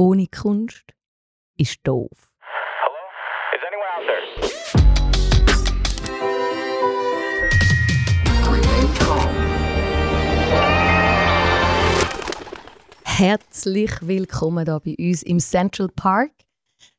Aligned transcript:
ohne 0.00 0.26
Kunst 0.28 0.94
ist 1.58 1.78
doof. 1.82 2.32
Is 3.52 3.60
anyone 3.68 3.86
out 3.94 4.04
there? 4.06 4.20
Herzlich 13.04 13.90
willkommen 14.00 14.64
hier 14.64 14.80
bei 14.80 14.96
uns 14.98 15.22
im 15.22 15.38
Central 15.38 15.88
Park. 15.94 16.32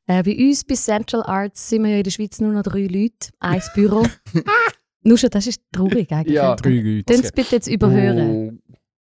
Äh, 0.06 0.22
bei 0.22 0.38
uns 0.38 0.64
bei 0.64 0.76
Central 0.76 1.24
Arts 1.24 1.70
sind 1.70 1.84
wir 1.84 1.90
ja 1.90 1.98
in 1.98 2.04
der 2.04 2.12
Schweiz 2.12 2.40
nur 2.40 2.52
noch 2.52 2.62
drei 2.62 2.86
Leute, 2.86 3.32
ein 3.40 3.64
Büro. 3.74 4.06
nur 5.02 5.18
schon, 5.18 5.32
das 5.32 5.48
ist 5.48 5.64
traurig 5.72 6.12
eigentlich. 6.12 6.36
Ja, 6.36 6.56
Drei 6.56 6.70
Leute. 6.70 7.06
Dann 7.06 7.22
bitte 7.34 7.56
jetzt 7.56 7.68
überhören. 7.68 8.46
Mm, 8.46 8.62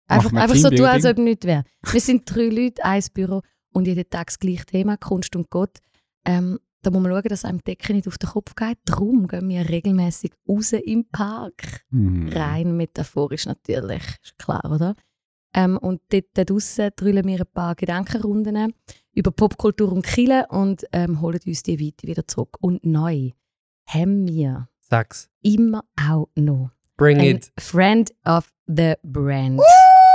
Einfach, 0.06 0.32
wir 0.32 0.42
einfach 0.42 0.56
so 0.56 0.68
tun, 0.68 0.84
als 0.84 1.06
ob 1.06 1.16
nichts 1.16 1.46
wäre. 1.46 1.64
Wir 1.90 2.00
sind 2.00 2.22
drei 2.26 2.48
Leute, 2.48 2.84
ein 2.84 3.02
Büro 3.14 3.40
und 3.76 3.86
jeden 3.86 4.08
Tag 4.08 4.28
das 4.28 4.38
gleiche 4.38 4.64
Thema, 4.64 4.96
Kunst 4.96 5.36
und 5.36 5.50
Gott. 5.50 5.78
Ähm, 6.24 6.58
da 6.82 6.90
muss 6.90 7.02
man 7.02 7.12
schauen, 7.12 7.28
dass 7.28 7.44
einem 7.44 7.58
die 7.58 7.64
Decke 7.64 7.92
nicht 7.92 8.08
auf 8.08 8.16
den 8.16 8.30
Kopf 8.30 8.54
geht. 8.54 8.78
Darum 8.86 9.28
gehen 9.28 9.48
wir 9.50 9.68
regelmäßig 9.68 10.32
raus 10.48 10.72
im 10.72 11.04
Park. 11.10 11.82
Mhm. 11.90 12.28
Rein 12.28 12.76
metaphorisch 12.76 13.44
natürlich, 13.44 14.02
ist 14.22 14.38
klar, 14.38 14.64
oder? 14.72 14.94
Ähm, 15.52 15.76
und 15.76 16.00
dort 16.08 16.24
dort 16.34 16.50
draussen 16.50 16.90
drüllen 16.96 17.26
wir 17.26 17.40
ein 17.40 17.46
paar 17.52 17.74
Gedankenrunden 17.74 18.72
über 19.12 19.30
Popkultur 19.30 19.92
und 19.92 20.06
Kille 20.06 20.46
und 20.48 20.86
ähm, 20.92 21.20
holen 21.20 21.40
uns 21.46 21.62
die 21.62 21.78
Weite 21.78 22.06
wieder 22.06 22.26
zurück. 22.26 22.56
Und 22.60 22.84
neu 22.84 23.32
haben 23.86 24.26
wir 24.26 24.68
Sag's. 24.80 25.28
immer 25.42 25.84
auch 26.00 26.28
noch 26.34 26.70
Bring 26.96 27.20
it. 27.20 27.52
Friend 27.58 28.10
of 28.24 28.50
the 28.66 28.94
Brand. 29.02 29.60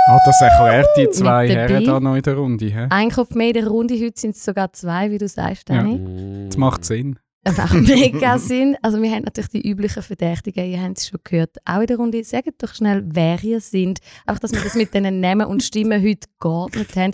Ah, 0.08 0.18
das 0.24 0.40
erklärt 0.40 0.88
die 0.96 1.08
zwei 1.10 1.48
Herren 1.48 1.84
da 1.84 2.00
noch 2.00 2.16
in 2.16 2.22
der 2.22 2.34
Runde. 2.34 2.66
He? 2.66 2.86
Ein 2.90 3.10
Kopf 3.10 3.34
mehr 3.36 3.48
in 3.48 3.54
der 3.54 3.66
Runde, 3.68 3.94
heute 3.94 4.20
sind 4.20 4.34
es 4.34 4.44
sogar 4.44 4.72
zwei, 4.72 5.10
wie 5.12 5.18
du 5.18 5.28
sagst, 5.28 5.68
Ja. 5.68 5.76
Dani. 5.76 5.98
Mm. 5.98 6.46
Das 6.48 6.56
macht 6.56 6.84
Sinn. 6.84 7.18
Das 7.44 7.56
macht 7.56 7.74
mega 7.74 8.36
Sinn. 8.38 8.76
Also 8.82 9.00
wir 9.00 9.10
haben 9.12 9.22
natürlich 9.22 9.50
die 9.50 9.68
üblichen 9.68 10.02
Verdächtigen, 10.02 10.64
ihr 10.64 10.82
habt 10.82 10.98
es 10.98 11.06
schon 11.08 11.20
gehört, 11.22 11.56
auch 11.64 11.80
in 11.80 11.86
der 11.86 11.96
Runde. 11.98 12.24
Sagt 12.24 12.62
doch 12.62 12.74
schnell, 12.74 13.04
wer 13.06 13.42
ihr 13.44 13.60
sind. 13.60 14.00
Einfach, 14.26 14.40
dass 14.40 14.52
wir 14.52 14.60
das 14.60 14.74
mit 14.74 14.92
diesen 14.92 15.20
Namen 15.20 15.46
und 15.46 15.62
Stimmen 15.62 16.02
heute 16.02 16.26
geordnet 16.40 16.96
haben. 16.96 17.12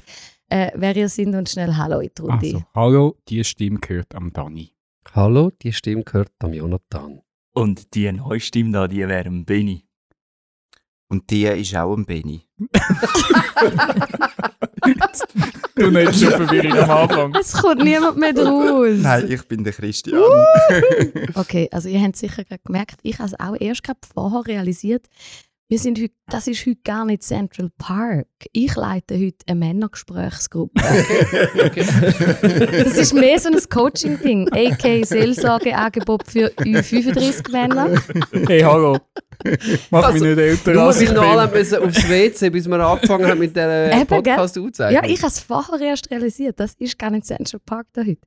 Äh, 0.49 0.71
wer 0.75 0.97
ihr 0.97 1.11
sind 1.11 1.35
und 1.35 1.49
schnell 1.51 1.77
Hallo 1.77 2.01
in 2.01 2.11
die 2.17 2.23
Runde. 2.23 2.47
Also, 2.47 2.63
hallo, 2.75 3.17
die 3.29 3.45
Stimme 3.45 3.81
gehört 3.81 4.15
am 4.15 4.33
Dani. 4.33 4.73
Hallo, 5.15 5.51
die 5.61 5.75
Stimme 5.75 6.05
gehört 6.05 6.33
am 6.39 6.55
Jonathan. 6.55 7.21
Und 7.53 7.95
die 7.95 8.11
neue 8.13 8.41
Stimme 8.41 8.73
da, 8.73 8.89
die 8.89 9.07
wäre 9.07 9.27
ein 9.29 9.45
Benny. 9.45 9.85
Und 11.09 11.31
die 11.31 11.47
ist 11.47 11.75
auch 11.75 11.97
ein 11.97 12.05
Benny. 12.05 12.47
Du 15.75 15.91
nicht 15.91 16.15
schon 16.15 16.31
Verwirrung 16.33 16.79
am 16.79 16.91
Anfang. 16.91 17.35
Es 17.35 17.53
kommt 17.53 17.83
niemand 17.83 18.19
mehr 18.19 18.33
draus. 18.33 18.99
Nein, 18.99 19.31
ich 19.31 19.47
bin 19.49 19.65
der 19.65 19.73
Christian. 19.73 20.21
Okay, 21.35 21.69
also 21.73 21.89
ihr 21.89 22.03
habt 22.03 22.17
sicher 22.17 22.45
gemerkt, 22.65 22.99
ich 23.03 23.19
habe 23.19 23.29
es 23.29 23.41
auch 23.41 23.57
erst 23.59 23.83
vorher 24.13 24.47
realisiert, 24.47 25.07
wir 25.71 25.79
sind 25.79 25.99
heute, 26.01 26.15
das 26.29 26.47
ist 26.47 26.65
heute 26.65 26.81
gar 26.83 27.05
nicht 27.05 27.23
Central 27.23 27.71
Park. 27.77 28.27
Ich 28.53 28.75
leite 28.75 29.17
heute 29.19 29.37
eine 29.47 29.59
Männergesprächsgruppe. 29.59 30.81
Das 32.79 32.97
ist 32.97 33.13
mehr 33.13 33.39
so 33.39 33.51
ein 33.51 33.59
Coaching-Ding, 33.69 34.49
a.k.a. 34.51 35.05
Seelsorgeangebot 35.05 36.27
für 36.27 36.49
Ü35-Männer. 36.59 38.01
Hey, 38.47 38.61
hallo. 38.61 38.99
Mach 39.91 40.05
Also, 40.05 40.25
mich 40.25 40.37
nicht 40.37 40.39
älter 40.39 40.73
Du 40.73 40.81
als 40.81 40.97
musst 40.97 41.03
ich 41.03 41.13
noch 41.15 41.23
alle 41.23 41.53
müssen 41.53 41.79
aufs 41.83 42.09
WC, 42.09 42.51
bis 42.51 42.67
wir 42.67 42.81
angefangen 42.81 43.27
haben 43.27 43.39
mit 43.39 43.55
der 43.55 44.05
Podcast 44.07 44.59
aufzeichnen. 44.59 45.03
Ja, 45.05 45.09
ich 45.09 45.19
habe 45.21 45.29
es 45.29 45.41
vorher 45.41 45.81
erst 45.81 46.11
realisiert, 46.11 46.59
das 46.59 46.75
ist 46.79 46.99
gar 46.99 47.11
nicht 47.11 47.27
Central 47.27 47.61
Park 47.65 47.87
da 47.93 48.03
heute. 48.03 48.19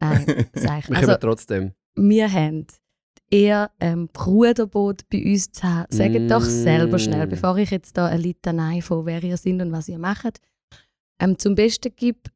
Nein, 0.00 0.46
sag 0.54 0.80
ich. 0.80 0.90
Wir 0.90 0.96
Also, 0.96 1.14
trotzdem. 1.16 1.72
wir 1.94 2.32
haben 2.32 2.66
eher 3.30 3.70
ähm, 3.80 4.08
Bruderboot 4.12 5.08
bei 5.08 5.24
uns 5.24 5.52
zu 5.52 5.62
haben. 5.62 5.86
Sagt 5.90 6.30
doch 6.30 6.40
Mm. 6.42 6.50
selber 6.50 6.98
schnell, 6.98 7.26
bevor 7.26 7.56
ich 7.58 7.70
jetzt 7.70 7.96
da 7.96 8.06
eine 8.06 8.20
Litanei 8.20 8.82
von 8.82 9.06
wer 9.06 9.22
ihr 9.22 9.36
seid 9.36 9.60
und 9.60 9.72
was 9.72 9.88
ihr 9.88 9.98
macht, 9.98 10.40
ähm, 11.20 11.38
zum 11.38 11.54
Besten 11.54 11.94
gebe. 11.94 12.30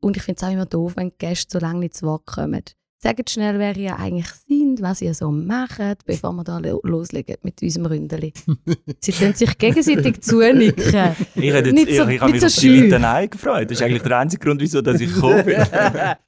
Und 0.00 0.16
ich 0.16 0.22
finde 0.22 0.38
es 0.40 0.44
auch 0.46 0.52
immer 0.52 0.66
doof, 0.66 0.94
wenn 0.96 1.12
Gäste 1.18 1.58
so 1.58 1.64
lange 1.64 1.80
nicht 1.80 1.94
zu 1.94 2.06
Wort 2.06 2.26
kommen. 2.26 2.62
Sagt 3.00 3.30
schnell, 3.30 3.60
wer 3.60 3.76
ihr 3.76 3.96
eigentlich 3.96 4.26
seid, 4.26 4.82
was 4.82 5.00
ihr 5.02 5.14
so 5.14 5.30
macht, 5.30 6.04
bevor 6.04 6.32
wir 6.32 6.42
da 6.42 6.58
lo- 6.58 6.80
loslegen 6.82 7.36
mit 7.42 7.62
unserem 7.62 7.86
Ründeli. 7.86 8.32
Sie 9.00 9.12
können 9.12 9.34
sich 9.34 9.56
gegenseitig 9.56 10.20
zunicken. 10.20 11.14
Ich, 11.36 11.52
hätte 11.52 11.72
Nicht 11.72 11.88
jetzt, 11.90 11.96
so- 11.96 12.08
ich, 12.08 12.14
ich 12.16 12.20
habe 12.20 12.32
nicht 12.32 12.42
mich 12.42 12.52
so 12.52 12.58
auf 12.58 12.60
die. 12.60 12.68
Litanei 12.80 13.26
gefreut. 13.28 13.70
Das 13.70 13.78
ist 13.78 13.84
eigentlich 13.84 14.02
der 14.02 14.18
einzige 14.18 14.44
Grund, 14.44 14.60
wieso 14.60 14.82
dass 14.82 15.00
ich 15.00 15.14
gekommen 15.14 15.44
bin. 15.44 15.56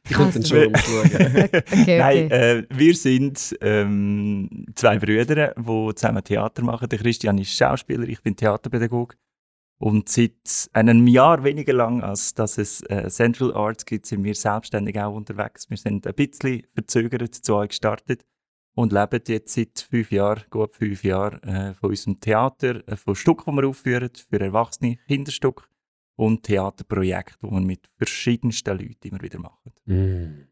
Die 0.09 0.14
kommt 0.14 0.36
dann 0.36 0.44
schon 0.44 0.66
umschauen. 0.69 1.10
Okay, 1.72 1.98
Nein, 1.98 2.26
okay. 2.26 2.59
äh, 2.59 2.62
wir 2.72 2.94
sind 2.94 3.56
ähm, 3.62 4.66
zwei 4.76 4.97
Brüder, 5.00 5.53
die 5.56 5.94
zusammen 5.97 6.22
Theater 6.22 6.62
machen. 6.62 6.88
Der 6.88 7.00
Christian 7.00 7.36
ist 7.38 7.53
Schauspieler, 7.53 8.06
ich 8.09 8.22
bin 8.22 8.36
Theaterpädagoge. 8.36 9.16
Und 9.80 10.10
seit 10.10 10.68
einem 10.74 11.06
Jahr 11.06 11.42
weniger 11.42 11.72
lang, 11.72 12.02
als 12.02 12.34
dass 12.34 12.58
es 12.58 12.82
äh, 12.82 13.08
Central 13.08 13.54
Arts 13.54 13.86
gibt, 13.86 14.04
sind 14.04 14.22
wir 14.24 14.34
selbstständig 14.34 15.00
auch 15.00 15.14
unterwegs. 15.14 15.70
Wir 15.70 15.78
sind 15.78 16.06
ein 16.06 16.14
bisschen 16.14 16.66
verzögert 16.74 17.34
zu 17.34 17.54
euch 17.54 17.70
gestartet 17.70 18.26
und 18.74 18.92
leben 18.92 19.22
jetzt 19.26 19.54
seit 19.54 19.86
fünf 19.88 20.12
Jahren, 20.12 20.44
gut 20.50 20.74
fünf 20.74 21.02
Jahren, 21.02 21.42
äh, 21.44 21.72
von 21.72 21.88
unserem 21.88 22.20
Theater, 22.20 22.86
äh, 22.86 22.96
von 22.96 23.14
Stücken, 23.14 23.56
die 23.56 23.62
wir 23.62 23.68
aufführen, 23.68 24.10
für 24.14 24.38
Erwachsene, 24.38 24.98
Kinderstück 25.08 25.66
und 26.16 26.42
Theaterprojekte, 26.42 27.38
die 27.42 27.50
wir 27.50 27.60
mit 27.60 27.88
verschiedensten 27.97 28.76
Leuten 28.76 29.08
immer 29.08 29.22
wieder 29.22 29.38
machen. 29.38 29.72
Mm. 29.86 30.48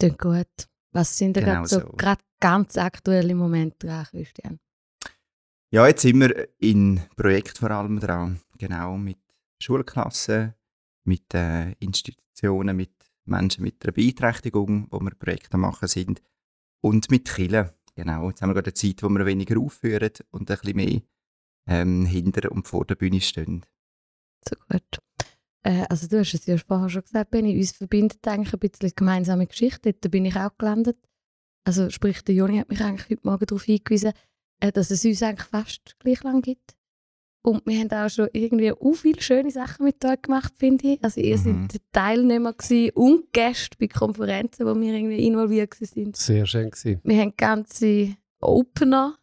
Klingt 0.00 0.18
gut. 0.18 0.68
Was 0.90 1.16
sind 1.16 1.36
da 1.36 1.42
Genau 1.42 1.52
gerade 1.52 1.68
so, 1.68 1.80
so. 1.80 1.92
gerade 1.92 2.22
ganz 2.40 2.76
aktuelle 2.76 3.36
Momente 3.36 3.86
dran, 3.86 4.06
Christian? 4.10 4.58
Ja, 5.74 5.86
jetzt 5.86 6.02
sind 6.02 6.20
wir 6.20 6.50
in 6.58 7.00
Projekt 7.16 7.56
vor 7.56 7.70
allem 7.70 7.98
dran. 7.98 8.38
Genau, 8.58 8.98
mit 8.98 9.16
Schulklassen, 9.58 10.52
mit 11.04 11.32
äh, 11.32 11.72
Institutionen, 11.78 12.76
mit 12.76 12.92
Menschen 13.24 13.64
mit 13.64 13.82
einer 13.82 13.94
Beeinträchtigung, 13.94 14.86
wo 14.90 15.00
wir 15.00 15.12
Projekte 15.12 15.56
machen 15.56 15.88
sind. 15.88 16.20
Und 16.82 17.10
mit 17.10 17.26
Killen. 17.26 17.70
Genau, 17.94 18.28
jetzt 18.28 18.42
haben 18.42 18.50
wir 18.50 18.54
gerade 18.54 18.66
eine 18.66 18.74
Zeit, 18.74 19.02
wo 19.02 19.08
wir 19.08 19.24
weniger 19.24 19.58
aufführen 19.58 20.12
und 20.30 20.50
ein 20.50 20.58
bisschen 20.58 20.76
mehr 20.76 21.00
ähm, 21.66 22.04
hinter 22.04 22.52
und 22.52 22.68
vor 22.68 22.84
der 22.84 22.96
Bühne 22.96 23.22
stehen. 23.22 23.64
So 24.46 24.56
gut. 24.68 24.98
Äh, 25.62 25.86
also 25.88 26.06
du 26.06 26.18
hast 26.18 26.34
es 26.34 26.44
ja 26.44 26.58
vorher 26.58 26.90
schon 26.90 27.00
gesagt, 27.00 27.30
Benni, 27.30 27.56
uns 27.56 27.72
verbindet 27.72 28.28
eigentlich 28.28 28.52
ein 28.52 28.58
bisschen 28.58 28.90
die 28.90 28.94
gemeinsame 28.94 29.46
Geschichte. 29.46 29.94
Dort 29.94 30.10
bin 30.10 30.26
ich 30.26 30.36
auch 30.36 30.58
gelandet. 30.58 30.98
Also 31.64 31.88
sprich, 31.88 32.22
der 32.24 32.34
Joni 32.34 32.58
hat 32.58 32.68
mich 32.68 32.82
eigentlich 32.82 33.08
heute 33.08 33.26
Morgen 33.26 33.46
darauf 33.46 33.62
hingewiesen, 33.62 34.12
dass 34.70 34.90
es 34.90 35.04
uns 35.04 35.22
eigentlich 35.22 35.48
fast 35.48 35.98
gleich 35.98 36.22
lang 36.22 36.42
gibt. 36.42 36.74
Und 37.44 37.66
wir 37.66 37.80
haben 37.80 37.90
auch 37.90 38.08
schon 38.08 38.28
irgendwie 38.32 38.70
auch 38.70 38.92
viele 38.94 39.20
schöne 39.20 39.50
Sachen 39.50 39.84
mit 39.84 40.04
euch 40.04 40.22
gemacht, 40.22 40.52
finde 40.56 40.86
ich. 40.92 41.02
Also 41.02 41.20
ihr 41.20 41.36
Mhm. 41.38 41.66
seid 41.72 41.82
Teilnehmer 41.90 42.52
gewesen 42.52 42.90
und 42.94 43.32
Gäste 43.32 43.76
bei 43.80 43.88
Konferenzen, 43.88 44.64
wo 44.64 44.80
wir 44.80 44.94
irgendwie 44.94 45.26
involviert 45.26 45.74
sind. 45.74 46.16
Sehr 46.16 46.46
schön 46.46 46.70
gewesen. 46.70 47.00
Wir 47.02 47.20
haben 47.20 47.34
ganze 47.36 48.14
Opener 48.40 49.16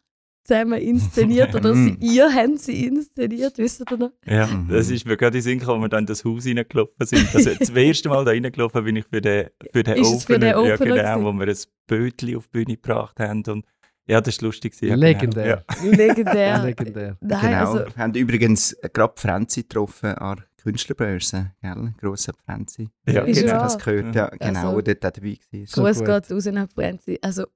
zusammen 0.44 0.80
inszeniert 0.80 1.54
oder 1.54 1.74
sie, 1.74 1.96
ihr 2.00 2.30
habt 2.34 2.58
sie 2.58 2.84
inszeniert, 2.86 3.56
wisst 3.56 3.80
ihr 3.90 3.96
noch? 3.96 4.12
Ja, 4.26 4.46
Mhm. 4.48 4.68
das 4.68 4.90
ist 4.90 5.06
mir 5.06 5.16
gerade 5.16 5.38
in 5.38 5.42
Sinn 5.42 5.58
gekommen, 5.58 5.82
als 5.84 5.84
wir 5.84 5.88
dann 5.90 6.00
in 6.02 6.06
das 6.06 6.24
Haus 6.24 6.44
reingelaufen 6.46 7.06
sind. 7.06 7.34
Also 7.34 7.54
das 7.54 7.70
erste 7.70 8.08
Mal 8.10 8.24
da 8.24 8.32
reingelaufen 8.32 8.84
bin 8.84 8.96
ich 8.96 9.06
für 9.06 9.20
den, 9.22 9.48
für 9.72 9.82
den 9.82 9.96
Ist 9.96 10.12
es 10.12 10.24
für 10.24 10.38
den 10.38 10.50
Ja, 10.50 10.58
Opener 10.58 10.76
genau, 10.76 11.14
gewesen? 11.20 11.24
wo 11.24 11.32
wir 11.40 11.48
ein 11.48 11.58
Bötchen 11.86 12.36
auf 12.36 12.48
die 12.48 12.50
Bühne 12.52 12.76
gebracht 12.76 13.18
haben. 13.20 13.42
Und 13.48 13.64
ja, 14.10 14.20
das 14.20 14.40
war 14.40 14.46
lustig. 14.46 14.74
Ja, 14.80 14.94
Legendär. 14.94 15.64
Genau. 15.80 15.96
Legendär. 15.96 16.64
Legendär. 16.64 17.16
Nein, 17.20 17.40
genau, 17.40 17.72
also, 17.72 17.94
wir 17.94 17.96
haben 17.96 18.14
übrigens 18.14 18.76
gerade 18.92 19.14
Franzi 19.16 19.62
getroffen 19.62 20.14
an 20.14 20.36
der 20.36 20.46
Künstlerbörse. 20.62 21.52
Gell? 21.62 21.94
Grosser 21.98 22.32
Franzi. 22.44 22.88
Ja, 23.06 23.12
ja 23.12 23.22
Ist 23.22 23.40
Genau, 23.40 23.62
das 23.62 23.78
gehört, 23.78 24.14
ja, 24.14 24.28
genau, 24.28 24.60
Also- 24.60 24.76
wo 24.76 24.80
dort 24.80 25.06
auch 25.06 25.10
dabei 25.10 25.38
war. 25.52 25.66
So 25.66 25.82
Gruß 25.82 25.98
gut. 25.98 26.06
geht 26.06 26.30
raus 26.30 26.46
nach 26.46 26.68
Frenzy. 26.74 27.18
Also 27.22 27.46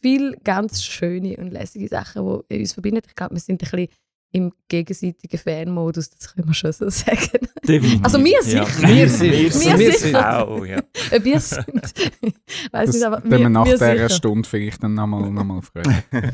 viel 0.00 0.36
ganz 0.44 0.82
schöne 0.82 1.36
und 1.36 1.50
lässige 1.50 1.88
Sachen, 1.88 2.42
die 2.50 2.60
uns 2.60 2.72
verbinden. 2.72 3.02
Ich 3.06 3.14
glaube, 3.14 3.34
wir 3.34 3.40
sind 3.40 3.56
ein 3.62 3.70
bisschen 3.70 3.88
im 4.30 4.52
gegenseitigen 4.68 5.38
Fan-Modus, 5.38 6.10
das 6.10 6.34
können 6.34 6.48
wir 6.48 6.54
schon 6.54 6.72
so 6.72 6.88
sagen. 6.90 7.48
Definitiv. 7.66 8.04
Also 8.04 8.18
wir 8.22 8.32
Ja. 8.32 8.42
sicher. 8.42 8.88
Wir 8.88 9.08
sind- 9.08 9.32
Wir 9.32 9.78
wir 9.78 9.92
sind. 9.94 10.16
Auch, 10.16 10.64
ja. 10.66 10.82
Wir 11.22 11.40
sind. 11.40 11.66
Weiß 12.72 12.86
Das 12.86 12.94
nicht, 12.94 13.04
aber 13.04 13.22
wenn 13.24 13.30
wir 13.30 13.38
wir, 13.40 13.48
nach 13.48 13.64
wir 13.66 13.72
dieser 13.74 13.92
sicher. 13.92 14.08
Stunde 14.10 14.48
vielleicht 14.48 14.82
dann 14.82 14.94
nochmal 14.94 15.30
noch 15.30 15.64
fragen. 15.64 16.02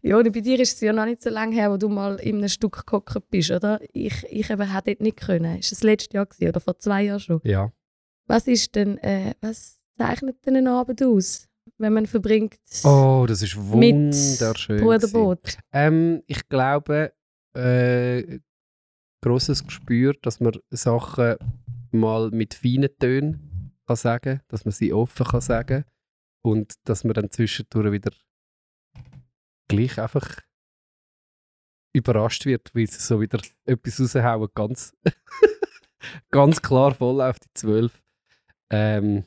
Ja, 0.00 0.16
und 0.16 0.32
bei 0.32 0.40
dir 0.40 0.58
ist 0.60 0.74
es 0.74 0.80
ja 0.80 0.92
noch 0.94 1.04
nicht 1.04 1.22
so 1.22 1.28
lange 1.30 1.54
her, 1.54 1.70
wo 1.70 1.76
du 1.76 1.88
mal 1.90 2.16
in 2.16 2.36
einem 2.38 2.48
Stück 2.48 2.86
gehockt 2.86 3.28
bist, 3.28 3.50
oder? 3.50 3.80
Ich, 3.92 4.24
ich 4.30 4.48
eben 4.48 4.72
hätte 4.72 4.90
dort 4.92 5.00
nicht 5.00 5.18
können. 5.18 5.58
Ist 5.58 5.72
das 5.72 5.82
letztes 5.82 6.14
Jahr 6.14 6.24
gewesen, 6.24 6.48
oder 6.48 6.60
vor 6.60 6.78
zwei 6.78 7.02
Jahren 7.04 7.20
schon? 7.20 7.40
Ja. 7.44 7.70
Was 8.26 8.46
ist 8.46 8.74
denn, 8.76 8.96
äh, 8.98 9.34
was 9.42 9.78
zeichnet 9.98 10.36
denn 10.46 10.56
einen 10.56 10.68
Abend 10.68 11.02
aus, 11.02 11.48
wenn 11.78 11.92
man 11.92 12.06
verbringt 12.06 12.56
Oh, 12.84 13.24
das 13.28 13.42
ist 13.42 13.56
mit 13.56 13.64
wunderschön. 13.66 14.78
gewesen. 14.78 15.10
Bruderboot? 15.10 15.58
Ähm, 15.72 16.22
ich 16.26 16.48
glaube, 16.48 17.12
äh, 17.54 18.40
grosses 19.22 19.64
Gespür, 19.64 20.14
dass 20.22 20.40
man 20.40 20.52
Sachen 20.70 21.36
mal 21.90 22.30
mit 22.30 22.54
feinen 22.54 22.90
Tönen 22.98 23.72
kann 23.86 23.96
sagen, 23.96 24.40
dass 24.48 24.64
man 24.64 24.72
sie 24.72 24.92
offen 24.92 25.26
kann 25.26 25.40
sagen 25.40 25.84
und 26.42 26.74
dass 26.84 27.04
man 27.04 27.14
dann 27.14 27.30
zwischendurch 27.30 27.92
wieder 27.92 28.12
gleich 29.68 29.98
einfach 29.98 30.40
überrascht 31.94 32.44
wird, 32.46 32.74
weil 32.74 32.86
sie 32.86 32.98
so 33.00 33.20
wieder 33.20 33.40
etwas 33.66 34.00
raushauen, 34.00 34.48
ganz, 34.54 34.94
ganz 36.30 36.60
klar 36.60 36.94
voll 36.94 37.20
auf 37.20 37.38
die 37.38 37.48
12. 37.54 38.02
Ähm, 38.70 39.24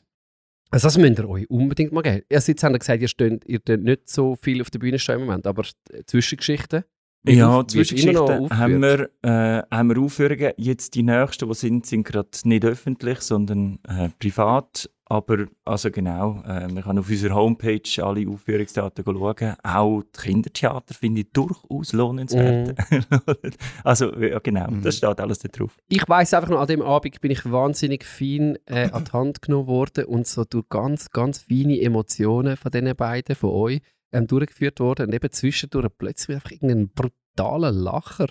also 0.70 0.88
das 0.88 0.98
müsst 0.98 1.20
ihr 1.20 1.30
euch 1.30 1.50
unbedingt 1.50 1.92
mal 1.94 2.02
geben. 2.02 2.24
Also 2.32 2.52
jetzt 2.52 2.64
habt 2.64 2.76
ihr 2.76 2.80
gesagt, 2.80 3.02
ihr 3.02 3.08
steht, 3.08 3.46
ihr 3.46 3.60
steht 3.60 3.82
nicht 3.84 4.10
so 4.10 4.36
viel 4.42 4.62
auf 4.62 4.70
der 4.70 4.80
Bühne 4.80 5.00
stehen 5.00 5.16
im 5.20 5.26
Moment, 5.26 5.48
aber 5.48 5.64
die 5.64 6.06
Zwischengeschichten? 6.06 6.84
Ja, 7.26 7.60
auf- 7.60 7.68
Zwischengeschichten 7.68 8.50
haben 8.52 8.82
wir, 8.82 9.10
äh, 9.24 9.64
haben 9.76 9.90
wir 9.90 10.02
Aufführungen. 10.02 10.52
Jetzt 10.58 10.96
die 10.96 11.04
nächsten, 11.04 11.48
die 11.50 11.56
sind, 11.56 11.86
sind 11.86 12.04
gerade 12.06 12.30
nicht 12.46 12.64
öffentlich, 12.64 13.20
sondern 13.20 13.80
äh, 13.88 14.10
privat. 14.20 14.90
Aber 15.10 15.46
also 15.64 15.90
genau, 15.90 16.42
äh, 16.46 16.68
man 16.68 16.84
kann 16.84 17.00
auf 17.00 17.10
unserer 17.10 17.36
Homepage 17.36 17.82
alle 18.04 18.28
Aufführungsdaten 18.30 19.06
schauen. 19.06 19.56
Auch 19.64 20.02
die 20.04 20.20
Kindertheater 20.22 20.94
finde 20.94 21.22
ich 21.22 21.32
durchaus 21.32 21.94
lohnenswert. 21.94 22.78
also 23.84 24.14
ja, 24.16 24.40
genau, 24.40 24.70
Mhm. 24.70 24.82
das 24.82 24.98
steht 24.98 25.20
alles 25.22 25.40
da 25.40 25.48
drauf. 25.48 25.78
ich 25.88 26.08
weiß 26.08 26.34
einfach 26.34 26.50
noch, 26.50 26.60
an 26.60 26.68
dem 26.68 26.82
Abend 26.82 27.22
bin 27.22 27.32
ich 27.32 27.50
wahnsinnig 27.50 28.04
fein 28.04 28.58
äh, 28.66 28.90
an 28.92 29.06
die 29.06 29.12
Hand 29.14 29.42
genommen 29.42 29.68
worden 29.68 30.06
und 30.06 30.28
so 30.28 30.44
durch 30.44 30.68
ganz, 30.68 31.10
ganz 31.12 31.40
feine 31.40 31.80
Emotionen 31.80 32.58
von 32.58 32.72
diesen 32.72 32.94
beiden, 32.96 33.36
von 33.36 33.52
euch, 33.52 33.80
ähm, 34.12 34.28
durchgeführt 34.28 34.80
worden. 34.82 35.08
Und 35.08 35.14
eben 35.14 35.32
zwischendurch 35.32 35.88
plötzlich 35.98 36.36
einfach 36.36 36.52
irgendein 36.52 36.90
brutaler 36.90 37.72
Lacher, 37.72 38.28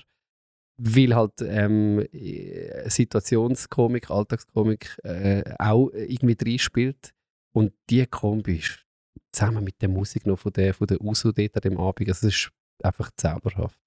weil 0.78 1.14
halt 1.14 1.40
ähm, 1.42 2.00
äh, 2.12 2.88
Situationskomik, 2.88 4.10
Alltagskomik 4.10 4.98
äh, 5.02 5.42
auch 5.58 5.90
irgendwie 5.92 6.36
reinspielt. 6.40 7.12
Und 7.52 7.72
die 7.88 8.06
Kombi 8.06 8.56
ist 8.56 8.84
zusammen 9.32 9.64
mit 9.64 9.80
der 9.80 9.88
Musik 9.88 10.26
noch 10.26 10.38
von 10.38 10.52
der, 10.52 10.74
von 10.74 10.86
der 10.86 11.00
Uso 11.00 11.32
dort 11.32 11.56
an 11.56 11.60
dem 11.62 11.78
Abend, 11.78 12.08
also 12.08 12.26
es 12.26 12.34
ist 12.34 12.50
einfach 12.82 13.10
zauberhaft. 13.16 13.78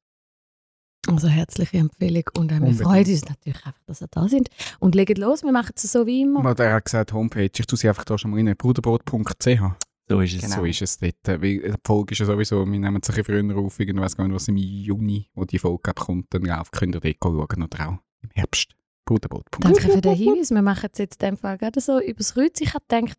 Also 1.07 1.27
herzliche 1.27 1.77
Empfehlung 1.77 2.23
und 2.37 2.51
äh, 2.51 2.55
wir 2.55 2.61
Unbedingt. 2.61 2.81
freuen 2.83 3.07
uns 3.07 3.25
natürlich 3.25 3.65
einfach, 3.65 3.81
dass 3.85 4.01
ihr 4.01 4.07
da 4.11 4.27
sind. 4.27 4.49
Und 4.79 4.95
legt 4.95 5.17
los, 5.17 5.43
wir 5.43 5.51
machen 5.51 5.71
es 5.75 5.83
so 5.83 6.05
wie 6.05 6.21
immer. 6.21 6.43
Weil 6.43 6.55
der 6.55 6.73
hat 6.73 6.85
gesagt, 6.85 7.13
Homepage, 7.13 7.45
ich 7.45 7.65
tue 7.65 7.77
sie 7.77 7.87
einfach 7.87 8.03
da 8.03 8.17
schon 8.17 8.31
mal 8.31 8.37
rein, 8.37 8.55
bruderbrot.ch. 8.55 9.61
So 10.09 10.21
ist 10.21 10.33
es. 10.33 10.41
Genau. 10.41 10.55
So 10.55 10.65
ist 10.65 10.81
es 10.81 10.97
dort. 10.97 11.15
Weil 11.25 11.59
die 11.59 11.73
Folge 11.85 12.13
ist 12.13 12.19
ja 12.19 12.25
sowieso, 12.25 12.65
wir 12.65 12.79
nehmen 12.79 12.99
es 13.01 13.09
ein 13.09 13.23
früher 13.23 13.57
auf, 13.57 13.79
ich 13.79 13.95
weiß 13.95 14.17
gar 14.17 14.27
nicht, 14.27 14.35
was 14.35 14.47
im 14.47 14.57
Juni, 14.57 15.29
wo 15.35 15.45
die 15.45 15.59
Folge 15.59 15.93
kommt, 15.93 16.33
dann 16.33 16.49
rauf, 16.49 16.71
könnt 16.71 16.95
ihr 16.95 17.01
dort 17.01 17.17
schauen 17.23 17.63
oder 17.63 17.87
auch 17.87 17.97
im 18.21 18.29
Herbst. 18.33 18.75
Bruderbrot.ch. 19.05 19.59
Danke 19.59 19.91
für 19.91 20.01
den 20.01 20.15
Hinweis. 20.15 20.51
Wir 20.51 20.61
machen 20.61 20.89
es 20.91 20.99
jetzt 20.99 21.21
in 21.21 21.29
dem 21.29 21.37
Fall 21.37 21.57
gerade 21.57 21.79
so 21.79 21.99
übers 21.99 22.33
Kreuz. 22.33 22.59
Ich 22.61 22.73
habe 22.73 22.85
gedacht, 22.87 23.17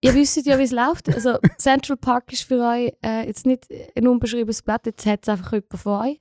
ihr 0.00 0.14
wisst 0.14 0.44
ja, 0.46 0.58
wie 0.58 0.62
es 0.62 0.72
läuft. 0.72 1.08
Also 1.08 1.38
Central 1.58 1.96
Park 1.96 2.32
ist 2.32 2.42
für 2.42 2.60
euch 2.60 2.92
äh, 3.04 3.26
jetzt 3.26 3.46
nicht 3.46 3.66
ein 3.96 4.06
unbeschriebenes 4.06 4.62
Blatt, 4.62 4.86
jetzt 4.86 5.06
hat 5.06 5.20
es 5.22 5.28
einfach 5.28 5.52
jemand 5.52 5.78
von 5.78 6.06
euch. 6.06 6.20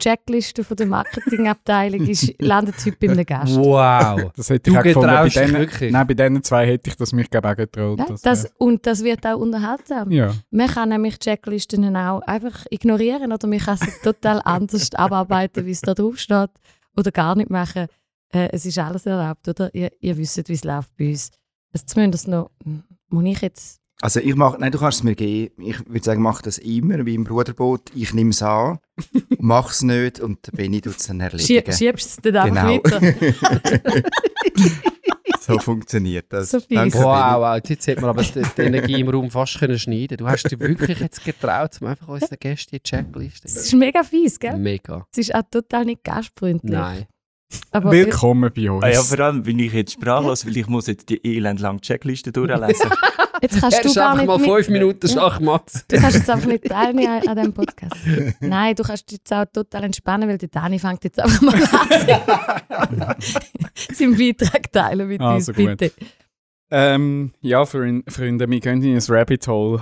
Die 0.00 0.04
Checkliste 0.04 0.62
von 0.62 0.76
der 0.76 0.86
Marketingabteilung 0.86 2.06
ist, 2.06 2.32
landet 2.40 2.76
heute 2.86 2.96
bei 3.00 3.10
einem 3.10 3.26
Gast. 3.26 3.56
Wow! 3.56 4.30
Das 4.36 4.48
hätte 4.48 4.70
Du 4.70 4.72
ich 4.72 4.78
auch 4.78 4.82
gefunden. 4.84 5.08
Bei 5.08 5.28
denen, 5.28 5.54
wirklich? 5.54 5.92
nein, 5.92 6.06
bei 6.06 6.14
diesen 6.14 6.42
zwei 6.44 6.66
hätte 6.66 6.90
ich 6.90 6.96
das 6.96 7.12
mich 7.12 7.28
glaube 7.28 7.50
auch 7.50 7.56
getraut. 7.56 7.98
Ja, 7.98 8.04
dass, 8.06 8.22
das, 8.22 8.52
und 8.58 8.86
das 8.86 9.02
wird 9.02 9.26
auch 9.26 9.38
unterhaltsam. 9.38 10.12
ja. 10.12 10.32
Man 10.50 10.68
kann 10.68 10.90
nämlich 10.90 11.18
Checklisten 11.18 11.96
auch 11.96 12.20
einfach 12.20 12.64
ignorieren 12.70 13.32
oder 13.32 13.48
man 13.48 13.58
kann 13.58 13.76
sie 13.76 13.90
total 14.04 14.40
anders 14.44 14.94
abarbeiten, 14.94 15.66
wie 15.66 15.72
es 15.72 15.80
da 15.80 15.94
drauf 15.94 16.18
steht. 16.18 16.50
Oder 16.96 17.10
gar 17.10 17.34
nicht 17.34 17.50
machen. 17.50 17.88
Äh, 18.32 18.50
es 18.52 18.66
ist 18.66 18.78
alles 18.78 19.04
erlaubt, 19.06 19.48
oder? 19.48 19.74
Ihr, 19.74 19.90
ihr 20.00 20.16
wisst, 20.16 20.48
wie 20.48 20.52
es 20.52 20.64
läuft 20.64 20.96
bei 20.96 21.08
uns. 21.10 21.30
Also 21.72 21.86
zumindest 21.86 22.28
noch, 22.28 22.50
hm, 22.62 22.84
muss 23.08 23.24
ich 23.24 23.40
jetzt... 23.40 23.80
Also 24.00 24.20
ich 24.20 24.36
mach, 24.36 24.56
nein, 24.58 24.70
du 24.70 24.78
kannst 24.78 24.98
es 24.98 25.02
mir 25.04 25.16
geben. 25.16 25.60
Ich 25.62 25.84
würde 25.88 26.04
sagen, 26.04 26.22
mach 26.22 26.40
das 26.40 26.58
immer, 26.58 27.04
wie 27.04 27.16
im 27.16 27.24
Bruderboot. 27.24 27.82
Ich 27.94 28.14
nehme 28.14 28.30
es 28.30 28.42
an, 28.42 28.78
mach 29.38 29.70
es 29.72 29.82
nicht 29.82 30.20
und 30.20 30.46
der 30.46 30.52
Benni 30.52 30.80
tut 30.80 30.96
es 30.98 31.06
dann 31.08 31.18
Schie 31.38 31.56
erledigen. 31.56 31.72
schiebst 31.76 32.06
es 32.06 32.16
dann 32.32 32.36
einfach 32.36 32.68
Genau. 32.68 32.84
weiter. 32.84 33.94
so 35.40 35.58
funktioniert 35.58 36.26
das. 36.32 36.50
So 36.50 36.60
fies. 36.60 36.76
Danke, 36.76 36.98
Wow, 36.98 37.40
wow, 37.40 37.60
jetzt 37.68 37.86
hätte 37.88 38.00
man 38.02 38.10
aber 38.10 38.22
die, 38.22 38.42
die 38.56 38.62
Energie 38.62 39.00
im 39.00 39.08
Raum 39.08 39.30
fast 39.30 39.58
können 39.58 39.78
schneiden 39.78 40.16
Du 40.16 40.28
hast 40.28 40.44
dich 40.44 40.58
wirklich 40.60 41.00
jetzt 41.00 41.24
getraut, 41.24 41.76
um 41.80 41.88
einfach 41.88 42.06
unseren 42.08 42.36
Gästen 42.38 42.76
die 42.76 42.80
Checkliste 42.82 43.42
Das 43.48 43.56
ist 43.56 43.72
mega 43.74 44.02
fies, 44.04 44.38
gell? 44.38 44.58
Mega. 44.58 45.06
Es 45.10 45.18
ist 45.18 45.34
auch 45.34 45.42
total 45.50 45.84
nicht 45.86 46.04
gastfreundlich. 46.04 46.72
Nein. 46.72 47.06
Aber 47.70 47.90
Willkommen 47.90 48.50
bei 48.54 48.70
uns. 48.70 48.84
Ah 48.84 48.88
ja, 48.88 49.02
vor 49.02 49.20
allem 49.20 49.42
bin 49.42 49.58
ich 49.58 49.72
jetzt 49.72 49.92
sprachlos, 49.92 50.44
weil 50.46 50.56
ich 50.56 50.66
muss 50.66 50.86
jetzt 50.86 51.08
die 51.08 51.36
elendlange 51.36 51.80
Checkliste 51.80 52.30
durchlesen. 52.32 52.90
jetzt 53.42 53.60
kannst 53.60 53.84
du 53.84 53.94
gar 53.94 54.10
einfach 54.12 54.18
nicht 54.18 54.26
mal 54.26 54.38
mit, 54.38 54.46
fünf 54.50 54.68
Minuten 54.68 55.08
Schachmatt. 55.08 55.70
Du 55.88 55.96
kannst 55.98 56.16
jetzt 56.16 56.30
einfach 56.30 56.46
nicht 56.46 56.64
teilnehmen 56.64 57.22
an, 57.22 57.28
an 57.28 57.36
diesem 57.36 57.52
Podcast. 57.54 57.96
Nein, 58.40 58.74
du 58.74 58.82
kannst 58.82 59.10
dich 59.10 59.18
jetzt 59.18 59.32
auch 59.32 59.46
total 59.52 59.84
entspannen, 59.84 60.28
weil 60.28 60.38
der 60.38 60.48
Dani 60.48 60.78
fängt 60.78 61.04
jetzt 61.04 61.20
einfach 61.20 61.40
mal 61.40 61.54
an. 61.54 63.14
Seinen 63.94 64.16
Beitrag 64.18 64.70
teilen 64.72 65.08
mit 65.08 65.20
Also 65.20 65.52
uns, 65.52 65.56
gut. 65.58 65.76
bitte. 65.78 65.92
Ähm, 66.70 67.32
ja, 67.40 67.64
Freund- 67.64 68.10
Freunde, 68.12 68.48
wir 68.50 68.60
gehen 68.60 68.82
in 68.82 68.94
ein 68.96 69.02
Rabbit 69.08 69.48
Hole. 69.48 69.80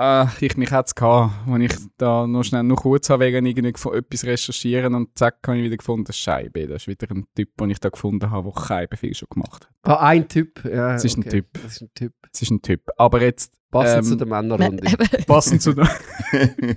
Äh, 0.00 0.26
ich 0.40 0.56
mich 0.56 0.70
es 0.72 0.94
gehabt, 0.94 1.32
als 1.46 1.62
ich 1.62 1.72
da 1.98 2.26
noch 2.26 2.42
schnell 2.42 2.62
noch 2.62 2.76
kurz 2.76 3.10
habe 3.10 3.26
wegen 3.26 3.44
irgendwie 3.44 3.72
von 3.76 3.94
etwas 3.94 4.24
recherchieren 4.24 4.94
und 4.94 5.18
zack, 5.18 5.36
habe 5.46 5.58
ich 5.58 5.64
wieder 5.64 5.76
gefunden, 5.76 6.10
Scheibe. 6.12 6.66
Das 6.66 6.82
ist 6.82 6.88
wieder 6.88 7.06
ein 7.10 7.26
Typ, 7.34 7.54
den 7.58 7.70
ich 7.70 7.80
da 7.80 7.90
gefunden 7.90 8.30
habe, 8.30 8.50
der 8.50 8.64
Scheibe 8.64 8.96
viel 8.96 9.14
schon 9.14 9.28
gemacht 9.28 9.68
hat. 9.82 9.98
Ah, 10.00 10.06
ein 10.06 10.26
Typ. 10.26 10.64
Ja, 10.64 10.94
Es 10.94 11.04
ist 11.04 11.18
ein 11.18 11.24
Typ. 11.24 11.46
Das 11.62 11.72
ist 11.72 11.82
ein 11.82 11.90
Typ. 11.94 12.14
Es 12.32 12.42
ist 12.42 12.50
ein 12.50 12.62
Typ. 12.62 12.80
Aber 12.96 13.20
jetzt 13.20 13.52
Passend 13.70 13.98
Ähm, 13.98 14.04
zu 14.04 14.16
der 14.16 14.26
Männerrunde. 14.26 14.82
passend 15.26 15.62
zu 15.62 15.72
der... 15.74 15.88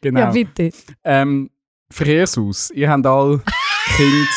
genau. 0.00 0.20
Ja, 0.20 0.30
bitte. 0.30 0.70
Ähm, 1.04 1.50
Verkehrshaus. 1.90 2.70
Ihr 2.70 2.88
habt 2.88 3.04
alle 3.04 3.42
Kinder. 3.96 4.28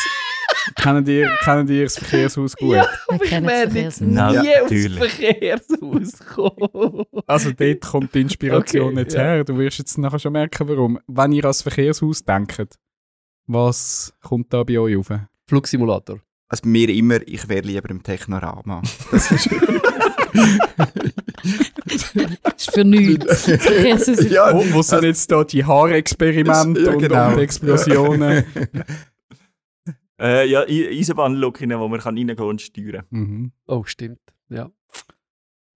Kennt, 0.74 1.08
ihr, 1.08 1.30
kennt 1.44 1.70
ihr 1.70 1.84
das 1.84 1.98
Verkehrshaus 1.98 2.56
gut? 2.56 2.72
Wir 2.74 3.18
kennen 3.20 3.46
das 3.46 3.62
Verkehrsnetz. 3.72 4.10
Natürlich. 4.10 4.98
Verkehrshaus 4.98 6.18
kommen. 6.34 7.04
Also 7.26 7.52
dort 7.52 7.80
kommt 7.82 8.14
die 8.14 8.20
Inspiration 8.22 8.92
Okay, 8.92 9.00
jetzt 9.00 9.14
ja. 9.14 9.20
her. 9.22 9.44
Du 9.44 9.58
wirst 9.58 9.78
jetzt 9.78 9.98
nachher 9.98 10.18
schon 10.18 10.32
merken, 10.32 10.68
warum. 10.68 10.98
Wenn 11.06 11.32
ihr 11.32 11.44
ans 11.44 11.62
Verkehrshaus 11.62 12.24
denkt, 12.24 12.74
was 13.46 14.12
kommt 14.22 14.52
da 14.52 14.62
bei 14.64 14.78
euch 14.78 14.96
auf? 14.96 15.10
Flugsimulator. 15.46 16.20
Also 16.50 16.62
bei 16.62 16.68
mir 16.70 16.88
immer, 16.90 17.18
ich 17.26 17.48
wäre 17.48 17.60
lieber 17.66 17.90
im 17.90 18.02
Technorama. 18.02 18.82
Das 19.10 19.30
ist, 19.32 19.48
Das 22.42 22.54
ist 22.56 22.70
für 22.72 22.84
nichts. 22.84 23.24
Das 23.26 23.44
Verkehrshaus 23.44 24.08
ist 24.08 24.30
ja, 24.30 24.52
Wo, 24.54 24.64
wo 24.72 24.82
sind 24.82 25.04
jetzt 25.04 25.30
da 25.30 25.44
die 25.44 25.64
Haarexperimente 25.64 26.80
Ja, 26.82 26.92
und, 26.92 26.98
genau. 26.98 27.32
und 27.32 27.38
Explosionen? 27.38 28.44
äh, 30.20 30.48
ja, 30.48 30.62
Eisenbahnlocken, 30.62 31.70
wo 31.78 31.88
man 31.88 32.00
kann 32.00 32.16
reingehen 32.16 32.38
und 32.38 32.60
steuern 32.60 33.04
mhm. 33.10 33.52
Oh, 33.66 33.84
stimmt. 33.84 34.20
Ja. 34.48 34.70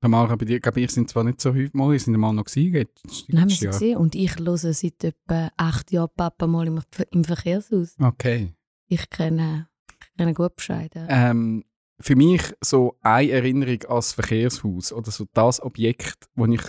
Tamara, 0.01 0.35
bei 0.35 0.45
dir, 0.45 0.59
glaube 0.59 0.81
ich, 0.81 0.91
sind 0.91 1.09
zwar 1.09 1.23
nicht 1.23 1.41
so 1.41 1.51
häufig 1.51 1.75
mal, 1.75 1.93
wir 1.93 2.01
sind 2.01 2.17
mal 2.17 2.33
noch 2.33 2.45
gewesen. 2.45 2.89
Nein, 3.29 3.49
wir 3.49 3.55
sind 3.55 3.71
gesehen 3.71 3.99
und 3.99 4.17
ich 4.17 4.37
höre 4.37 4.57
seit 4.57 5.05
etwa 5.05 5.51
acht 5.57 5.93
Jahren 5.93 6.11
Papa 6.17 6.49
mal 6.49 6.67
im, 6.67 6.81
im 7.13 7.23
Verkehrshaus. 7.25 7.95
Okay. 8.01 8.53
Ich 8.89 9.09
kenne, 9.11 9.69
ich 10.01 10.17
kenne 10.17 10.35
gut 10.35 10.57
Bescheid. 10.57 10.91
Ähm, 11.09 11.65
für 12.01 12.17
mich 12.17 12.43
so 12.61 12.97
eine 13.01 13.31
Erinnerung 13.31 13.85
als 13.85 14.13
Verkehrshaus 14.13 14.93
oder 14.93 15.13
so 15.13 15.25
das 15.33 15.63
Objekt, 15.63 16.29
das 16.35 16.49
ich 16.49 16.63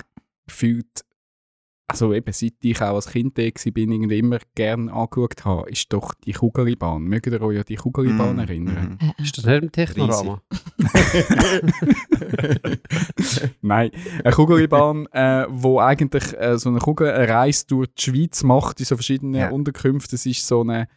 gefühlt, 0.46 1.04
also 1.88 2.14
eben 2.14 2.32
seit 2.32 2.54
ich 2.62 2.82
auch 2.82 2.96
als 2.96 3.08
Kind 3.08 3.38
da 3.38 3.44
war, 3.44 3.72
bin, 3.74 3.92
irgendwie 3.92 4.20
immer 4.20 4.40
gerne 4.56 4.92
angeschaut 4.92 5.44
habe, 5.46 5.70
ist 5.70 5.92
doch 5.92 6.14
die 6.26 6.32
Kugelbahn. 6.32 7.04
Mögt 7.04 7.28
ihr 7.28 7.42
euch 7.42 7.58
an 7.60 7.66
die 7.68 7.76
Kugelbahn 7.76 8.38
Mm, 8.38 8.40
erinnern? 8.40 8.98
Äh, 9.02 9.06
äh. 9.08 9.24
Ist 9.24 9.38
das 9.38 9.46
nicht 9.46 9.64
im 9.64 9.72
Technorama? 9.72 10.42
Nein, 13.62 13.92
eine 14.24 14.34
Kugelbahn, 14.34 15.08
äh, 15.12 15.46
wo 15.50 15.80
eigentlich 15.80 16.34
äh, 16.40 16.58
so 16.58 16.70
eine 16.70 16.80
Kugel 16.80 17.12
eine 17.12 17.28
Reise 17.28 17.66
durch 17.68 17.90
die 17.96 18.02
Schweiz 18.02 18.44
macht, 18.44 18.80
in 18.80 18.86
so 18.86 18.96
verschiedenen 18.96 19.36
Ja. 19.36 19.50
Unterkünften. 19.52 20.16
Es 20.16 20.26
ist 20.26 20.48
so 20.48 20.62
eine, 20.62 20.88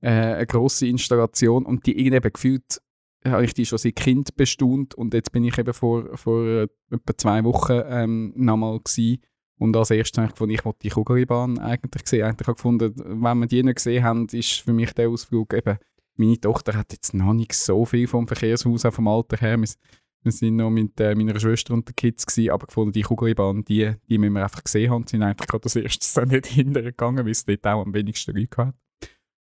äh, 0.00 0.10
eine 0.10 0.46
grosse 0.46 0.86
Installation 0.86 1.64
und 1.64 1.86
die 1.86 1.98
irgendwie 1.98 2.16
eben 2.16 2.32
gefühlt 2.32 2.80
habe 3.26 3.44
ich 3.44 3.52
die 3.52 3.66
schon 3.66 3.78
seit 3.78 3.96
Kind 3.96 4.36
bestaunt 4.36 4.94
und 4.94 5.12
jetzt 5.12 5.32
bin 5.32 5.44
ich 5.44 5.58
eben 5.58 5.74
vor, 5.74 6.16
vor 6.16 6.44
äh, 6.46 6.68
etwa 6.90 7.16
zwei 7.16 7.44
Wochen 7.44 7.82
ähm, 7.86 8.32
nochmal 8.36 8.78
gsi 8.80 9.20
und 9.58 9.76
als 9.76 9.90
erstes 9.90 10.18
habe 10.18 10.26
ich 10.26 10.32
gefunden, 10.32 10.54
ich 10.54 10.64
wollte 10.64 10.78
die 10.82 10.90
Kugelbahn 10.90 11.58
eigentlich 11.58 12.06
sehen. 12.06 12.24
Eigentlich 12.24 12.46
habe 12.46 12.52
ich 12.52 12.62
gefunden, 12.62 12.94
wenn 12.96 13.38
wir 13.38 13.46
die 13.46 13.62
nicht 13.62 13.76
gesehen 13.76 14.04
haben, 14.04 14.26
ist 14.32 14.60
für 14.60 14.72
mich 14.72 14.92
der 14.92 15.08
Ausflug 15.08 15.52
eben, 15.54 15.78
meine 16.16 16.40
Tochter 16.40 16.76
hat 16.76 16.92
jetzt 16.92 17.14
noch 17.14 17.32
nicht 17.32 17.52
so 17.52 17.84
viel 17.84 18.06
vom 18.06 18.26
Verkehrshaus, 18.26 18.84
auch 18.84 18.92
vom 18.92 19.08
Alter 19.08 19.36
her. 19.36 19.58
Wir, 19.58 19.68
wir 20.22 20.32
sind 20.32 20.56
noch 20.56 20.70
mit 20.70 20.98
äh, 21.00 21.14
meiner 21.14 21.38
Schwester 21.38 21.74
und 21.74 21.88
den 21.88 21.94
Kids 21.94 22.26
gewesen, 22.26 22.50
aber 22.50 22.66
gefunden, 22.66 22.92
die 22.92 23.02
Kugelbahn, 23.02 23.64
die, 23.64 23.92
die 24.08 24.18
müssen 24.18 24.32
wir 24.32 24.42
einfach 24.42 24.64
gesehen 24.64 24.90
haben, 24.90 25.06
sind 25.06 25.22
eigentlich 25.22 25.48
gerade 25.48 25.64
als 25.64 25.76
erstes 25.76 26.12
dann 26.14 26.28
nicht 26.28 26.46
hintergegangen, 26.48 27.24
weil 27.24 27.32
es 27.32 27.44
dort 27.44 27.66
auch 27.66 27.82
am 27.82 27.94
wenigsten 27.94 28.36
Leute 28.36 28.56
hat. 28.56 28.74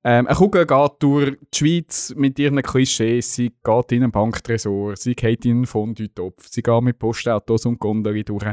Ähm, 0.04 0.28
eine 0.28 0.36
Kugel 0.36 0.68
geht 0.68 0.92
durch 1.00 1.36
die 1.52 1.58
Schweiz 1.58 2.14
mit 2.16 2.38
ihren 2.38 2.62
Klischees. 2.62 3.34
Sie 3.34 3.52
geht 3.64 3.92
in 3.92 4.04
einen 4.04 4.12
Banktresor, 4.12 4.96
sie 4.96 5.16
geht 5.16 5.46
in 5.46 5.52
einen 5.52 5.66
Fondue-Topf, 5.66 6.48
sie 6.48 6.62
geht 6.62 6.84
mit 6.84 7.00
Postautos 7.00 7.66
und 7.66 7.80
Gondeli 7.80 8.24
durch. 8.24 8.46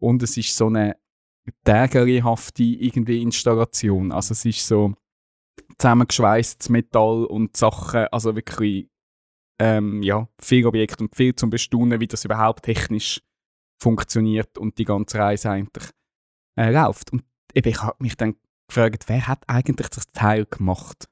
Und 0.00 0.22
es 0.22 0.36
ist 0.36 0.56
so 0.56 0.66
eine 0.66 0.96
tägerihafte 1.64 2.62
irgendwie 2.62 3.22
Installation. 3.22 4.12
Also 4.12 4.32
es 4.32 4.44
ist 4.44 4.66
so 4.66 4.94
zusammengeschweißtes 5.78 6.68
Metall 6.68 7.24
und 7.24 7.56
Sachen, 7.56 8.06
also 8.10 8.34
wirklich 8.34 8.88
ähm, 9.60 10.02
ja, 10.02 10.28
viel 10.40 10.66
Objekt 10.66 11.00
und 11.00 11.14
viel 11.14 11.34
zum 11.34 11.50
Bestaunen, 11.50 12.00
wie 12.00 12.08
das 12.08 12.24
überhaupt 12.24 12.64
technisch 12.64 13.22
funktioniert 13.80 14.58
und 14.58 14.78
die 14.78 14.84
ganze 14.84 15.18
Reise 15.18 15.50
eigentlich 15.50 15.90
äh, 16.58 16.70
läuft. 16.70 17.12
Und 17.12 17.24
eben, 17.54 17.68
ich 17.68 17.82
habe 17.82 17.96
mich 17.98 18.16
dann 18.16 18.36
gefragt, 18.68 19.04
wer 19.06 19.26
hat 19.28 19.44
eigentlich 19.46 19.88
das 19.88 20.06
Teil 20.12 20.46
gemacht? 20.46 21.08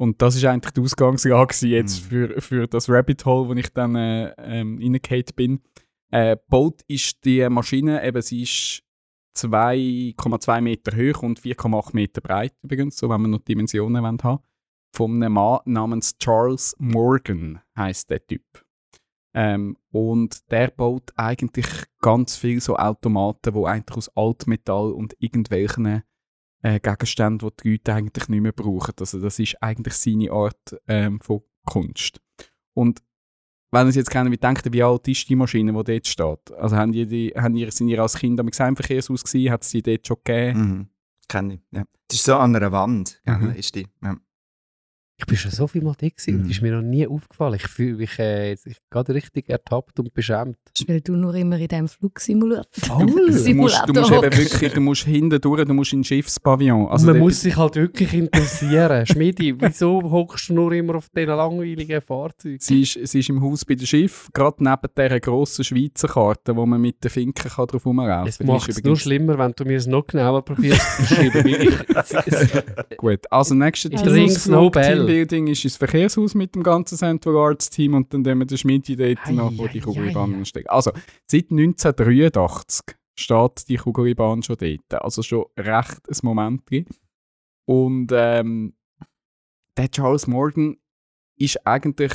Und 0.00 0.20
das 0.22 0.34
ist 0.34 0.44
eigentlich 0.44 0.72
die 0.72 0.80
Ausgangslage 0.80 1.66
jetzt 1.66 2.04
Mhm. 2.04 2.08
für, 2.08 2.40
für 2.40 2.66
das 2.66 2.88
Rabbit 2.88 3.24
Hole, 3.24 3.48
wo 3.48 3.52
ich 3.54 3.68
dann 3.72 3.94
äh, 3.94 4.34
ähm, 4.38 4.78
bin. 5.36 5.60
Äh, 6.12 6.36
Bolt 6.48 6.82
ist 6.88 7.24
die 7.24 7.48
Maschine, 7.48 8.04
eben 8.06 8.20
sie 8.20 8.42
ist 8.42 8.82
2,2 9.36 10.60
Meter 10.60 10.92
hoch 10.94 11.22
und 11.22 11.40
4,8 11.40 11.90
Meter 11.94 12.20
breit 12.20 12.54
übrigens, 12.62 12.98
so 12.98 13.08
wenn 13.08 13.22
wir 13.22 13.28
noch 13.28 13.40
Dimensionen 13.40 14.02
wollen 14.02 14.22
haben. 14.22 14.42
Von 14.94 15.14
einem 15.14 15.32
Mann 15.32 15.60
namens 15.64 16.18
Charles 16.18 16.76
Morgan 16.78 17.60
heißt 17.76 18.10
der 18.10 18.26
Typ. 18.26 18.44
Ähm, 19.34 19.78
und 19.90 20.50
der 20.50 20.68
baut 20.68 21.12
eigentlich 21.16 21.66
ganz 22.00 22.36
viel 22.36 22.60
so 22.60 22.76
Automaten, 22.76 23.54
wo 23.54 23.64
eigentlich 23.64 23.96
aus 23.96 24.14
Altmetall 24.14 24.92
und 24.92 25.16
irgendwelchen 25.18 26.02
äh, 26.62 26.80
Gegenständen, 26.80 27.48
die 27.48 27.62
die 27.62 27.70
Leute 27.70 27.94
eigentlich 27.94 28.28
nicht 28.28 28.42
mehr 28.42 28.52
brauchen. 28.52 28.92
Also 29.00 29.18
das 29.18 29.38
ist 29.38 29.62
eigentlich 29.62 29.94
seine 29.94 30.30
Art 30.30 30.78
ähm, 30.86 31.20
von 31.20 31.40
Kunst. 31.64 32.20
Und 32.74 33.02
wenn 33.72 33.86
ihr 33.88 33.92
jetzt 33.94 34.10
kennen, 34.10 34.30
wie 34.30 34.36
denkt 34.36 34.64
ihr, 34.66 34.72
wie 34.72 34.82
alt 34.82 35.08
ist 35.08 35.28
die 35.28 35.34
Maschine, 35.36 35.72
die 35.72 35.84
dort 35.84 36.06
steht? 36.06 36.52
Also 36.58 36.76
haben 36.76 36.92
die, 36.92 37.06
die, 37.06 37.32
haben 37.36 37.56
ihr, 37.56 37.70
sind 37.72 37.88
ihr 37.88 38.00
als 38.00 38.14
Kind 38.16 38.38
am 38.38 38.50
Verkehrshaus 38.52 39.24
gewesen? 39.24 39.50
Hat 39.50 39.62
es 39.62 39.70
die 39.70 39.82
dort 39.82 40.06
schon 40.06 40.16
gegeben? 40.22 40.60
Mhm. 40.60 40.86
Kenne 41.28 41.54
ich. 41.54 41.60
Ja. 41.72 41.84
Es 42.10 42.16
ist 42.16 42.24
so 42.24 42.36
an 42.36 42.54
einer 42.54 42.70
Wand, 42.72 43.20
Mhm. 43.24 43.50
ist 43.56 43.74
die. 43.74 43.86
Ja. 44.02 44.16
Ich 45.22 45.26
bin 45.26 45.36
schon 45.36 45.52
so 45.52 45.68
viel 45.68 45.82
mal 45.82 45.94
da 45.96 46.08
gewesen 46.08 46.34
und 46.36 46.44
Mhm. 46.46 46.50
ist 46.50 46.62
mir 46.62 46.72
noch 46.72 46.82
nie 46.82 47.06
aufgefallen. 47.06 47.54
Ich 47.54 47.68
fühle 47.68 47.94
mich 47.96 48.18
äh, 48.18 48.50
jetzt- 48.50 48.66
ich 48.66 48.76
gerade 48.90 49.14
richtig 49.14 49.48
ertappt 49.48 50.00
und 50.00 50.12
beschämt. 50.12 50.56
Weil 50.88 51.00
du 51.00 51.14
nur 51.14 51.32
immer 51.36 51.56
in 51.60 51.68
diesem 51.68 51.86
Flugsimulator 51.88 52.64
Voll. 52.72 53.06
Du 53.06 53.54
musst, 53.54 53.86
du 53.86 53.92
musst 53.94 54.10
eben 54.12 54.22
wirklich, 54.36 54.72
du 54.72 54.80
musst 54.80 55.04
hinten 55.04 55.40
durch, 55.40 55.64
du 55.64 55.74
musst 55.74 55.92
in 55.92 56.00
den 56.00 56.04
Schiffspavillon. 56.04 56.88
Also 56.88 57.06
Man 57.06 57.18
muss 57.18 57.40
sich 57.40 57.56
halt 57.56 57.76
wirklich 57.76 58.12
interessieren. 58.14 59.06
Schmidi, 59.06 59.54
wieso 59.60 60.02
hockst 60.02 60.48
du 60.48 60.54
nur 60.54 60.72
immer 60.72 60.96
auf 60.96 61.08
diesen 61.16 61.28
langweiligen 61.28 62.00
Fahrzeugen? 62.02 62.58
Sie 62.60 62.82
ist, 62.82 62.98
sie 63.04 63.20
ist 63.20 63.28
im 63.28 63.40
Haus 63.40 63.64
bei 63.64 63.76
dem 63.76 63.86
Schiff, 63.86 64.28
gerade 64.32 64.56
neben 64.64 64.88
dieser 64.98 65.20
grossen 65.20 65.64
Schweizer 65.64 66.08
Karte, 66.08 66.56
wo 66.56 66.66
man 66.66 66.80
mit 66.80 67.02
den 67.04 67.10
Finken 67.10 67.48
kann 67.48 67.66
drauf 67.68 67.86
rumlaufen 67.86 68.28
Es 68.28 68.38
kann. 68.38 68.46
macht 68.48 68.68
es 68.68 68.82
nur 68.82 68.96
schlimmer, 68.96 69.38
wenn 69.38 69.52
du 69.52 69.64
mir 69.64 69.76
es 69.76 69.86
noch 69.86 70.04
genauer 70.06 70.44
probierst 70.44 70.80
zu 70.96 71.02
beschreiben. 71.30 71.84
es- 71.94 72.12
es- 72.26 72.96
Gut, 72.96 73.20
also 73.30 73.54
nächster 73.54 73.92
Ich 73.92 74.00
trinke 74.02 74.32
Teambuilding 75.12 75.46
ist 75.48 75.64
ins 75.64 75.76
Verkehrshaus 75.76 76.34
mit 76.34 76.54
dem 76.54 76.62
ganzen 76.62 76.96
Central 76.96 77.36
Arts 77.36 77.70
Team 77.70 77.94
und 77.94 78.12
dann 78.12 78.24
wir 78.24 78.46
den 78.46 78.58
Schmidi 78.58 78.96
dort 78.96 79.26
Ei, 79.26 79.32
noch 79.32 79.52
vor 79.52 79.68
die 79.68 79.80
Kugelbahn 79.80 80.40
ei. 80.40 80.44
steigen. 80.44 80.68
Also, 80.68 80.92
seit 81.26 81.50
1983 81.50 82.96
steht 83.18 83.68
die 83.68 83.76
Kugelbahn 83.76 84.42
schon 84.42 84.56
dort. 84.56 85.02
Also 85.02 85.22
schon 85.22 85.44
recht 85.58 86.08
ein 86.08 86.16
Moment. 86.22 86.62
Und 87.66 88.10
ähm, 88.12 88.74
der 89.76 89.90
Charles 89.90 90.26
Morgan 90.26 90.76
ist 91.36 91.66
eigentlich, 91.66 92.12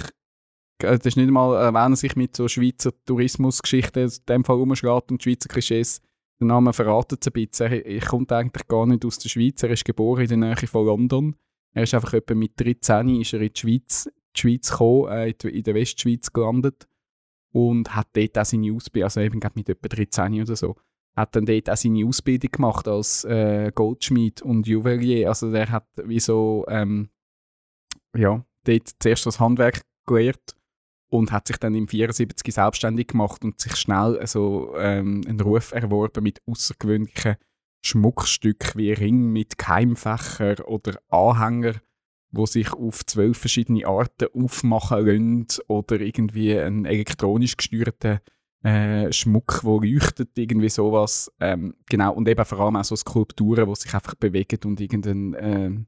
äh, 0.82 0.98
das 0.98 1.06
ist 1.06 1.18
nicht 1.18 1.27
einmal, 1.27 1.70
äh, 1.70 1.74
wenn 1.74 1.94
er 1.94 1.96
sich 1.96 2.16
mit 2.16 2.36
so 2.36 2.48
Schweizer 2.48 2.92
Tourismusgeschichten 3.06 4.04
in 4.04 4.12
dem 4.27 4.44
Fall 4.44 4.58
rumschlägt 4.58 5.12
und 5.12 5.24
Schweizer 5.24 5.50
Klischees, 5.50 6.01
der 6.39 6.48
Name 6.48 6.74
verratet 6.74 7.20
es 7.22 7.27
ein 7.27 7.34
bisschen. 7.34 7.72
Er, 7.72 7.86
er 7.86 8.01
kommt 8.01 8.32
eigentlich 8.32 8.68
gar 8.68 8.86
nicht 8.86 9.06
aus 9.06 9.20
der 9.20 9.30
Schweiz, 9.30 9.62
er 9.63 9.72
ist 9.72 9.86
geboren 9.86 10.22
in 10.24 10.27
der 10.27 10.38
Nähe 10.38 10.68
von 10.68 10.86
London. 10.86 11.36
Er 11.74 11.83
ist 11.83 11.93
einfach 11.93 12.13
etwa 12.13 12.33
mit 12.33 12.59
13 12.59 13.21
ist 13.21 13.33
er 13.33 13.41
in 13.41 13.51
die 13.53 13.59
Schweiz, 13.59 14.09
die 14.36 14.39
Schweiz 14.39 14.71
gekommen, 14.71 15.12
äh, 15.12 15.29
in 15.29 15.63
der 15.63 15.75
Westschweiz 15.75 16.31
gelandet 16.33 16.88
und 17.51 17.95
hat 17.95 18.07
dort 18.13 18.38
auch 18.38 18.45
seine 18.45 18.74
Ausbildung, 18.74 19.05
also 19.05 19.19
eben 19.21 19.39
mit 19.55 19.69
etwa 19.69 19.88
13 19.88 20.41
oder 20.41 20.55
so, 20.55 20.75
hat 21.15 21.36
dann 21.36 21.45
dort 21.45 21.69
auch 21.69 21.77
seine 21.77 22.05
Ausbildung 22.05 22.51
gemacht 22.51 22.88
als 22.88 23.24
äh, 23.25 23.71
Goldschmied 23.74 24.41
und 24.41 24.67
Juwelier. 24.67 25.29
Also 25.29 25.51
der 25.51 25.69
hat 25.69 25.88
wie 26.03 26.19
so, 26.19 26.65
ähm, 26.67 27.09
ja, 28.15 28.45
dort 28.63 28.89
zuerst 29.00 29.25
das 29.25 29.39
Handwerk 29.39 29.81
gelernt 30.05 30.55
und 31.09 31.31
hat 31.31 31.47
sich 31.47 31.57
dann 31.57 31.75
im 31.75 31.88
74 31.88 32.53
selbstständig 32.53 33.07
gemacht 33.07 33.43
und 33.43 33.59
sich 33.59 33.75
schnell 33.75 34.17
also, 34.19 34.75
ähm, 34.77 35.21
einen 35.27 35.39
Ruf 35.39 35.71
erworben 35.71 36.24
mit 36.24 36.41
außergewöhnlichen 36.45 37.38
Schmuckstücken 37.88 38.72
wie 38.75 38.94
Ring 38.94 39.32
mit 39.32 39.58
Keimfächer 39.58 40.67
oder 40.67 41.00
Anhänger, 41.10 41.74
wo 42.32 42.46
sich 42.46 42.74
auf 42.74 43.06
zwölf 43.06 43.38
verschiedene 43.38 43.88
Arten 43.88 44.27
aufmachen 44.34 45.06
lassen 45.06 45.48
oder 45.67 46.00
irgendwie 46.00 46.58
einen 46.58 46.86
elektronisch 46.86 47.58
gesteuerten 47.58 48.20
äh, 48.63 49.12
Schmuck, 49.13 49.63
wo 49.63 49.79
leuchtet, 49.79 50.38
irgendwie 50.38 50.70
sowas. 50.70 51.32
Ähm, 51.39 51.75
genau, 51.89 52.13
und 52.13 52.27
eben 52.27 52.46
vor 52.46 52.60
allem 52.60 52.75
auch 52.75 52.84
so 52.84 52.96
Skulpturen, 52.96 53.67
die 53.67 53.75
sich 53.75 53.94
einfach 53.94 54.15
bewegen 54.15 54.60
und 54.65 54.82
irgendeinen 54.82 55.36
ähm, 55.39 55.88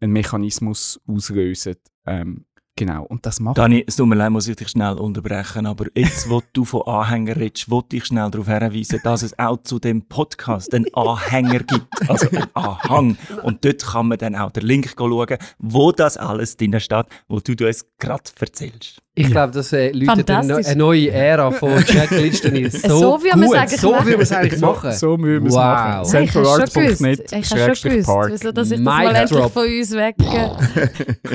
einen 0.00 0.12
Mechanismus 0.12 1.00
auslösen. 1.06 1.76
Ähm, 2.04 2.44
genau, 2.76 3.04
und 3.04 3.24
das 3.26 3.40
macht... 3.40 3.58
Dani, 3.58 3.82
es 3.86 3.96
tut 3.96 4.06
mir 4.06 4.14
leid, 4.14 4.30
muss 4.30 4.46
ich 4.46 4.56
dich 4.56 4.68
schnell 4.68 4.94
unterbrechen, 4.94 5.66
aber 5.66 5.86
jetzt, 5.94 6.28
wo 6.30 6.42
du 6.52 6.64
von 6.64 6.82
Anhänger 6.82 7.36
redest, 7.36 7.70
wollte 7.70 7.96
ich 7.96 8.04
schnell 8.04 8.30
darauf 8.30 8.46
hinweisen, 8.46 9.00
dass 9.02 9.22
es 9.22 9.38
auch 9.38 9.62
zu 9.62 9.78
dem 9.78 10.02
Podcast 10.06 10.72
einen 10.74 10.86
Anhänger 10.94 11.60
gibt, 11.60 11.86
also 12.08 12.28
einen 12.30 12.46
Anhang. 12.54 13.16
Und 13.42 13.64
dort 13.64 13.82
kann 13.84 14.08
man 14.08 14.18
dann 14.18 14.36
auch 14.36 14.50
den 14.52 14.64
Link 14.64 14.94
schauen, 14.96 15.36
wo 15.58 15.92
das 15.92 16.16
alles 16.16 16.56
drin 16.56 16.78
steht, 16.78 17.06
wo 17.28 17.40
du 17.40 17.66
uns 17.66 17.84
gerade 17.98 18.22
erzählst. 18.38 18.98
Ich 19.18 19.28
glaube, 19.28 19.52
das 19.54 19.72
äh, 19.72 19.92
läutet 19.92 20.30
eine, 20.30 20.56
eine 20.56 20.76
neue 20.76 21.10
Ära 21.10 21.50
von 21.50 21.74
Checklisten 21.84 22.54
ein. 22.54 22.70
So, 22.70 22.88
So 22.98 23.24
wie 23.24 23.30
man 23.34 23.64
es 23.64 23.80
so 23.80 23.94
wie 24.02 24.08
wir 24.10 24.18
es 24.18 24.30
eigentlich 24.30 24.60
so, 24.60 24.66
machen. 24.66 24.92
so 24.92 25.16
müssen 25.16 25.44
wir 25.44 25.48
es 25.48 25.54
Wow. 25.54 25.62
machen. 25.62 26.10
Hey, 26.12 26.24
ich 26.24 27.50
habe 27.50 27.76
schon 27.76 27.90
gewusst, 27.92 28.30
wieso 28.30 28.52
dass 28.52 28.70
ich 28.70 28.76
das 28.76 28.84
mal 28.84 29.14
endlich 29.14 29.52
von 29.52 29.66
uns 29.66 29.92
weggehe. 29.92 30.56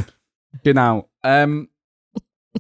Genau. 0.64 1.10
Ähm, 1.24 1.70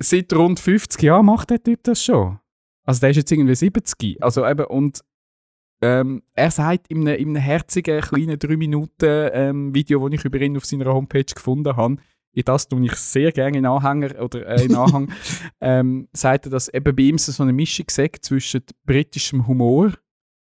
seit 0.01 0.33
rund 0.33 0.59
50 0.59 1.01
Jahren 1.03 1.25
macht 1.25 1.49
der 1.49 1.61
Typ 1.61 1.83
das 1.83 2.03
schon. 2.03 2.39
Also 2.83 3.01
der 3.01 3.11
ist 3.11 3.17
jetzt 3.17 3.31
irgendwie 3.31 3.55
70. 3.55 4.23
Also 4.23 4.45
eben, 4.47 4.65
und 4.65 5.01
ähm, 5.81 6.23
er 6.33 6.51
sagt 6.51 6.87
in 6.89 7.07
einem, 7.07 7.19
in 7.19 7.29
einem 7.29 7.41
herzigen, 7.41 8.01
kleinen 8.01 8.37
3 8.37 8.57
Minuten 8.57 9.29
ähm, 9.33 9.73
Video, 9.73 10.07
das 10.07 10.19
ich 10.19 10.25
über 10.25 10.39
ihn 10.39 10.57
auf 10.57 10.65
seiner 10.65 10.93
Homepage 10.93 11.23
gefunden 11.23 11.75
habe, 11.75 11.97
in 12.33 12.43
das 12.45 12.67
tue 12.67 12.85
ich 12.85 12.95
sehr 12.95 13.31
gerne 13.31 13.57
in 13.57 13.65
Anhänger 13.65 14.21
oder 14.21 14.45
äh, 14.47 14.63
in 14.65 14.75
Anhang, 14.75 15.11
ähm, 15.61 16.07
sagt 16.13 16.45
er, 16.45 16.51
dass 16.51 16.69
eben 16.69 16.95
bei 16.95 17.03
ihm 17.03 17.17
so 17.17 17.43
eine 17.43 17.51
Mischung 17.51 17.87
sagt 17.89 18.23
zwischen 18.23 18.61
britischem 18.85 19.47
Humor 19.47 19.91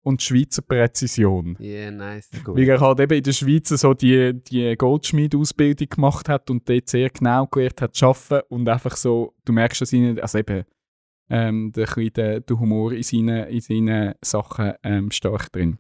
und 0.03 0.23
Schweizer 0.23 0.63
Präzision. 0.63 1.57
Yeah, 1.61 1.91
nice. 1.91 2.31
Weil 2.45 2.69
er 2.69 2.81
halt 2.81 3.01
eben 3.01 3.19
in 3.19 3.23
der 3.23 3.33
Schweiz 3.33 3.69
so 3.69 3.95
die, 3.95 4.33
die 4.43 4.75
Goldschmied-Ausbildung 4.77 5.89
gemacht 5.89 6.29
hat 6.29 6.51
und 6.51 6.69
dort 6.69 6.89
sehr 6.89 7.11
genau 7.11 7.47
gelernt 7.47 7.83
hat 7.83 7.95
zu 7.95 8.07
arbeiten 8.07 8.47
und 8.49 8.69
einfach 8.69 8.97
so, 8.97 9.35
du 9.45 9.53
merkst 9.53 9.83
dass 9.83 9.93
ihn, 9.93 10.19
also 10.19 10.39
eben 10.39 10.65
ähm, 11.29 11.73
der, 11.73 11.87
der, 11.87 12.41
der 12.41 12.59
Humor 12.59 12.93
in 12.93 13.03
seinen, 13.03 13.47
in 13.49 13.61
seinen 13.61 14.15
Sachen 14.23 14.73
ähm, 14.83 15.11
stark 15.11 15.53
drin. 15.53 15.79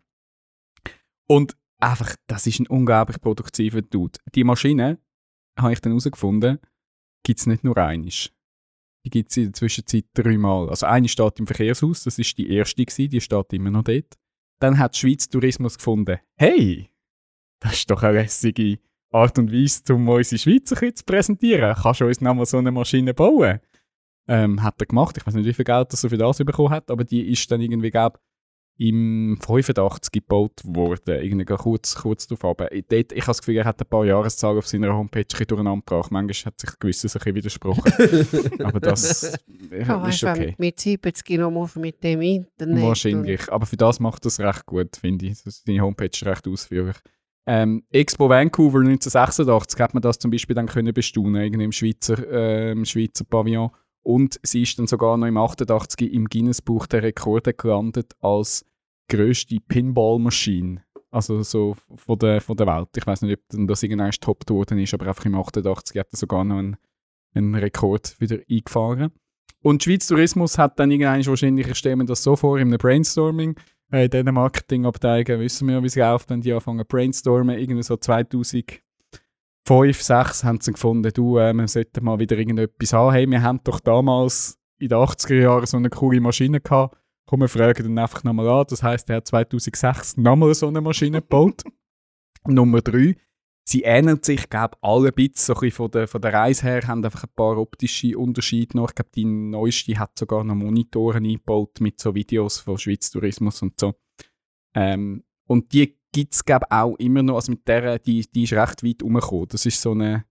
Und 1.27 1.57
einfach, 1.79 2.15
das 2.27 2.47
ist 2.47 2.61
ein 2.61 2.67
unglaublich 2.67 3.21
produktiver 3.21 3.83
Dude. 3.83 4.19
Die 4.35 4.45
Maschine, 4.45 4.99
habe 5.59 5.73
ich 5.73 5.81
dann 5.81 5.93
herausgefunden, 5.93 6.59
gibt 7.25 7.41
es 7.41 7.47
nicht 7.47 7.65
nur 7.65 7.77
einisch. 7.77 8.33
Die 9.05 9.11
gibt 9.11 9.31
es 9.31 9.37
in 9.37 9.45
der 9.45 9.53
Zwischenzeit 9.55 10.05
dreimal. 10.15 10.69
Also 10.69 10.87
eine 10.87 11.09
steht 11.09 11.39
im 11.39 11.47
Verkehrshaus, 11.47 12.05
das 12.05 12.19
ist 12.19 12.37
die 12.37 12.51
erste 12.51 12.85
gewesen, 12.85 13.11
die 13.11 13.21
steht 13.21 13.53
immer 13.53 13.71
noch 13.71 13.85
dort. 13.85 14.19
Dann 14.61 14.79
hat 14.79 14.95
die 14.95 14.99
Schweiz 14.99 15.29
Tourismus 15.29 15.79
gefunden, 15.79 16.19
hey, 16.37 16.91
das 17.61 17.75
ist 17.75 17.91
doch 17.91 18.03
eine 18.03 18.21
lässige 18.21 18.79
Art 19.11 19.39
und 19.39 19.53
Weise, 19.53 19.95
um 19.95 20.09
unsere 20.09 20.39
Schweizer 20.39 20.77
ein 20.77 20.81
bisschen 20.81 20.97
zu 20.97 21.05
präsentieren. 21.05 21.75
Kannst 21.75 22.01
du 22.01 22.07
uns 22.07 22.21
noch 22.21 22.35
mal 22.35 22.47
so 22.47 22.59
eine 22.59 22.71
Maschine 22.71 23.15
bauen? 23.15 23.61
Ähm, 24.29 24.63
hat 24.63 24.81
er 24.81 24.87
gemacht. 24.87 25.17
Ich 25.17 25.27
weiß 25.27 25.35
nicht, 25.35 25.47
wie 25.47 25.53
viel 25.53 25.65
Geld 25.65 25.93
er 25.93 25.97
so 25.97 26.09
für 26.09 26.19
das 26.19 26.39
bekommen 26.39 26.71
hat, 26.71 26.91
aber 26.91 27.05
die 27.05 27.31
ist 27.33 27.51
dann 27.51 27.61
irgendwie, 27.61 27.91
glaube 27.91 28.21
im 28.79 29.37
85 29.41 30.11
gebaut 30.11 30.63
worden, 30.65 31.23
irgendwie 31.23 31.45
kurz, 31.45 31.95
kurz 31.97 32.27
darauf. 32.27 32.57
Ich, 32.71 32.87
dort, 32.89 33.13
ich 33.13 33.21
habe 33.21 33.27
das 33.27 33.41
Gefühl, 33.41 33.57
er 33.57 33.67
hat 33.67 33.81
ein 33.81 33.87
paar 33.87 34.07
Jahreszahlen 34.07 34.59
auf 34.59 34.67
seiner 34.67 34.95
Homepage 34.95 35.21
ein 35.21 35.27
bisschen 35.27 35.47
durcheinander 35.49 35.83
gebracht. 35.85 36.11
Manchmal 36.11 36.53
hat 36.53 36.61
sich 36.61 36.79
gewisses 36.79 37.15
ein 37.15 37.19
bisschen 37.19 37.35
widersprochen. 37.35 38.63
aber 38.65 38.81
das 38.81 39.35
äh, 39.71 39.85
Ja, 39.87 40.09
ist 40.09 40.25
okay. 40.25 40.55
mit 40.57 40.81
70 40.81 41.39
noch 41.39 41.75
mit 41.77 42.03
dem 42.03 42.23
Internet. 42.23 42.83
Wahrscheinlich. 42.83 43.53
Aber 43.53 43.67
für 43.67 43.77
das 43.77 44.01
macht 44.01 44.25
er 44.25 44.29
es 44.29 44.41
recht 44.41 44.65
gut, 44.65 44.97
finde 44.97 45.27
ich. 45.27 45.39
Seine 45.39 45.81
Homepage 45.83 46.11
ist 46.13 46.25
recht 46.25 46.49
ausführlich. 46.49 46.97
Ähm, 47.47 47.83
Expo 47.91 48.29
Vancouver 48.29 48.79
1986 48.79 49.81
hat 49.81 49.93
man 49.93 50.03
das 50.03 50.19
zum 50.19 50.31
Beispiel 50.31 50.55
dann 50.55 50.67
können 50.67 50.95
bestaunen, 50.95 51.43
irgendwie 51.43 51.65
im 51.65 51.73
Schweizer, 51.73 52.17
äh, 52.31 52.73
im 52.73 52.85
Schweizer 52.85 53.25
Pavillon. 53.25 53.71
Und 54.03 54.41
sie 54.43 54.63
ist 54.63 54.79
dann 54.79 54.87
sogar 54.87 55.17
noch 55.17 55.27
im 55.27 55.37
88 55.37 56.13
im 56.13 56.27
Guinness-Buch 56.27 56.87
der 56.87 57.03
Rekorde 57.03 57.53
gelandet 57.53 58.13
als 58.21 58.65
grösste 59.09 59.59
Pinball-Maschine. 59.69 60.83
Also 61.11 61.43
so 61.43 61.77
von 61.97 62.19
der, 62.19 62.41
von 62.41 62.57
der 62.57 62.67
Welt. 62.67 62.89
Ich 62.97 63.07
weiß 63.07 63.23
nicht, 63.23 63.39
ob 63.39 63.49
dann 63.49 63.67
das 63.67 63.83
irgendwann 63.83 64.13
top 64.13 64.47
geworden 64.47 64.79
ist, 64.79 64.95
aber 64.95 65.09
einfach 65.09 65.25
im 65.25 65.35
88 65.35 65.99
hat 65.99 66.13
er 66.13 66.17
sogar 66.17 66.45
noch 66.45 66.59
einen, 66.59 66.77
einen 67.35 67.55
Rekord 67.55 68.19
wieder 68.21 68.39
eingefahren. 68.49 69.13
Und 69.63 69.83
Schweiz 69.83 70.07
Tourismus 70.07 70.57
hat 70.57 70.79
dann 70.79 70.91
irgendwann 70.91 71.27
wahrscheinlich, 71.27 71.69
ich 71.69 71.77
stelle 71.77 71.97
mir 71.97 72.07
das 72.07 72.23
so 72.23 72.37
vor, 72.37 72.57
einem 72.57 72.79
Brainstorming, 72.79 73.57
äh, 73.93 74.05
in 74.05 74.11
diesen 74.11 74.35
Marketingabteilungen 74.35 75.41
wissen 75.41 75.69
wir, 75.69 75.83
wie 75.83 75.87
es 75.87 75.97
läuft, 75.97 76.31
wenn 76.31 76.41
die 76.41 76.53
anfangen 76.53 76.85
brainstormen, 76.87 77.59
irgendwie 77.59 77.83
so 77.83 77.97
2005, 79.67 80.03
2006 80.03 80.45
haben 80.45 80.61
sie 80.61 80.73
gefunden, 80.73 81.13
du, 81.13 81.39
äh, 81.39 81.53
wir 81.53 81.69
sollten 81.69 82.05
mal 82.05 82.19
wieder 82.19 82.37
irgendetwas 82.37 82.93
haben. 82.93 83.13
Hey, 83.13 83.27
wir 83.27 83.43
haben 83.43 83.61
doch 83.65 83.81
damals 83.81 84.59
in 84.79 84.89
den 84.89 84.99
80er 84.99 85.41
Jahren 85.41 85.67
so 85.67 85.77
eine 85.77 85.91
coole 85.91 86.21
Maschine 86.21 86.61
gehabt. 86.61 86.97
Komm, 87.27 87.41
wir 87.41 87.49
fragen 87.49 87.85
dann 87.85 87.99
einfach 87.99 88.25
nochmal 88.25 88.49
an. 88.49 88.67
Das 88.69 88.83
heisst, 88.83 89.09
er 89.11 89.17
hat 89.17 89.29
2006 89.29 90.17
nochmal 90.17 90.55
so 90.55 90.69
eine 90.69 90.81
Maschine 90.81 91.21
gebaut. 91.21 91.63
Nummer 92.47 92.81
drei, 92.81 93.17
sie 93.65 93.83
ähnelt 93.83 94.25
sich, 94.25 94.49
glaube 94.49 94.77
ich, 94.77 94.89
alle 94.89 95.09
ein 95.09 95.15
bisschen, 95.15 95.37
so 95.37 95.55
ein 95.55 95.61
bisschen 95.61 95.77
von, 95.77 95.91
der, 95.91 96.09
von 96.09 96.21
der 96.23 96.33
Reise 96.33 96.63
her, 96.63 96.89
haben 96.89 97.05
einfach 97.05 97.25
ein 97.25 97.31
paar 97.37 97.59
optische 97.59 98.19
Unterschiede 98.19 98.77
noch. 98.77 98.89
Ich 98.89 98.95
glaube, 98.95 99.11
die 99.15 99.27
neueste 99.27 99.99
hat 99.99 100.19
sogar 100.19 100.43
noch 100.43 100.55
Monitoren 100.55 101.25
eingebaut 101.25 101.81
mit 101.81 102.01
so 102.01 102.15
Videos 102.15 102.59
von 102.59 102.79
Schweiz 102.79 103.11
Tourismus 103.11 103.63
und 103.63 103.79
so. 103.79 103.95
Ähm, 104.75 105.23
und 105.47 105.73
die 105.73 106.00
gibt 106.13 106.35
es, 106.35 106.43
auch 106.71 106.97
immer 106.97 107.23
noch, 107.23 107.37
also 107.37 107.53
mit 107.53 107.67
der, 107.67 107.99
die, 107.99 108.27
die 108.31 108.45
ist 108.45 108.53
recht 108.53 108.83
weit 108.83 109.03
umgekommen. 109.03 109.49
Das 109.49 109.67
ist 109.67 109.81
so 109.81 109.93
eine, 109.93 110.25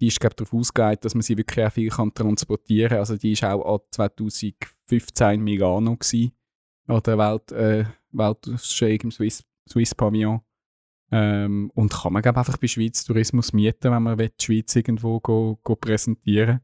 die 0.00 0.08
ist, 0.08 0.20
glaube 0.20 0.34
darauf 0.34 0.52
ausgelegt, 0.52 1.04
dass 1.04 1.14
man 1.14 1.22
sie 1.22 1.36
wirklich 1.36 1.64
auch 1.64 1.72
viel 1.72 1.90
kann 1.90 2.12
transportieren 2.12 2.90
kann. 2.90 2.98
Also 2.98 3.16
die 3.16 3.32
ist 3.32 3.44
auch 3.44 3.64
an 3.64 3.80
2015 3.90 5.30
in 5.34 5.44
Milano 5.44 5.96
gewesen, 5.96 6.32
an 6.86 7.02
der 7.02 7.18
Welt, 7.18 7.52
äh, 7.52 7.84
Weltausstellung 8.10 9.00
im 9.04 9.10
Swiss, 9.10 9.44
Swiss 9.68 9.94
Pavillon. 9.94 10.40
Ähm, 11.10 11.70
und 11.74 11.92
kann 11.92 12.14
man, 12.14 12.22
glaube 12.22 12.38
einfach 12.38 12.56
bei 12.56 12.66
Schweiz 12.66 13.04
Tourismus 13.04 13.52
mieten, 13.52 13.92
wenn 13.92 14.02
man 14.02 14.18
will, 14.18 14.30
die 14.30 14.44
Schweiz 14.44 14.74
irgendwo 14.74 15.20
go, 15.20 15.60
go 15.62 15.76
präsentieren 15.76 16.62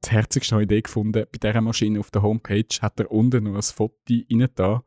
Das 0.00 0.10
herzigste 0.10 0.56
habe 0.56 0.64
ich 0.64 0.66
Idee 0.66 0.82
gefunden, 0.82 1.24
bei 1.30 1.38
dieser 1.38 1.60
Maschine 1.60 2.00
auf 2.00 2.10
der 2.10 2.22
Homepage 2.22 2.66
hat 2.80 2.98
er 2.98 3.10
unten 3.12 3.44
noch 3.44 3.54
ein 3.54 3.62
Foto 3.62 3.94
rein 4.10 4.48
da, 4.56 4.82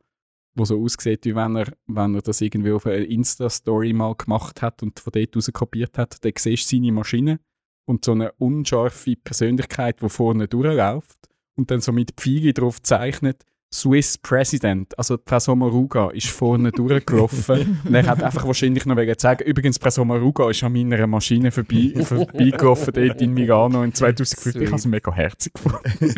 wo 0.60 0.64
so 0.66 0.80
aussieht, 0.82 1.24
wie 1.24 1.34
wenn 1.34 1.56
er, 1.56 1.72
wenn 1.86 2.14
er 2.14 2.22
das 2.22 2.40
irgendwie 2.40 2.72
auf 2.72 2.86
einer 2.86 2.98
Insta-Story 2.98 3.92
mal 3.92 4.14
gemacht 4.14 4.62
hat 4.62 4.82
und 4.82 5.00
von 5.00 5.12
dort 5.12 5.34
raus 5.34 5.50
kopiert 5.52 5.96
hat. 5.98 6.22
Dann 6.24 6.32
siehst 6.36 6.70
du 6.70 6.76
seine 6.76 6.92
Maschine 6.92 7.40
und 7.86 8.04
so 8.04 8.12
eine 8.12 8.32
unscharfe 8.32 9.16
Persönlichkeit, 9.16 10.02
die 10.02 10.08
vorne 10.08 10.46
durchläuft 10.46 11.18
und 11.56 11.70
dann 11.70 11.80
so 11.80 11.92
mit 11.92 12.12
Pfeile 12.12 12.52
drauf 12.52 12.82
zeichnet, 12.82 13.44
Swiss 13.72 14.18
President, 14.18 14.98
also 14.98 15.16
Frau 15.24 15.54
Maruga, 15.54 16.10
ist 16.10 16.28
vorne 16.28 16.72
durchgelaufen. 16.72 17.78
und 17.84 17.94
er 17.94 18.06
hat 18.06 18.22
einfach 18.22 18.44
wahrscheinlich 18.44 18.84
noch 18.84 18.96
wegen 18.96 19.14
sagen, 19.16 19.44
übrigens, 19.44 19.78
Frau 19.78 20.04
Maruga 20.04 20.50
ist 20.50 20.64
an 20.64 20.72
meiner 20.72 21.06
Maschine 21.06 21.52
vorbei, 21.52 21.92
vorbeigelaufen 22.02 22.92
dort 22.92 23.22
in 23.22 23.32
Milano 23.32 23.84
in 23.84 23.94
2005. 23.94 24.56
Ich 24.56 24.66
habe 24.66 24.76
es 24.76 24.86
mega 24.86 25.12
herzig 25.12 25.54
gefunden. 25.54 25.80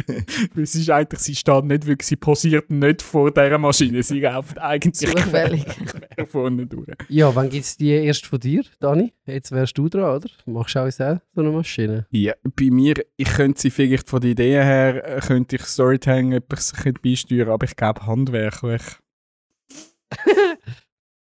Weil 0.54 0.64
es 0.64 0.74
ist 0.74 0.88
eigentlich, 0.88 1.20
sie 1.20 1.34
steht 1.34 1.64
nicht 1.64 1.86
wirklich, 1.86 2.08
sie 2.08 2.16
posiert 2.16 2.70
nicht 2.70 3.02
vor 3.02 3.30
dieser 3.30 3.58
Maschine, 3.58 4.02
sie 4.02 4.20
läuft 4.20 4.58
eigentlich 4.58 5.10
Zufällig. 5.10 5.66
vorne 6.26 6.66
durch. 6.66 6.88
Ja, 7.08 7.34
wann 7.34 7.50
gibt 7.50 7.64
es 7.64 7.76
die 7.76 7.90
erst 7.90 8.26
von 8.26 8.40
dir, 8.40 8.62
Dani? 8.80 9.12
Jetzt 9.26 9.52
wärst 9.52 9.76
du 9.76 9.88
dran, 9.88 10.16
oder? 10.16 10.28
Machst 10.46 10.74
du 10.74 10.80
auch 10.80 10.90
so 10.90 11.20
eine 11.36 11.50
Maschine? 11.50 12.06
Ja, 12.10 12.32
bei 12.56 12.70
mir, 12.70 12.94
ich 13.16 13.28
könnte 13.28 13.60
sie 13.60 13.70
vielleicht 13.70 14.08
von 14.08 14.20
der 14.20 14.30
Idee 14.30 14.62
her, 14.62 15.16
äh, 15.16 15.20
könnte 15.20 15.56
ich 15.56 15.62
Storytelling 15.62 16.32
etwas 16.32 16.72
ein 16.84 16.94
beisteuern, 17.42 17.54
aber 17.54 17.66
ich 17.66 17.76
glaube 17.76 18.06
handwerklich. 18.06 18.82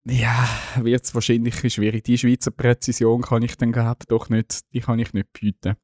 ja, 0.05 0.49
wird 0.81 1.05
es 1.05 1.15
wahrscheinlich 1.15 1.73
schwierig. 1.73 2.05
Die 2.05 2.19
Schweizer 2.19 2.51
Präzision 2.51 3.23
kann 3.23 3.43
ich 3.43 3.57
dann 3.57 3.73
gerade 3.73 4.07
doch 4.09 4.29
nicht, 4.29 4.61
die 4.73 4.81
kann 4.81 4.99
ich 4.99 5.13
nicht 5.13 5.33
bieten. 5.33 5.77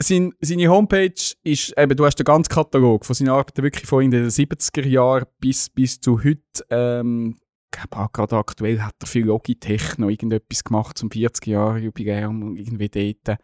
Sein, 0.00 0.32
seine 0.40 0.68
Homepage 0.68 1.34
ist, 1.44 1.78
eben, 1.78 1.96
du 1.96 2.04
hast 2.04 2.16
den 2.16 2.24
ganzen 2.24 2.48
Katalog 2.48 3.06
von 3.06 3.14
seinen 3.14 3.28
Arbeiten 3.28 3.62
wirklich 3.62 3.86
von 3.86 4.02
in 4.02 4.10
den 4.10 4.28
70er 4.28 4.86
Jahren 4.86 5.26
bis, 5.38 5.70
bis 5.70 6.00
zu 6.00 6.24
heute. 6.24 6.66
Ähm, 6.70 7.36
ich 7.72 7.80
glaube 7.80 8.04
auch 8.04 8.12
gerade 8.12 8.36
aktuell 8.36 8.82
hat 8.82 8.96
er 9.00 9.06
viel 9.06 9.26
Logitech 9.26 9.98
noch 9.98 10.10
irgendetwas 10.10 10.64
gemacht 10.64 10.98
zum 10.98 11.08
40-Jahre-Jubiläum 11.08 12.42
und 12.42 12.56
irgendwie 12.56 12.88
dort. 12.88 13.38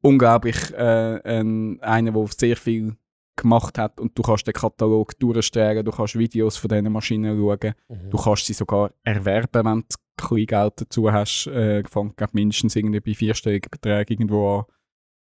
Unglaublich 0.00 0.72
äh, 0.74 1.20
ein, 1.24 1.80
einer, 1.80 2.12
der 2.12 2.26
sehr 2.28 2.56
viel 2.56 2.96
gemacht 3.36 3.78
hat 3.78 3.98
und 4.00 4.16
du 4.18 4.22
kannst 4.22 4.46
den 4.46 4.54
Katalog 4.54 5.18
durchstellen, 5.18 5.84
du 5.84 5.90
kannst 5.90 6.18
Videos 6.18 6.56
von 6.56 6.68
diesen 6.68 6.92
Maschinen 6.92 7.36
schauen, 7.38 7.74
du 8.10 8.16
kannst 8.16 8.46
sie 8.46 8.52
sogar 8.52 8.92
erwerben, 9.02 9.64
wenn 9.64 9.80
du 9.80 9.96
Kleingeld 10.16 10.74
dazu 10.80 11.10
hast. 11.10 11.46
Äh, 11.48 11.82
fängt 11.88 12.34
mindestens 12.34 12.76
irgendwie 12.76 13.00
bei 13.00 13.14
vierstelligen 13.14 13.68
Beträgen 13.70 14.12
irgendwo 14.14 14.58
an. 14.58 14.64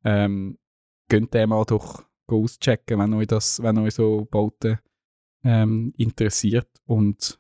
Ähm, 0.05 0.59
könnt 1.09 1.35
ihr 1.35 1.47
mal 1.47 1.65
doch 1.65 2.03
auschecken, 2.27 2.99
wenn 2.99 3.15
euch, 3.15 3.27
das, 3.29 3.63
wenn 3.63 3.79
euch 3.79 3.95
so 3.95 4.27
Bauten 4.31 4.79
ähm, 5.45 5.93
interessiert 5.97 6.69
und 6.87 7.39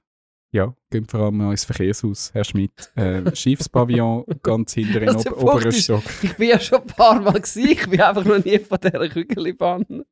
ja, 0.52 0.74
geht 0.90 1.08
vor 1.10 1.20
allem 1.20 1.36
mal 1.36 1.52
ins 1.52 1.64
Verkehrshaus, 1.64 2.32
Herr 2.34 2.42
Schmidt. 2.44 2.92
Äh, 2.96 3.34
Schiffspavillon 3.36 4.24
ganz 4.42 4.74
hinter 4.74 5.02
in 5.02 5.08
Also, 5.10 5.30
ob 5.30 5.42
oberen 5.42 5.68
ist- 5.68 5.84
Stock. 5.84 6.02
Ich 6.22 6.36
bin 6.36 6.48
ja 6.50 6.58
schon 6.58 6.80
ein 6.80 6.86
paar 6.86 7.20
Mal 7.20 7.32
gewesen, 7.40 7.68
ich 7.68 7.88
bin 7.88 8.00
einfach 8.00 8.24
noch 8.24 8.44
nie 8.44 8.58
von 8.58 8.78
dieser 8.80 9.08
Kügelbahn 9.08 10.04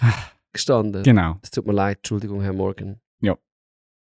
gestanden. 0.52 1.02
Genau. 1.02 1.38
Es 1.42 1.50
tut 1.50 1.66
mir 1.66 1.72
leid, 1.72 1.98
Entschuldigung, 1.98 2.40
Herr 2.42 2.52
Morgan. 2.52 3.00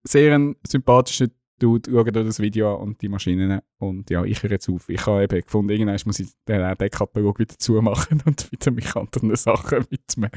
Sehr 0.05 0.35
ein 0.35 0.57
sympathischer 0.67 1.29
Dude. 1.59 1.91
Schaut 1.91 2.17
euch 2.17 2.27
das 2.27 2.41
Video 2.41 2.75
an 2.75 2.83
und 2.83 3.03
die 3.03 3.09
Maschinen. 3.09 3.61
Und 3.79 4.11
ja, 4.11 4.25
ich 4.25 4.43
höre 4.43 4.51
jetzt 4.51 4.69
auf. 4.69 4.89
Ich 4.89 5.07
habe 5.07 5.23
eben 5.23 5.41
gefunden, 5.41 5.71
irgendwann 5.71 6.01
muss 6.07 6.19
ich 6.19 6.29
den, 6.49 6.77
den 6.77 6.91
Katalog 6.91 7.39
wieder 7.39 7.57
zumachen 7.59 8.21
und 8.27 8.51
wieder 8.51 8.71
mich 8.73 8.95
anderen 8.97 9.37
Sachen 9.37 9.87
widmen. 9.91 10.31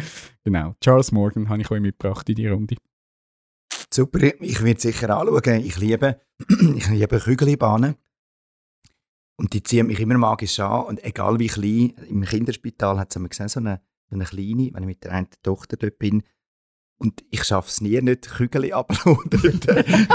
Genau. 0.44 0.76
Charles 0.82 1.12
Morgan 1.12 1.50
habe 1.50 1.62
ich 1.62 1.72
euch 1.72 1.82
mitgebracht 1.82 2.30
in 2.30 2.36
die 2.36 2.48
Runde. 2.48 2.76
Super, 3.92 4.20
ich 4.40 4.64
werde 4.64 4.80
sicher 4.80 5.18
anschauen. 5.18 5.62
Ich 5.62 5.78
liebe, 5.78 6.22
ich 6.50 6.88
liebe 6.90 7.20
Kügelbahnen. 7.20 7.96
Und 9.38 9.54
die 9.54 9.64
ziehen 9.64 9.88
mich 9.88 10.00
immer 10.00 10.18
magisch 10.18 10.60
an. 10.60 10.86
Und 10.86 11.04
egal 11.04 11.40
wie 11.40 11.48
klein, 11.48 11.94
im 12.08 12.24
Kinderspital 12.24 13.00
hat 13.00 13.10
es 13.10 13.16
einmal 13.16 13.30
gesehen, 13.30 13.50
so 13.50 13.60
eine, 13.60 13.82
eine 14.12 14.26
kleine, 14.26 14.70
wenn 14.74 14.84
ich 14.84 14.88
mit 14.88 15.04
der 15.04 15.12
einen 15.14 15.28
Tochter 15.44 15.78
dort 15.78 15.98
bin. 16.00 16.24
Und 16.98 17.26
ich 17.30 17.44
schaffe 17.44 17.70
es 17.70 17.82
nie, 17.82 18.00
nicht 18.02 18.30
Kügel. 18.30 18.64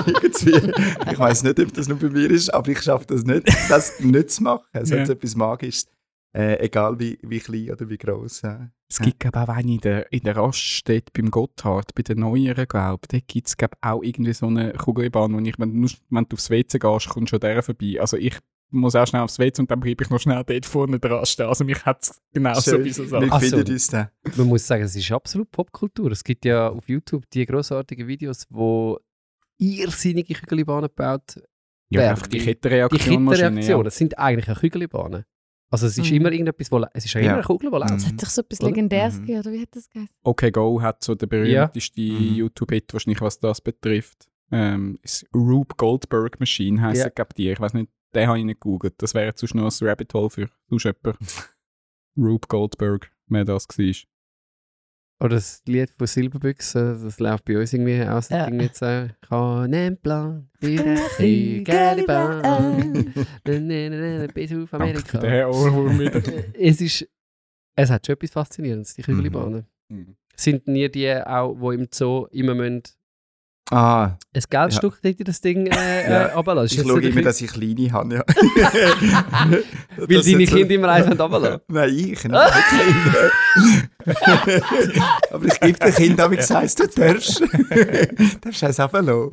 Irgendwie. 0.07 0.73
ich 1.13 1.19
weiß 1.19 1.43
nicht, 1.43 1.61
ob 1.61 1.73
das 1.75 1.89
nur 1.89 1.99
bei 1.99 2.09
mir 2.09 2.31
ist, 2.31 2.49
aber 2.55 2.69
ich 2.69 2.81
schaffe 2.81 3.07
das 3.07 3.25
nicht, 3.25 3.47
das 3.69 4.01
nicht 4.01 4.31
zu 4.31 4.43
machen. 4.43 4.65
Es 4.73 4.91
Ja. 4.91 5.01
hat 5.01 5.09
etwas 5.09 5.37
Magisches. 5.37 5.87
Äh, 6.33 6.65
egal 6.65 6.99
wie, 7.01 7.19
wie 7.23 7.41
klein 7.41 7.73
oder 7.73 7.89
wie 7.89 7.99
groß. 7.99 8.45
Äh. 8.45 8.69
Es 8.89 9.01
gibt 9.01 9.19
glaube 9.21 9.43
auch 9.43 9.49
eine 9.49 9.73
in 9.73 9.81
der, 9.81 10.13
in 10.13 10.21
der 10.21 10.37
Raststätte 10.37 11.11
beim 11.13 11.31
Gotthard, 11.31 11.93
bei 11.95 12.03
den 12.03 12.21
Neueren, 12.21 12.67
glaube 12.69 13.01
ich. 13.13 13.27
Gibt 13.27 13.49
es 13.49 13.57
auch 13.81 14.03
irgendwie 14.03 14.33
so 14.33 14.47
eine 14.47 14.73
Kugelbahn, 14.75 15.35
wo 15.35 15.41
ich, 15.41 15.59
wenn, 15.59 15.83
wenn 16.11 16.29
du 16.29 16.35
aufs 16.35 16.49
WC 16.51 16.79
gehst, 16.79 17.09
kommst 17.09 17.33
du 17.33 17.37
schon 17.37 17.41
der 17.41 17.63
vorbei. 17.65 18.01
Also 18.01 18.17
ich 18.17 18.39
muss 18.71 18.95
auch 18.95 19.07
schnell 19.07 19.23
aufs 19.23 19.39
WC 19.39 19.61
und 19.63 19.71
dann 19.71 19.81
bleibe 19.81 20.05
ich 20.05 20.11
noch 20.11 20.21
schnell 20.21 20.43
dort 20.45 20.67
vorne 20.67 20.99
dran 20.99 21.25
stehen. 21.27 21.47
Also 21.47 21.65
mich 21.65 21.85
hat 21.85 22.03
es 22.03 22.21
genau 22.33 22.55
so 22.55 22.71
Schön. 22.73 22.83
bei 22.85 22.91
so 22.91 23.05
Sachen. 23.05 23.29
Ach 23.31 23.41
so. 23.43 23.57
finden 23.57 23.73
uns. 23.73 23.93
Man 23.93 24.47
muss 24.47 24.67
sagen, 24.67 24.83
es 24.85 24.95
ist 24.97 25.11
absolut 25.13 25.51
Popkultur. 25.51 26.11
Es 26.13 26.23
gibt 26.25 26.45
ja 26.45 26.69
auf 26.69 26.89
YouTube 26.89 27.29
die 27.31 27.45
grossartigen 27.47 28.07
Videos, 28.07 28.47
wo 28.51 28.99
irrsinnige 29.59 30.35
Kügelbahnen 30.35 30.89
gebaut 30.89 31.37
Ja, 31.91 32.01
werden. 32.01 32.11
einfach 32.11 32.27
die 32.29 32.39
Die 32.39 32.45
Kettenreaktion. 32.45 33.27
Kettenreaktionen, 33.29 33.85
das 33.85 33.97
sind 33.97 34.19
eigentlich 34.19 34.49
eine 34.49 34.57
Kügelbahnen. 34.57 35.25
Also 35.73 35.87
es 35.87 35.97
ist 35.99 36.11
Mhm. 36.11 36.17
immer 36.17 36.33
irgendetwas, 36.33 36.73
wo, 36.73 36.85
es 36.95 37.05
ist 37.05 37.15
ja 37.15 37.21
immer 37.21 37.29
Ja. 37.31 37.35
eine 37.35 37.43
Kugel, 37.45 37.71
die 37.71 37.77
läuft. 37.77 37.95
Es 37.97 38.07
hat 38.07 38.21
doch 38.23 38.29
so 38.29 38.41
etwas? 38.43 38.61
Legendäres 38.61 39.15
Mhm. 39.17 39.21
gegeben, 39.21 39.39
oder 39.41 39.53
wie 39.53 39.61
hat 39.63 39.69
das 39.73 39.89
geheißen? 39.89 40.15
Okay 40.25 40.51
Go 40.51 40.81
hat 40.83 41.03
so 41.05 41.15
der 41.15 41.27
berühmteste 41.29 42.01
Mhm. 42.01 42.35
YouTube-Hit 42.35 42.93
wahrscheinlich, 42.93 43.21
was 43.21 43.39
das 43.39 43.61
betrifft. 43.61 44.29
Ähm, 44.53 44.99
ist 45.03 45.27
Rube 45.33 45.75
Goldberg 45.77 46.41
Machine 46.41 46.81
heisst 46.81 46.99
Ja. 46.99 47.05
ja. 47.07 47.11
glaube 47.11 47.35
die. 47.37 47.51
Ich 47.51 47.61
weiß 47.61 47.73
nicht, 47.75 47.89
den 48.15 48.29
habe 48.29 48.39
ich 48.39 48.45
nicht 48.45 48.61
gegoogelt. 48.61 48.95
Das 48.99 49.15
wäre 49.15 49.27
jetzt 49.27 49.41
sonst 49.41 49.55
noch 49.55 49.65
ein 49.65 49.89
Rabbit 49.89 50.15
Hole 50.15 50.31
für 50.31 50.49
sonst 50.69 50.85
jemand. 50.85 51.19
Rube 52.17 52.47
Goldberg, 52.49 53.11
wer 53.29 53.45
das 53.45 53.69
war. 53.69 53.95
Oder 55.23 55.37
das 55.37 55.63
Lied 55.67 55.91
von 55.91 56.07
Silberbüchse, 56.07 56.99
das 57.03 57.21
läuft 57.21 57.45
bei 57.45 57.59
uns 57.59 57.75
irgendwie 57.75 58.03
aus. 58.03 58.31
Ja. 58.31 58.47
Irgendwie 58.47 58.71
so, 58.73 58.87
ich 58.87 59.31
habe 59.31 59.65
einen 59.65 59.99
Plan 59.99 60.49
Kügelbahn. 60.59 61.69
Bis 64.33 64.53
auf 64.55 64.73
Amerika. 64.75 65.19
den 65.19 65.45
Ohrwurm 65.45 65.99
wieder. 65.99 66.23
es 66.55 66.81
ist, 66.81 67.07
es 67.77 67.91
hat 67.91 68.07
schon 68.07 68.15
etwas 68.15 68.31
Faszinierendes, 68.31 68.95
die 68.95 69.03
Kügelbahnen. 69.03 69.67
Mhm. 69.89 70.17
Sind 70.37 70.67
nie 70.67 70.89
die 70.89 71.13
auch, 71.13 71.55
die 71.55 71.75
im 71.75 71.89
Zoo 71.91 72.27
immer 72.31 72.55
müssen 72.55 72.83
Ah, 73.71 74.17
Ein 74.35 74.43
Geldstück 74.51 74.99
dort 75.03 75.19
in 75.21 75.25
das 75.25 75.41
Ding 75.41 75.67
äh, 75.67 75.71
Ja. 76.11 76.23
äh, 76.27 76.33
runterlassen. 76.35 76.81
ich 76.81 76.87
schaue 76.89 77.01
immer, 77.03 77.23
dass 77.23 77.41
ich 77.41 77.53
kleine 77.53 77.93
habe, 77.93 78.15
ja. 78.17 78.25
Weil 79.97 80.07
Das 80.17 80.27
deine 80.27 80.39
jetzt 80.41 80.51
so- 80.51 80.57
Kinder 80.57 80.75
immer 80.75 80.89
eins 80.89 81.07
runterlassen 81.09 81.61
Nein, 81.69 81.89
ich, 81.91 82.05
nicht 82.07 82.21
Kinder. 82.23 82.51
Aber 85.31 85.45
ich 85.47 85.61
gebe 85.61 85.79
den 85.79 85.95
Kindern, 85.95 86.31
wie 86.33 86.37
gesagt, 86.37 86.79
du 86.81 86.87
darfst. 86.87 87.41
du 87.41 87.47
darfst 88.41 88.65
eins 88.65 88.81
runterlassen. 88.81 89.31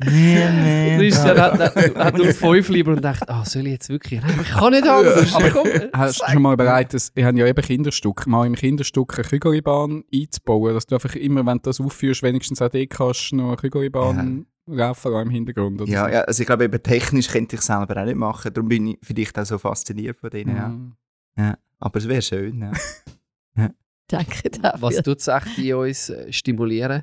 Christian 0.98 1.38
hat, 1.38 1.58
hat, 1.58 1.96
hat 1.96 2.16
nur 2.18 2.26
fünf 2.32 2.68
lieber 2.68 2.92
und 2.92 3.02
denkt, 3.04 3.28
ah, 3.28 3.44
soll 3.44 3.66
ich 3.66 3.72
jetzt 3.72 3.88
wirklich? 3.88 4.20
Nein, 4.20 4.38
ich 4.42 4.48
kann 4.50 4.72
nicht 4.72 4.86
anders. 4.86 5.34
Aber 5.34 5.50
komm. 5.50 5.68
Hast 5.92 6.20
du 6.20 6.30
schon 6.32 6.42
mal 6.42 6.52
überlegt, 6.54 6.94
dass, 6.94 7.10
ich 7.14 7.24
habe 7.24 7.38
ja 7.38 7.46
eben 7.46 7.62
Kinderstück, 7.62 8.26
mal 8.26 8.46
im 8.46 8.54
Kinderstück 8.54 9.14
eine 9.18 9.24
Kügelbahn 9.26 10.04
einzubauen, 10.14 10.74
dass 10.74 10.86
du 10.86 10.94
einfach 10.96 11.14
immer, 11.16 11.44
wenn 11.46 11.58
du 11.58 11.62
das 11.64 11.80
aufführst, 11.80 12.22
wenigstens 12.22 12.62
auch 12.62 12.68
dort 12.68 12.90
kannst, 12.90 13.32
noch 13.32 13.48
eine 13.48 13.56
Kügelbahn 13.56 14.27
laufen 14.68 15.12
im 15.22 15.30
Hintergrund. 15.30 15.80
Oder 15.80 15.90
Ja, 15.90 16.04
so. 16.06 16.12
ja, 16.14 16.20
also 16.22 16.40
ich 16.42 16.46
glaube, 16.46 16.64
eben 16.64 16.82
technisch 16.82 17.28
könnte 17.28 17.56
ich 17.56 17.62
selber 17.62 18.00
auch 18.00 18.04
nicht 18.04 18.16
machen. 18.16 18.52
Darum 18.52 18.68
bin 18.68 18.86
ich 18.88 18.98
vielleicht 19.02 19.38
auch 19.38 19.44
so 19.46 19.58
fasziniert 19.58 20.18
von 20.18 20.30
denen. 20.30 20.56
Ja. 20.56 20.68
Mhm. 20.68 20.96
Ja. 21.36 21.58
Aber 21.80 21.98
es 21.98 22.08
wäre 22.08 22.22
schön, 22.22 22.60
ja. 22.60 22.72
Danke 24.10 24.48
dafür. 24.50 24.80
Was 24.82 24.96
tut 25.02 25.18
es 25.20 25.28
echt 25.28 25.58
in 25.58 25.74
uns 25.74 26.08
äh, 26.08 26.32
stimulieren? 26.32 27.02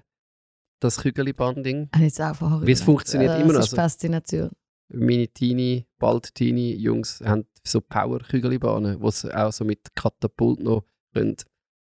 Das 0.79 0.97
ich 1.95 2.01
jetzt 2.01 2.19
auch 2.21 2.35
vorher 2.35 2.65
Wie 2.65 2.71
es 2.71 2.81
funktioniert 2.81 3.31
Äh, 3.31 3.41
immer 3.41 3.53
noch, 3.53 3.59
Das 3.59 3.67
ist 3.67 3.73
also- 3.73 3.81
Faszination. 3.83 4.49
Meine 4.89 5.27
Teenie, 5.27 5.85
bald 5.99 6.33
Teenie-Jungs 6.35 7.21
haben 7.25 7.45
so 7.63 7.79
Power-Kügelibahnen, 7.81 9.01
wo 9.01 9.09
sie 9.11 9.31
auch 9.35 9.51
so 9.53 9.65
mit 9.65 9.93
Katapult 9.95 10.59
noch 10.59 10.83
können. 11.13 11.35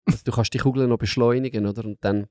Also 0.07 0.21
du 0.25 0.33
kannst 0.33 0.55
die 0.55 0.59
Kugeln 0.59 0.89
noch 0.89 0.99
beschleunigen, 0.99 1.67
oder? 1.67 1.85
Und 1.85 1.99
dann... 2.05 2.27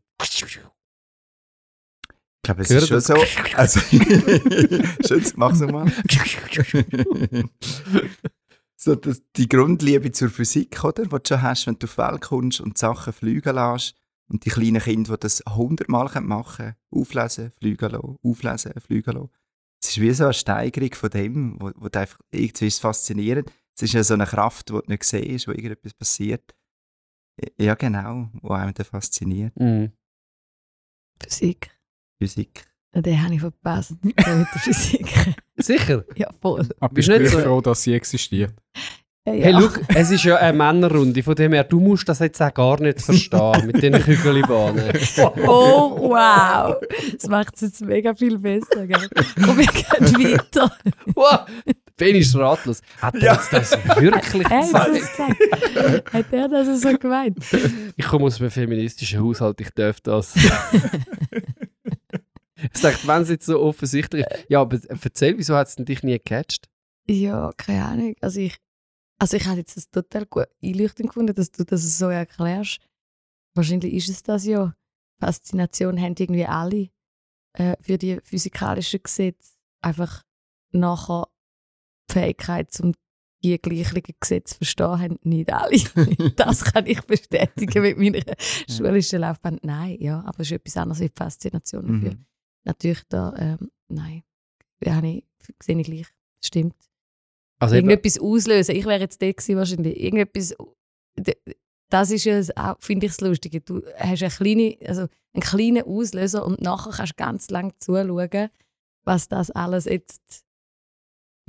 Ich 2.49 2.55
glaube, 2.55 2.61
es 2.63 2.67
Gehört 2.69 2.83
ist 2.83 2.89
schon 2.89 2.97
das? 2.97 3.07
so. 3.07 3.55
Also, 3.55 3.79
Schütz, 5.07 5.35
mach's 5.35 5.59
mal. 5.59 5.91
so 8.75 8.95
das, 8.95 9.21
die 9.35 9.47
Grundliebe 9.47 10.11
zur 10.11 10.29
Physik, 10.31 10.83
oder? 10.83 11.03
Die 11.03 11.09
du 11.09 11.19
schon 11.27 11.41
hast, 11.43 11.67
wenn 11.67 11.77
du 11.77 11.85
auf 11.85 11.93
die 11.93 11.97
Welt 11.99 12.21
kommst 12.21 12.61
und 12.61 12.77
Sachen 12.77 13.13
fliegen 13.13 13.53
lässt. 13.53 13.93
Und 14.31 14.45
die 14.45 14.49
kleinen 14.49 14.81
Kinder, 14.81 15.15
die 15.15 15.19
das 15.19 15.43
hundertmal 15.47 16.09
machen 16.21 16.55
können. 16.55 16.75
Auflesen, 16.91 17.51
fliegen 17.51 17.89
lassen, 17.91 18.17
auflesen, 18.23 18.73
fliegen 18.79 19.13
lassen. 19.13 19.29
Es 19.83 19.89
ist 19.89 20.01
wie 20.01 20.11
so 20.11 20.23
eine 20.25 20.33
Steigerung 20.33 20.93
von 20.93 21.09
dem, 21.11 21.61
wo, 21.61 21.71
wo 21.75 21.87
einfach, 21.87 22.19
irgendwie 22.31 22.67
ist 22.67 22.75
es 22.75 22.79
faszinierend. 22.79 23.51
Es 23.75 23.83
ist 23.83 23.93
ja 23.93 24.03
so 24.03 24.15
eine 24.15 24.25
Kraft, 24.25 24.69
die 24.69 24.73
du 24.73 24.81
nicht 24.87 25.03
siehst, 25.03 25.47
wo 25.47 25.51
irgendetwas 25.51 25.93
passiert. 25.93 26.55
Ja, 27.59 27.75
genau, 27.75 28.29
wo 28.41 28.49
einem 28.49 28.73
dann 28.73 28.85
fasziniert. 28.85 29.55
Mhm. 29.59 29.91
Physik. 31.21 31.78
Physik. 32.19 32.65
Den 32.93 33.23
habe 33.23 33.33
ich 33.35 33.39
verpasst. 33.41 33.93
Mit 34.03 34.17
der 34.19 34.45
Physik. 34.59 35.07
Sicher? 35.57 36.03
Ja, 36.15 36.27
voll. 36.41 36.67
Aber 36.79 36.93
Bist 36.93 37.07
du 37.09 37.19
nicht 37.19 37.31
so- 37.31 37.39
froh, 37.39 37.61
dass 37.61 37.83
sie 37.83 37.93
existiert? 37.93 38.53
Ja. 39.27 39.33
Hey, 39.33 39.53
schau, 39.53 39.69
es 39.93 40.09
ist 40.09 40.23
ja 40.23 40.37
eine 40.37 40.57
Männerrunde, 40.57 41.21
von 41.21 41.35
dem 41.35 41.53
her, 41.53 41.63
du 41.63 41.79
musst 41.79 42.09
das 42.09 42.17
jetzt 42.19 42.41
auch 42.41 42.51
gar 42.53 42.81
nicht 42.81 42.99
verstehen, 42.99 43.67
mit 43.67 43.75
diesen 43.83 44.01
Kügelibahnen. 44.01 44.91
Oh, 45.45 46.09
wow. 46.09 46.75
Das 47.13 47.29
macht 47.29 47.53
es 47.55 47.61
jetzt 47.61 47.81
mega 47.81 48.15
viel 48.15 48.39
besser. 48.39 48.87
Gell? 48.87 49.07
Und 49.37 49.57
wir 49.57 49.67
gehen 49.67 50.33
weiter. 50.33 50.71
Wow, 51.13 51.41
Ben 51.99 52.15
ist 52.15 52.35
ratlos. 52.35 52.81
Hat 53.01 53.13
er 53.15 53.33
jetzt 53.33 53.53
das 53.53 53.71
wirklich 53.99 54.31
gesagt? 54.31 56.13
Hat 56.13 56.33
er 56.33 56.47
das 56.47 56.81
so 56.81 56.97
gemeint? 56.97 57.37
Ich 57.97 58.05
komme 58.05 58.25
aus 58.25 58.39
einem 58.39 58.49
feministischen 58.49 59.21
Haushalt, 59.21 59.59
ich 59.61 59.69
darf 59.71 60.01
das. 60.01 60.33
Ich 62.61 62.81
dachte, 62.81 63.07
wenn 63.07 63.21
es 63.21 63.29
jetzt 63.29 63.45
so 63.45 63.57
offensichtlich 63.61 64.25
ist. 64.25 64.45
Ja, 64.49 64.59
aber 64.61 64.77
erzähl, 64.89 65.37
wieso 65.37 65.55
hat 65.55 65.67
es 65.67 65.75
denn 65.75 65.85
dich 65.85 66.03
nie 66.03 66.17
gecatcht? 66.17 66.67
Ja, 67.07 67.51
keine 67.55 67.85
Ahnung. 67.85 68.15
Also 68.19 68.41
ich, 68.41 68.57
also 69.17 69.37
ich 69.37 69.45
habe 69.45 69.59
jetzt 69.59 69.77
das 69.77 69.89
total 69.89 70.25
gut 70.25 70.47
einleuchtend 70.61 71.07
gefunden, 71.07 71.33
dass 71.33 71.51
du 71.51 71.63
das 71.63 71.97
so 71.97 72.09
erklärst. 72.09 72.79
Wahrscheinlich 73.55 73.93
ist 73.93 74.09
es 74.09 74.23
das 74.23 74.45
ja. 74.45 74.75
Faszination 75.21 75.99
haben 76.01 76.15
irgendwie 76.17 76.45
alle 76.45 76.89
äh, 77.53 77.75
für 77.81 77.97
die 77.97 78.19
physikalischen 78.23 79.03
Gesetze. 79.03 79.53
Einfach 79.81 80.23
nachher 80.71 81.27
Fähigkeit, 82.13 82.79
um 82.81 82.93
die 83.43 83.57
gleichen 83.57 84.01
Gesetze 84.19 84.53
zu 84.53 84.57
verstehen, 84.57 84.99
haben 84.99 85.19
nicht 85.23 85.51
alle. 85.51 85.77
das 86.35 86.63
kann 86.63 86.85
ich 86.85 87.01
bestätigen 87.01 87.81
mit 87.81 87.97
meiner 87.97 88.35
schulischen 88.69 89.21
Laufbahn. 89.21 89.59
Nein, 89.63 89.97
ja, 89.99 90.19
aber 90.25 90.41
es 90.41 90.47
ist 90.47 90.53
etwas 90.53 90.77
anderes 90.77 90.99
die 90.99 91.11
Faszination 91.15 91.87
dafür. 91.87 92.11
Mhm. 92.11 92.25
Natürlich 92.65 93.03
da, 93.07 93.33
ähm, 93.37 93.71
nein, 93.87 94.23
ja, 94.83 94.95
habe 94.95 95.07
ich, 95.07 95.23
sehe 95.61 95.79
ich 95.79 95.85
gleich. 95.85 96.07
Stimmt. 96.43 96.75
Also 97.59 97.75
eben, 97.75 97.89
Irgendetwas 97.89 98.19
auslösen. 98.19 98.75
Ich 98.75 98.85
wäre 98.85 98.99
jetzt 98.99 99.21
der 99.21 99.33
gewesen, 99.33 99.57
wahrscheinlich. 99.57 99.99
Irgendetwas, 100.01 100.55
das 101.89 102.11
ist 102.11 102.25
ja 102.25 102.41
auch, 102.55 102.77
finde 102.79 103.05
ich, 103.05 103.13
das 103.13 103.21
Lustige. 103.21 103.61
Du 103.61 103.81
hast 103.97 104.23
eine 104.23 104.31
kleine, 104.31 104.77
also 104.85 105.07
einen 105.33 105.41
kleinen 105.41 105.83
Auslöser 105.83 106.45
und 106.45 106.61
nachher 106.61 106.91
kannst 106.91 107.13
du 107.13 107.23
ganz 107.23 107.49
lang 107.49 107.73
zuschauen, 107.79 108.49
was 109.03 109.27
das 109.27 109.51
alles 109.51 109.85
jetzt 109.85 110.45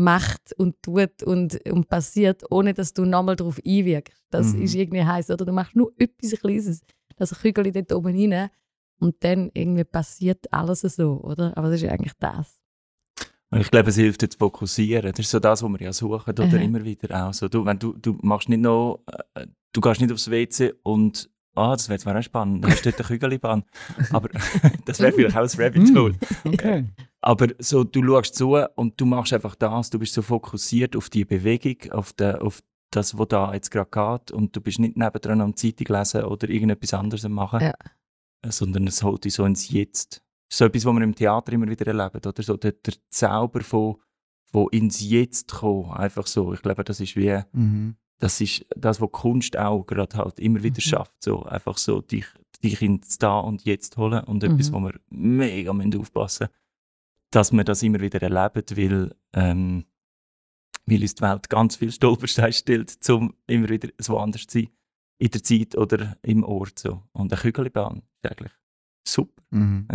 macht 0.01 0.53
und 0.57 0.83
tut 0.83 1.23
und, 1.23 1.61
und 1.71 1.89
passiert, 1.89 2.43
ohne 2.51 2.75
dass 2.75 2.93
du 2.93 3.05
nochmal 3.05 3.37
darauf 3.37 3.61
einwirkst. 3.65 4.23
Das 4.31 4.55
Mhm. 4.55 4.63
ist 4.63 4.75
irgendwie 4.75 5.05
heiß, 5.05 5.31
oder? 5.31 5.45
Du 5.45 5.53
machst 5.53 5.77
nur 5.77 5.93
etwas 5.99 6.33
Kleines, 6.41 6.83
das 7.17 7.39
Kügel 7.39 7.71
dort 7.71 7.93
oben 7.93 8.17
rein 8.33 8.51
und 8.99 9.17
dann 9.23 9.51
irgendwie 9.55 9.85
passiert 9.85 10.53
alles 10.53 10.81
so, 10.81 11.21
oder? 11.23 11.57
Aber 11.57 11.71
das 11.71 11.83
ist 11.83 11.89
eigentlich 11.89 12.15
das. 12.19 12.59
Und 13.53 13.61
ich 13.61 13.71
glaube, 13.71 13.91
es 13.91 13.97
hilft 13.97 14.23
dir 14.23 14.29
zu 14.31 14.39
fokussieren. 14.39 15.11
Das 15.11 15.19
ist 15.19 15.31
so 15.31 15.41
das, 15.41 15.63
was 15.63 15.71
wir 15.71 15.81
ja 15.81 15.93
suchen, 15.93 16.31
oder 16.31 16.45
Aha. 16.45 16.57
immer 16.57 16.85
wieder 16.85 17.27
auch. 17.27 17.35
So, 17.35 17.49
du, 17.49 17.65
wenn 17.65 17.79
du, 17.81 17.95
du 17.95 18.17
machst 18.23 18.49
nicht 18.49 18.61
noch, 18.61 19.01
äh, 19.35 19.47
du 19.73 19.81
gehst 19.81 20.01
nicht 20.01 20.13
aufs 20.13 20.31
WC 20.31 20.75
und, 20.85 21.29
ah, 21.57 21.73
das 21.73 21.89
wäre 21.89 21.97
jetzt 21.97 22.05
mal 22.07 22.17
auch 22.17 22.23
spannend, 22.23 22.65
da 22.65 22.69
hast 22.71 22.85
du 22.87 22.91
dort 22.91 23.01
eine 23.01 23.09
Kügelibahn. 23.09 23.65
Aber 24.13 24.29
das 24.85 25.01
wäre 25.01 25.13
vielleicht 25.13 25.37
auch 25.37 25.43
ein 25.43 25.61
Rabbit 25.61 25.97
Hole. 25.97 26.15
Okay. 26.45 26.85
Aber 27.23 27.49
so, 27.59 27.85
du 27.85 28.03
schaust 28.03 28.35
zu 28.35 28.57
und 28.77 28.99
du 29.01 29.05
machst 29.07 29.33
einfach 29.33 29.55
das, 29.55 29.91
du 29.91 29.99
bist 29.99 30.15
so 30.15 30.23
fokussiert 30.23 30.97
auf 30.97 31.11
die 31.11 31.25
Bewegung, 31.25 31.93
auf, 31.93 32.13
den, 32.15 32.37
auf 32.37 32.63
das, 32.91 33.17
was 33.19 33.29
da 33.29 33.53
jetzt 33.53 33.71
gerade 33.71 33.91
geht 33.91 34.31
und 34.33 34.57
du 34.57 34.61
bist 34.61 34.79
nicht 34.79 34.97
nebendran 34.97 35.41
am 35.43 35.55
Zeitung 35.55 35.95
lesen 35.97 36.25
oder 36.25 36.49
irgendetwas 36.49 36.95
anderes 36.95 37.25
am 37.25 37.33
machen, 37.33 37.61
Ja. 37.61 37.75
äh, 38.43 38.51
sondern 38.51 38.87
es 38.87 39.03
holt 39.03 39.25
dich 39.25 39.35
so 39.35 39.45
ins 39.45 39.69
Jetzt. 39.71 40.23
Das 40.49 40.55
ist 40.55 40.59
so 40.59 40.65
etwas, 40.65 40.85
was 40.87 40.95
wir 40.95 41.03
im 41.03 41.15
Theater 41.15 41.53
immer 41.53 41.69
wieder 41.69 41.87
erleben, 41.87 42.21
oder 42.27 42.43
so 42.43 42.57
der, 42.57 42.73
der 42.73 42.95
Zauber 43.11 43.61
von, 43.61 43.97
von 44.51 44.69
ins 44.73 45.01
Jetzt 45.01 45.53
kommen, 45.53 45.91
einfach 45.93 46.27
so. 46.27 46.55
Ich 46.55 46.63
glaube, 46.63 46.85
das 46.85 47.01
ist 47.01 47.17
wie, 47.17 47.39
Mhm. 47.53 47.97
das 48.19 48.41
ist 48.41 48.65
das, 48.75 49.01
was 49.01 49.13
Kunst 49.13 49.57
auch 49.59 49.85
gerade 49.85 50.17
halt 50.17 50.41
immer 50.41 50.63
wieder 50.63 50.81
schafft, 50.81 51.23
so 51.23 51.43
einfach 51.45 51.77
so 51.77 52.01
dich, 52.01 52.25
dich 52.65 52.81
ins 52.83 53.19
Da 53.19 53.39
und 53.41 53.63
Jetzt 53.67 53.99
holen 53.99 54.25
und 54.25 54.43
etwas, 54.43 54.71
Mhm. 54.71 54.75
wo 54.75 54.81
wir 54.81 55.01
mega 55.11 55.73
müssen 55.75 56.01
aufpassen 56.01 56.49
dass 57.31 57.53
wir 57.53 57.65
das 57.65 57.83
immer 57.83 58.01
wieder 58.01 58.21
erleben, 58.23 58.65
weil, 58.77 59.15
ähm, 59.33 59.85
weil 60.87 61.03
uns 61.03 61.15
die 61.15 61.23
Welt 61.23 61.49
ganz 61.49 61.77
viel 61.77 61.93
Stolpersteine 61.93 62.53
stellt, 62.53 63.09
um 63.11 63.35
immer 63.47 63.69
wieder 63.69 63.89
so 63.99 64.19
anders 64.19 64.47
zu 64.47 64.61
sein, 64.61 64.69
in 65.19 65.31
der 65.31 65.43
Zeit 65.43 65.77
oder 65.77 66.17
im 66.23 66.45
Ort. 66.45 66.79
So. 66.79 67.03
Und 67.13 67.33
eine 67.33 67.41
Kügelbahn 67.41 68.03
ist 68.23 68.31
eigentlich 68.31 68.53
super. 69.07 69.43
Mhm. 69.51 69.87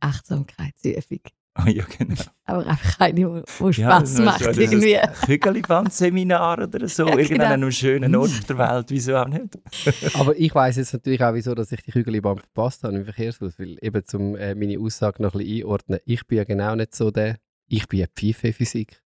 Achtsamkeitsübung. 0.00 1.20
Ah, 1.60 1.68
ja, 1.70 1.84
genau. 1.98 2.14
Aber 2.44 2.66
einfach 2.66 3.00
eine, 3.00 3.14
die 3.14 3.20
Ja, 3.22 3.72
Spass 3.72 4.12
ist 4.12 4.18
macht 4.20 4.44
so- 4.44 4.60
irgendwie. 4.60 4.96
Kügelbahn-Seminar 5.26 6.62
oder 6.62 6.86
so, 6.88 7.02
Ja, 7.08 7.10
genau. 7.10 7.22
irgendein 7.24 7.52
einem 7.52 7.72
schönen 7.72 8.14
Ort 8.14 8.30
auf 8.30 8.44
der 8.44 8.58
Welt, 8.58 8.86
wieso 8.90 9.16
auch 9.16 9.26
nicht? 9.26 9.58
aber 10.14 10.38
ich 10.38 10.54
weiß 10.54 10.76
jetzt 10.76 10.92
natürlich 10.92 11.22
auch, 11.24 11.34
wieso 11.34 11.54
dass 11.56 11.72
ich 11.72 11.82
die 11.82 11.90
Kügelibahn 11.90 12.38
verpasst 12.38 12.84
habe 12.84 12.96
im 12.96 13.04
Verkehrshaus. 13.04 13.58
Weil 13.58 13.76
eben 13.82 14.04
zum 14.04 14.36
äh, 14.36 14.54
meine 14.54 14.78
Aussage 14.78 15.20
noch 15.20 15.34
ein 15.34 15.38
bisschen 15.40 15.62
einordnen, 15.64 15.98
ich 16.04 16.24
bin 16.28 16.38
ja 16.38 16.44
genau 16.44 16.76
nicht 16.76 16.94
so 16.94 17.10
der, 17.10 17.38
ich 17.66 17.88
bin 17.88 17.98
ja 18.00 18.06
Pfeife 18.06 18.46
in 18.48 18.52
Physik. 18.54 19.02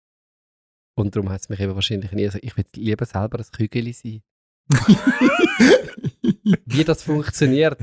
Und 0.96 1.16
darum 1.16 1.30
hat 1.30 1.42
es 1.42 1.50
mich 1.50 1.60
eben 1.60 1.76
wahrscheinlich 1.76 2.12
nie 2.14 2.28
so, 2.30 2.40
ich 2.42 2.58
will 2.58 2.66
lieber 2.76 3.06
selber 3.06 3.38
ein 3.40 3.46
Kügel 3.56 3.94
sein. 3.94 4.22
Wie 6.66 6.84
das 6.84 7.04
funktioniert. 7.04 7.78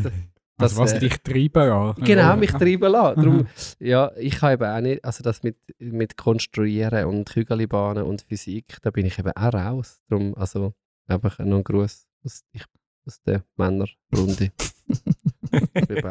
Das, 0.59 0.73
Also 0.73 0.83
was 0.83 0.93
äh, 0.95 0.99
dich 1.01 1.19
treiben 1.23 1.69
lassen. 1.69 2.03
Genau, 2.05 2.37
mich 2.37 2.55
Ah. 2.55 2.59
treiben 2.59 2.91
lassen. 2.93 3.17
Darum, 3.23 3.47
ja, 3.79 4.11
ich 4.17 4.41
habe 4.41 4.55
eben 4.55 4.65
auch 4.65 4.81
nicht, 4.81 5.05
also 5.05 5.23
das 5.23 5.43
mit, 5.43 5.57
mit 5.79 6.17
Konstruieren 6.17 7.05
und 7.07 7.29
Kügelibahnen 7.29 8.05
und 8.05 8.23
Physik, 8.23 8.79
da 8.83 8.91
bin 8.91 9.05
ich 9.07 9.19
eben 9.19 9.33
auch 9.33 9.53
raus. 9.55 10.01
Darum, 10.09 10.35
also 10.35 10.73
einfach 11.09 11.39
noch 11.41 11.59
ein 11.59 11.65
Gruß 11.65 12.07
aus, 12.25 12.41
ich, 12.53 12.63
aus 13.07 13.21
der 13.23 13.43
Männerrunde. 13.57 14.51
Bin 15.51 16.05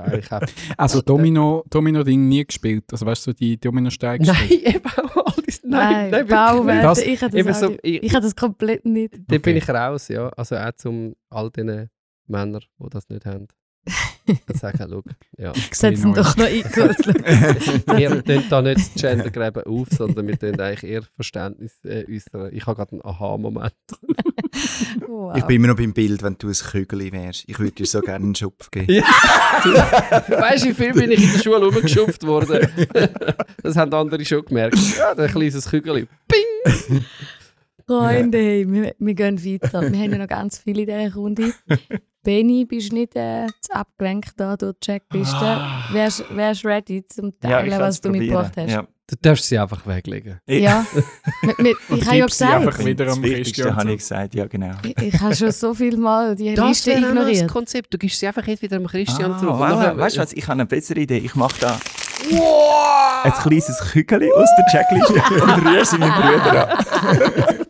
Also 0.78 1.02
Domino, 1.02 1.64
Domino-Ding 1.70 2.28
nie 2.28 2.46
gespielt. 2.46 2.86
Also 2.92 3.06
weißt 3.06 3.28
du, 3.28 3.32
so 3.32 3.34
die 3.34 3.60
Dominosteine 3.60 4.26
Nein, 4.26 4.36
gespielt? 4.48 4.68
eben 4.76 4.86
auch 4.86 5.16
all 5.26 5.44
das, 5.46 5.62
Nein, 5.64 6.12
nein, 6.12 6.26
nein. 6.28 6.84
Das- 6.84 7.00
ich 7.00 7.22
habe 7.22 7.44
das, 7.44 7.60
so, 7.60 7.76
ich- 7.82 8.04
ich 8.04 8.14
habe 8.14 8.24
das 8.24 8.36
komplett 8.36 8.86
nicht. 8.86 9.14
Da 9.28 9.38
bin 9.38 9.40
Okay. 9.40 9.58
ich 9.58 9.70
raus, 9.70 10.08
ja. 10.08 10.30
Also 10.30 10.56
auch 10.56 10.72
zum 10.76 11.16
all 11.30 11.50
diesen 11.52 11.90
Männern, 12.28 12.62
die 12.80 12.90
das 12.90 13.10
nicht 13.10 13.26
haben. 13.26 13.48
Ich 14.26 14.58
sage, 14.60 14.78
schau, 14.90 15.04
ja. 15.38 15.52
Ich 15.56 15.76
setze 15.76 16.08
ihn 16.08 16.14
doch 16.14 16.36
noch 16.36 16.46
ein. 16.46 16.64
Wir 16.64 18.24
tun 18.24 18.44
da 18.50 18.62
nicht 18.62 18.78
das 18.78 18.94
Gendergräben 19.02 19.64
auf, 19.64 19.88
sondern 19.92 20.28
wir 20.28 20.40
tun 20.40 20.60
eigentlich 20.60 20.92
eher 20.92 21.04
Verständnis 21.16 21.74
äh, 21.84 22.06
äußern. 22.10 22.50
Ich 22.52 22.66
habe 22.66 22.76
gerade 22.78 22.94
einen 22.94 23.06
Aha-Moment. 23.06 23.74
wow. 25.08 25.38
Ich 25.38 25.44
bin 25.44 25.58
immer 25.58 25.68
noch 25.68 25.76
beim 25.76 25.94
Bild, 25.94 26.24
wenn 26.24 26.38
du 26.40 26.48
ein 26.48 26.54
Kügel 26.54 27.12
wärst. 27.12 27.44
Ich 27.48 27.60
würde 27.60 27.74
dir 27.74 27.86
so 27.86 28.02
gerne 28.02 28.26
einen 28.26 28.36
Schupf 28.36 28.72
geben. 28.72 28.92
Ja. 28.92 29.04
weißt 29.04 30.66
du, 30.66 30.70
wie 30.70 30.74
viel 30.74 30.94
bin 30.94 31.12
ich 31.12 31.24
in 31.24 31.34
der 31.34 31.40
Schule 31.40 31.66
rumgeschupft 31.66 32.26
worden? 32.26 32.68
das 33.62 33.76
haben 33.76 33.94
andere 33.94 34.26
schon 34.26 34.44
gemerkt. 34.44 34.78
Ja, 34.98 35.12
ein 35.12 35.28
kleines 35.30 35.70
Kügel. 35.70 36.08
Freunde, 37.86 38.38
hey, 38.40 38.66
wir, 38.68 38.96
wir 38.98 39.14
gehen 39.14 39.46
weiter. 39.46 39.82
Wir 39.82 40.00
haben 40.00 40.12
ja 40.12 40.18
noch 40.18 40.28
ganz 40.28 40.58
viele 40.58 40.82
in 40.82 40.88
dieser 40.88 41.14
Runde. 41.14 41.54
Benny, 42.26 42.66
bist 42.66 42.92
du 42.92 42.96
nicht 42.96 43.16
äh, 43.16 43.48
zu 43.62 43.74
abgelenkt 43.74 44.32
da 44.36 44.58
durch 44.58 44.76
die 44.82 44.86
Checkliste? 44.86 45.36
Ah. 45.38 45.86
Wärst 45.94 46.26
wärst 46.36 46.66
ready 46.66 47.06
zum 47.08 47.32
Ja, 47.42 47.50
Teilen, 47.50 47.72
ich 47.72 47.80
was 47.80 48.02
du 48.02 48.10
probieren. 48.10 48.26
mitgebracht 48.26 48.54
hast? 48.58 48.72
Ja. 48.72 48.88
Du 49.08 49.16
darfst 49.22 49.46
sie 49.46 49.60
einfach 49.60 49.86
weglegen. 49.86 50.40
Ja. 50.48 50.84
Mit- 51.44 51.60
mit- 51.60 51.78
ich 51.92 52.06
habe 52.08 52.18
ja 52.18 52.26
gesagt, 52.26 52.54
einfach 52.56 52.80
wieder 52.84 53.06
das 53.06 53.16
am 53.18 53.22
Wichtigste 53.24 53.62
Christian 53.62 53.76
habe 53.78 53.92
ich 53.92 53.98
gesagt, 54.00 54.34
ja 54.34 54.48
genau. 54.48 54.72
ich, 54.84 54.98
ich 54.98 55.22
habe 55.22 55.36
schon 55.36 55.52
so 55.52 55.76
viel 55.76 55.96
Mal 55.96 56.36
die 56.36 56.50
Liste 56.56 56.96
auch 56.96 57.00
noch 57.02 57.10
ignoriert. 57.10 57.44
das 57.44 57.52
Konzept. 57.54 57.94
Du 57.94 58.00
gibst 58.00 58.20
sie 58.20 58.26
einfach 58.28 58.48
jetzt 58.48 58.64
wieder 58.64 58.80
dem 58.80 58.88
Christian 58.88 59.34
Ah, 59.34 59.38
zurück. 59.38 59.60
Wow, 59.60 59.70
nachher- 59.70 59.96
weißt 59.98 60.18
du 60.18 60.22
was, 60.22 60.34
ich 60.34 60.44
habe 60.46 60.54
eine 60.54 60.66
bessere 60.66 61.00
Idee. 61.00 61.20
Ich 61.20 61.36
mache 61.36 61.56
da 61.62 61.80
ein 63.24 63.32
kleines 63.34 63.80
Kügel 63.92 64.32
aus 64.34 64.50
der 64.58 64.66
Checkliste 64.82 65.14
und 65.44 65.66
rühre 65.68 65.86
sie 65.86 65.98
meinen 66.00 66.14
Brüder 66.14 66.70
an. 66.80 66.86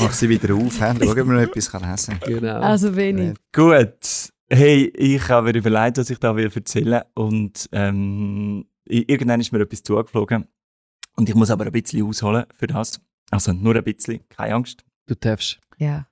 Mach 0.00 0.12
sie 0.12 0.28
wieder 0.28 0.54
auf, 0.54 0.80
hä? 0.80 0.94
schau, 0.98 1.10
ob 1.10 1.16
man 1.26 1.36
noch 1.36 1.42
etwas 1.42 1.70
kann 1.70 1.88
lesen 1.90 2.18
kann. 2.20 2.32
Genau. 2.34 2.60
Also 2.60 2.92
Benny. 2.92 3.34
Gut. 3.52 4.30
Hey, 4.52 4.86
ich 4.96 5.28
habe 5.28 5.52
mir 5.52 5.58
überlegt, 5.58 5.98
was 5.98 6.10
ich 6.10 6.18
da 6.18 6.34
will 6.34 6.50
erzählen 6.52 7.02
und 7.14 7.68
ähm, 7.72 8.64
i- 8.90 9.04
irgendwann 9.06 9.40
ist 9.40 9.52
mir 9.52 9.60
etwas 9.60 9.82
zugeflogen 9.84 10.48
und 11.16 11.28
ich 11.28 11.34
muss 11.36 11.50
aber 11.50 11.66
ein 11.66 11.72
bisschen 11.72 12.04
ausholen 12.04 12.44
für 12.54 12.66
das. 12.66 13.00
Also 13.30 13.52
nur 13.52 13.76
ein 13.76 13.84
bisschen, 13.84 14.28
keine 14.28 14.54
Angst. 14.56 14.84
du 15.06 15.14
darfst. 15.14 15.60
Ja. 15.78 16.08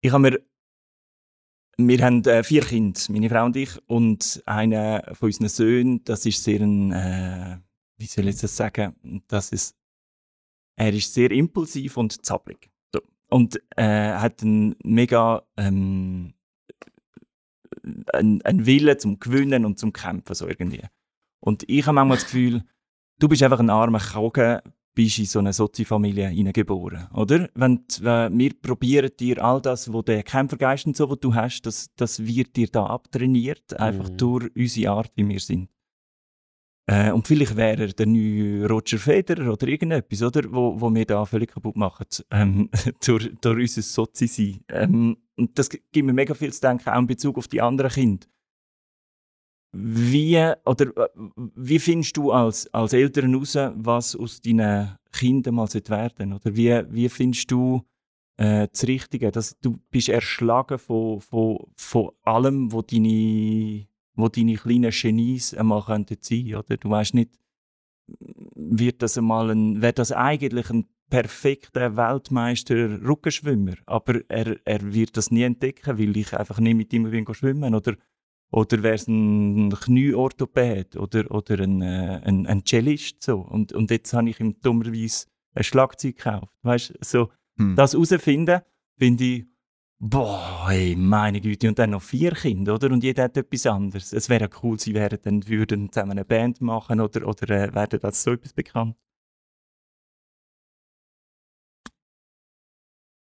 Ich 0.00 0.10
habe 0.12 0.22
mir 0.22 0.40
wir 1.80 2.04
haben 2.04 2.24
äh, 2.24 2.42
vier 2.42 2.62
Kinder, 2.62 2.98
meine 3.10 3.28
Frau 3.28 3.44
und 3.44 3.54
ich, 3.56 3.70
und 3.86 4.42
einer 4.46 5.02
von 5.14 5.26
unseren 5.28 5.48
Söhnen, 5.48 6.02
das 6.04 6.26
ist 6.26 6.42
sehr 6.42 6.60
ein, 6.60 6.90
äh, 6.90 7.58
wie 7.98 8.06
soll 8.06 8.26
ich 8.26 8.38
das 8.40 8.56
sagen, 8.56 8.96
das 9.28 9.52
ist, 9.52 9.76
er 10.78 10.94
ist 10.94 11.12
sehr 11.12 11.30
impulsiv 11.32 11.96
und 11.96 12.24
zappelig. 12.24 12.70
Und 13.30 13.60
äh, 13.76 14.12
hat 14.14 14.42
einen 14.42 14.74
mega 14.82 15.42
ähm, 15.58 16.32
einen, 18.14 18.40
einen 18.42 18.64
Willen 18.66 18.98
zum 18.98 19.18
Gewinnen 19.18 19.64
und 19.66 19.78
zum 19.78 19.92
Kämpfen, 19.92 20.34
so 20.34 20.48
irgendwie. 20.48 20.82
Und 21.40 21.64
ich 21.68 21.86
habe 21.86 21.94
manchmal 21.94 22.16
das 22.16 22.24
Gefühl, 22.24 22.64
du 23.18 23.28
bist 23.28 23.42
einfach 23.42 23.60
ein 23.60 23.70
armer 23.70 24.00
Kogen, 24.00 24.60
bist 24.94 25.18
in 25.18 25.26
so 25.26 25.38
eine 25.40 25.52
Sozi-Familie 25.52 26.28
hineingeboren, 26.28 27.08
oder? 27.14 27.48
Wenn, 27.54 27.84
wenn 28.00 28.38
wir 28.38 28.54
probieren 28.60 29.10
dir 29.18 29.44
all 29.44 29.60
das, 29.60 29.92
wo 29.92 30.02
der 30.02 30.22
Kämpfergeist 30.22 30.86
und 30.86 30.96
so, 30.96 31.08
was 31.10 31.20
du 31.20 31.34
hast, 31.34 31.62
das, 31.66 31.94
das 31.96 32.24
wird 32.26 32.56
dir 32.56 32.68
da 32.68 32.86
abtrainiert, 32.86 33.78
einfach 33.78 34.08
Mhm. 34.08 34.16
durch 34.16 34.50
unsere 34.56 34.92
Art, 34.92 35.12
wie 35.16 35.28
wir 35.28 35.40
sind. 35.40 35.68
Äh, 36.90 37.12
und 37.12 37.26
vielleicht 37.26 37.54
wäre 37.54 37.82
er 37.82 37.88
der 37.88 38.06
neue 38.06 38.66
Roger 38.66 38.98
Federer 38.98 39.52
oder 39.52 39.68
irgendetwas, 39.68 40.22
oder? 40.22 40.50
Wo, 40.50 40.80
wo 40.80 40.92
wir 40.94 41.04
da 41.04 41.24
völlig 41.26 41.52
kaputt 41.52 41.76
machen, 41.76 42.06
ähm, 42.30 42.70
durch, 43.04 43.30
durch 43.42 43.60
unser 43.60 43.82
Sozi-Sein. 43.82 44.60
Ähm, 44.70 45.18
und 45.36 45.58
das 45.58 45.68
gibt 45.68 45.94
mir 45.94 46.14
mega 46.14 46.32
viel 46.32 46.52
zu 46.52 46.62
denken, 46.62 46.88
auch 46.88 46.98
in 46.98 47.06
Bezug 47.06 47.36
auf 47.36 47.46
die 47.46 47.60
anderen 47.60 47.90
Kinder. 47.90 48.26
Wie, 49.72 50.38
oder, 50.64 50.86
äh, 50.96 51.08
wie 51.56 51.78
findest 51.78 52.16
du 52.16 52.32
als, 52.32 52.72
als 52.72 52.94
Eltern 52.94 53.32
heraus, 53.32 53.54
was 53.74 54.16
aus 54.16 54.40
deinen 54.40 54.96
Kindern 55.12 55.56
mal 55.56 55.68
werden 55.68 56.32
Oder 56.32 56.56
wie, 56.56 56.82
wie 56.90 57.08
findest 57.10 57.50
du 57.50 57.82
äh, 58.38 58.66
das 58.66 58.86
Richtige? 58.86 59.30
Dass 59.30 59.58
du 59.60 59.78
bist 59.90 60.08
erschlagen 60.08 60.78
von, 60.78 61.20
von, 61.20 61.58
von 61.76 62.12
allem, 62.22 62.72
wo 62.72 62.80
deine, 62.80 63.87
wo 64.18 64.28
deine 64.28 64.56
kleinen 64.56 64.90
Genies 64.90 65.54
einmal 65.54 65.82
könnten 65.82 66.18
sein 66.20 66.54
oder? 66.54 66.76
Du 66.76 66.90
weißt 66.90 67.14
nicht, 67.14 67.38
wird 68.54 69.02
das 69.02 69.16
einmal 69.16 69.50
ein, 69.50 69.80
wäre 69.80 69.92
das 69.92 70.12
eigentlich 70.12 70.70
ein 70.70 70.86
perfekter 71.10 71.96
Weltmeister 71.96 73.02
Rückenschwimmer, 73.02 73.74
aber 73.86 74.20
er, 74.28 74.58
er 74.64 74.92
wird 74.92 75.16
das 75.16 75.30
nie 75.30 75.42
entdecken, 75.42 75.98
weil 75.98 76.16
ich 76.16 76.34
einfach 76.34 76.60
nicht 76.60 76.76
mit 76.76 76.92
ihm 76.92 77.10
bin 77.10 77.26
schwimmen 77.32 77.74
oder 77.74 77.96
oder 78.50 78.82
wäre 78.82 78.94
es 78.94 79.06
ein 79.06 79.68
Knieorthopäd 79.68 80.96
oder, 80.96 81.30
oder 81.30 81.60
ein, 81.60 81.82
äh, 81.82 82.22
ein, 82.24 82.46
ein 82.46 82.64
Cellist 82.64 83.22
so 83.22 83.40
und, 83.40 83.74
und 83.74 83.90
jetzt 83.90 84.12
habe 84.14 84.30
ich 84.30 84.40
ihm 84.40 84.58
dummerweise 84.62 85.26
ein 85.54 85.64
Schlagzeug 85.64 86.16
gekauft, 86.16 86.48
weißt 86.62 86.94
so 87.02 87.28
Hm. 87.58 87.74
das 87.74 87.92
herausfinden, 87.92 88.60
finde 88.96 89.24
ich 89.24 89.46
Boah, 90.00 90.70
meine 90.96 91.40
Güte, 91.40 91.68
und 91.68 91.78
dann 91.78 91.90
noch 91.90 92.02
vier 92.02 92.30
Kinder, 92.32 92.74
oder? 92.74 92.90
Und 92.92 93.02
jeder 93.02 93.24
hat 93.24 93.36
etwas 93.36 93.66
anderes. 93.66 94.12
Es 94.12 94.28
wäre 94.28 94.42
ja 94.44 94.50
cool, 94.62 94.78
sie 94.78 94.94
wären 94.94 95.18
dann, 95.22 95.48
würden 95.48 95.90
zusammen 95.90 96.12
eine 96.12 96.24
Band 96.24 96.60
machen 96.60 97.00
oder, 97.00 97.26
oder 97.26 97.50
äh, 97.50 97.74
wäre 97.74 97.98
das 97.98 98.22
so 98.22 98.32
etwas 98.32 98.52
bekannt. 98.52 98.94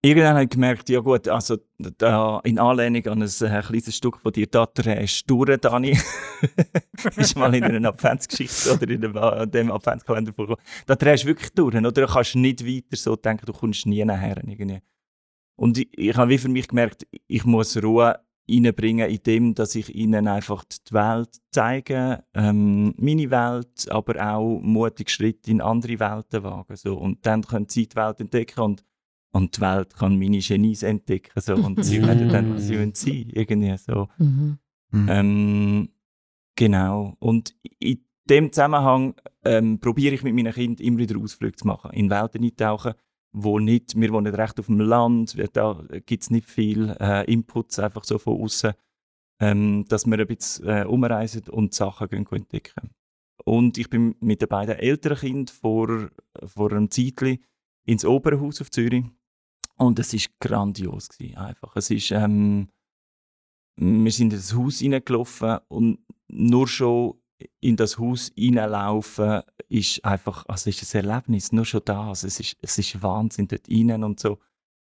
Irgendwann 0.05 0.33
habe 0.33 0.43
ich 0.43 0.49
gemerkt, 0.49 0.89
ja 0.89 0.99
gut, 0.99 1.27
also 1.29 1.57
da, 1.77 2.39
in 2.43 2.59
Anlehnung 2.59 3.05
an 3.07 3.21
ein 3.21 3.29
äh, 3.29 3.61
kleines 3.61 3.95
Stück 3.95 4.19
von 4.19 4.31
dir, 4.33 4.49
Tatter 4.51 4.99
ist 4.99 5.29
durch, 5.29 5.57
Dani. 5.59 5.97
ist 7.17 7.37
mal 7.37 7.53
in 7.55 7.63
einer 7.63 7.89
Adventsgeschichte 7.89 8.73
oder 8.73 8.89
in 8.89 9.01
dem, 9.01 9.15
äh, 9.15 9.47
dem 9.47 9.71
Adventskalender 9.71 10.33
vorgekommen. 10.33 10.65
Da 10.85 10.95
drehst 10.95 11.23
du 11.23 11.27
wirklich 11.27 11.53
durch, 11.53 11.75
oder? 11.75 11.91
Du 11.91 12.05
kannst 12.05 12.35
nicht 12.35 12.65
weiter 12.65 12.97
so 12.97 13.15
denken, 13.15 13.45
du 13.45 13.53
kommst 13.53 13.85
nie 13.85 14.03
nachher. 14.03 14.37
Irgendwie. 14.45 14.81
Und 15.63 15.77
ich, 15.77 15.87
ich 15.97 16.17
habe 16.17 16.29
wie 16.29 16.37
für 16.37 16.49
mich 16.49 16.67
gemerkt, 16.67 17.07
ich 17.27 17.45
muss 17.45 17.81
Ruhe 17.81 18.19
reinbringen 18.51 19.09
in 19.09 19.23
dem, 19.23 19.55
dass 19.55 19.75
ich 19.75 19.95
ihnen 19.95 20.27
einfach 20.27 20.65
die 20.65 20.93
Welt 20.93 21.37
zeige, 21.51 22.25
ähm, 22.33 22.93
meine 22.97 23.31
Welt, 23.31 23.89
aber 23.89 24.33
auch 24.33 24.59
mutig 24.61 25.09
Schritte 25.09 25.51
in 25.51 25.61
andere 25.61 26.01
Welten 26.01 26.43
wagen. 26.43 26.75
So. 26.75 26.97
Und 26.97 27.25
dann 27.25 27.43
können 27.43 27.69
sie 27.69 27.87
die 27.87 27.95
Welt 27.95 28.19
entdecken 28.19 28.59
und, 28.59 28.83
und 29.31 29.55
die 29.55 29.61
Welt 29.61 29.95
kann 29.95 30.19
meine 30.19 30.39
Genies 30.39 30.83
entdecken. 30.83 31.39
So. 31.39 31.55
Und 31.55 31.81
sie 31.85 32.01
werden 32.05 32.27
dann, 32.27 32.55
was 32.55 32.67
sie 32.67 32.77
wollen 32.77 32.93
sein. 32.93 33.29
Irgendwie 33.31 33.77
so. 33.77 34.09
Mhm. 34.17 34.57
Mhm. 34.91 35.07
Ähm, 35.09 35.89
genau. 36.57 37.15
Und 37.19 37.55
in 37.79 38.03
dem 38.29 38.51
Zusammenhang 38.51 39.15
ähm, 39.45 39.79
probiere 39.79 40.15
ich 40.15 40.23
mit 40.23 40.35
meinen 40.35 40.51
Kindern 40.51 40.85
immer 40.85 40.97
wieder 40.97 41.17
Ausflüge 41.17 41.55
zu 41.55 41.67
machen, 41.67 41.91
in 41.91 42.09
Welten 42.09 42.43
eintauchen, 42.43 42.95
wo 43.33 43.59
nicht, 43.59 43.99
wir 43.99 44.11
wohnen 44.11 44.33
recht 44.33 44.59
auf 44.59 44.67
dem 44.67 44.79
Land, 44.79 45.35
da 45.53 45.83
gibt 46.05 46.23
es 46.23 46.29
nicht 46.29 46.47
viel 46.47 46.95
äh, 46.99 47.31
Inputs 47.31 47.79
einfach 47.79 48.03
so 48.03 48.17
von 48.19 48.41
außen, 48.41 48.73
ähm, 49.39 49.85
dass 49.87 50.05
wir 50.05 50.19
ein 50.19 50.27
bisschen 50.27 50.67
äh, 50.67 50.85
umreisen 50.85 51.43
und 51.49 51.73
Sachen 51.73 52.07
gehen, 52.07 52.25
gehen 52.25 52.43
entdecken. 52.43 52.91
Und 53.43 53.77
ich 53.77 53.89
bin 53.89 54.15
mit 54.19 54.41
den 54.41 54.47
beiden 54.47 54.75
älteren 54.75 55.17
Kindern 55.17 55.47
vor, 55.47 56.09
vor 56.45 56.71
einem 56.71 56.89
Zeitli 56.89 57.41
ins 57.85 58.05
Opernhaus 58.05 58.61
auf 58.61 58.71
Zürich 58.71 59.03
und 59.77 59.99
es 59.99 60.13
ist 60.13 60.39
grandios 60.39 61.09
gewesen, 61.09 61.37
einfach. 61.37 61.75
Es 61.75 61.89
ist 61.89 62.11
ähm, 62.11 62.69
wir 63.75 64.11
sind 64.11 64.33
in 64.33 64.39
das 64.39 64.53
Haus 64.53 64.79
hineingelaufen 64.79 65.57
und 65.67 65.99
nur 66.27 66.67
schon 66.67 67.19
in 67.59 67.75
das 67.75 67.97
Haus 67.97 68.31
hineinlaufen 68.35 69.41
ist 69.69 70.03
einfach, 70.05 70.45
also 70.47 70.69
ist 70.69 70.95
ein 70.95 71.05
Erlebnis, 71.05 71.51
nur 71.51 71.65
schon 71.65 71.81
das, 71.85 72.23
es 72.23 72.39
ist, 72.39 72.57
es 72.61 72.77
ist 72.77 73.01
Wahnsinn 73.01 73.47
dort 73.47 73.67
rein 73.69 74.03
und 74.03 74.19
so 74.19 74.39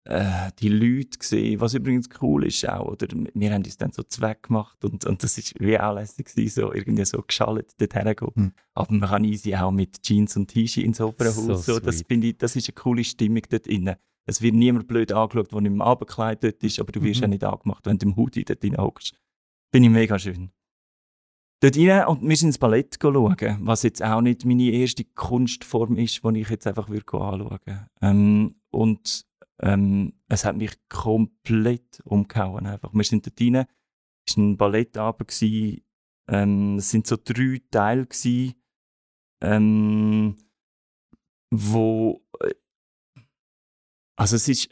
äh, 0.06 0.50
die 0.58 0.68
Leute 0.68 1.18
gesehen, 1.18 1.60
was 1.60 1.74
übrigens 1.74 2.08
cool 2.20 2.46
ist 2.46 2.68
auch, 2.68 2.92
oder 2.92 3.06
wir 3.32 3.52
haben 3.52 3.64
uns 3.64 3.76
dann 3.78 3.90
so 3.92 4.02
zweck 4.02 4.44
gemacht 4.44 4.84
und, 4.84 5.06
und 5.06 5.22
das 5.22 5.38
ist 5.38 5.54
wie 5.60 5.78
auch 5.80 5.94
lässig 5.94 6.26
gewesen, 6.26 6.60
so 6.60 6.72
irgendwie 6.74 7.04
so 7.04 7.22
geschallt 7.26 7.72
dort 7.78 7.94
hergehen. 7.94 8.30
Hm. 8.34 8.52
Aber 8.74 8.92
man 8.92 9.08
kann 9.08 9.24
easy 9.24 9.54
auch 9.54 9.70
mit 9.70 10.02
Jeans 10.02 10.36
und 10.36 10.48
T-Shirt 10.48 10.84
ins 10.84 11.00
Opernhaus, 11.00 11.36
So 11.46 11.54
so, 11.56 11.80
das 11.80 12.02
finde 12.02 12.28
ich, 12.28 12.38
das 12.38 12.54
ist 12.54 12.68
eine 12.68 12.74
coole 12.74 13.02
Stimmung 13.04 13.42
dort 13.48 13.66
innen. 13.66 13.96
Es 14.26 14.40
wird 14.42 14.54
niemand 14.54 14.88
blöd 14.88 15.12
angeschaut, 15.12 15.52
der 15.52 15.58
im 15.62 15.80
Abendkleid 15.82 16.44
dort 16.44 16.62
ist, 16.62 16.80
aber 16.80 16.92
du 16.92 17.02
wirst 17.02 17.20
Mhm. 17.20 17.24
ja 17.24 17.28
nicht 17.28 17.44
angemacht, 17.44 17.86
wenn 17.86 17.98
du 17.98 18.06
im 18.06 18.16
Hoodie 18.16 18.44
dort 18.44 18.62
drin 18.62 18.76
hockst. 18.76 19.14
Finde 19.72 19.88
ich 19.88 19.92
mega 19.94 20.18
schön. 20.18 20.50
Dort 21.64 21.78
rein 21.78 22.06
und 22.08 22.28
wir 22.28 22.36
sind 22.36 22.48
ins 22.48 22.58
Ballett 22.58 22.98
schauen, 23.00 23.36
was 23.60 23.84
jetzt 23.84 24.02
auch 24.02 24.20
nicht 24.20 24.44
meine 24.44 24.70
erste 24.70 25.02
Kunstform 25.02 25.96
ist, 25.96 26.22
die 26.22 26.40
ich 26.40 26.50
jetzt 26.50 26.66
einfach 26.66 26.90
würde 26.90 27.10
anschauen 27.14 27.88
ähm, 28.02 28.54
Und 28.70 29.24
ähm, 29.62 30.12
es 30.28 30.44
hat 30.44 30.58
mich 30.58 30.72
komplett 30.90 32.02
umgehauen. 32.04 32.66
Einfach. 32.66 32.92
Wir 32.92 33.04
sind 33.04 33.26
dort 33.26 33.40
rein, 33.40 33.66
es 34.28 34.36
war 34.36 34.44
ein 34.44 34.56
Ballettabend, 34.58 35.26
gewesen, 35.26 35.82
ähm, 36.28 36.76
es 36.76 36.90
sind 36.90 37.06
so 37.06 37.16
drei 37.16 37.62
Teile, 37.70 38.04
gewesen, 38.04 38.54
ähm, 39.42 40.36
wo 41.50 42.26
äh, 42.40 42.52
also 44.16 44.36
es 44.36 44.48
ist 44.48 44.68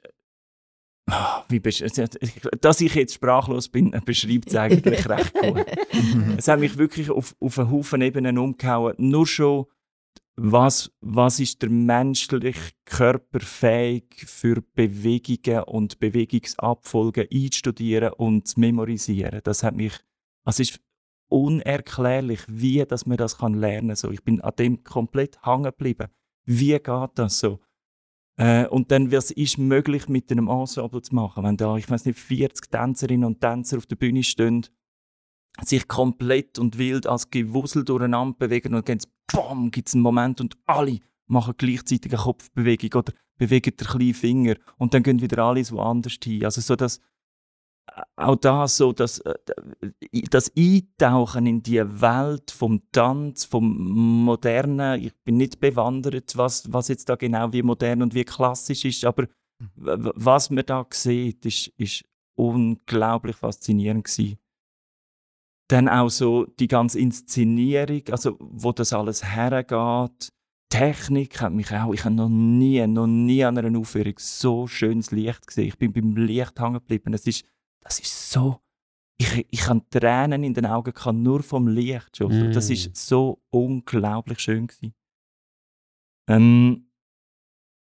Wie 1.48 1.58
besch- 1.58 1.82
dass 2.60 2.80
ich 2.80 2.94
jetzt 2.94 3.14
sprachlos 3.14 3.68
bin, 3.68 3.90
beschreibt 4.04 4.48
es 4.48 4.56
eigentlich 4.56 5.08
recht 5.08 5.34
gut. 5.34 5.66
es 6.36 6.48
hat 6.48 6.60
mich 6.60 6.78
wirklich 6.78 7.10
auf, 7.10 7.34
auf 7.40 7.58
einen 7.58 7.70
Haufen 7.70 8.02
Ebenen 8.02 8.38
umgehauen. 8.38 8.94
Nur 8.98 9.26
schon, 9.26 9.66
was, 10.36 10.90
was 11.00 11.40
ist 11.40 11.60
der 11.62 11.70
menschliche 11.70 12.72
Körper 12.84 13.40
fähig 13.40 14.04
für 14.26 14.62
Bewegungen 14.74 15.64
und 15.64 15.98
Bewegungsabfolgen 15.98 17.26
einzustudieren 17.30 18.12
und 18.14 18.46
zu 18.46 18.60
memorisieren. 18.60 19.40
Das 19.44 19.62
hat 19.62 19.74
mich, 19.74 19.92
also 20.44 20.62
es 20.62 20.70
ist 20.70 20.80
unerklärlich, 21.28 22.40
wie 22.48 22.84
dass 22.84 23.06
man 23.06 23.16
das 23.16 23.38
kann 23.38 23.54
lernen 23.54 23.96
so. 23.96 24.10
Ich 24.10 24.22
bin 24.22 24.40
an 24.40 24.52
dem 24.58 24.84
komplett 24.84 25.44
hängen 25.44 25.64
geblieben. 25.64 26.08
Wie 26.44 26.78
geht 26.78 27.10
das 27.14 27.38
so? 27.38 27.60
Äh, 28.36 28.66
und 28.66 28.90
dann, 28.90 29.12
was 29.12 29.30
ist 29.30 29.58
möglich 29.58 30.08
mit 30.08 30.30
einem 30.30 30.48
Ensemble 30.48 31.02
zu 31.02 31.14
machen, 31.14 31.44
wenn 31.44 31.56
da, 31.56 31.76
ich 31.76 31.90
weiß 31.90 32.06
nicht, 32.06 32.18
40 32.18 32.70
Tänzerinnen 32.70 33.24
und 33.24 33.40
Tänzer 33.40 33.78
auf 33.78 33.86
der 33.86 33.96
Bühne 33.96 34.22
stehen, 34.22 34.66
sich 35.60 35.86
komplett 35.86 36.58
und 36.58 36.78
wild 36.78 37.06
als 37.06 37.30
Gewusel 37.30 37.84
durcheinander 37.84 38.36
bewegen 38.38 38.74
und 38.74 38.88
dann 38.88 39.70
gibt 39.70 39.88
es 39.88 39.94
einen 39.94 40.02
Moment 40.02 40.40
und 40.40 40.56
alle 40.66 40.98
machen 41.26 41.54
gleichzeitig 41.56 42.12
eine 42.12 42.22
Kopfbewegung 42.22 43.00
oder 43.00 43.12
bewegen 43.36 43.76
den 43.76 43.86
kleinen 43.86 44.14
Finger 44.14 44.54
und 44.78 44.94
dann 44.94 45.02
gehen 45.02 45.20
wieder 45.20 45.44
alle 45.44 45.68
woanders 45.70 46.16
hin. 46.22 46.44
Also 46.44 46.60
so 46.60 46.76
das, 46.76 47.00
auch 48.16 48.36
da 48.36 48.68
so 48.68 48.92
das, 48.92 49.18
äh, 49.20 49.34
das 50.30 50.52
Eintauchen 50.56 51.46
in 51.46 51.62
die 51.62 51.80
Welt 52.00 52.50
vom 52.50 52.82
Tanz, 52.92 53.44
vom 53.44 54.24
Modernen. 54.24 55.02
Ich 55.02 55.14
bin 55.24 55.36
nicht 55.36 55.60
bewandert, 55.60 56.36
was, 56.36 56.72
was 56.72 56.88
jetzt 56.88 57.08
da 57.08 57.16
genau 57.16 57.52
wie 57.52 57.62
modern 57.62 58.02
und 58.02 58.14
wie 58.14 58.24
klassisch 58.24 58.84
ist, 58.84 59.04
aber 59.04 59.26
was 59.76 60.50
man 60.50 60.66
da 60.66 60.86
sieht, 60.90 61.46
ist, 61.46 61.68
ist 61.76 62.04
unglaublich 62.34 63.36
faszinierend 63.36 64.04
gewesen. 64.04 64.38
Dann 65.68 65.88
auch 65.88 66.10
so 66.10 66.44
die 66.44 66.68
ganze 66.68 66.98
Inszenierung, 66.98 68.02
also 68.10 68.36
wo 68.40 68.72
das 68.72 68.92
alles 68.92 69.24
hergeht. 69.24 70.28
Technik 70.68 71.40
hat 71.40 71.52
mich 71.52 71.70
auch, 71.72 71.92
ich 71.92 72.04
habe 72.04 72.14
noch 72.14 72.28
nie, 72.28 72.84
noch 72.86 73.06
nie 73.06 73.44
an 73.44 73.58
einer 73.58 73.78
Aufführung 73.78 74.14
so 74.18 74.66
schönes 74.66 75.10
Licht 75.10 75.46
gesehen. 75.46 75.68
Ich 75.68 75.78
bin 75.78 75.92
beim 75.92 76.16
Licht 76.16 76.58
hängen 76.58 76.74
geblieben. 76.74 77.14
Es 77.14 77.26
ist, 77.26 77.44
das 77.82 78.00
ist 78.00 78.30
so, 78.30 78.60
ich, 79.18 79.46
ich 79.50 79.68
habe 79.68 79.82
Tränen 79.90 80.42
in 80.44 80.54
den 80.54 80.66
Augen 80.66 80.92
gehabt, 80.92 81.16
nur 81.16 81.42
vom 81.42 81.68
Licht 81.68 82.16
schon. 82.16 82.50
Mm. 82.50 82.52
Das 82.52 82.70
ist 82.70 82.96
so 82.96 83.42
unglaublich 83.50 84.40
schön 84.40 84.66
gewesen. 84.66 84.94
Ähm, 86.28 86.88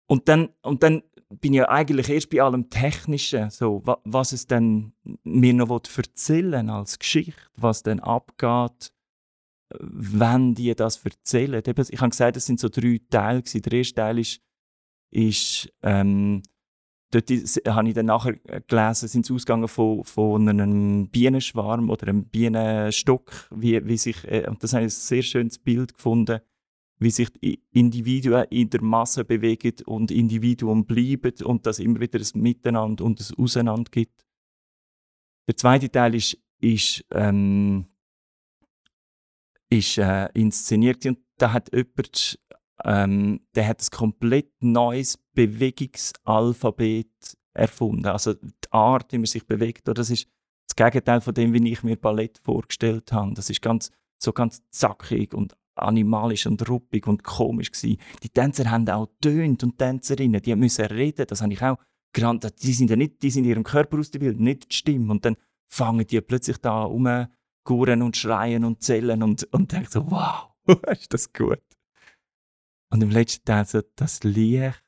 und 0.06 0.28
dann, 0.28 0.50
und 0.62 0.82
dann 0.82 1.02
bin 1.28 1.52
ich 1.52 1.58
ja 1.58 1.68
eigentlich 1.68 2.08
erst 2.08 2.30
bei 2.30 2.42
allem 2.42 2.68
Technischen, 2.68 3.50
so, 3.50 3.82
wa, 3.84 4.00
was 4.04 4.32
es 4.32 4.46
dann 4.46 4.92
mir 5.22 5.54
noch 5.54 5.70
erzählen 5.70 6.68
als 6.68 6.98
Geschichte, 6.98 7.40
was 7.56 7.82
dann 7.82 8.00
abgeht, 8.00 8.92
wenn 9.78 10.54
die 10.54 10.74
das 10.74 11.04
erzählen. 11.04 11.62
Ich 11.64 12.00
habe 12.00 12.10
gesagt, 12.10 12.36
es 12.36 12.46
sind 12.46 12.58
so 12.58 12.68
drei 12.68 13.00
Teile. 13.08 13.42
Der 13.42 13.72
erste 13.72 13.94
Teil 13.94 14.18
ist, 14.18 14.40
ist 15.12 15.72
ähm, 15.82 16.42
dort 17.10 17.30
habe 17.30 17.88
ich 17.88 17.94
dann 17.94 18.06
nachher 18.06 18.34
äh, 18.44 18.60
gelesen, 18.66 19.08
sind 19.08 19.26
sie 19.26 19.34
ausgegangen 19.34 19.68
von, 19.68 20.04
von 20.04 20.48
einem 20.48 21.08
Bienenschwarm 21.08 21.90
oder 21.90 22.08
einem 22.08 22.24
Bienenstock, 22.24 23.48
wie, 23.50 23.84
wie 23.86 23.96
sich, 23.96 24.24
äh, 24.24 24.46
und 24.48 24.62
das 24.62 24.72
habe 24.72 24.84
ich 24.84 24.86
ein 24.86 24.90
sehr 24.90 25.22
schönes 25.22 25.58
Bild 25.58 25.94
gefunden, 25.94 26.40
wie 26.98 27.10
sich 27.10 27.30
Individuen 27.72 28.44
in 28.50 28.70
der 28.70 28.82
Masse 28.82 29.24
bewegen 29.24 29.74
und 29.86 30.10
Individuen 30.10 30.84
bleiben 30.84 31.32
und 31.44 31.66
dass 31.66 31.78
immer 31.78 31.98
wieder 32.00 32.20
ein 32.20 32.40
Miteinander 32.40 33.04
und 33.04 33.20
ein 33.20 33.38
Auseinander 33.42 33.90
gibt. 33.90 34.24
Der 35.48 35.56
zweite 35.56 35.90
Teil 35.90 36.14
ist, 36.14 36.36
ist, 36.60 37.04
ähm, 37.10 37.86
ist 39.70 39.96
äh, 39.98 40.28
inszeniert 40.34 41.04
und 41.06 41.18
da 41.38 41.52
hat 41.54 41.72
jemand, 41.72 42.38
ähm, 42.84 43.40
der 43.54 43.66
hat 43.66 43.82
ein 43.82 43.90
komplett 43.90 44.52
neues 44.60 45.18
Bewegungsalphabet 45.34 47.36
erfunden. 47.52 48.06
Also 48.06 48.34
die 48.34 48.50
Art, 48.70 49.12
wie 49.12 49.18
man 49.18 49.26
sich 49.26 49.46
bewegt, 49.46 49.88
oder 49.88 50.00
das 50.00 50.10
ist 50.10 50.28
das 50.68 50.76
Gegenteil 50.76 51.20
von 51.20 51.34
dem, 51.34 51.52
wie 51.52 51.72
ich 51.72 51.82
mir 51.82 51.96
Ballett 51.96 52.38
vorgestellt 52.38 53.12
habe. 53.12 53.34
Das 53.34 53.50
ist 53.50 53.60
ganz, 53.60 53.90
so 54.18 54.32
ganz 54.32 54.62
zackig 54.70 55.34
und 55.34 55.56
animalisch 55.74 56.46
und 56.46 56.68
ruppig 56.68 57.06
und 57.06 57.24
komisch 57.24 57.72
gewesen. 57.72 58.00
Die 58.22 58.28
Tänzer 58.28 58.70
haben 58.70 58.88
auch 58.88 59.08
tönt 59.20 59.64
und 59.64 59.78
Tänzerinnen, 59.78 60.42
die 60.42 60.54
müssen 60.54 60.84
reden. 60.86 61.26
Das 61.26 61.42
habe 61.42 61.52
ich 61.52 61.62
auch 61.62 61.78
gerannt. 62.12 62.46
Die 62.62 62.72
sind 62.72 62.90
ja 62.90 62.96
nicht, 62.96 63.22
die 63.22 63.30
sind 63.30 63.44
in 63.44 63.50
ihrem 63.50 63.64
Körper 63.64 63.98
ausgebildet, 63.98 64.40
nicht 64.40 64.70
die 64.70 64.76
Stimme. 64.76 65.10
Und 65.10 65.24
dann 65.24 65.36
fangen 65.68 66.06
die 66.06 66.20
plötzlich 66.20 66.58
da 66.58 66.84
um 66.84 67.26
guren 67.64 68.02
und 68.02 68.16
schreien 68.16 68.64
und 68.64 68.82
zählen 68.82 69.22
und, 69.22 69.44
und 69.52 69.72
denken 69.72 69.90
so, 69.90 70.10
wow, 70.10 70.50
ist 70.90 71.12
das 71.12 71.32
gut. 71.32 71.60
Und 72.92 73.02
im 73.02 73.10
letzten 73.10 73.44
Teil 73.44 73.64
so 73.64 73.80
das 73.96 74.22
Licht. 74.24 74.84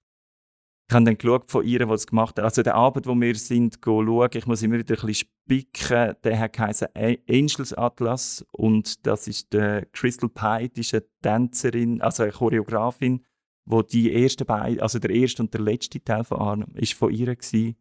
Ich 0.88 0.94
habe 0.94 1.04
dann 1.04 1.16
geschaut 1.16 1.50
von 1.50 1.64
ihr, 1.64 1.88
was 1.88 2.02
sie 2.02 2.08
gemacht 2.08 2.36
hat. 2.36 2.44
Also 2.44 2.62
der 2.62 2.74
Abend, 2.74 3.06
wo 3.06 3.14
wir 3.14 3.34
sind, 3.36 3.78
schauen, 3.82 4.28
ich 4.34 4.46
muss 4.46 4.62
immer 4.62 4.78
wieder 4.78 4.94
ein 4.94 5.06
bisschen 5.06 5.28
spicken, 5.46 6.14
der 6.22 6.38
hat 6.38 6.52
geheißen 6.52 6.88
Angels 6.94 7.72
Atlas 7.72 8.44
und 8.50 9.06
das 9.06 9.26
ist 9.26 9.52
der 9.52 9.86
Crystal 9.86 10.28
Pie, 10.28 10.68
die 10.68 10.80
ist 10.80 10.92
eine 10.92 11.04
Tänzerin, 11.22 12.02
also 12.02 12.24
eine 12.24 12.32
Choreografin, 12.32 13.24
wo 13.64 13.82
die 13.82 14.12
ersten 14.12 14.44
beiden, 14.44 14.80
also 14.80 14.98
der 14.98 15.10
erste 15.10 15.42
und 15.42 15.54
der 15.54 15.62
letzte 15.62 16.02
Teil 16.02 16.24
von 16.24 16.40
Arnhem, 16.40 16.74
ist 16.74 16.94
von 16.94 17.12
ihr 17.12 17.34
gewesen. 17.34 17.76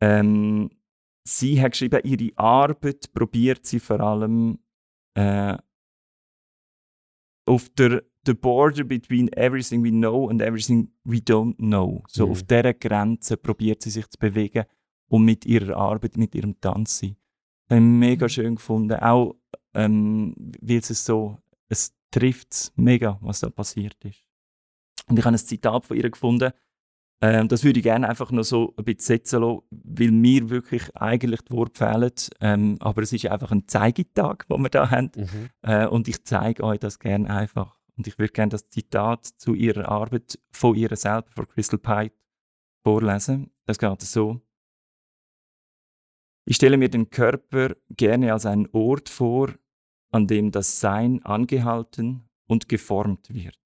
Ähm, 0.00 0.70
sie 1.26 1.60
hat 1.60 1.72
geschrieben, 1.72 2.00
ihre 2.04 2.38
Arbeit 2.38 3.12
probiert 3.12 3.66
sie 3.66 3.80
vor 3.80 4.00
allem 4.00 4.58
äh, 5.14 5.58
auf 7.46 7.68
der 7.70 8.04
the 8.26 8.34
border 8.34 8.84
between 8.84 9.28
everything 9.34 9.82
we 9.84 9.90
know 9.90 10.28
and 10.28 10.40
everything 10.42 10.90
we 11.04 11.18
don't 11.18 11.56
know. 11.56 12.02
So 12.08 12.26
Mhm. 12.26 12.32
auf 12.32 12.42
dieser 12.42 12.74
Grenze 12.74 13.36
probiert 13.36 13.82
sie 13.82 13.90
sich 13.90 14.08
zu 14.08 14.18
bewegen 14.18 14.64
und 15.08 15.24
mit 15.24 15.44
ihrer 15.46 15.76
Arbeit, 15.76 16.16
mit 16.16 16.34
ihrem 16.34 16.60
Tanz 16.60 16.98
sein. 16.98 17.16
Das 17.68 17.76
habe 17.76 17.84
ich 17.84 17.90
mega 17.90 18.28
schön 18.28 18.54
gefunden. 18.56 18.94
Auch 19.00 19.36
ähm, 19.74 20.34
weil 20.60 20.78
es 20.78 21.04
so, 21.04 21.38
es 21.68 21.92
trifft 22.10 22.72
mega, 22.76 23.18
was 23.20 23.40
da 23.40 23.50
passiert 23.50 23.96
ist. 24.04 24.24
Und 25.08 25.18
ich 25.18 25.24
habe 25.24 25.34
ein 25.34 25.38
Zitat 25.38 25.84
von 25.86 25.96
ihr 25.96 26.08
gefunden, 26.10 26.52
ähm, 27.20 27.48
das 27.48 27.64
würde 27.64 27.80
ich 27.80 27.84
gerne 27.84 28.08
einfach 28.08 28.30
noch 28.30 28.44
so 28.44 28.74
ein 28.76 28.84
bisschen 28.84 29.00
setzen 29.18 29.40
lassen, 29.42 29.62
weil 29.70 30.10
mir 30.10 30.50
wirklich 30.50 30.94
eigentlich 30.96 31.40
die 31.42 31.52
Worte 31.52 31.78
fehlen. 31.78 32.12
Ähm, 32.40 32.76
aber 32.80 33.02
es 33.02 33.12
ist 33.12 33.26
einfach 33.26 33.50
ein 33.50 33.66
Zeigetag, 33.66 34.46
den 34.48 34.62
wir 34.62 34.68
da 34.68 34.90
haben. 34.90 35.10
Mhm. 35.16 35.48
Äh, 35.62 35.86
und 35.86 36.06
ich 36.08 36.22
zeige 36.24 36.62
euch 36.64 36.78
das 36.80 36.98
gerne 36.98 37.28
einfach. 37.30 37.76
Und 37.96 38.06
ich 38.06 38.18
würde 38.18 38.32
gerne 38.32 38.50
das 38.50 38.68
Zitat 38.68 39.24
zu 39.24 39.54
ihrer 39.54 39.88
Arbeit 39.88 40.38
von 40.50 40.74
ihr 40.74 40.94
selber, 40.96 41.30
von 41.30 41.48
Crystal 41.48 41.78
Pite, 41.78 42.14
vorlesen. 42.82 43.50
Das 43.66 43.78
geht 43.78 44.02
so. 44.02 44.40
Ich 46.46 46.56
stelle 46.56 46.76
mir 46.76 46.90
den 46.90 47.08
Körper 47.08 47.74
gerne 47.88 48.32
als 48.32 48.46
einen 48.46 48.68
Ort 48.72 49.08
vor, 49.08 49.54
an 50.10 50.26
dem 50.26 50.50
das 50.50 50.80
Sein 50.80 51.24
angehalten 51.24 52.28
und 52.46 52.68
geformt 52.68 53.32
wird. 53.32 53.58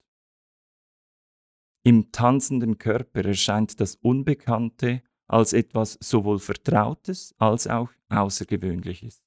Im 1.85 2.13
tanzenden 2.13 2.79
Körper 2.79 3.25
erscheint 3.25 3.81
das 3.81 3.97
Unbekannte 3.97 5.03
als 5.27 5.53
etwas 5.53 5.99
sowohl 6.01 6.39
Vertrautes 6.39 7.35
als 7.39 7.67
auch 7.67 7.91
Außergewöhnliches. 8.09 9.23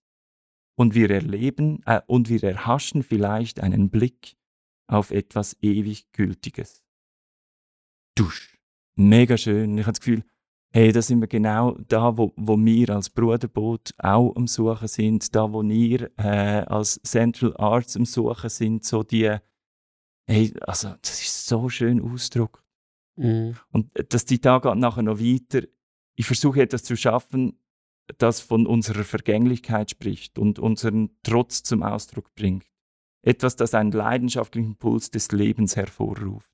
Und 0.75 0.95
wir 0.95 1.11
erleben 1.11 1.81
äh, 1.85 2.01
und 2.07 2.29
wir 2.29 2.43
erhaschen 2.43 3.03
vielleicht 3.03 3.59
einen 3.59 3.89
Blick 3.89 4.37
auf 4.91 5.11
etwas 5.11 5.57
ewig 5.61 6.11
Gültiges. 6.11 6.83
Dusch. 8.15 8.57
Mega 8.95 9.37
schön. 9.37 9.77
Ich 9.77 9.85
habe 9.85 9.93
das 9.93 10.01
Gefühl, 10.01 10.23
hey, 10.73 10.91
da 10.91 11.01
sind 11.01 11.21
wir 11.21 11.27
genau 11.27 11.77
da, 11.87 12.17
wo, 12.17 12.33
wo 12.35 12.57
wir 12.57 12.89
als 12.89 13.09
Bruderboot 13.09 13.93
auch 13.97 14.35
am 14.35 14.47
Suchen 14.47 14.87
sind, 14.87 15.33
da, 15.33 15.51
wo 15.51 15.63
wir 15.63 16.11
äh, 16.17 16.65
als 16.67 17.01
Central 17.03 17.55
Arts 17.57 17.95
am 17.95 18.05
Suchen 18.05 18.49
sind, 18.49 18.83
so 18.83 19.03
die, 19.03 19.37
hey, 20.27 20.53
also 20.61 20.93
das 21.01 21.21
ist 21.21 21.47
so 21.47 21.69
schön 21.69 22.01
Ausdruck. 22.01 22.63
Mhm. 23.15 23.55
Und 23.71 23.91
das 24.09 24.25
Zitat 24.25 24.63
geht 24.63 24.75
nachher 24.75 25.03
noch 25.03 25.19
weiter. 25.19 25.65
Ich 26.15 26.25
versuche 26.25 26.61
etwas 26.61 26.83
zu 26.83 26.97
schaffen, 26.97 27.57
das 28.17 28.41
von 28.41 28.67
unserer 28.67 29.05
Vergänglichkeit 29.05 29.91
spricht 29.91 30.37
und 30.37 30.59
unseren 30.59 31.11
Trotz 31.23 31.63
zum 31.63 31.81
Ausdruck 31.81 32.35
bringt. 32.35 32.70
Etwas, 33.23 33.55
das 33.55 33.73
einen 33.73 33.91
leidenschaftlichen 33.91 34.75
Puls 34.77 35.11
des 35.11 35.31
Lebens 35.31 35.75
hervorruft. 35.75 36.51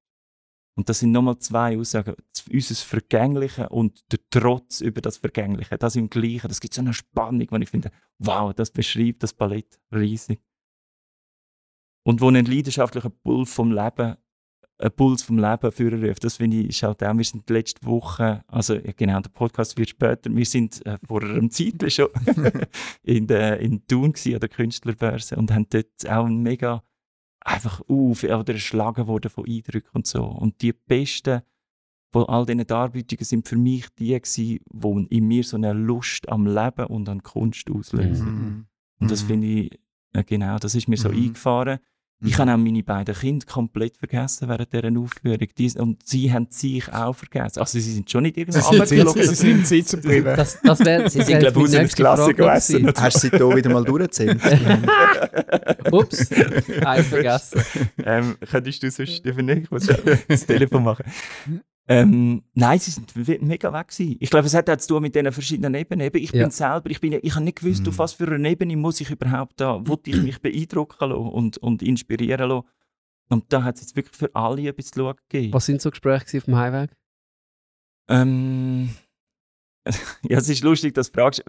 Und 0.78 0.90
das 0.90 1.00
sind 1.00 1.12
nochmal 1.12 1.40
zwei 1.40 1.78
Aussagen. 1.78 2.16
Unser 2.52 2.76
Vergängliche 2.76 3.68
und 3.70 4.12
der 4.12 4.20
Trotz 4.30 4.80
über 4.82 5.02
das 5.02 5.18
Vergängliche. 5.18 5.78
Das 5.78 5.96
im 5.96 6.10
Gleichen. 6.10 6.48
Das 6.48 6.60
gibt 6.60 6.74
so 6.74 6.82
eine 6.82 6.94
Spannung, 6.94 7.48
wenn 7.50 7.64
ich 7.64 7.70
finde, 7.70 7.92
wow, 8.20 8.54
das 8.54 8.70
beschreibt 8.70 9.24
das 9.24 9.34
Ballett 9.34 9.80
riesig. 9.92 10.40
Und 12.06 12.22
wo 12.22 12.30
ein 12.30 12.46
leidenschaftlicher 12.46 13.10
Puls 13.10 13.52
vom 13.52 13.72
Leben 13.72 14.18
einen 14.80 14.92
Puls 14.92 15.24
vom 15.24 15.40
Leben 15.40 15.72
führen 15.72 16.14
Das 16.22 16.38
finde 16.38 16.58
ich, 16.58 16.68
ist 16.70 16.84
halt 16.84 17.04
auch, 17.04 17.18
wir 17.18 17.24
sind 17.24 17.48
die 17.50 17.54
letzte 17.54 17.86
Woche, 17.86 18.44
also 18.48 18.76
ja, 18.76 18.92
genau, 18.96 19.20
der 19.20 19.30
Podcast 19.30 19.78
wird 19.78 19.90
später, 19.90 20.34
wir 20.34 20.46
sind 20.46 20.86
äh, 20.86 20.98
vor 21.08 21.24
einem 21.24 21.50
Zeit 21.50 21.92
schon 21.92 22.10
in, 23.04 23.26
der, 23.28 23.60
in 23.60 23.86
Thun 23.88 24.14
gewesen, 24.14 24.36
an 24.36 24.40
der 24.40 24.50
Künstlerbörse 24.50 25.36
und 25.36 25.52
haben 25.52 25.66
dort 25.70 26.08
auch 26.08 26.26
ein 26.26 26.44
mega, 26.44 26.84
einfach 27.42 27.82
auf, 27.88 28.24
oder 28.24 28.54
erschlagen 28.54 29.08
worden 29.08 29.32
von 29.32 29.46
Eindrücken 29.48 29.90
und 29.94 30.06
so. 30.06 30.24
Und 30.24 30.62
die 30.62 30.74
besten 30.74 31.42
von 32.12 32.26
all 32.26 32.46
diesen 32.46 32.66
Darbietungen 32.66 33.26
sind 33.26 33.48
für 33.48 33.58
mich 33.58 33.88
die 33.98 34.10
gewesen, 34.20 34.60
die 34.72 35.08
in 35.18 35.28
mir 35.28 35.44
so 35.44 35.58
eine 35.58 35.74
Lust 35.74 36.30
am 36.30 36.46
Leben 36.46 36.86
und 36.88 37.10
an 37.10 37.24
Kunst 37.24 37.70
auslösen. 37.70 38.26
Mhm. 38.28 38.66
Und 39.00 39.12
das 39.12 39.24
Mhm. 39.24 39.28
finde 39.28 39.48
ich, 39.48 39.80
äh, 40.14 40.24
genau, 40.24 40.58
das 40.58 40.76
ist 40.76 40.88
mir 40.88 40.98
so 40.98 41.10
Mhm. 41.10 41.16
eingefahren. 41.18 41.80
Ich 42.20 42.34
Mhm. 42.36 42.42
habe 42.42 42.54
auch 42.54 42.58
meine 42.58 42.82
beiden 42.82 43.14
Kinder 43.14 43.46
komplett 43.46 43.96
vergessen 43.96 44.50
während 44.50 44.74
dieser 44.74 44.88
Aufführung. 45.00 45.48
Die, 45.56 45.72
und 45.80 46.04
sie 46.08 46.34
haben 46.34 46.48
sich 46.50 46.92
auch 46.92 47.14
vergessen. 47.16 47.60
Also 47.60 47.78
sie 47.80 47.94
sind 47.94 48.10
schon 48.10 48.24
nicht 48.24 48.38
irgendwo 48.38 48.58
Sie 48.60 48.64
sind, 48.66 48.80
runtergeflogen. 48.80 49.24
sie 49.28 49.36
sind 49.36 49.52
im 49.52 49.64
Sitz 49.66 49.92
geblieben. 49.92 50.34
Das, 50.36 50.60
das 50.64 50.80
wäre 50.80 51.10
Sie 51.10 51.22
sind, 51.22 51.40
glaube 51.40 51.60
ich, 51.60 51.66
aus 51.68 51.76
einer 51.76 51.88
Klasse 51.90 52.34
gegessen. 52.34 52.92
Hast 52.98 53.16
du 53.18 53.20
sie 53.20 53.38
hier 53.38 53.56
wieder 53.56 53.70
mal 53.70 53.84
durchgezählt? 53.84 54.42
Ups, 55.92 56.32
eins 56.84 57.08
vergessen. 57.08 57.62
ähm, 58.04 58.36
könntest 58.50 58.82
du 58.84 58.90
sonst 58.92 59.26
übernehmen? 59.26 59.62
Ich 59.64 59.72
muss 59.72 59.88
das 60.28 60.46
Telefon 60.46 60.84
machen. 60.84 61.04
Ähm, 61.90 62.44
nein, 62.54 62.80
sie 62.80 62.92
sind 62.92 63.16
mega 63.42 63.72
weg 63.72 63.88
gewesen. 63.88 64.18
Ich 64.20 64.30
glaube, 64.30 64.46
es 64.48 64.54
hat 64.54 64.70
auch 64.70 64.76
zu 64.78 64.90
tun 64.90 65.02
mit 65.04 65.16
diesen 65.16 65.32
verschiedenen 65.32 65.74
Ebenen. 65.76 66.06
Eben, 66.08 66.18
ich 66.22 66.32
Ja. 66.32 66.44
bin 66.44 66.52
selber, 66.52 66.90
ich, 66.90 67.00
bin, 67.00 67.18
ich 67.22 67.34
habe 67.36 67.46
nicht 67.46 67.60
gewusst, 67.60 67.84
Mhm. 67.84 67.88
auf 67.90 68.00
was 68.00 68.14
für 68.14 68.28
einer 68.30 68.50
Ebene 68.50 68.76
muss 68.76 69.00
ich 69.00 69.10
überhaupt 69.10 69.62
da, 69.62 69.80
wo 69.88 69.98
ich 70.06 70.22
mich 70.22 70.42
beeindrucken 70.42 71.10
lassen 71.10 71.22
und, 71.30 71.58
und 71.60 71.82
inspirieren 71.82 72.50
lassen. 72.50 72.68
Und 73.30 73.46
da 73.54 73.64
hat 73.64 73.76
es 73.76 73.82
jetzt 73.82 73.96
wirklich 73.96 74.18
für 74.18 74.34
alle 74.36 74.68
etwas 74.68 74.92
zu 74.92 75.00
schauen 75.00 75.16
gegeben. 75.30 75.54
Was 75.54 75.66
sind 75.66 75.82
so 75.82 75.90
Gespräche 75.90 76.38
auf 76.38 76.44
dem 76.44 76.56
Heimweg? 76.56 76.92
Ähm, 78.10 78.90
ja, 80.24 80.38
es 80.38 80.50
ist 80.50 80.64
lustig, 80.64 80.94
dass 80.94 81.12
du 81.12 81.20
fragst. 81.22 81.44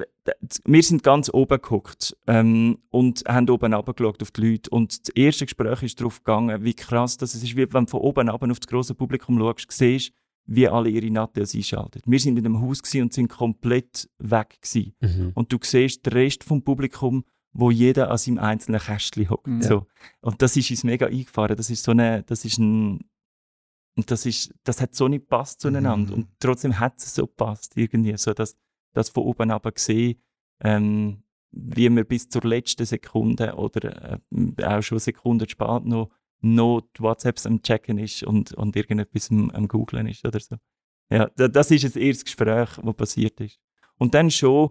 Wir 0.64 0.82
sind 0.82 1.03
ganz 1.03 1.28
oben 1.32 1.57
geguckt 1.61 2.16
ähm, 2.26 2.78
und 2.91 3.24
haben 3.26 3.49
oben 3.51 3.74
runtergeschaut 3.74 4.22
auf 4.22 4.30
die 4.30 4.41
Leute. 4.53 4.70
Und 4.70 5.01
das 5.09 5.14
erste 5.14 5.47
Gespräch 5.47 5.82
ist 5.82 6.01
darauf 6.01 6.18
gegangen, 6.22 6.62
wie 6.64 6.74
krass 6.74 7.16
das 7.16 7.34
ist, 7.34 7.57
wie 7.57 7.72
wenn 7.72 7.86
du 7.86 7.91
von 7.91 8.01
oben 8.01 8.28
runter 8.28 8.51
auf 8.51 8.61
das 8.61 8.68
grosse 8.68 8.95
Publikum 8.95 9.39
schaust, 9.39 9.66
siehst, 9.72 10.12
wie 10.49 10.66
alle 10.66 10.88
ihre 10.88 11.11
Nattels 11.11 11.55
einschalten. 11.55 12.01
Wir 12.07 12.18
sind 12.18 12.38
in 12.38 12.46
einem 12.46 12.61
Haus 12.62 12.82
gewesen 12.82 13.03
und 13.03 13.12
sind 13.12 13.28
komplett 13.28 14.09
weg 14.18 14.59
gewesen. 14.62 14.94
Und 15.34 15.53
du 15.53 15.59
siehst 15.62 16.07
den 16.07 16.12
Rest 16.14 16.42
vom 16.42 16.62
Publikum, 16.62 17.24
wo 17.53 17.70
jeder 17.70 18.11
an 18.11 18.18
seinem 18.18 18.38
einzelnen 18.38 18.80
Kästchen 18.80 19.28
hockt. 19.28 19.46
Mhm. 19.46 19.62
So. 19.62 19.86
Und 20.20 20.40
das 20.40 20.57
ist 20.57 20.70
uns 20.70 20.84
mega 20.84 21.07
eingefahren. 21.07 21.57
Das 21.57 21.68
ist 21.68 21.84
so 21.84 21.90
eine, 21.90 22.22
das 22.22 22.44
ist 22.46 22.59
ein, 22.59 23.05
und 23.96 24.11
das 24.11 24.24
ist, 24.24 24.55
das 24.64 24.80
hat 24.80 24.94
so 24.94 25.07
nicht 25.07 25.22
gepasst 25.22 25.61
zueinander. 25.61 26.12
Mhm. 26.12 26.22
Und 26.22 26.28
trotzdem 26.38 26.78
hat 26.78 26.99
es 26.99 27.14
so 27.14 27.26
gepasst 27.26 27.76
irgendwie, 27.76 28.16
so 28.16 28.32
dass 28.32 28.57
das 28.94 29.11
von 29.11 29.24
oben 29.24 29.51
aber 29.51 29.72
gesehen, 29.72 30.20
ähm, 30.61 31.22
wie 31.51 31.88
man 31.90 32.07
bis 32.07 32.28
zur 32.28 32.42
letzten 32.42 32.86
Sekunde 32.86 33.55
oder 33.55 34.18
äh, 34.30 34.64
auch 34.64 34.82
schon 34.82 34.99
Sekunden 34.99 35.49
spät 35.49 35.84
noch, 35.84 36.11
noch 36.41 36.82
die 36.97 37.03
WhatsApps 37.03 37.47
am 37.47 37.62
Checken 37.62 37.99
ist 37.99 38.22
und, 38.22 38.53
und 38.55 38.76
irgendetwas 38.76 39.30
am, 39.30 39.51
am 39.51 39.66
Googlen 39.68 40.07
ist 40.07 40.24
oder 40.26 40.39
so. 40.41 40.57
Ja, 41.11 41.28
da- 41.36 41.49
das 41.49 41.70
ist 41.70 41.84
das 41.84 41.97
erste 41.97 42.24
Gespräch, 42.24 42.68
was 42.82 42.95
passiert 42.97 43.41
ist. 43.41 43.59
Und 43.99 44.14
dann 44.14 44.30
schon, 44.30 44.70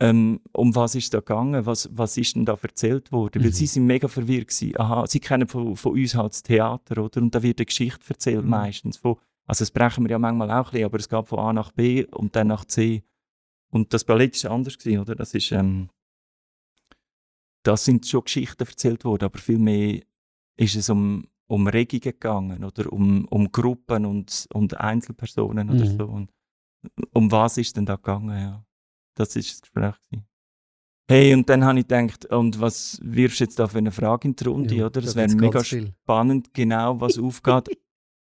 ähm, 0.00 0.40
um 0.52 0.74
was 0.74 0.94
ist 0.94 1.14
da 1.14 1.18
gegangen? 1.20 1.64
Was, 1.64 1.88
was 1.92 2.16
ist 2.16 2.34
denn 2.34 2.44
da 2.44 2.58
erzählt 2.60 3.12
worden? 3.12 3.42
Weil 3.42 3.50
Mhm. 3.50 3.54
sie 3.54 3.66
sind 3.66 3.86
mega 3.86 4.08
verwirrt 4.08 4.48
gewesen. 4.48 4.78
Aha, 4.78 5.06
sie 5.06 5.20
kennen 5.20 5.46
von, 5.48 5.76
von 5.76 5.92
uns 5.92 6.14
halt 6.14 6.32
das 6.32 6.42
Theater, 6.42 7.02
oder? 7.04 7.20
Und 7.22 7.34
da 7.34 7.42
wird 7.42 7.58
eine 7.60 7.66
Geschichte 7.66 8.00
erzählt 8.08 8.44
Mhm. 8.44 8.50
meistens. 8.50 8.96
Von, 8.98 9.16
also 9.46 9.62
das 9.62 9.70
brechen 9.70 10.04
wir 10.04 10.10
ja 10.10 10.18
manchmal 10.18 10.50
auch 10.50 10.66
ein 10.66 10.70
bisschen, 10.72 10.84
aber 10.86 10.98
es 10.98 11.08
gab 11.08 11.28
von 11.28 11.38
A 11.38 11.52
nach 11.52 11.70
B 11.72 12.04
und 12.06 12.34
dann 12.36 12.48
nach 12.48 12.64
C. 12.64 13.04
Und 13.70 13.92
das 13.94 14.04
Ballett 14.04 14.34
ist 14.34 14.44
anders 14.46 14.76
gewesen, 14.78 15.00
oder? 15.00 15.14
Das 15.14 15.34
ist, 15.34 15.52
ähm, 15.52 15.88
da 17.62 17.76
sind 17.76 18.06
schon 18.06 18.24
Geschichten 18.24 18.62
erzählt 18.64 19.04
worden, 19.04 19.24
aber 19.24 19.38
viel 19.38 19.58
mehr 19.58 20.00
ist 20.56 20.76
es 20.76 20.88
um, 20.90 21.26
um 21.48 21.66
Regungen 21.66 22.00
gegangen, 22.02 22.64
oder? 22.64 22.92
Um, 22.92 23.26
um 23.26 23.50
Gruppen 23.52 24.04
und, 24.06 24.46
und 24.52 24.78
Einzelpersonen 24.80 25.70
oder 25.70 25.84
Mhm. 25.84 25.96
so. 25.98 26.04
Und 26.06 26.32
um 27.12 27.30
was 27.30 27.58
ist 27.58 27.76
denn 27.76 27.86
da 27.86 27.96
gegangen, 27.96 28.38
ja? 28.38 28.64
Das 29.14 29.34
ist 29.36 29.50
das 29.52 29.60
Gespräch. 29.62 29.94
Gewesen. 30.10 30.26
Hey, 31.08 31.34
und 31.34 31.48
dann 31.48 31.64
habe 31.64 31.78
ich 31.78 31.86
gedacht, 31.86 32.26
und 32.26 32.60
was 32.60 32.98
wirfst 33.02 33.38
du 33.40 33.44
jetzt 33.44 33.58
da 33.58 33.68
für 33.68 33.78
eine 33.78 33.92
Frage 33.92 34.28
in 34.28 34.34
die 34.36 34.44
Runde, 34.44 34.74
Ja, 34.74 34.86
oder? 34.86 35.00
Das 35.00 35.14
da 35.14 35.20
wäre 35.20 35.34
mega 35.36 35.62
spannend, 35.62 36.52
genau, 36.52 37.00
was 37.00 37.16
aufgeht. 37.18 37.78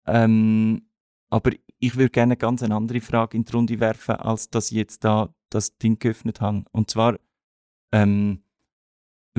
ähm, 0.08 0.82
aber 1.30 1.52
ich 1.82 1.96
würde 1.96 2.10
gerne 2.10 2.36
ganz 2.38 2.64
eine 2.64 2.76
andere 2.76 3.02
Frage 3.02 3.38
in 3.38 3.46
die 3.46 3.52
Runde 3.52 3.80
werfen, 3.80 4.16
als 4.16 4.50
dass 4.50 4.72
ich 4.72 4.78
jetzt 4.78 5.04
da 5.04 5.34
das 5.50 5.78
Ding 5.78 6.00
geöffnet 6.00 6.42
habe. 6.42 6.64
Und 6.72 6.90
zwar 6.90 7.18
ähm, 7.92 8.44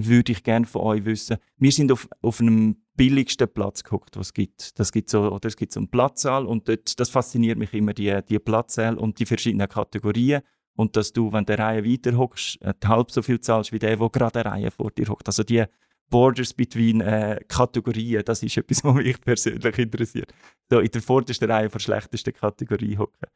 würde 0.06 0.32
ich 0.32 0.42
gerne 0.42 0.66
von 0.66 0.82
euch 0.82 1.04
wissen, 1.04 1.36
wir 1.58 1.72
sind 1.72 1.92
auf, 1.92 2.08
auf 2.22 2.40
einem 2.40 2.76
billigsten 2.96 3.48
Platz 3.48 3.82
geguckt, 3.82 4.16
was 4.16 4.28
es 4.28 4.34
gibt. 4.34 4.78
Das 4.78 4.92
gibt 4.92 5.10
so, 5.10 5.32
oder 5.32 5.46
es 5.48 5.56
gibt 5.56 5.72
so 5.72 5.80
einen 5.80 5.88
Platzsaal 5.88 6.46
und 6.46 6.68
dort, 6.68 6.98
das 7.00 7.08
fasziniert 7.08 7.58
mich 7.58 7.72
immer, 7.72 7.94
die, 7.94 8.18
die 8.28 8.38
Platzsäle 8.38 8.96
und 8.96 9.18
die 9.18 9.26
verschiedenen 9.26 9.68
Kategorien. 9.68 10.42
Und 10.76 10.96
dass 10.96 11.12
du, 11.12 11.32
wenn 11.32 11.44
du 11.44 11.52
eine 11.54 11.62
Reihe 11.62 11.84
weiter 11.84 12.16
hockst, 12.16 12.60
äh, 12.62 12.72
halb 12.84 13.10
so 13.10 13.22
viel 13.22 13.40
zahlst 13.40 13.72
wie 13.72 13.78
der, 13.78 13.96
der 13.96 14.08
gerade 14.08 14.40
eine 14.40 14.50
Reihe 14.50 14.70
vor 14.70 14.90
dir 14.90 15.08
hockt. 15.08 15.26
Also 15.26 15.42
die 15.42 15.64
Borders 16.10 16.52
between 16.52 17.00
äh, 17.00 17.40
Kategorien, 17.48 18.22
das 18.24 18.42
ist 18.42 18.56
etwas, 18.56 18.82
was 18.84 18.94
mich 18.94 19.20
persönlich 19.20 19.78
interessiert. 19.78 20.32
So 20.68 20.80
in 20.80 20.90
der 20.90 21.02
vordersten 21.02 21.50
Reihe 21.50 21.68
der 21.68 21.78
schlechtesten 21.78 22.34
Kategorie 22.34 22.98
hocken. 22.98 23.28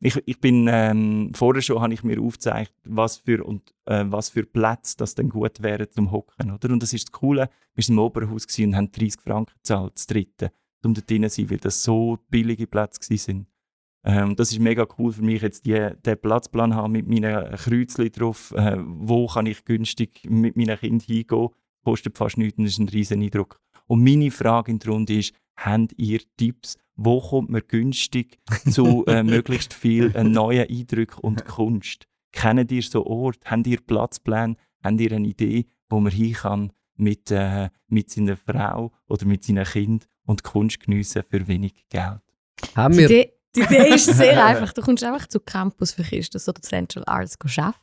Ich, 0.00 0.20
ich 0.26 0.40
bin 0.40 0.68
ähm, 0.70 1.32
vorher 1.34 1.62
schon 1.62 1.80
habe 1.80 1.94
ich 1.94 2.04
mir 2.04 2.20
aufgezeigt, 2.20 2.72
was 2.84 3.16
für 3.16 3.42
und 3.44 3.74
äh, 3.86 4.04
was 4.06 4.28
für 4.28 4.44
Plätze 4.44 4.96
das 4.98 5.14
dann 5.14 5.30
gut 5.30 5.62
wären 5.62 5.90
zum 5.90 6.10
Hocken, 6.10 6.50
oder? 6.50 6.70
Und 6.70 6.82
das 6.82 6.92
ist 6.92 7.08
das 7.08 7.12
Coole. 7.12 7.48
Wir 7.74 7.82
sind 7.82 7.94
im 7.94 8.00
Oberhaus 8.00 8.46
und 8.58 8.76
haben 8.76 8.92
30 8.92 9.20
Franken 9.22 9.54
gezahlt, 9.56 9.94
das 9.94 10.06
dritte, 10.06 10.52
um 10.84 10.92
dort 10.92 11.08
drin 11.08 11.22
zu 11.30 11.40
sein, 11.40 11.50
weil 11.50 11.58
das 11.58 11.82
so 11.82 12.18
billige 12.28 12.66
Plätze 12.66 13.16
sind. 13.16 13.46
Ähm, 14.04 14.36
das 14.36 14.52
ist 14.52 14.60
mega 14.60 14.86
cool 14.98 15.12
für 15.12 15.22
mich 15.22 15.42
jetzt 15.42 15.66
die, 15.66 15.90
den 16.04 16.20
Platzplan 16.20 16.74
haben 16.74 16.92
mit 16.92 17.08
meinen 17.08 17.56
Kreuzchen 17.56 18.10
drauf. 18.12 18.52
Äh, 18.56 18.76
wo 18.78 19.26
kann 19.26 19.46
ich 19.46 19.64
günstig 19.64 20.20
mit 20.28 20.56
meinen 20.56 20.78
Kindern 20.78 21.06
hingehen? 21.06 21.48
Kostet 21.84 22.16
fast 22.16 22.38
nichts 22.38 22.58
und 22.58 22.66
ist 22.66 22.78
ein 22.78 22.88
riesen 22.88 23.22
Eindruck. 23.22 23.60
Und 23.86 24.04
meine 24.04 24.30
Frage 24.30 24.70
in 24.70 24.78
der 24.78 24.92
Runde 24.92 25.18
ist, 25.18 25.34
habt 25.56 25.92
ihr 25.96 26.20
Tipps, 26.36 26.76
wo 26.96 27.20
kommt 27.20 27.50
man 27.50 27.62
günstig 27.66 28.38
zu 28.70 29.04
äh, 29.06 29.22
möglichst 29.22 29.74
viel 29.74 30.14
äh, 30.14 30.24
neuen 30.24 30.68
Eindrücken 30.68 31.20
und 31.20 31.44
Kunst? 31.44 32.06
Kennt 32.32 32.72
ihr 32.72 32.82
so 32.82 33.06
Ort? 33.06 33.38
Habt 33.44 33.66
ihr 33.66 33.80
Platzpläne? 33.80 34.56
Habt 34.82 35.00
ihr 35.00 35.12
eine 35.12 35.26
Idee, 35.26 35.66
wo 35.88 36.00
man 36.00 36.12
hin 36.12 36.32
kann 36.32 36.72
mit, 36.96 37.30
äh, 37.30 37.70
mit 37.88 38.10
seiner 38.10 38.36
Frau 38.36 38.92
oder 39.08 39.26
mit 39.26 39.44
seinen 39.44 39.64
Kindern 39.64 40.08
und 40.24 40.42
Kunst 40.42 40.80
geniessen 40.80 41.22
für 41.28 41.46
wenig 41.46 41.86
Geld? 41.88 42.20
Haben 42.74 42.96
wir 42.96 43.35
die 43.56 43.62
Idee 43.62 43.94
ist 43.94 44.06
sehr 44.16 44.44
einfach. 44.44 44.72
Du 44.72 44.82
kommst 44.82 45.02
einfach 45.02 45.26
zu 45.26 45.40
Campus 45.40 45.92
für 45.92 46.02
Christus 46.02 46.48
oder 46.48 46.60
Central 46.60 47.04
Arts 47.06 47.36
arbeiten. 47.56 47.74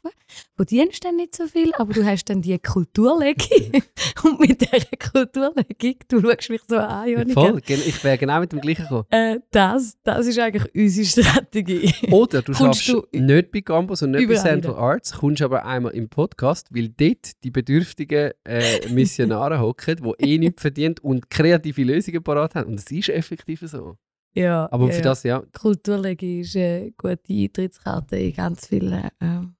Wo 0.57 0.63
dienst 0.63 1.03
dann 1.03 1.15
nicht 1.15 1.36
so 1.36 1.47
viel, 1.47 1.74
aber 1.76 1.93
du 1.93 2.05
hast 2.05 2.26
dann 2.26 2.41
die 2.41 2.57
Kulturlegung. 2.59 3.82
Und 4.24 4.39
mit 4.39 4.61
dieser 4.61 5.11
Kulturlegung, 5.11 5.95
du 6.07 6.21
schaust 6.21 6.49
mich 6.49 6.61
so 6.67 6.78
an, 6.78 7.09
Jonika. 7.09 7.34
voll, 7.34 7.61
ich 7.67 8.03
wäre 8.03 8.17
genau 8.17 8.39
mit 8.39 8.51
dem 8.51 8.61
gleichen 8.61 8.84
gekommen. 8.84 9.05
Äh, 9.09 9.39
das, 9.51 9.97
das 10.03 10.28
ist 10.28 10.39
eigentlich 10.39 10.74
unsere 10.76 11.05
Strategie. 11.07 11.93
Oder 12.11 12.41
du 12.41 12.53
Kommst 12.53 12.84
schaffst 12.84 13.07
du 13.11 13.19
nicht 13.19 13.51
bei 13.51 13.61
Campus 13.61 14.01
und 14.03 14.11
nicht 14.11 14.28
bei 14.28 14.36
Central 14.36 14.76
Arts, 14.76 15.13
kommst 15.13 15.41
aber 15.41 15.65
einmal 15.65 15.93
im 15.93 16.09
Podcast, 16.09 16.67
weil 16.71 16.89
dort 16.89 17.43
die 17.43 17.51
bedürftigen 17.51 18.32
äh, 18.43 18.88
Missionare 18.89 19.59
hocken, 19.59 19.97
die 19.97 20.34
eh 20.34 20.38
nichts 20.38 20.61
verdient 20.61 20.99
und 21.01 21.30
kreative 21.30 21.84
Lösungen 21.84 22.24
parat 22.24 22.55
haben. 22.55 22.71
Und 22.71 22.80
es 22.80 22.89
ist 22.91 23.09
effektiv 23.09 23.61
so. 23.65 23.97
Ja, 24.36 24.67
Aber 24.71 24.88
ja, 24.88 24.91
für 24.91 24.97
ja. 24.97 25.03
das, 25.03 25.23
ja, 25.23 25.43
Kulturlegung 25.53 26.39
ist 26.41 26.55
eine 26.55 26.91
gute 26.97 27.19
Eintrittskarte 27.29 28.17
in 28.17 28.34
ganz 28.34 28.67
vielen 28.67 29.09
ähm, 29.21 29.55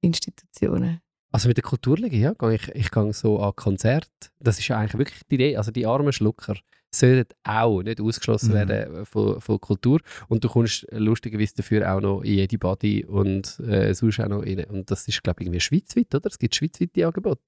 Institutionen. 0.00 1.00
Also 1.32 1.48
mit 1.48 1.56
der 1.58 1.64
Kulturliga, 1.64 2.16
ja, 2.16 2.50
ich, 2.50 2.68
ich 2.74 2.90
gehe 2.90 3.12
so 3.12 3.38
an 3.40 3.54
Konzerte. 3.56 4.08
Das 4.40 4.58
ist 4.58 4.68
ja 4.68 4.78
eigentlich 4.78 4.96
wirklich 4.98 5.20
die 5.30 5.34
Idee. 5.34 5.56
Also 5.56 5.70
die 5.70 5.84
armen 5.86 6.12
Schlucker 6.12 6.54
sollten 6.90 7.34
auch 7.44 7.82
nicht 7.82 8.00
ausgeschlossen 8.00 8.50
Mhm. 8.50 8.54
werden 8.54 9.04
von, 9.06 9.40
von 9.40 9.60
Kultur. 9.60 10.00
Und 10.28 10.44
du 10.44 10.48
kommst 10.48 10.86
lustigerweise 10.92 11.56
dafür 11.56 11.94
auch 11.94 12.00
noch 12.00 12.22
in 12.22 12.34
jede 12.34 12.56
Body 12.58 13.04
und 13.04 13.58
äh, 13.60 13.92
sonst 13.92 14.20
auch 14.20 14.28
noch 14.28 14.42
rein. 14.46 14.64
Und 14.64 14.90
das 14.90 15.06
ist, 15.08 15.22
glaube 15.22 15.42
ich, 15.42 15.46
irgendwie 15.46 15.60
schweizweit, 15.60 16.14
oder? 16.14 16.28
Es 16.28 16.38
gibt 16.38 16.54
schweizweite 16.54 17.06
Angebote. 17.06 17.42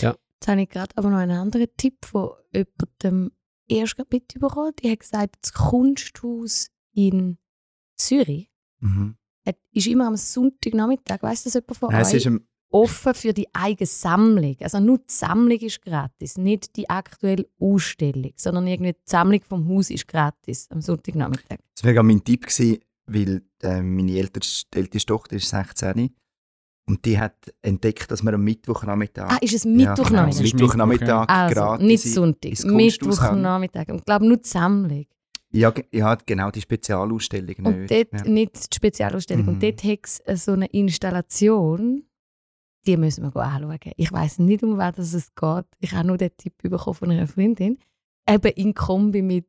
Jetzt 0.00 0.48
habe 0.48 0.62
ich 0.62 0.68
gerade 0.70 0.96
aber 0.96 1.10
noch 1.10 1.18
einen 1.18 1.36
anderen 1.36 1.66
Tipp 1.76 2.04
von 2.04 2.30
jemandem 2.54 3.32
erst 3.70 3.96
mitbekommen. 3.98 4.72
Die 4.82 4.90
hat 4.90 5.00
gesagt, 5.00 5.36
das 5.42 5.52
Kunsthaus 5.52 6.68
in 6.94 7.38
Zürich 7.96 8.48
Mhm. 8.80 9.16
hat, 9.46 9.56
ist 9.72 9.86
immer 9.86 10.06
am 10.06 10.16
Sonntagnachmittag. 10.16 11.22
Weißt 11.22 11.44
du 11.44 11.48
das 11.50 11.54
jemand 11.54 11.76
von 11.76 11.90
Nein, 11.90 12.00
euch? 12.02 12.08
es 12.08 12.14
ist 12.14 12.26
am 12.26 12.40
offen 12.72 13.14
für 13.14 13.32
die 13.34 13.48
eigene 13.52 13.86
Sammlung. 13.86 14.56
Also 14.60 14.78
nur 14.80 14.98
die 14.98 15.04
Sammlung 15.12 15.58
ist 15.58 15.82
gratis, 15.82 16.38
nicht 16.38 16.76
die 16.76 16.88
aktuelle 16.88 17.46
Ausstellung, 17.58 18.32
sondern 18.36 18.66
irgendwie 18.68 18.92
die 18.92 18.98
Sammlung 19.04 19.42
vom 19.42 19.68
Haus 19.68 19.90
ist 19.90 20.06
gratis 20.08 20.68
am 20.70 20.80
Sonntagnachmittag. 20.80 21.58
Das 21.74 21.84
wäre 21.84 22.02
mein 22.04 22.22
Tipp 22.24 22.46
gewesen, 22.46 22.78
weil 23.06 23.42
äh, 23.62 23.82
meine 23.82 24.16
älteste, 24.16 24.78
älteste 24.78 25.06
Tochter 25.06 25.36
ist 25.36 25.48
16 25.48 26.10
und 26.90 27.04
die 27.04 27.18
hat 27.18 27.34
entdeckt, 27.62 28.10
dass 28.10 28.22
man 28.24 28.34
am 28.34 28.42
Mittwochnachmittag 28.42 29.30
Ah, 29.30 29.38
ist 29.40 29.54
es 29.54 29.62
Ja, 29.64 29.70
genau, 29.70 29.90
Mittwochnachmittag? 29.90 30.42
Mittwochnachmittag 30.42 31.28
Also, 31.28 31.54
gratis 31.54 31.86
nicht 31.86 32.02
Sonntag. 32.02 32.64
Mittwochnachmittag. 32.64 33.88
Und 33.88 33.98
ich 33.98 34.04
glaube 34.04 34.26
nur 34.26 34.36
die 34.38 34.48
Sammlung. 34.48 35.06
Ja, 35.52 35.72
ja, 35.92 36.14
genau, 36.26 36.50
die 36.50 36.60
Spezialausstellung 36.60 37.54
Und 37.64 37.78
nicht. 37.80 37.90
dort 37.92 38.26
ja. 38.26 38.30
nicht 38.32 38.72
die 38.72 38.76
Spezialausstellung. 38.76 39.44
Mhm. 39.44 39.48
Und 39.50 39.62
dort 39.62 39.84
hat 39.84 39.98
es 40.04 40.20
äh, 40.24 40.36
so 40.36 40.52
eine 40.52 40.66
Installation, 40.66 42.04
die 42.86 42.96
müssen 42.96 43.22
wir 43.24 43.36
anschauen. 43.36 43.78
Ich 43.96 44.12
weiß 44.12 44.38
nicht, 44.40 44.62
um 44.64 44.76
was 44.78 44.98
es 44.98 45.34
geht. 45.34 45.64
Ich 45.78 45.92
habe 45.92 46.06
nur 46.08 46.16
den 46.18 46.30
Tipp 46.36 46.54
bekommen 46.58 46.94
von 46.94 47.10
einer 47.10 47.26
Freundin. 47.26 47.78
Eben 48.28 48.52
in 48.52 48.74
Kombi 48.74 49.22
mit, 49.22 49.46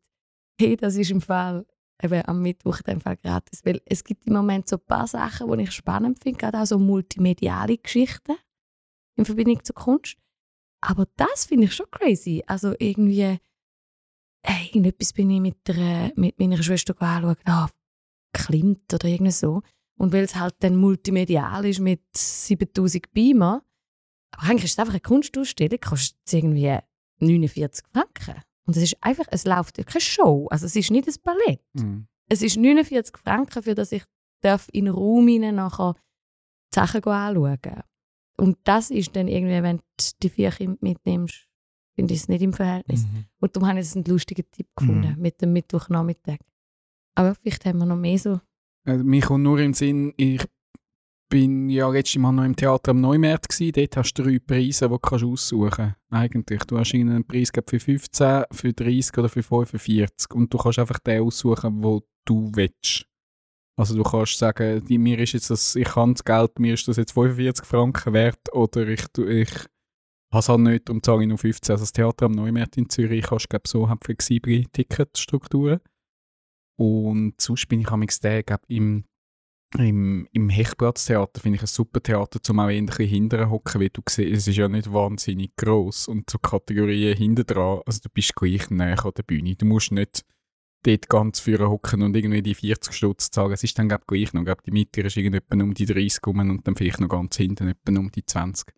hey, 0.60 0.76
das 0.76 0.96
ist 0.96 1.12
im 1.12 1.22
Fall 1.22 1.66
eben 2.04 2.26
am 2.26 2.42
Mittwoch 2.42 2.82
dem 2.82 3.02
Fall 3.02 3.18
gratis. 3.18 3.66
Weil 3.66 3.82
es 3.86 4.04
gibt 4.04 4.26
im 4.28 4.34
Moment 4.34 4.68
so 4.68 4.78
ein 4.78 4.86
paar 4.86 5.08
Sachen, 5.08 5.52
die 5.52 5.64
ich 5.64 5.72
spannend 5.72 6.22
finde, 6.22 6.40
gerade 6.40 6.60
auch 6.60 6.66
so 6.66 6.80
multimediale 6.80 7.78
Geschichten 7.78 8.36
in 9.18 9.26
Verbindung 9.26 9.64
zur 9.64 9.76
Kunst. 9.76 10.18
Aber 10.82 11.08
das 11.16 11.46
finde 11.46 11.66
ich 11.66 11.76
schon 11.76 11.90
crazy. 11.92 12.44
Also 12.48 12.74
irgendwie, 12.80 13.38
äh, 14.44 14.66
irgendetwas 14.66 15.14
bin 15.14 15.30
ich 15.30 15.40
mit, 15.40 15.68
der, 15.68 16.12
mit 16.16 16.40
meiner 16.40 16.62
Schwester 16.62 17.00
anschauen, 17.02 17.36
ah, 17.46 17.70
Klimt 18.34 18.94
oder 18.94 19.08
irgendwie 19.08 19.32
so. 19.32 19.62
Und 20.00 20.14
weil 20.14 20.24
es 20.24 20.36
halt 20.36 20.56
dann 20.60 20.78
multimedial 20.78 21.66
ist 21.66 21.80
mit 21.80 22.02
7000 22.16 23.12
Beamer, 23.12 23.64
aber 24.32 24.44
eigentlich 24.50 24.64
ist 24.64 24.72
es 24.72 24.80
einfach 24.80 24.94
eine 24.94 25.02
Kunstausstellung, 25.02 25.80
kostet 25.80 26.34
irgendwie 26.34 26.78
49 27.20 27.86
Franken. 27.92 28.42
Und 28.66 28.78
es 28.78 28.84
ist 28.84 28.98
einfach, 29.02 29.26
es 29.32 29.46
läuft 29.46 29.78
keine 29.86 30.02
Show, 30.02 30.48
also 30.50 30.66
es 30.66 30.76
ist 30.76 30.92
nicht 30.92 31.08
ein 31.08 31.16
Ballett. 31.24 31.62
Mhm. 31.74 32.08
Es 32.30 32.42
ist 32.42 32.58
49 32.58 33.18
Franken, 33.18 33.64
für 33.64 33.76
das 33.76 33.92
ich 33.92 34.04
darf 34.42 34.68
in 34.72 34.86
den 34.86 34.94
Raum 34.94 35.28
hinein 35.28 35.56
nachher 35.56 35.94
die 35.94 36.76
Sachen 36.76 37.04
anschauen 37.04 37.84
Und 38.38 38.58
das 38.64 38.90
ist 38.92 39.16
dann 39.16 39.28
irgendwie, 39.28 39.62
wenn 39.62 39.78
du 39.78 39.84
die 40.24 40.30
vier 40.30 40.52
Kinder 40.52 40.78
mitnimmst, 40.82 41.48
finde 41.96 42.14
ich 42.14 42.22
es 42.22 42.28
nicht 42.30 42.42
im 42.42 42.54
Verhältnis. 42.54 43.04
Mhm. 43.04 43.26
Und 43.40 43.56
darum 43.56 43.68
habe 43.68 43.80
ich 43.80 43.86
es 43.88 43.96
einen 43.96 44.06
lustigen 44.06 44.46
Tipp 44.52 44.68
gefunden 44.76 45.16
Mhm. 45.16 45.22
mit 45.22 45.42
dem 45.42 45.54
Mittwochnachmittag. 45.54 46.38
Aber 47.16 47.36
vielleicht 47.36 47.66
haben 47.66 47.80
wir 47.80 47.86
noch 47.86 47.98
mehr 47.98 48.18
so. 48.18 48.40
Also, 48.86 49.04
mir 49.04 49.22
kommt 49.22 49.44
nur 49.44 49.60
im 49.60 49.74
Sinn, 49.74 50.14
ich 50.18 50.46
bin 51.32 51.70
ja 51.70 51.90
letztes 51.90 52.22
Mal 52.22 52.34
noch 52.34 52.44
im 52.44 52.56
Theater 52.56 52.92
am 52.92 53.00
Neumarkt 53.00 53.48
gewesen. 53.48 53.72
Dort 53.72 53.98
hast 53.98 54.14
du 54.14 54.24
drei 54.24 54.38
Preise, 54.38 54.86
die 54.86 54.92
du 54.92 55.00
kannst 55.00 55.26
aussuchen 55.26 55.72
kannst. 55.72 55.96
Eigentlich. 56.12 56.64
Du 56.66 56.78
hast 56.78 56.94
irgendeinen 56.94 57.26
Preis 57.26 57.52
für 57.66 57.80
15, 57.80 58.44
für 58.52 58.74
30 58.74 59.18
oder 59.18 59.30
für 59.30 59.42
45. 59.42 60.36
Und 60.36 60.54
du 60.54 60.58
kannst 60.58 60.78
einfach 60.78 61.00
den 61.00 61.24
aussuchen, 61.24 61.82
wo 61.82 62.04
du 62.26 62.52
willst. 62.54 63.06
Also 63.78 63.96
du 63.96 64.04
kannst 64.04 64.38
sagen, 64.38 64.86
die, 64.86 64.98
mir 64.98 65.18
ist 65.20 65.32
jetzt 65.32 65.50
das, 65.50 65.76
ich 65.78 65.96
habe 65.96 66.12
das 66.12 66.24
Geld, 66.26 66.60
mir 66.60 66.74
ist 66.74 66.88
das 66.88 66.98
jetzt 66.98 67.14
45 67.14 67.66
Franken 67.66 68.14
wert 68.14 68.54
oder 68.54 68.86
ich, 68.90 69.06
ich 69.18 69.54
habe 70.32 70.40
es 70.40 70.50
halt 70.50 70.60
nicht 70.60 70.90
und 70.90 71.06
zahle 71.06 71.26
nur 71.26 71.38
15. 71.38 71.74
Also 71.74 71.84
das 71.84 71.94
Theater 71.94 72.26
am 72.26 72.34
Neumarkt 72.34 72.78
in 72.78 72.90
Zürich 72.90 73.32
hast 73.32 73.50
glaube 73.50 73.68
so 73.68 73.88
hat 73.88 74.04
flexible 74.04 74.66
Ticketstrukturen. 74.74 75.80
Und 76.78 77.40
sonst 77.40 77.68
bin 77.70 77.80
ich 77.80 77.90
am 77.90 78.02
den, 78.02 78.46
glaub, 78.46 78.62
im, 78.68 79.06
im, 79.78 80.28
im 80.34 80.50
Hechtplatztheater 80.50 81.40
finde 81.40 81.58
ich 81.58 81.64
ein 81.64 81.68
super 81.68 82.02
Theater, 82.02 82.40
um 82.50 82.60
auch 82.60 82.66
ein 82.66 82.86
bisschen 82.86 83.08
hinterher 83.08 83.50
hocken, 83.50 83.80
wie 83.80 83.90
du 83.90 84.02
siehst, 84.08 84.32
es 84.32 84.48
ist 84.48 84.58
ja 84.58 84.68
nicht 84.68 84.92
wahnsinnig 84.92 85.56
gross 85.56 86.08
und 86.08 86.30
so 86.30 86.40
Kategorien 86.40 87.18
hinten 87.18 87.46
dran, 87.46 87.82
also 87.86 88.00
du 88.04 88.10
bist 88.14 88.36
gleich 88.36 88.70
näher 88.70 89.06
an 89.06 89.12
der 89.16 89.24
Bühne. 89.24 89.56
Du 89.56 89.66
musst 89.66 89.92
nicht 89.92 90.26
dort 90.84 91.10
ganz 91.10 91.40
vorne 91.40 91.70
hocken 91.70 92.02
und 92.02 92.16
irgendwie 92.16 92.42
die 92.42 92.56
40 92.56 92.94
Stutz 92.94 93.32
zahlen. 93.32 93.54
Es 93.54 93.64
ist 93.64 93.78
dann 93.78 93.88
glaub, 93.88 94.06
gleich 94.08 94.34
noch, 94.34 94.44
glaub, 94.44 94.64
die 94.64 94.72
Mitte 94.72 95.02
ist 95.02 95.16
irgendwie 95.16 95.38
etwa 95.38 95.64
um 95.64 95.74
die 95.74 95.86
30 95.86 96.20
rum 96.26 96.40
und 96.40 96.68
dann 96.68 96.76
vielleicht 96.76 97.00
noch 97.00 97.10
ganz 97.10 97.38
hinten 97.38 97.70
etwa 97.70 98.00
um 98.00 98.12
die 98.12 98.26
20. 98.26 98.74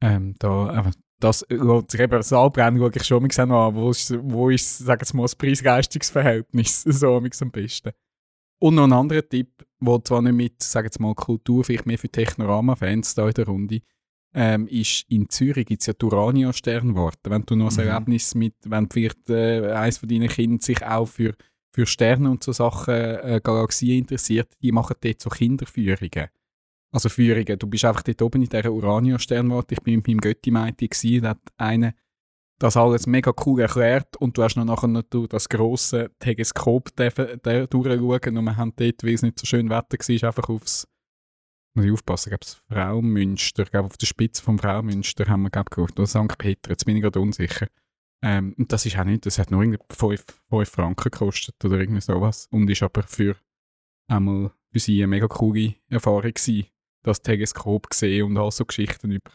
Ähm, 0.00 0.34
da, 0.38 0.68
aber 0.68 0.92
das 1.20 1.44
lohnt 1.48 1.90
sich 1.90 2.00
eben, 2.00 2.22
Saalbrennen 2.22 2.78
schaue 2.78 2.92
ich 2.94 3.04
schon 3.04 3.48
mal 3.48 3.68
an, 3.68 3.74
wo 3.74 3.90
ist, 3.90 4.14
wo 4.22 4.50
ist 4.50 4.78
sagen 4.78 5.02
wir 5.06 5.16
mal, 5.16 5.22
das 5.24 5.36
Preis-Leistungs-Verhältnis 5.36 6.82
so 6.82 7.16
am 7.16 7.50
besten. 7.50 7.92
Und 8.64 8.76
noch 8.76 8.84
ein 8.84 8.94
anderer 8.94 9.28
Tipp, 9.28 9.62
wo 9.78 9.98
zwar 9.98 10.22
nicht 10.22 10.32
mit, 10.32 10.62
sagen 10.62 10.88
wir 10.90 11.06
mal, 11.08 11.14
Kultur, 11.14 11.64
vielleicht 11.64 11.84
mehr 11.84 11.98
für 11.98 12.08
Technorama-Fans 12.08 13.14
da 13.14 13.28
in 13.28 13.34
der 13.34 13.44
Runde, 13.44 13.82
ähm, 14.32 14.66
ist, 14.68 15.04
in 15.10 15.28
Zürich 15.28 15.66
gibt 15.66 15.82
es 15.82 15.86
ja 15.86 15.92
die 15.92 16.06
Urania-Sternwarte. 16.06 17.28
Wenn 17.28 17.42
du 17.42 17.56
noch 17.56 17.76
ein 17.76 17.84
Mhm. 17.84 17.90
Erlebnis 17.90 18.34
mit, 18.34 18.54
wenn 18.64 18.88
vielleicht 18.90 19.28
äh, 19.28 19.70
eines 19.70 19.98
von 19.98 20.08
deinen 20.08 20.30
Kindern 20.30 20.60
sich 20.60 20.82
auch 20.82 21.04
für, 21.04 21.34
für 21.74 21.84
Sterne 21.84 22.30
und 22.30 22.42
so 22.42 22.52
Sachen, 22.52 22.94
äh, 22.94 23.38
Galaxien 23.44 23.98
interessiert, 23.98 24.48
die 24.62 24.72
machen 24.72 24.96
dort 24.98 25.20
so 25.20 25.28
Kinderführungen. 25.28 26.28
Also 26.90 27.10
Führungen. 27.10 27.58
Du 27.58 27.66
bist 27.66 27.84
einfach 27.84 28.02
dort 28.02 28.22
oben 28.22 28.44
in 28.44 28.48
dieser 28.48 28.72
Urania-Sternwarte. 28.72 29.74
Ich 29.74 29.82
bin 29.82 29.96
mit 29.96 30.08
meinem 30.08 30.20
Götti-Meiti 30.22 30.88
gewesen, 30.88 31.22
da 31.22 31.28
hat 31.28 31.42
einer 31.58 31.92
das 32.64 32.78
alles 32.78 33.06
mega 33.06 33.30
cool 33.44 33.60
erklärt 33.60 34.16
und 34.16 34.38
du 34.38 34.42
hast 34.42 34.56
noch 34.56 34.64
nachher 34.64 35.02
durch 35.10 35.28
das 35.28 35.50
grosse 35.50 36.10
Teleskop 36.18 36.96
durchschauen 36.96 38.38
und 38.38 38.44
wir 38.44 38.56
haben 38.56 38.72
dort, 38.74 39.04
weil 39.04 39.12
es 39.12 39.20
nicht 39.20 39.38
so 39.38 39.44
schön 39.44 39.68
Wetter 39.68 39.98
war, 39.98 40.28
einfach 40.28 40.48
aufs 40.48 40.88
muss 41.76 41.84
ich 41.84 41.92
aufpassen, 41.92 42.30
glaube, 42.30 42.46
Fraumünster, 42.68 43.64
glaube, 43.64 43.86
auf 43.86 43.98
der 43.98 44.06
Spitze 44.06 44.42
vom 44.42 44.58
Fraumünster 44.58 45.26
haben 45.26 45.42
wir, 45.42 45.50
glaube 45.50 45.70
geschaut, 45.70 45.98
oder 45.98 46.06
St. 46.06 46.38
Peter, 46.38 46.70
jetzt 46.70 46.86
bin 46.86 46.96
ich 46.96 47.02
gerade 47.02 47.20
unsicher. 47.20 47.66
Ähm, 48.22 48.54
und 48.56 48.72
das 48.72 48.86
ist 48.86 48.96
auch 48.96 49.04
nicht, 49.04 49.26
das 49.26 49.38
hat 49.38 49.50
nur 49.50 49.62
irgendwie 49.62 49.80
5, 49.90 50.24
Franken 50.70 51.10
gekostet 51.10 51.62
oder 51.64 51.78
irgendwie 51.78 52.00
sowas 52.00 52.48
und 52.50 52.70
ist 52.70 52.82
aber 52.82 53.02
für 53.02 53.36
einmal 54.06 54.52
für 54.70 54.78
sie 54.78 55.02
eine 55.02 55.08
mega 55.08 55.26
coole 55.26 55.74
Erfahrung 55.90 56.32
gewesen, 56.32 56.66
das 57.02 57.20
Teleskop 57.20 57.90
gesehen 57.90 58.24
und 58.24 58.38
all 58.38 58.52
so 58.52 58.64
Geschichten 58.64 59.10
über, 59.10 59.32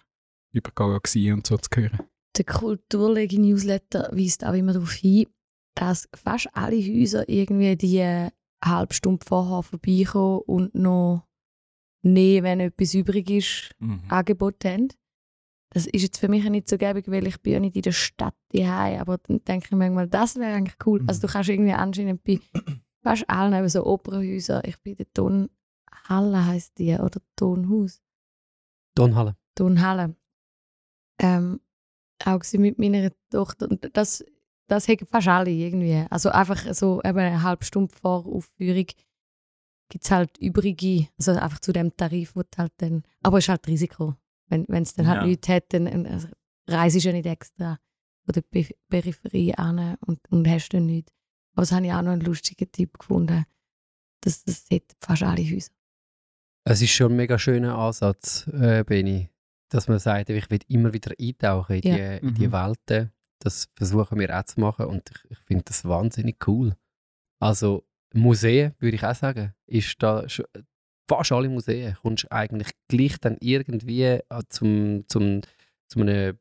über 0.51 0.71
Galaxien 0.73 1.33
und 1.33 1.45
so 1.45 1.57
zu 1.57 1.69
hören. 1.75 2.08
Der 2.37 2.45
Kulturlegi-Newsletter 2.45 4.09
weist 4.13 4.45
auch 4.45 4.53
immer 4.53 4.73
darauf 4.73 4.93
hin, 4.93 5.27
dass 5.75 6.07
fast 6.13 6.47
alle 6.53 6.77
Häuser 6.77 7.27
irgendwie 7.27 7.75
die 7.75 8.01
eine 8.01 8.31
halbe 8.63 8.93
Stunde 8.93 9.25
vorher 9.25 9.63
vorbeikommen 9.63 10.41
und 10.45 10.75
noch 10.75 11.27
nehmen, 12.01 12.43
wenn 12.43 12.59
etwas 12.59 12.93
übrig 12.93 13.29
ist, 13.29 13.75
Angebote 14.09 14.71
haben. 14.71 14.87
Das 15.71 15.85
ist 15.85 16.01
jetzt 16.01 16.17
für 16.17 16.27
mich 16.27 16.43
nicht 16.49 16.67
so 16.67 16.77
gäbig, 16.77 17.07
weil 17.09 17.27
ich 17.27 17.39
bin 17.41 17.53
ja 17.53 17.59
nicht 17.59 17.75
in 17.75 17.83
der 17.83 17.91
Stadt 17.91 18.35
daheim, 18.51 19.01
aber 19.01 19.19
dann 19.19 19.43
denke 19.43 19.67
ich 19.67 19.71
manchmal, 19.77 20.07
das 20.07 20.35
wäre 20.35 20.55
eigentlich 20.55 20.77
cool. 20.85 21.03
Also 21.07 21.21
du 21.21 21.31
kannst 21.31 21.49
irgendwie 21.49 21.73
anscheinend 21.73 22.23
bei 22.23 22.39
fast 23.03 23.29
allen 23.29 23.53
eben 23.53 23.69
so 23.69 23.85
Opernhäusern, 23.85 24.63
ich 24.65 24.79
bin 24.79 24.95
der 24.95 25.11
Tonhalle 25.13 26.45
heisst 26.45 26.77
die, 26.79 26.93
oder 26.93 27.21
Tonhaus, 27.35 28.01
Tonhalle. 28.95 29.35
Tonhalle, 29.55 30.15
ähm, 31.19 31.59
auch 32.25 32.41
mit 32.53 32.79
meiner 32.79 33.11
Tochter 33.31 33.69
und 33.69 33.89
das, 33.93 34.23
das 34.67 34.87
haben 34.87 35.05
fast 35.05 35.27
alle 35.27 35.51
irgendwie. 35.51 36.05
Also 36.09 36.29
einfach 36.29 36.73
so 36.73 37.01
eben 37.03 37.17
eine 37.19 37.43
halbe 37.43 37.65
Stunde 37.65 37.93
vor 37.95 38.25
Aufführung 38.25 38.85
gibt 39.91 40.03
es 40.05 40.11
halt 40.11 40.37
übrige, 40.37 41.07
also 41.17 41.31
einfach 41.31 41.59
zu 41.59 41.71
dem 41.71 41.95
Tarif, 41.97 42.35
wo 42.35 42.43
halt 42.57 42.73
dann, 42.77 43.03
aber 43.23 43.39
es 43.39 43.45
ist 43.45 43.49
halt 43.49 43.67
Risiko. 43.67 44.15
Wenn 44.47 44.65
es 44.83 44.93
dann 44.93 45.07
halt 45.07 45.21
Ja. 45.21 45.27
nichts 45.27 45.47
hat, 45.49 45.73
dann 45.73 46.05
also, 46.05 46.27
reist 46.67 46.95
du 46.95 46.99
ja 46.99 47.11
nicht 47.13 47.25
extra 47.25 47.79
von 48.25 48.33
der 48.33 48.41
Pe- 48.41 48.75
Peripherie 48.89 49.53
an 49.55 49.95
und, 50.05 50.19
und 50.31 50.47
hast 50.47 50.69
dann 50.69 50.85
nichts. 50.85 51.11
Aber 51.53 51.63
das 51.63 51.71
habe 51.71 51.85
ich 51.85 51.91
auch 51.93 52.01
noch 52.01 52.11
einen 52.11 52.21
lustigen 52.21 52.71
Tipp 52.71 52.97
gefunden. 52.99 53.45
Das, 54.21 54.43
das 54.43 54.65
hat 54.71 54.83
fast 55.01 55.23
alle 55.23 55.43
Häuser. 55.43 55.71
Es 56.65 56.81
ist 56.81 56.91
schon 56.91 57.13
ein 57.13 57.15
mega 57.17 57.39
schöner 57.39 57.75
Ansatz, 57.77 58.47
äh, 58.53 58.83
Benny, 58.83 59.29
dass 59.69 59.87
man 59.87 59.99
sagt, 59.99 60.29
ich 60.29 60.49
will 60.49 60.59
immer 60.67 60.93
wieder 60.93 61.13
eintauchen 61.19 61.75
in 61.77 61.81
die, 61.81 61.87
Ja. 61.89 62.15
in 62.17 62.33
die 62.35 62.47
Mhm. 62.47 62.51
Welten. 62.51 63.11
Das 63.39 63.69
versuchen 63.75 64.19
wir 64.19 64.37
auch 64.37 64.43
zu 64.43 64.59
machen 64.59 64.85
und 64.87 65.09
ich, 65.11 65.31
ich 65.31 65.37
finde 65.39 65.63
das 65.65 65.85
wahnsinnig 65.85 66.45
cool. 66.47 66.75
Also 67.39 67.85
Museen, 68.13 68.73
würde 68.79 68.95
ich 68.95 69.03
auch 69.05 69.15
sagen, 69.15 69.53
ist 69.67 69.95
da 70.03 70.27
schon, 70.27 70.45
fast 71.07 71.31
alle 71.31 71.47
Museen 71.49 71.95
kommst 72.01 72.31
eigentlich 72.31 72.71
gleich 72.87 73.17
dann 73.19 73.37
irgendwie 73.39 74.03
äh, 74.03 74.21
zum, 74.49 75.05
zum, 75.07 75.41
zu 75.87 75.99
einem 76.01 76.37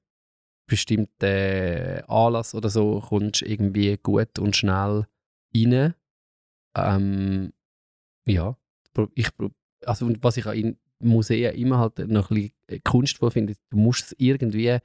bestimmten 0.66 2.02
Anlass 2.08 2.54
oder 2.54 2.68
so 2.68 3.00
kommst 3.00 3.42
irgendwie 3.42 3.96
gut 3.96 4.38
und 4.38 4.56
schnell 4.56 5.06
rein. 5.54 5.94
Ähm, 6.76 7.52
ja, 8.26 8.56
ich, 9.14 9.28
also 9.86 10.10
was 10.20 10.36
ich 10.36 10.46
auch 10.46 10.52
in 10.52 10.78
Museen 11.00 11.54
immer 11.54 11.78
halt 11.78 11.98
noch 12.08 12.30
ein 12.30 12.50
bisschen 12.66 12.82
kunstvoll 12.84 13.30
finde, 13.30 13.54
du 13.70 13.76
musst 13.76 14.06
es 14.06 14.14
irgendwie 14.18 14.78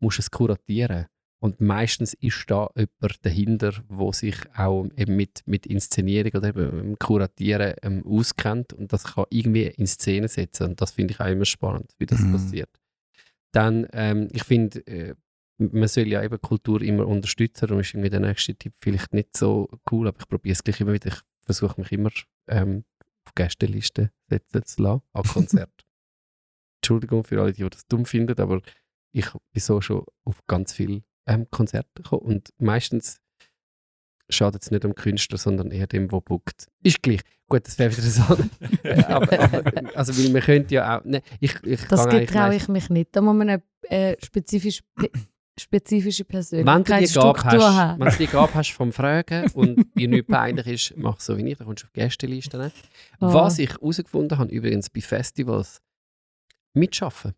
musst 0.00 0.18
es 0.18 0.30
kuratieren. 0.30 1.06
Und 1.40 1.60
meistens 1.60 2.14
ist 2.14 2.44
da 2.48 2.70
jemand 2.74 3.24
dahinter, 3.26 3.72
wo 3.88 4.12
sich 4.12 4.34
auch 4.56 4.86
eben 4.96 5.16
mit, 5.16 5.42
mit 5.46 5.66
Inszenierung 5.66 6.32
oder 6.34 6.48
eben 6.48 6.98
Kuratieren 6.98 7.74
ähm, 7.82 8.02
auskennt 8.06 8.72
und 8.72 8.92
das 8.92 9.04
kann 9.04 9.26
irgendwie 9.28 9.64
in 9.66 9.86
Szene 9.86 10.28
setzen. 10.28 10.68
Und 10.70 10.80
das 10.80 10.92
finde 10.92 11.12
ich 11.12 11.20
auch 11.20 11.26
immer 11.26 11.44
spannend, 11.44 11.92
wie 11.98 12.06
das 12.06 12.20
Mhm. 12.20 12.32
passiert. 12.32 12.70
Dann, 13.52 13.86
ähm, 13.92 14.28
ich 14.32 14.42
finde, 14.44 14.86
äh, 14.86 15.14
man 15.58 15.86
soll 15.86 16.08
ja 16.08 16.22
eben 16.22 16.40
Kultur 16.40 16.80
immer 16.82 17.06
unterstützen. 17.06 17.66
Darum 17.66 17.80
ist 17.80 17.92
irgendwie 17.92 18.10
der 18.10 18.20
nächste 18.20 18.54
Tipp 18.54 18.72
vielleicht 18.80 19.12
nicht 19.12 19.36
so 19.36 19.68
cool, 19.92 20.08
aber 20.08 20.18
ich 20.20 20.28
probiere 20.28 20.54
es 20.54 20.64
gleich 20.64 20.80
immer 20.80 20.94
wieder. 20.94 21.08
Ich 21.08 21.20
versuche 21.44 21.78
mich 21.80 21.92
immer 21.92 22.10
ähm, 22.48 22.84
auf 23.26 23.34
Gästelisten 23.34 24.10
setzen 24.28 24.64
zu 24.64 24.82
lassen, 24.82 25.02
an 25.12 25.22
Konzert. 25.32 25.84
Entschuldigung 26.82 27.24
für 27.24 27.40
alle, 27.40 27.52
die, 27.52 27.68
das 27.68 27.86
dumm 27.86 28.04
finden, 28.04 28.38
aber 28.40 28.60
ich 29.12 29.30
bin 29.32 29.40
so 29.60 29.80
schon 29.80 30.04
auf 30.24 30.40
ganz 30.46 30.72
viele 30.72 31.02
ähm, 31.26 31.46
Konzerte 31.50 31.88
gekommen 31.94 32.22
und 32.22 32.50
meistens 32.58 33.18
schadet 34.30 34.62
es 34.62 34.70
nicht 34.70 34.84
am 34.84 34.94
Künstler, 34.94 35.38
sondern 35.38 35.70
eher 35.70 35.86
dem, 35.86 36.08
der 36.08 36.20
bookt. 36.20 36.66
Ist 36.82 37.02
gleich. 37.02 37.20
Gut, 37.48 37.66
das 37.66 37.78
wäre 37.78 37.90
wieder 37.94 38.02
so. 38.02 38.22
aber, 38.22 39.38
aber, 39.52 39.96
also, 39.96 40.16
weil 40.16 40.30
man 40.32 40.42
könnte 40.42 40.74
ja 40.74 40.98
auch. 40.98 41.04
Ne, 41.04 41.22
ich, 41.40 41.54
ich 41.62 41.82
Das 41.84 42.08
getraue 42.08 42.54
ich 42.56 42.68
mich 42.68 42.88
nicht. 42.88 43.14
Da 43.14 43.20
muss 43.20 43.34
man 43.36 43.48
eine 43.50 43.62
äh, 43.82 44.16
spezifisch, 44.24 44.80
pe- 44.94 45.10
spezifische 45.58 46.24
Persönlichkeitsstruktur 46.24 47.44
hast, 47.44 47.76
haben. 47.76 48.00
wenn 48.00 48.10
du 48.10 48.16
die 48.18 48.26
Gabe 48.26 48.54
hast 48.54 48.70
vom 48.72 48.92
Fragen 48.92 49.50
und 49.52 49.86
dir 49.96 50.08
nicht 50.08 50.26
peinlich 50.26 50.66
ist, 50.66 50.94
mach 50.96 51.20
so 51.20 51.36
wie 51.36 51.48
ich, 51.48 51.58
dann 51.58 51.66
kommst 51.66 51.82
du 51.84 51.86
auf 51.86 51.92
Gästelisten. 51.92 52.72
Oh. 53.20 53.32
Was 53.32 53.58
ich 53.58 53.70
herausgefunden 53.70 54.38
habe, 54.38 54.52
übrigens 54.52 54.90
bei 54.90 55.00
Festivals, 55.00 55.80
mitschaffen. 56.74 57.34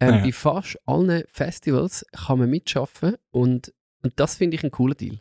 Ähm, 0.00 0.14
Ja. 0.14 0.22
Bei 0.22 0.32
fast 0.32 0.78
allen 0.86 1.24
Festivals 1.28 2.06
kann 2.12 2.38
man 2.38 2.50
mitschaffen 2.50 3.16
und, 3.30 3.74
und 4.02 4.12
das 4.16 4.36
finde 4.36 4.56
ich 4.56 4.64
ein 4.64 4.70
cooler 4.70 4.94
Deal. 4.94 5.20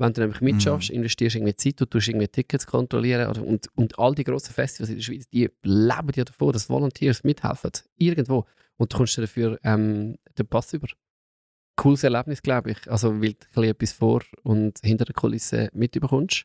Wenn 0.00 0.12
du 0.12 0.20
nämlich 0.20 0.40
mitschaffst, 0.40 0.90
investierst 0.90 1.34
irgendwie 1.34 1.56
Zeit, 1.56 1.80
du 1.80 1.84
tust 1.86 2.06
irgendwie 2.06 2.28
Tickets 2.28 2.66
kontrollieren 2.66 3.28
oder, 3.28 3.42
und, 3.44 3.66
und 3.74 3.98
all 3.98 4.14
die 4.14 4.22
grossen 4.22 4.52
Festivals 4.52 4.90
in 4.90 4.96
der 4.96 5.02
Schweiz, 5.02 5.28
die 5.28 5.50
leben 5.64 6.12
ja 6.14 6.22
davon, 6.24 6.52
dass 6.52 6.68
Volunteers 6.70 7.24
mithelfen, 7.24 7.72
irgendwo. 7.96 8.44
Und 8.76 8.92
du 8.92 8.96
kommst 8.96 9.16
dir 9.16 9.22
dafür 9.22 9.58
ähm, 9.64 10.16
den 10.38 10.46
Pass 10.46 10.72
über. 10.72 10.86
Cooles 11.78 12.02
Erlebnis, 12.04 12.42
glaube 12.42 12.72
ich. 12.72 12.90
Also, 12.90 13.08
weil 13.22 13.32
du 13.32 13.38
ein 13.38 13.48
bisschen 13.54 13.64
etwas 13.70 13.92
vor 13.92 14.22
und 14.42 14.78
hinter 14.82 15.04
der 15.06 15.14
Kulisse 15.14 15.68
mitbekommst. 15.72 16.44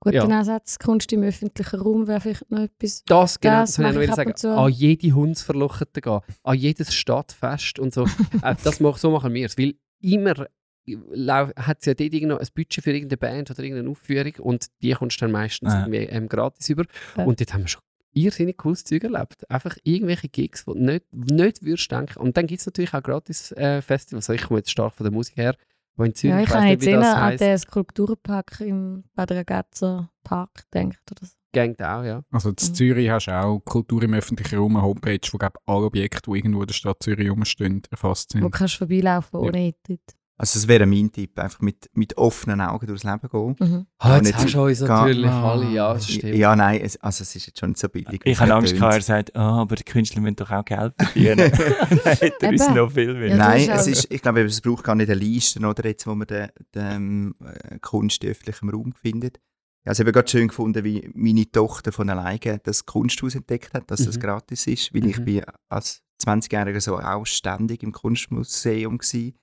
Guter 0.00 0.16
Ja. 0.16 0.24
Ansatz, 0.24 0.78
Kunst 0.80 1.12
im 1.12 1.22
öffentlichen 1.22 1.78
Raum 1.80 2.08
wäre 2.08 2.20
vielleicht 2.20 2.50
noch 2.50 2.60
etwas. 2.60 3.04
Das, 3.04 3.38
genau, 3.38 3.60
Das 3.60 3.74
das, 3.76 3.94
ich 3.94 4.00
ich 4.02 4.14
sagen. 4.14 4.34
zu. 4.34 4.48
An 4.56 4.72
jede 4.72 5.12
Hundsverlochete 5.12 6.00
gehen, 6.00 6.20
an 6.42 6.56
jedes 6.58 6.92
Stadtfest 6.92 7.78
und 7.78 7.94
so. 7.94 8.04
äh, 8.42 8.56
das 8.64 8.80
mach, 8.80 8.96
so 8.98 9.12
machen 9.12 9.32
wir 9.32 9.46
es. 9.46 9.56
Weil 9.56 9.74
immer 10.00 10.34
hat 10.34 11.78
es 11.78 11.86
ja 11.86 11.94
dort 11.94 12.12
irgendwo 12.12 12.38
ein 12.38 12.48
Budget 12.56 12.82
für 12.82 12.90
irgendeine 12.92 13.16
Band 13.18 13.50
oder 13.52 13.62
irgendeine 13.62 13.90
Aufführung 13.90 14.32
und 14.40 14.66
die 14.82 14.90
kommst 14.92 15.18
du 15.20 15.26
dann 15.26 15.30
meistens 15.32 15.72
Ja. 15.72 15.80
irgendwie 15.86 16.06
ähm, 16.06 16.28
gratis 16.28 16.68
über. 16.70 16.84
Ja. 17.16 17.24
Und 17.24 17.38
dort 17.38 17.54
haben 17.54 17.60
wir 17.62 17.68
schon 17.68 17.82
irrsinnig 18.14 18.56
cooles 18.58 18.84
Zeug 18.84 19.04
erlebt. 19.04 19.48
Einfach 19.50 19.76
irgendwelche 19.84 20.28
Gigs, 20.28 20.64
die 20.64 20.72
du 20.72 20.78
nicht, 20.78 21.06
nicht 21.12 21.62
würdest 21.64 21.90
denken. 21.90 22.18
Und 22.20 22.36
dann 22.36 22.46
gibt 22.46 22.60
es 22.60 22.66
natürlich 22.66 22.92
auch 22.94 23.02
gratis 23.02 23.52
äh, 23.52 23.80
Festivals. 23.82 24.28
Also 24.28 24.34
ich 24.40 24.46
komme 24.48 24.60
jetzt 24.60 24.70
stark 24.70 24.94
von 24.94 25.04
der 25.04 25.12
Musik 25.12 25.36
her, 25.36 25.56
wo 25.96 26.04
in 26.04 26.14
Zürich, 26.14 26.34
Ja, 26.34 26.42
ich 26.42 26.50
nicht, 26.54 26.70
jetzt 26.70 26.86
eher 26.86 27.00
das 27.00 27.14
an 27.14 27.36
den 27.36 27.58
Skulpturenpark 27.58 28.60
im 28.60 29.04
Bad 29.14 29.32
Ragazza 29.32 30.10
Park 30.24 30.64
gedacht. 30.70 31.00
Oder 31.10 31.26
so. 31.26 31.32
gängt 31.52 31.82
auch, 31.82 32.02
ja. 32.02 32.22
Also 32.30 32.48
in 32.50 32.56
Mhm. 32.60 32.74
Zürich 32.74 33.10
hast 33.10 33.26
du 33.26 33.32
auch 33.38 33.60
Kultur 33.60 34.02
im 34.02 34.14
öffentlichen 34.14 34.58
Raum, 34.58 34.76
eine 34.76 34.84
Homepage, 34.86 35.20
wo 35.32 35.38
glaub, 35.38 35.58
alle 35.66 35.84
Objekte, 35.86 36.30
die 36.30 36.38
irgendwo 36.38 36.60
in 36.62 36.66
der 36.66 36.74
Stadt 36.74 37.02
Zürich 37.02 37.28
rumstehen, 37.30 37.82
erfasst 37.90 38.34
Wo 38.34 38.38
sind. 38.40 38.50
kannst 38.52 38.74
du 38.74 38.78
vorbeilaufen 38.78 39.40
Ja. 39.40 39.46
ohne 39.48 39.58
Eintritt. 39.58 40.00
Also 40.38 40.58
das 40.58 40.66
wäre 40.66 40.86
mein 40.86 41.12
Tipp, 41.12 41.38
einfach 41.38 41.60
mit, 41.60 41.88
mit 41.92 42.16
offenen 42.16 42.60
Augen 42.62 42.86
durchs 42.86 43.04
Leben 43.04 43.28
gehen. 43.30 43.56
Mhm. 43.60 43.86
Ah, 43.98 44.16
jetzt 44.16 44.34
hast 44.34 44.54
du 44.54 44.62
uns 44.64 44.80
natürlich 44.80 45.30
Ah. 45.30 45.52
alle, 45.52 45.70
ja, 45.70 45.92
das 45.94 46.08
stimmt. 46.10 46.34
Ja, 46.34 46.56
nein, 46.56 46.80
es, 46.82 46.96
also 46.96 47.22
es 47.22 47.36
ist 47.36 47.46
jetzt 47.46 47.60
schon 47.60 47.70
nicht 47.70 47.78
so 47.78 47.88
billig. 47.88 48.20
Ich 48.24 48.40
habe 48.40 48.52
Angst 48.54 48.74
gehabt, 48.74 48.94
er 48.94 49.02
sagt, 49.02 49.36
ah, 49.36 49.60
aber 49.60 49.76
die 49.76 49.84
Künstler 49.84 50.20
müssen 50.20 50.36
doch 50.36 50.50
auch 50.50 50.64
Geld 50.64 50.94
verdienen. 50.98 51.36
Dann 51.90 51.98
hätte 52.16 52.34
er 52.40 52.48
uns 52.48 52.68
noch 52.70 52.90
viel 52.90 53.14
mehr. 53.14 53.28
Ja, 53.28 53.36
Nein, 53.36 53.68
es 53.70 53.86
ist, 53.86 54.06
ich 54.10 54.20
glaube, 54.22 54.40
es 54.42 54.60
braucht 54.60 54.82
gar 54.84 54.94
nicht 54.96 55.10
eine 55.10 55.20
Liste, 55.20 55.60
oder 55.64 55.84
jetzt, 55.86 56.06
wo 56.08 56.14
man 56.14 56.26
den, 56.26 56.48
den 56.74 57.34
äh, 57.44 57.78
Kunst 57.80 58.24
in 58.24 58.30
öffentlichem 58.30 58.70
Raum 58.70 58.92
findet. 58.94 59.36
Ich 59.84 59.86
habe 59.86 59.92
es 59.92 60.00
eben 60.00 60.12
gerade 60.12 60.28
schön 60.30 60.48
gefunden, 60.48 60.82
wie 60.82 61.08
meine 61.14 61.48
Tochter 61.50 61.92
von 61.92 62.08
alleine 62.08 62.58
das 62.64 62.86
Kunsthaus 62.86 63.34
entdeckt 63.34 63.74
hat, 63.74 63.90
dass 63.90 64.04
das 64.04 64.16
Mhm. 64.16 64.20
gratis 64.22 64.66
ist, 64.66 64.94
weil 64.94 65.06
ich 65.06 65.18
Mhm. 65.18 65.24
bin 65.24 65.42
als 65.68 66.02
20-Jähriger 66.24 66.80
so 66.80 66.98
auch 66.98 67.26
ständig 67.26 67.82
im 67.82 67.92
Kunstmuseum 67.92 68.98
gsi, 68.98 69.28
im 69.28 69.34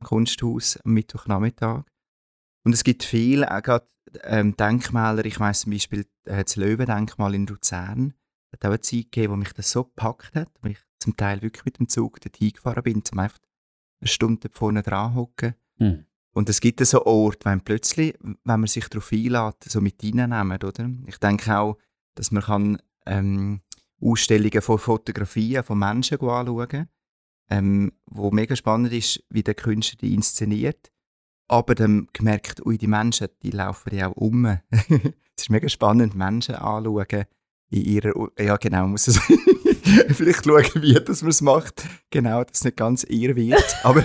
Kunsthaus 0.00 0.78
am 0.84 0.92
Mittwochnachmittag. 0.92 1.84
Und 2.64 2.72
es 2.72 2.84
gibt 2.84 3.02
viele, 3.02 3.50
auch 3.50 3.62
gerade 3.62 3.86
ähm, 4.22 4.56
Denkmäler, 4.56 5.24
ich 5.24 5.38
weiss 5.40 5.62
zum 5.62 5.72
Beispiel 5.72 6.06
äh, 6.24 6.44
das 6.44 6.56
Löwendenkmal 6.56 7.34
in 7.34 7.46
Luzern, 7.46 8.14
hat 8.52 8.64
auch 8.64 8.70
eine 8.70 8.80
Zeit 8.80 9.12
gegeben, 9.12 9.32
wo 9.32 9.36
mich 9.36 9.52
das 9.52 9.70
so 9.70 9.84
gepackt 9.84 10.34
hat, 10.34 10.50
wo 10.60 10.68
ich 10.68 10.78
zum 10.98 11.16
Teil 11.16 11.40
wirklich 11.42 11.64
mit 11.64 11.78
dem 11.78 11.88
Zug 11.88 12.20
dorthin 12.20 12.52
gefahren 12.52 12.82
bin, 12.82 13.02
um 13.12 13.18
einfach 13.18 13.38
eine 14.00 14.08
Stunde 14.08 14.48
vorne 14.52 14.82
dran 14.82 15.14
hocken. 15.14 15.54
Hm. 15.76 16.04
Und 16.32 16.48
es 16.48 16.60
gibt 16.60 16.84
so 16.84 17.04
Orte, 17.06 17.44
wenn 17.44 17.60
plötzlich, 17.62 18.16
wenn 18.20 18.38
man 18.44 18.66
sich 18.66 18.88
darauf 18.88 19.10
einlädt, 19.12 19.64
so 19.64 19.80
mit 19.80 20.02
reinnehmen, 20.02 20.62
oder? 20.62 20.90
Ich 21.06 21.18
denke 21.18 21.58
auch, 21.58 21.78
dass 22.14 22.30
man 22.30 22.42
kann, 22.42 22.82
ähm, 23.06 23.62
Ausstellungen 24.00 24.62
von 24.62 24.78
Fotografien 24.78 25.62
von 25.62 25.78
Menschen 25.78 26.20
anschauen 26.20 26.88
ähm, 27.50 27.92
wo 28.06 28.30
mega 28.30 28.56
spannend 28.56 28.92
ist, 28.92 29.22
wie 29.28 29.42
der 29.42 29.54
Künstler 29.54 29.98
die 30.00 30.14
inszeniert. 30.14 30.90
Aber 31.48 31.74
dann 31.74 32.08
gemerkt, 32.12 32.64
ui, 32.64 32.78
die 32.78 32.86
Menschen, 32.86 33.28
die 33.42 33.50
laufen 33.50 33.94
ja 33.94 34.08
auch 34.08 34.16
um. 34.16 34.44
es 34.70 35.42
ist 35.44 35.50
mega 35.50 35.68
spannend, 35.68 36.14
Menschen 36.14 36.54
anzuschauen 36.54 37.24
in 37.70 37.84
ihrer, 37.84 38.16
U- 38.16 38.28
ja 38.38 38.56
genau, 38.56 38.86
muss 38.88 39.06
es 39.08 39.18
vielleicht 40.08 40.44
schauen, 40.44 40.82
wie 40.82 40.94
das 40.94 41.22
man 41.22 41.30
es 41.30 41.40
macht. 41.40 41.84
Genau, 42.10 42.42
dass 42.44 42.58
es 42.58 42.64
nicht 42.64 42.76
ganz 42.76 43.04
ihr 43.04 43.34
wird. 43.36 43.76
Aber 43.84 44.04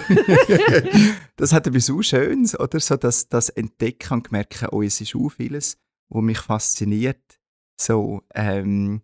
das 1.35 1.53
hat 1.53 1.67
etwas 1.67 1.85
so 1.87 2.01
Schönes, 2.01 2.59
oder? 2.59 2.79
So, 2.79 2.95
dass 2.95 3.27
das 3.27 3.49
Entdecken 3.49 4.13
und 4.13 4.31
merken, 4.31 4.69
oh, 4.71 4.81
es 4.81 5.01
ist 5.01 5.15
auch 5.15 5.29
vieles, 5.29 5.77
was 6.09 6.23
mich 6.23 6.39
fasziniert. 6.39 7.39
So, 7.79 8.21
ähm, 8.33 9.01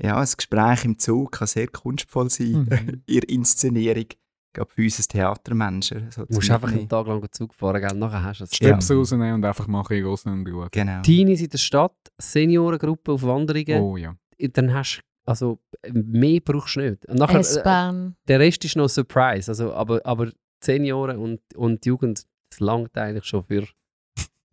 ja, 0.00 0.16
ein 0.18 0.28
Gespräch 0.36 0.84
im 0.84 0.98
Zug 0.98 1.32
kann 1.32 1.46
sehr 1.48 1.68
kunstvoll 1.68 2.30
sein, 2.30 2.68
Mhm. 2.70 3.02
ihre 3.06 3.26
Inszenierung. 3.26 4.06
Gerade 4.54 4.70
für 4.70 4.82
uns 4.82 4.96
als 4.96 5.08
Theatermenschen. 5.08 6.10
So 6.10 6.24
Du 6.24 6.34
musst 6.34 6.50
einfach 6.50 6.72
einen. 6.72 6.88
Tag 6.88 7.06
lang 7.06 7.24
Zug 7.30 7.54
fahren, 7.54 7.80
gell? 7.80 7.96
nachher 7.96 8.22
hast 8.24 8.40
du 8.40 8.44
es. 8.44 8.54
Stöpsel 8.56 8.96
rausnehmen 8.96 9.34
und 9.34 9.44
einfach 9.44 9.68
ein 9.68 9.72
bisschen 9.82 10.04
hören 10.04 10.40
und 10.40 10.48
schauen. 10.48 10.68
Genau. 10.72 11.02
Teenies 11.02 11.42
in 11.42 11.50
der 11.50 11.58
Stadt, 11.58 11.96
Seniorengruppe 12.20 13.12
auf 13.12 13.22
Wanderungen, 13.22 13.80
Oh 13.82 13.96
ja. 13.96 14.16
dann 14.38 14.72
hast 14.72 14.98
du, 14.98 15.30
also 15.30 15.58
mehr 15.92 16.40
brauchst 16.40 16.76
du 16.76 16.80
nicht. 16.80 17.04
Und 17.06 17.18
nachher, 17.18 17.36
äh, 17.36 17.40
S-Bahn. 17.40 18.16
der 18.26 18.40
Rest 18.40 18.64
ist 18.64 18.76
noch 18.76 18.88
Surprise, 18.88 19.50
also, 19.50 19.72
aber, 19.74 20.00
aber 20.04 20.30
Senioren 20.64 21.18
und, 21.18 21.40
und 21.54 21.84
Jugend, 21.84 22.24
das 22.50 22.60
langt 22.60 22.96
eigentlich 22.96 23.26
schon 23.26 23.44
für, 23.44 23.66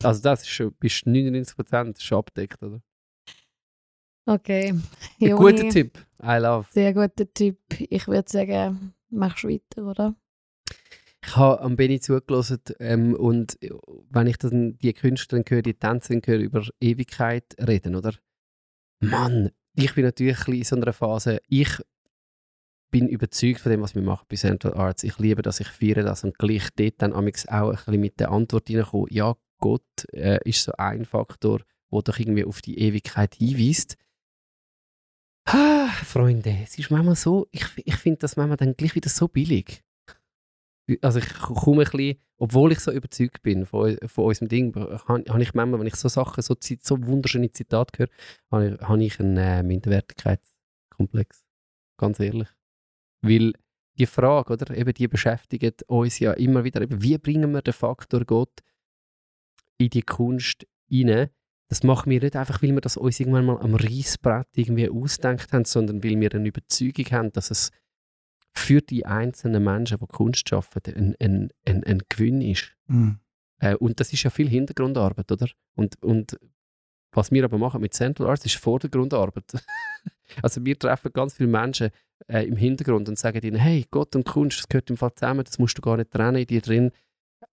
also 0.04 0.22
das 0.22 0.42
ist 0.42 0.50
schon, 0.50 0.74
bis 0.74 0.94
99% 1.06 2.02
schon 2.02 2.18
abdeckt, 2.20 2.62
oder? 2.62 2.82
Okay. 4.26 4.70
Ein 4.70 4.84
Joni, 5.20 5.36
guter 5.36 5.70
Tipp, 5.70 6.00
I 6.22 6.38
love. 6.40 6.68
Sehr 6.72 6.94
guter 6.94 7.32
Tipp. 7.32 7.60
Ich 7.78 8.08
würde 8.08 8.30
sagen, 8.30 8.94
machst 9.10 9.44
du 9.44 9.50
weiter, 9.50 9.86
oder? 9.86 10.16
Ich 11.24 11.36
habe 11.36 11.62
am 11.62 11.76
Benny 11.76 12.00
zugelassen 12.00 12.62
ähm, 12.80 13.16
und 13.16 13.58
wenn 14.10 14.28
ich 14.28 14.38
dann 14.38 14.78
die 14.78 14.94
Künstler 14.94 15.44
höre, 15.48 15.62
die 15.62 15.74
Tänzerin 15.74 16.22
höre, 16.24 16.40
über 16.40 16.64
Ewigkeit 16.80 17.56
reden, 17.60 17.96
oder? 17.96 18.14
Mann, 19.00 19.52
ich 19.76 19.94
bin 19.96 20.06
natürlich 20.06 20.48
in 20.48 20.64
so 20.64 20.76
einer 20.76 20.94
Phase, 20.94 21.42
ich 21.48 21.82
bin 22.92 23.08
überzeugt 23.10 23.60
von 23.60 23.72
dem, 23.72 23.82
was 23.82 23.96
wir 23.96 24.04
machen 24.04 24.26
bei 24.30 24.36
Central 24.36 24.76
Arts. 24.76 25.04
Ich 25.04 25.18
liebe 25.18 25.42
das, 25.42 25.60
ich 25.60 25.68
feiere 25.68 26.04
das 26.04 26.24
und 26.24 26.38
gleich 26.38 26.70
dort 26.76 27.02
dann 27.02 27.14
auch 27.14 27.20
ein 27.20 27.26
bisschen 27.32 28.00
mit 28.00 28.20
der 28.20 28.32
Antwort 28.32 28.70
reinkommen, 28.70 29.08
ja, 29.10 29.36
Gott 29.60 30.06
äh, 30.14 30.40
ist 30.48 30.64
so 30.64 30.74
ein 30.78 31.06
Faktor, 31.06 31.62
der 31.92 32.02
doch 32.02 32.20
irgendwie 32.20 32.46
auf 32.46 32.62
die 32.62 32.78
Ewigkeit 32.78 33.36
hinweist. 33.36 33.98
Ah, 35.46 35.88
Freunde, 36.04 36.58
es 36.64 36.78
ist 36.78 36.92
manchmal 36.92 37.16
so, 37.16 37.48
ich, 37.52 37.66
ich 37.78 37.96
finde 37.96 38.20
das 38.20 38.36
manchmal 38.36 38.58
dann 38.58 38.76
gleich 38.76 38.96
wieder 38.96 39.10
so 39.10 39.28
billig. 39.28 39.84
Also 41.02 41.20
ich 41.20 41.34
komme 41.34 41.82
ein 41.84 41.90
bisschen, 41.90 42.20
obwohl 42.38 42.72
ich 42.72 42.80
so 42.80 42.92
überzeugt 42.92 43.42
bin 43.42 43.66
von, 43.66 43.98
von 44.06 44.26
unserem 44.26 44.50
Ding, 44.50 44.76
habe 44.76 45.42
ich 45.42 45.54
manchmal, 45.54 45.80
wenn 45.80 45.88
ich 45.88 45.96
so 45.96 46.10
Sachen, 46.10 46.44
so, 46.44 46.56
so 46.60 47.08
wunderschöne 47.08 47.52
Zitate 47.52 48.00
höre, 48.00 48.10
habe 48.52 48.68
ich, 48.68 48.82
habe 48.82 49.04
ich 49.04 49.20
einen 49.20 49.38
äh, 49.38 49.64
Minderwertigkeitskomplex. 49.64 51.44
Ganz 51.98 52.20
ehrlich. 52.20 52.50
Weil 53.22 53.54
die 53.98 54.06
Frage, 54.06 54.54
oder, 54.54 54.76
eben 54.76 54.94
die 54.94 55.08
beschäftigt 55.08 55.84
uns 55.84 56.20
ja 56.20 56.34
immer 56.34 56.64
wieder, 56.64 56.82
eben, 56.82 57.02
wie 57.02 57.18
bringen 57.18 57.52
wir 57.52 57.62
den 57.62 57.74
Faktor 57.74 58.26
Gott 58.26 58.62
in 59.78 59.90
die 59.90 60.04
Kunst 60.04 60.68
rein? 60.92 61.30
Das 61.68 61.84
machen 61.84 62.12
wir 62.12 62.22
nicht 62.22 62.36
einfach, 62.36 62.62
weil 62.62 62.74
wir 62.74 62.82
das 62.82 62.98
uns 62.98 63.20
irgendwann 63.20 63.46
mal 63.46 63.60
am 63.60 63.76
Reissbrett 63.76 64.48
irgendwie 64.56 64.90
ausdenkt 64.90 65.52
haben, 65.52 65.66
sondern 65.66 66.04
weil 66.04 66.20
wir 66.20 66.34
eine 66.34 66.48
Überzeugung 66.48 67.06
haben, 67.12 67.32
dass 67.32 67.50
es 67.50 67.72
für 68.54 68.82
die 68.82 69.06
einzelnen 69.06 69.64
Menschen, 69.64 69.98
die 70.00 70.06
Kunst 70.08 70.48
schaffen, 70.48 70.82
ein, 70.96 71.16
ein, 71.20 71.50
ein, 71.66 71.84
ein 71.84 72.02
Gewinn 72.08 72.42
ist. 72.42 72.72
Mhm. 72.88 73.20
Äh, 73.60 73.76
und 73.76 74.00
das 74.00 74.14
ist 74.14 74.24
ja 74.24 74.30
viel 74.30 74.48
Hintergrundarbeit, 74.48 75.32
oder? 75.32 75.48
Und, 75.76 76.02
und 76.04 76.38
was 77.12 77.32
wir 77.32 77.44
aber 77.44 77.58
machen 77.58 77.82
mit 77.82 77.94
Central 77.94 78.30
Arts 78.30 78.46
ist 78.46 78.56
Vordergrundarbeit. 78.56 79.46
also 80.42 80.64
wir 80.64 80.78
treffen 80.78 81.12
ganz 81.14 81.34
viele 81.34 81.50
Menschen 81.50 81.90
äh, 82.28 82.46
im 82.46 82.58
Hintergrund 82.58 83.10
und 83.10 83.18
sagen 83.18 83.42
ihnen, 83.42 83.58
hey, 83.58 83.86
Gott 83.90 84.16
und 84.16 84.26
Kunst, 84.26 84.60
das 84.60 84.68
gehört 84.68 84.90
im 84.90 84.98
Fall 84.98 85.14
zusammen, 85.16 85.44
das 85.44 85.60
musst 85.60 85.78
du 85.78 85.82
gar 85.82 85.98
nicht 85.98 86.12
trennen 86.12 86.38
in 86.38 86.48
dir 86.48 86.62
drin. 86.62 86.92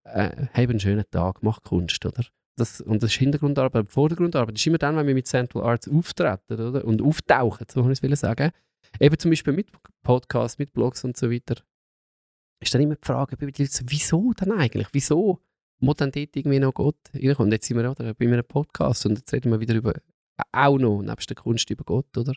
Äh, 0.05 0.47
hab 0.53 0.71
einen 0.71 0.81
schönen 0.81 1.05
Tag, 1.11 1.43
mach 1.43 1.63
Kunst, 1.63 2.05
oder? 2.05 2.25
Das, 2.57 2.80
und 2.80 3.03
das 3.03 3.12
ist 3.12 3.18
Hintergrundarbeit. 3.18 3.88
Vordergrundarbeit 3.88 4.57
ist 4.57 4.66
immer 4.66 4.78
dann, 4.78 4.96
wenn 4.96 5.07
wir 5.07 5.14
mit 5.14 5.26
Central 5.26 5.62
Arts 5.64 5.88
auftreten 5.88 6.61
oder? 6.61 6.84
und 6.84 7.00
auftauchen, 7.00 7.66
so 7.70 7.82
kann 7.82 7.92
ich 7.92 8.03
es 8.03 8.20
sagen. 8.20 8.50
Eben 9.00 9.18
zum 9.18 9.30
Beispiel 9.30 9.55
mit 9.55 9.68
Podcasts, 10.03 10.59
mit 10.59 10.72
Blogs 10.72 11.03
und 11.05 11.16
so 11.16 11.30
weiter. 11.30 11.57
Ist 12.61 12.74
dann 12.74 12.82
immer 12.82 12.96
die 12.96 13.07
Frage, 13.07 13.36
wieso 13.40 14.32
dann 14.34 14.53
eigentlich? 14.53 14.88
Wieso 14.92 15.40
muss 15.80 15.96
dann 15.96 16.12
dort 16.12 16.36
irgendwie 16.36 16.61
noch 16.61 16.74
Gott 16.74 16.96
reinkommen? 17.14 17.48
Und 17.48 17.53
jetzt 17.53 17.66
sind 17.66 17.78
wir 17.78 17.90
oder, 17.90 18.14
bei 18.14 18.26
einem 18.26 18.44
Podcast 18.44 19.07
und 19.07 19.18
jetzt 19.18 19.32
reden 19.32 19.50
wir 19.50 19.61
wieder 19.61 19.74
über, 19.74 19.94
auch 20.53 20.78
noch, 20.78 21.03
nebst 21.03 21.30
der 21.30 21.36
Kunst, 21.36 21.70
über 21.70 21.84
Gott, 21.84 22.16
oder? 22.16 22.34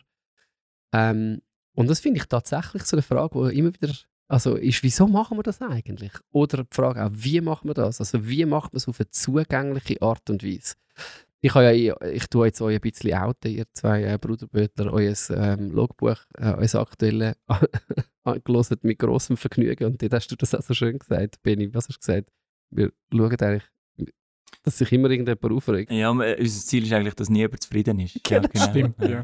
Ähm, 0.92 1.42
und 1.74 1.88
das 1.90 2.00
finde 2.00 2.20
ich 2.20 2.26
tatsächlich 2.26 2.84
so 2.84 2.96
eine 2.96 3.02
Frage, 3.02 3.50
die 3.50 3.58
immer 3.58 3.72
wieder 3.74 3.92
also 4.28 4.56
ist, 4.56 4.82
wieso 4.82 5.06
machen 5.06 5.38
wir 5.38 5.42
das 5.42 5.60
eigentlich? 5.60 6.12
Oder 6.32 6.64
die 6.64 6.74
Frage 6.74 7.04
auch, 7.04 7.10
wie 7.12 7.40
machen 7.40 7.68
wir 7.68 7.74
das? 7.74 8.00
Also 8.00 8.26
wie 8.28 8.44
macht 8.44 8.72
man 8.72 8.78
es 8.78 8.88
auf 8.88 8.98
eine 8.98 9.10
zugängliche 9.10 10.02
Art 10.02 10.28
und 10.30 10.44
Weise? 10.44 10.74
Ich, 11.42 11.54
habe 11.54 11.72
ja, 11.72 12.00
ich 12.00 12.26
tue 12.26 12.46
jetzt 12.46 12.60
euch 12.60 12.74
ein 12.74 12.80
bisschen 12.80 13.14
outen, 13.14 13.52
ihr 13.52 13.66
zwei 13.72 14.02
äh, 14.02 14.18
Bruderbötler, 14.18 14.92
euer 14.92 15.14
ähm, 15.30 15.70
Logbuch, 15.70 16.16
äh, 16.38 16.54
euer 16.54 16.74
aktuelles 16.74 17.36
angelesen 18.24 18.78
mit 18.82 18.98
großem 18.98 19.36
Vergnügen. 19.36 19.84
Und 19.84 20.02
dort 20.02 20.14
hast 20.14 20.28
du 20.28 20.36
das 20.36 20.54
auch 20.54 20.62
so 20.62 20.74
schön 20.74 20.98
gesagt, 20.98 21.40
Benny. 21.42 21.72
Was 21.72 21.88
hast 21.88 21.96
du 21.96 22.00
gesagt? 22.00 22.30
Wir 22.70 22.90
schauen 23.12 23.38
eigentlich, 23.38 23.64
dass 24.66 24.78
sich 24.78 24.92
immer 24.92 25.08
irgendjemand 25.08 25.52
aufregt. 25.52 25.92
Ja, 25.92 26.10
äh, 26.20 26.40
unser 26.40 26.66
Ziel 26.66 26.84
ist 26.84 26.92
eigentlich, 26.92 27.14
dass 27.14 27.30
niemand 27.30 27.62
zufrieden 27.62 28.00
ist. 28.00 28.18
Genau. 28.24 28.42
Ja, 28.42 28.48
genau. 28.48 28.64
Stimmt, 28.64 28.96
ja. 28.98 29.22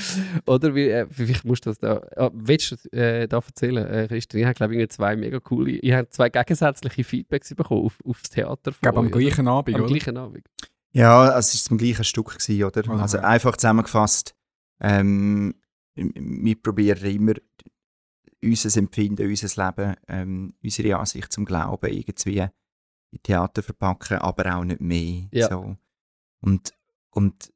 Oder 0.46 0.72
wie, 0.72 0.88
äh, 0.88 1.06
vielleicht 1.10 1.44
musst 1.44 1.66
du 1.66 1.70
das 1.70 1.80
da. 1.80 2.00
Ah, 2.16 2.30
willst 2.32 2.70
du 2.70 2.96
äh, 2.96 3.26
da 3.26 3.38
erzählen, 3.38 3.84
äh, 3.84 4.06
Christian? 4.06 4.40
Ich 4.40 4.46
habe, 4.46 4.54
glaube 4.54 4.76
ich, 4.76 4.88
zwei 4.90 5.16
mega 5.16 5.40
coole. 5.40 5.72
Ich 5.72 5.92
habe 5.92 6.08
zwei 6.10 6.28
gegensätzliche 6.28 7.02
Feedbacks 7.02 7.52
bekommen 7.56 7.86
auf, 7.86 7.98
auf 8.04 8.20
das 8.20 8.30
Theater. 8.30 8.70
Ich 8.70 8.80
glaube, 8.80 9.00
am 9.00 9.10
gleichen 9.10 9.48
Abend, 9.48 9.74
Am 9.74 9.82
oder? 9.82 9.90
gleichen 9.90 10.16
Abend. 10.16 10.46
Ja, 10.92 11.36
es 11.36 11.52
war 11.52 11.60
zum 11.68 11.76
gleichen 11.76 12.04
Stück, 12.04 12.38
gewesen, 12.38 12.62
oder? 12.62 12.88
Aha. 12.88 13.02
Also 13.02 13.18
einfach 13.18 13.56
zusammengefasst, 13.56 14.36
ähm, 14.80 15.56
wir 15.96 16.54
probieren 16.62 17.04
immer, 17.04 17.32
unser 18.44 18.78
Empfinden, 18.78 19.26
unser 19.26 19.66
Leben, 19.66 19.96
ähm, 20.06 20.54
unsere 20.62 20.96
Ansicht 20.96 21.32
zum 21.32 21.44
Glauben 21.44 21.90
irgendwie 21.90 22.46
in 23.14 23.22
Theater 23.22 23.62
verpacken, 23.62 24.18
aber 24.18 24.56
auch 24.56 24.64
nicht 24.64 24.80
mehr. 24.80 25.26
Ja. 25.32 25.48
So. 25.48 25.76
Und, 26.40 26.74
und 27.10 27.52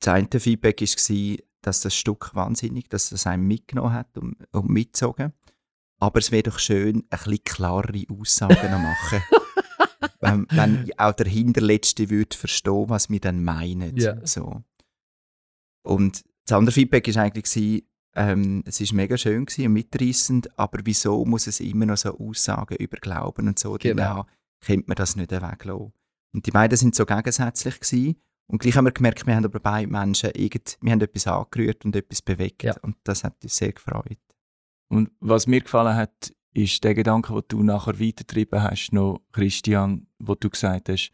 das 0.00 0.14
eine 0.14 0.28
Feedback 0.40 0.80
war, 0.80 1.36
dass 1.62 1.80
das 1.80 1.94
Stück 1.94 2.34
wahnsinnig, 2.34 2.88
dass 2.88 3.10
das 3.10 3.26
einem 3.26 3.46
mitgenommen 3.46 3.92
hat 3.92 4.16
und, 4.18 4.36
und 4.52 4.68
mitgezogen. 4.68 5.32
Aber 5.98 6.18
es 6.18 6.32
wäre 6.32 6.42
doch 6.44 6.58
schön, 6.58 6.96
ein 6.96 7.08
bisschen 7.10 7.44
klarere 7.44 8.04
Aussagen 8.10 8.70
noch 8.70 8.80
machen. 8.80 9.22
wenn, 10.20 10.46
wenn 10.50 10.90
auch 10.98 11.12
der 11.12 11.26
Hinterletzte 11.28 12.10
würde 12.10 12.36
verstehen, 12.36 12.88
was 12.88 13.08
wir 13.08 13.20
dann 13.20 13.44
meinen. 13.44 13.96
Ja. 13.96 14.24
So. 14.26 14.62
Und 15.84 16.24
das 16.46 16.56
andere 16.58 16.72
Feedback 16.72 17.14
war 17.14 17.22
eigentlich, 17.22 17.84
ähm, 18.14 18.62
es 18.66 18.80
war 18.80 18.96
mega 18.96 19.16
schön 19.16 19.46
und 19.46 19.58
mitreißend, 19.72 20.58
aber 20.58 20.80
wieso 20.84 21.24
muss 21.24 21.46
es 21.46 21.60
immer 21.60 21.86
noch 21.86 21.96
so 21.96 22.18
Aussagen 22.18 22.76
über 22.76 22.96
Glauben 22.98 23.48
und 23.48 23.58
so 23.58 23.76
drin 23.78 23.96
Genau. 23.96 24.08
haben? 24.08 24.28
Könnte 24.64 24.84
man 24.86 24.96
das 24.96 25.16
nicht 25.16 25.30
weglassen? 25.30 25.92
Und 26.34 26.46
die 26.46 26.50
beiden 26.50 26.76
sind 26.76 26.94
so 26.94 27.04
gegensätzlich 27.04 27.80
gewesen. 27.80 28.16
Und 28.46 28.60
gleich 28.60 28.76
haben 28.76 28.84
wir 28.84 28.92
gemerkt, 28.92 29.26
wir 29.26 29.34
haben 29.34 29.44
aber 29.44 29.60
beide 29.60 29.90
Menschen 29.90 30.30
irgend, 30.34 30.78
wir 30.80 30.92
haben 30.92 31.00
etwas 31.00 31.26
angerührt 31.26 31.84
und 31.84 31.96
etwas 31.96 32.22
bewegt. 32.22 32.64
Ja. 32.64 32.74
Und 32.82 32.96
das 33.04 33.24
hat 33.24 33.42
uns 33.42 33.56
sehr 33.56 33.72
gefreut. 33.72 34.18
Und 34.88 35.10
was 35.20 35.46
mir 35.46 35.60
gefallen 35.60 35.94
hat, 35.94 36.32
ist 36.54 36.84
der 36.84 36.94
Gedanke, 36.94 37.32
den 37.32 37.42
du 37.48 37.62
nachher 37.62 37.98
weitergetrieben 37.98 38.62
hast, 38.62 38.92
noch, 38.92 39.22
Christian, 39.32 40.06
wo 40.18 40.34
du 40.34 40.50
gesagt 40.50 40.88
hast, 40.88 41.12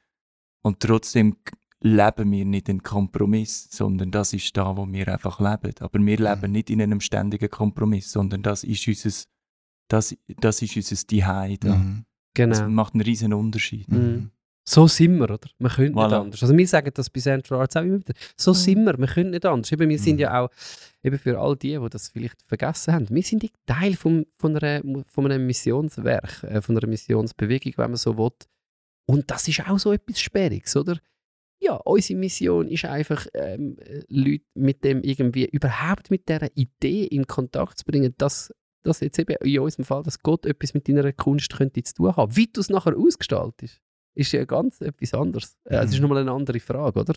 und 0.62 0.80
trotzdem 0.80 1.36
leben 1.80 2.32
wir 2.32 2.44
nicht 2.44 2.68
in 2.68 2.82
Kompromiss, 2.82 3.68
sondern 3.70 4.10
das 4.10 4.32
ist 4.32 4.56
da, 4.56 4.76
wo 4.76 4.90
wir 4.90 5.06
einfach 5.08 5.38
leben. 5.38 5.74
Aber 5.80 6.04
wir 6.04 6.16
leben 6.16 6.52
nicht 6.52 6.70
in 6.70 6.82
einem 6.82 7.00
ständigen 7.00 7.48
Kompromiss, 7.48 8.10
sondern 8.10 8.42
das 8.42 8.64
ist 8.64 8.86
unser, 8.88 9.26
das, 9.86 10.16
das 10.26 10.62
ist 10.62 10.76
unser 10.76 10.96
Zuhause. 10.96 11.58
da. 11.58 11.76
Mhm. 11.76 12.04
Das 12.46 12.58
Genau. 12.60 12.70
macht 12.70 12.94
einen 12.94 13.02
riesen 13.02 13.32
Unterschied. 13.32 13.88
Mhm. 13.90 14.30
So 14.64 14.86
sind 14.86 15.16
wir, 15.18 15.24
oder? 15.30 15.48
Wir 15.58 15.70
können 15.70 15.88
nicht 15.94 15.96
Voilà. 15.98 16.20
anders. 16.20 16.42
Also 16.42 16.54
wir 16.56 16.68
sagen 16.68 16.90
das 16.92 17.08
bei 17.08 17.20
Central 17.20 17.60
Arts 17.60 17.74
auch 17.76 17.82
immer 17.82 18.00
wieder. 18.00 18.12
So 18.36 18.52
sind 18.52 18.84
wir, 18.84 18.98
wir 18.98 19.06
können 19.06 19.30
nicht 19.30 19.46
anders. 19.46 19.72
Eben, 19.72 19.88
wir 19.88 19.98
sind 19.98 20.16
Mhm. 20.16 20.20
ja 20.20 20.42
auch, 20.42 20.50
eben 21.02 21.18
für 21.18 21.38
all 21.40 21.56
die, 21.56 21.78
die 21.78 21.88
das 21.88 22.08
vielleicht 22.08 22.42
vergessen 22.46 22.92
haben, 22.92 23.06
wir 23.08 23.22
sind 23.22 23.42
ja 23.44 23.48
Teil 23.64 23.94
vom, 23.94 24.26
von, 24.38 24.54
einer, 24.58 24.82
von 25.06 25.24
einem 25.24 25.46
Missionswerk, 25.46 26.42
äh, 26.44 26.60
von 26.60 26.76
einer 26.76 26.86
Missionsbewegung, 26.86 27.72
wenn 27.76 27.90
man 27.92 27.96
so 27.96 28.18
will. 28.18 28.30
Und 29.06 29.30
das 29.30 29.48
ist 29.48 29.66
auch 29.66 29.78
so 29.78 29.90
etwas 29.92 30.20
Sperriges, 30.20 30.76
oder? 30.76 30.98
Ja, 31.60 31.74
unsere 31.76 32.18
Mission 32.20 32.68
ist 32.68 32.84
einfach, 32.84 33.26
ähm, 33.34 33.76
äh, 33.80 34.02
Leute 34.08 34.44
mit 34.54 34.84
dem 34.84 35.02
irgendwie, 35.02 35.46
überhaupt 35.46 36.10
mit 36.10 36.28
dieser 36.28 36.54
Idee 36.56 37.04
in 37.06 37.26
Kontakt 37.26 37.78
zu 37.78 37.84
bringen, 37.86 38.14
dass, 38.18 38.52
dass 38.88 39.00
jetzt 39.00 39.18
eben 39.18 39.36
in 39.42 39.60
unserem 39.60 39.84
Fall, 39.84 40.02
dass 40.02 40.20
Gott 40.22 40.46
etwas 40.46 40.74
mit 40.74 40.88
deiner 40.88 41.12
Kunst 41.12 41.50
könnte 41.56 41.82
zu 41.82 41.94
tun 41.94 42.16
haben. 42.16 42.34
Wie 42.36 42.46
du 42.46 42.60
es 42.60 42.68
nachher 42.70 42.96
ausgestaltest, 42.96 43.80
ist 44.14 44.32
ja 44.32 44.44
ganz 44.44 44.80
etwas 44.80 45.14
anderes. 45.14 45.56
Äh, 45.64 45.76
Es 45.76 45.90
ist 45.90 45.96
Mhm. 45.96 46.02
nochmal 46.02 46.18
eine 46.22 46.32
andere 46.32 46.58
Frage, 46.60 46.98
oder? 47.00 47.14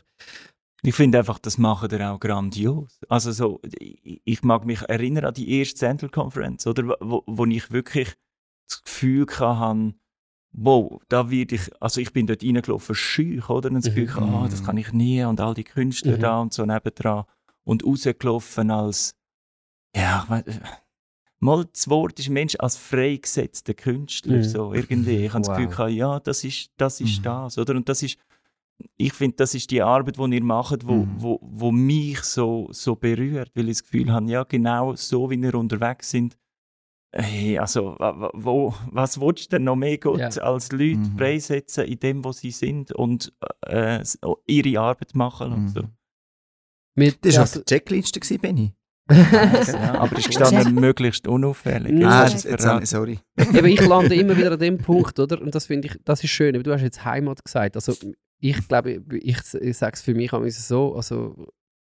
Ich 0.84 0.96
finde 0.96 1.20
einfach, 1.20 1.38
das 1.40 1.58
machen 1.60 1.90
ihr 1.92 2.12
auch 2.12 2.20
grandios. 2.20 3.00
Also 3.08 3.32
so, 3.32 3.60
ich 3.80 4.22
ich 4.26 4.44
mag 4.44 4.66
mich 4.66 4.82
erinnern 4.84 5.26
an 5.26 5.34
die 5.34 5.60
erste 5.60 5.76
Central 5.78 6.10
Conference, 6.10 6.66
oder, 6.68 6.96
wo, 7.00 7.24
wo 7.28 7.46
ich 7.46 7.72
wirklich 7.72 8.14
das 8.68 8.84
Gefühl 8.84 9.26
hatte, 9.28 9.94
wow, 10.54 11.00
da 11.08 11.30
werde 11.30 11.56
ich, 11.56 11.70
also 11.80 12.02
ich 12.02 12.12
bin 12.14 12.26
dort 12.28 12.44
reingelaufen, 12.44 12.96
schüch, 12.96 13.48
oder? 13.50 13.70
Und 13.70 13.76
das 13.76 13.86
Gefühl, 13.86 14.08
Mhm. 14.08 14.24
ah, 14.36 14.48
das 14.50 14.64
kann 14.64 14.78
ich 14.78 14.92
nie 14.92 15.24
und 15.24 15.40
all 15.40 15.54
die 15.54 15.64
Künstler 15.64 16.18
Mhm. 16.18 16.22
da 16.22 16.40
und 16.42 16.54
so 16.54 16.66
nebendran. 16.66 17.26
Und 17.64 17.86
rausgelaufen 17.86 18.72
als, 18.72 19.16
ja, 19.96 20.26
mal 21.42 21.66
das 21.66 21.90
Wort 21.90 22.18
ist 22.20 22.30
Mensch 22.30 22.56
als 22.60 22.78
freigesetzter 22.78 23.74
Künstler, 23.74 24.38
Mhm. 24.38 24.44
so 24.44 24.74
irgendwie. 24.74 25.26
Ich 25.26 25.34
habe 25.34 25.42
das 25.42 25.50
Wow. 25.50 25.58
Gefühl, 25.58 25.70
gehabt, 25.72 25.92
ja, 25.92 26.20
das 26.22 26.44
ist, 26.44 26.72
das 26.78 27.02
ist 27.02 27.20
Mhm. 27.20 27.24
das, 27.24 27.58
oder? 27.58 27.76
Und 27.76 27.90
das 27.90 28.02
ist, 28.04 28.18
ich 28.98 29.14
finde, 29.14 29.36
das 29.38 29.54
ist 29.54 29.70
die 29.70 29.82
Arbeit, 29.82 30.18
die 30.18 30.36
ihr 30.36 30.44
macht, 30.44 30.88
wo, 30.88 30.94
Mhm. 31.06 31.14
wo, 31.18 31.40
wo 31.42 31.72
mich 31.72 32.20
so, 32.22 32.68
so 32.72 32.96
berührt, 32.96 33.52
weil 33.56 33.70
ich 33.70 33.78
das 33.80 33.84
Gefühl 33.84 34.12
habe, 34.12 34.30
ja, 34.32 34.44
genau 34.44 34.96
so, 34.96 35.30
wie 35.30 35.42
wir 35.42 35.54
unterwegs 35.56 36.10
sind, 36.12 36.38
hey, 37.14 37.60
also, 37.60 37.96
wo, 38.34 38.74
was 38.92 39.20
willst 39.20 39.46
du 39.52 39.58
denn 39.58 39.66
noch 39.66 39.76
mehr 39.76 39.98
Gott 39.98 40.20
Ja. 40.20 40.28
als 40.44 40.72
Leute 40.72 40.98
Mhm. 40.98 41.18
freisetzen 41.18 41.86
in 41.86 42.00
dem, 42.00 42.24
wo 42.24 42.32
sie 42.32 42.52
sind 42.52 42.92
und 42.94 43.34
äh, 43.68 44.04
ihre 44.48 44.80
Arbeit 44.80 45.14
machen 45.16 45.52
und 45.52 45.68
so. 45.70 45.82
Mhm. 45.82 45.90
Mit, 46.96 47.26
Das 47.26 47.36
war 47.36 47.42
also- 47.42 47.60
auf 47.60 47.66
der 47.66 47.78
Checkliste, 47.78 48.40
Benny. 48.40 48.74
Ja, 49.12 49.94
aber 49.96 50.14
es 50.18 50.28
ist 50.28 50.38
gestanden, 50.38 50.76
möglichst 50.76 51.28
unauffällig. 51.28 51.92
Nein. 51.94 52.04
Ah, 52.06 52.28
jetzt, 52.28 52.46
jetzt, 52.46 52.64
verraten. 52.64 52.86
sorry. 52.86 53.20
Eben, 53.38 53.68
ich 53.68 53.82
lande 53.86 54.16
immer 54.16 54.38
wieder 54.38 54.52
an 54.54 54.60
dem 54.60 54.78
Punkt, 54.78 55.20
oder? 55.20 55.42
Und 55.42 55.54
das 55.56 55.66
finde 55.68 55.88
ich, 55.88 55.98
das 56.04 56.24
ist 56.24 56.30
schön. 56.32 56.56
Aber 56.56 56.64
du 56.64 56.74
hast 56.74 56.82
jetzt 56.82 57.04
Heimat 57.06 57.44
gesagt. 57.44 57.76
Also 57.76 57.94
ich 58.40 58.68
glaube, 58.68 59.02
ich, 59.22 59.38
ich 59.54 59.78
sage 59.78 59.94
es 59.96 60.02
für 60.02 60.14
mich 60.14 60.34
auch 60.34 60.44
so, 60.50 60.96
also 60.96 61.48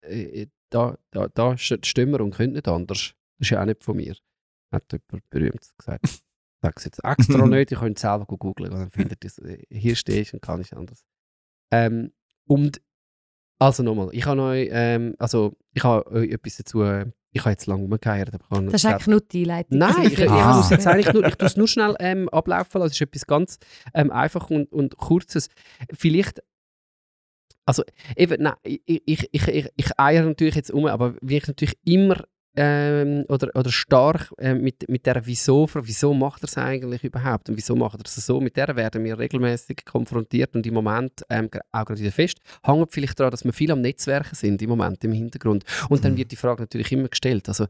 äh, 0.02 0.48
da, 0.70 0.98
da, 1.12 1.28
da 1.34 1.52
st- 1.52 1.86
stehen 1.86 2.12
wir 2.12 2.22
und 2.22 2.36
können 2.36 2.54
nicht 2.54 2.68
anders. 2.68 3.14
Das 3.40 3.48
ist 3.48 3.50
ja 3.52 3.62
auch 3.62 3.66
nicht 3.66 3.84
von 3.84 3.98
mir. 3.98 4.16
Hat 4.72 4.84
jemand 4.92 5.30
berühmt 5.30 5.62
gesagt. 5.78 6.06
Ich 6.06 6.22
sage 6.62 6.74
es 6.78 6.86
jetzt 6.86 7.04
extra 7.04 7.46
nicht, 7.48 7.72
ich 7.72 7.80
könnte 7.80 8.00
selber 8.02 8.26
googeln, 8.26 8.72
dann 8.72 8.90
findet 8.90 9.24
ihr 9.24 9.28
es. 9.28 9.38
äh, 9.40 9.60
Hier 9.70 9.96
stehe 9.96 10.22
ich 10.22 10.34
und 10.34 10.42
kann 10.42 10.62
ich 10.62 10.76
anders. 10.76 11.04
Ähm, 11.72 12.12
und 12.48 12.82
also 13.60 13.84
nochmal, 13.84 14.10
ich 14.12 14.26
habe 14.26 14.42
euch, 14.42 14.68
ähm, 14.72 15.16
also 15.18 15.54
ich 15.74 15.84
habe 15.84 16.10
euch 16.12 16.30
etwas 16.32 16.58
dazu, 16.58 16.82
äh, 16.84 17.06
ich 17.32 17.42
habe 17.42 17.52
jetzt 17.52 17.66
lange 17.68 17.82
rumgeheiratet, 17.84 18.36
aber 18.36 18.44
ich 18.46 18.52
habe 18.52 18.66
noch 18.66 18.72
Das 18.72 18.84
ist 18.84 18.90
eigentlich 18.90 19.08
nur 19.08 19.22
die 19.22 19.42
Einleitung. 19.42 19.78
Nein, 19.78 19.94
ich, 20.08 20.14
ich, 20.14 20.20
ich 20.20 20.30
Ah. 20.30 20.56
muss 20.58 20.70
jetzt 20.70 20.88
eigentlich 20.88 21.14
nur, 21.14 21.26
ich 21.26 21.36
tue 21.36 21.48
es 21.48 21.58
nur 21.58 21.68
schnell 21.68 21.96
ähm, 22.00 22.30
ablaufen 22.30 22.80
lassen. 22.80 22.92
Es 22.92 22.94
ist 22.96 23.02
etwas 23.02 23.28
ganz 23.28 23.60
ähm, 23.94 24.10
einfach 24.12 24.50
und, 24.50 24.72
und 24.72 24.96
kurzes. 24.98 25.50
Vielleicht, 25.94 26.42
also 27.66 27.84
eben, 28.16 28.42
nein, 28.42 28.54
ich, 28.64 28.82
ich, 28.86 29.30
ich, 29.32 29.48
ich, 29.48 29.70
ich 29.76 30.00
eiere 30.00 30.26
natürlich 30.28 30.56
jetzt 30.56 30.72
um, 30.72 30.86
aber 30.86 31.16
wie 31.22 31.38
ich 31.38 31.48
natürlich 31.48 31.78
immer 31.84 32.24
ähm, 32.56 33.26
oder, 33.30 33.50
oder 33.56 33.72
stark 33.72 34.34
ähm, 34.40 34.62
mit, 34.62 34.88
mit 34.90 35.06
der 35.06 35.26
Wieso 35.26 35.68
wieso 35.74 36.14
macht 36.14 36.44
er 36.44 36.48
es 36.48 36.58
eigentlich 36.58 37.04
überhaupt 37.04 37.50
und 37.50 37.58
wieso 37.58 37.76
macht 37.76 38.00
er 38.00 38.06
es 38.06 38.16
so, 38.16 38.40
mit 38.40 38.56
der 38.58 38.76
werden 38.76 39.04
wir 39.04 39.18
regelmäßig 39.20 39.84
konfrontiert 39.86 40.56
und 40.56 40.66
im 40.66 40.74
Moment, 40.74 41.24
ähm, 41.30 41.50
auch 41.72 41.86
gerade 41.86 42.00
wieder 42.00 42.12
fest, 42.12 42.38
hängt 42.64 42.92
vielleicht 42.94 43.20
daran, 43.20 43.32
dass 43.32 43.44
wir 43.44 43.54
viel 43.54 43.72
am 43.72 43.82
Netzwerken 43.82 44.36
sind 44.36 44.62
im 44.62 44.70
Moment 44.70 45.04
im 45.04 45.12
Hintergrund. 45.12 45.64
Und 45.90 46.04
dann 46.04 46.14
Mhm. 46.14 46.18
wird 46.18 46.32
die 46.32 46.36
Frage 46.38 46.62
natürlich 46.64 46.92
immer 46.92 47.08
gestellt, 47.10 47.48
also 47.48 47.68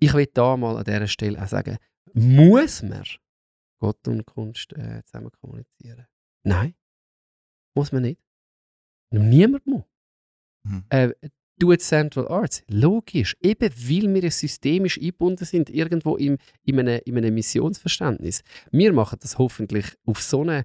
ich 0.00 0.12
will 0.14 0.28
da 0.32 0.56
mal 0.56 0.76
an 0.76 0.84
dieser 0.84 1.06
Stelle 1.06 1.42
auch 1.42 1.48
sagen, 1.48 1.76
muss 2.14 2.82
man 2.82 3.04
Gott 3.80 4.06
und 4.08 4.24
Kunst 4.26 4.72
äh, 4.72 5.02
zusammen 5.04 5.30
kommunizieren? 5.40 6.06
Nein, 6.44 6.74
muss 7.74 7.92
man 7.92 8.02
nicht. 8.02 8.20
Niemand 9.10 9.66
muss. 9.66 9.84
Mhm. 10.64 10.84
Äh, 10.90 11.10
tut 11.58 11.80
Central 11.80 12.28
Arts. 12.28 12.62
Logisch. 12.68 13.36
Eben 13.40 13.70
weil 13.70 14.14
wir 14.14 14.30
systemisch 14.30 14.98
eingebunden 14.98 15.44
sind, 15.44 15.70
irgendwo 15.70 16.16
im, 16.16 16.38
in, 16.64 16.78
einem, 16.78 17.00
in 17.04 17.16
einem 17.16 17.34
Missionsverständnis. 17.34 18.42
Wir 18.70 18.92
machen 18.92 19.18
das 19.20 19.38
hoffentlich 19.38 19.86
auf 20.06 20.22
so 20.22 20.42
eine 20.42 20.64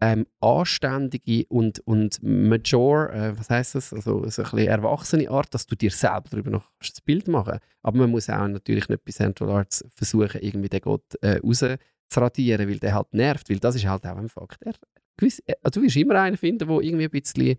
ähm, 0.00 0.26
anständige 0.40 1.44
und, 1.48 1.80
und 1.80 2.18
mature, 2.22 3.12
äh, 3.12 3.38
was 3.38 3.50
heißt 3.50 3.74
das, 3.74 3.92
also 3.92 4.24
so 4.24 4.42
ein 4.42 4.44
bisschen 4.44 4.66
erwachsene 4.66 5.30
Art, 5.30 5.52
dass 5.52 5.66
du 5.66 5.76
dir 5.76 5.90
selber 5.90 6.24
darüber 6.30 6.50
noch 6.50 6.70
das 6.78 7.00
Bild 7.02 7.28
machen 7.28 7.58
Aber 7.82 7.98
man 7.98 8.10
muss 8.10 8.30
auch 8.30 8.48
natürlich 8.48 8.88
nicht 8.88 9.04
bei 9.04 9.12
Central 9.12 9.50
Arts 9.50 9.84
versuchen, 9.94 10.40
irgendwie 10.40 10.70
den 10.70 10.80
Gott 10.80 11.04
äh, 11.20 11.38
rauszuradieren, 11.44 12.68
weil 12.68 12.78
der 12.78 12.94
halt 12.94 13.12
nervt, 13.12 13.50
weil 13.50 13.58
das 13.58 13.76
ist 13.76 13.86
halt 13.86 14.06
auch 14.06 14.16
ein 14.16 14.28
Fakt. 14.28 14.62
Er, 14.62 14.72
gewiss, 15.18 15.40
äh, 15.46 15.54
du 15.70 15.82
wirst 15.82 15.96
immer 15.96 16.14
einen 16.14 16.38
finden, 16.38 16.66
der 16.66 16.80
irgendwie 16.80 17.04
ein 17.04 17.10
bisschen 17.10 17.58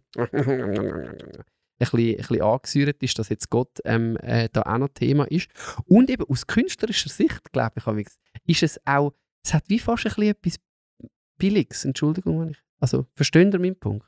bisschen, 1.82 2.10
ein 2.12 2.18
bisschen 2.18 2.42
angesäuert 2.42 3.04
ist, 3.04 3.20
dass 3.20 3.30
jetzt 3.30 3.50
Gott 3.50 3.80
ähm, 3.86 4.18
äh, 4.18 4.50
da 4.52 4.62
auch 4.64 4.78
noch 4.78 4.90
Thema 4.90 5.26
ist. 5.26 5.50
Und 5.86 6.10
eben 6.10 6.26
aus 6.30 6.48
künstlerischer 6.48 7.10
Sicht, 7.10 7.52
glaube 7.52 7.74
ich, 8.02 8.08
ist 8.46 8.64
es 8.64 8.80
auch, 8.86 9.14
es 9.44 9.54
hat 9.54 9.64
wie 9.68 9.80
fast 9.80 10.06
ein 10.06 10.10
bisschen 10.14 10.32
etwas 10.32 10.56
Billiges, 11.38 11.86
Entschuldigung, 11.86 12.42
wenn 12.42 12.50
ich, 12.50 12.58
also 12.80 13.08
versteht 13.16 13.54
ihr 13.54 13.60
meinen 13.60 13.80
Punkt? 13.80 14.08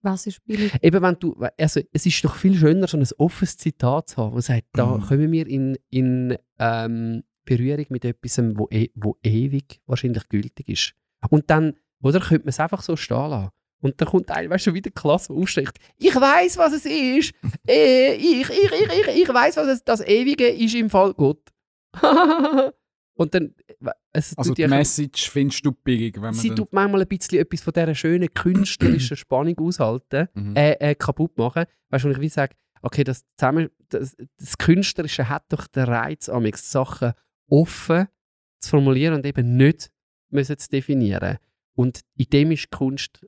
Was 0.00 0.26
ist 0.26 0.44
billig? 0.44 0.72
Eben 0.80 1.02
wenn 1.02 1.16
du, 1.18 1.34
also 1.58 1.80
es 1.92 2.06
ist 2.06 2.24
doch 2.24 2.36
viel 2.36 2.56
schöner, 2.56 2.86
so 2.86 2.96
ein 2.96 3.06
offenes 3.18 3.56
Zitat 3.56 4.10
zu 4.10 4.16
haben, 4.18 4.34
wo 4.34 4.40
sagt, 4.40 4.66
da 4.72 4.96
Mhm. 4.96 5.00
kommen 5.02 5.32
wir 5.32 5.46
in, 5.46 5.76
in 5.90 6.38
ähm, 6.58 7.24
Berührung 7.44 7.86
mit 7.90 8.04
etwas, 8.04 8.38
wo, 8.38 8.68
e 8.70 8.90
wo 8.94 9.16
ewig 9.22 9.80
wahrscheinlich 9.86 10.28
gültig 10.28 10.68
ist. 10.68 10.94
Und 11.30 11.50
dann, 11.50 11.74
oder, 12.00 12.20
könnte 12.20 12.44
man 12.44 12.50
es 12.50 12.60
einfach 12.60 12.82
so 12.82 12.94
stehen 12.96 13.30
lassen. 13.30 13.50
Und 13.80 14.00
dann 14.00 14.08
kommt 14.08 14.30
einer, 14.30 14.50
weißt 14.50 14.66
du, 14.66 14.74
wieder 14.74 14.90
Klasse, 14.90 15.32
aufsteigt. 15.32 15.78
Ich 15.98 16.14
weiß, 16.14 16.56
was 16.58 16.72
es 16.72 16.84
ist. 16.84 17.32
äh, 17.68 18.14
ich, 18.14 18.48
ich, 18.48 18.50
ich, 18.50 19.08
ich, 19.08 19.22
ich 19.22 19.28
weiß, 19.28 19.56
was 19.56 19.68
es, 19.68 19.84
das 19.84 20.00
Ewige 20.00 20.48
ist 20.48 20.74
im 20.74 20.90
Fall 20.90 21.14
Gott. 21.14 21.40
Und 23.14 23.34
dann, 23.34 23.52
es 24.12 24.36
Also 24.38 24.54
die 24.54 24.66
Message 24.68 25.28
findest 25.28 25.66
du 25.66 25.72
billig, 25.72 26.14
wenn 26.16 26.22
man 26.22 26.34
sie 26.34 26.50
tut 26.50 26.72
manchmal 26.72 27.00
ein 27.02 27.08
bisschen 27.08 27.40
etwas 27.40 27.60
von 27.62 27.72
dieser 27.72 27.94
schönen 27.94 28.32
künstlerischen 28.32 29.16
Spannung 29.16 29.58
aushalten, 29.58 30.28
Mhm. 30.34 30.54
äh, 30.56 30.72
äh, 30.74 30.94
kaputt 30.94 31.36
machen. 31.36 31.64
Weißt 31.90 32.04
du, 32.04 32.08
wenn 32.08 32.16
ich 32.16 32.20
wie 32.22 32.28
sage, 32.28 32.54
okay, 32.80 33.02
das, 33.02 33.24
zusammen, 33.36 33.70
das, 33.88 34.16
das 34.38 34.56
Künstlerische 34.58 35.28
hat 35.28 35.44
doch 35.48 35.66
den 35.66 35.84
Reiz, 35.84 36.28
amix 36.28 36.70
Sachen 36.70 37.12
offen 37.48 38.06
zu 38.60 38.70
formulieren 38.70 39.14
und 39.14 39.26
eben 39.26 39.56
nicht 39.56 39.90
müssen 40.30 40.56
zu 40.58 40.68
definieren. 40.68 41.38
Und 41.74 42.00
in 42.16 42.26
dem 42.26 42.52
ist 42.52 42.70
Kunst 42.70 43.26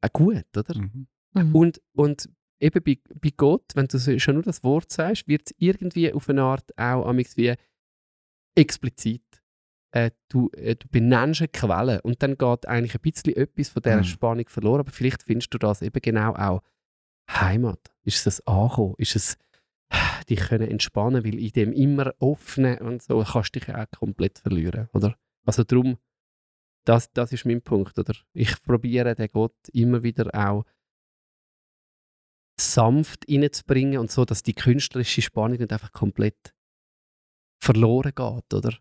auch 0.00 0.12
gut, 0.12 0.56
oder? 0.56 0.78
Mhm. 0.78 1.06
Mhm. 1.34 1.54
Und, 1.54 1.82
und 1.92 2.28
eben 2.60 2.82
bei, 2.82 2.98
bei 3.14 3.30
Gott, 3.36 3.64
wenn 3.74 3.86
du 3.86 3.98
schon 4.18 4.34
nur 4.34 4.42
das 4.42 4.64
Wort 4.64 4.92
sagst, 4.92 5.28
wird 5.28 5.42
es 5.46 5.54
irgendwie 5.58 6.12
auf 6.12 6.28
eine 6.28 6.42
Art 6.42 6.76
auch 6.78 7.12
wie 7.14 7.54
explizit. 8.54 9.22
Äh, 9.92 10.10
du, 10.28 10.50
äh, 10.54 10.74
du 10.74 10.88
benennst 10.88 11.40
eine 11.40 11.48
Quelle 11.48 12.02
und 12.02 12.22
dann 12.22 12.36
geht 12.36 12.66
eigentlich 12.66 12.94
ein 12.94 13.00
bisschen 13.00 13.36
etwas 13.36 13.68
von 13.68 13.82
dieser 13.82 13.98
Mhm. 13.98 14.04
Spannung 14.04 14.48
verloren, 14.48 14.80
aber 14.80 14.90
vielleicht 14.90 15.22
findest 15.22 15.54
du 15.54 15.58
das 15.58 15.82
eben 15.82 16.00
genau 16.02 16.34
auch 16.34 16.62
Heimat. 17.30 17.80
Ist 18.02 18.18
es 18.18 18.24
das 18.24 18.46
Ankommen? 18.46 18.94
Ist 18.98 19.16
es 19.16 19.38
dich 20.28 20.40
können 20.40 20.68
entspannen, 20.68 21.24
weil 21.24 21.38
in 21.38 21.50
dem 21.50 21.72
immer 21.72 22.12
offenen 22.18 22.78
und 22.78 23.02
so 23.02 23.22
kannst 23.22 23.54
du 23.54 23.60
dich 23.60 23.74
auch 23.74 23.86
komplett 23.96 24.38
verlieren, 24.38 24.88
oder? 24.92 25.16
Also 25.44 25.62
darum, 25.62 25.98
das, 26.86 27.12
das 27.12 27.32
ist 27.32 27.44
mein 27.44 27.62
Punkt, 27.62 27.98
oder? 27.98 28.14
Ich 28.32 28.62
probiere 28.62 29.14
den 29.14 29.28
Gott 29.32 29.56
immer 29.72 30.02
wieder 30.02 30.30
auch 30.34 30.64
sanft 32.58 33.26
reinzubringen 33.28 33.98
und 33.98 34.10
so, 34.10 34.24
dass 34.24 34.42
die 34.42 34.54
künstlerische 34.54 35.20
Spannung 35.20 35.58
nicht 35.58 35.72
einfach 35.72 35.92
komplett 35.92 36.54
verloren 37.60 38.12
geht, 38.14 38.54
oder? 38.54 38.78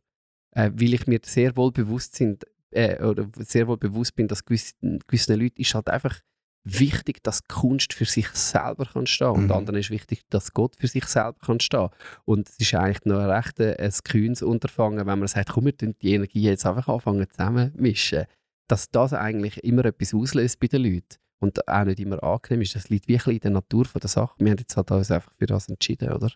Äh, 0.52 0.72
weil 0.76 0.94
ich 0.94 1.08
mir 1.08 1.20
sehr 1.24 1.56
wohl 1.58 1.72
bewusst 1.72 2.16
sind, 2.16 2.46
äh, 2.72 3.04
oder 3.04 3.30
sehr 3.40 3.68
wohl 3.68 3.78
bewusst 3.78 4.16
bin, 4.16 4.28
dass 4.28 4.46
gewissen, 4.46 5.00
gewissen 5.08 5.40
Leuten 5.40 5.62
ist 5.62 5.74
halt 5.74 5.90
einfach 5.90 6.22
wichtig, 6.66 7.24
dass 7.24 7.48
Kunst 7.48 7.94
für 7.94 8.06
sich 8.06 8.28
selber 8.30 8.86
kann 8.86 9.06
stehen 9.08 9.28
und 9.30 9.46
Mhm. 9.46 9.52
anderen 9.52 9.80
ist 9.80 9.92
wichtig, 9.92 10.24
dass 10.30 10.54
Gott 10.54 10.76
für 10.78 10.88
sich 10.88 11.06
selber 11.06 11.38
kann 11.46 11.60
stehen. 11.60 11.90
Und 12.26 12.50
es 12.50 12.58
ist 12.60 12.74
eigentlich 12.74 13.06
noch 13.06 13.20
ein 13.20 13.30
recht 13.30 13.60
äh, 13.60 13.76
ein 13.80 13.92
kühnes 14.04 14.42
Unterfangen, 14.42 15.06
wenn 15.06 15.20
man 15.20 15.28
sagt, 15.28 15.50
komm, 15.50 15.66
wir 15.66 15.78
tun 15.78 15.96
die 16.02 16.14
Energie 16.14 16.42
jetzt 16.42 16.66
einfach 16.66 16.88
anfangen 16.88 17.30
zusammenmischen. 17.30 18.26
Dass 18.68 18.90
das 18.90 19.14
eigentlich 19.14 19.64
immer 19.64 19.86
etwas 19.86 20.14
auslöst 20.16 20.60
bei 20.60 20.68
den 20.68 20.84
Leuten 20.84 21.18
und 21.40 21.68
auch 21.68 21.84
nicht 21.86 22.00
immer 22.00 22.24
angenehm 22.24 22.62
ist. 22.64 22.76
Das 22.76 22.90
liegt 22.90 23.08
wirklich 23.08 23.36
in 23.36 23.42
der 23.42 23.52
Natur 23.52 23.86
von 23.86 24.00
der 24.02 24.10
Sache. 24.10 24.34
Wir 24.40 24.50
haben 24.52 24.58
jetzt 24.58 24.76
halt 24.76 24.90
uns 24.90 25.12
einfach 25.12 25.32
für 25.38 25.46
das 25.46 25.70
entschieden, 25.70 26.12
oder? 26.12 26.32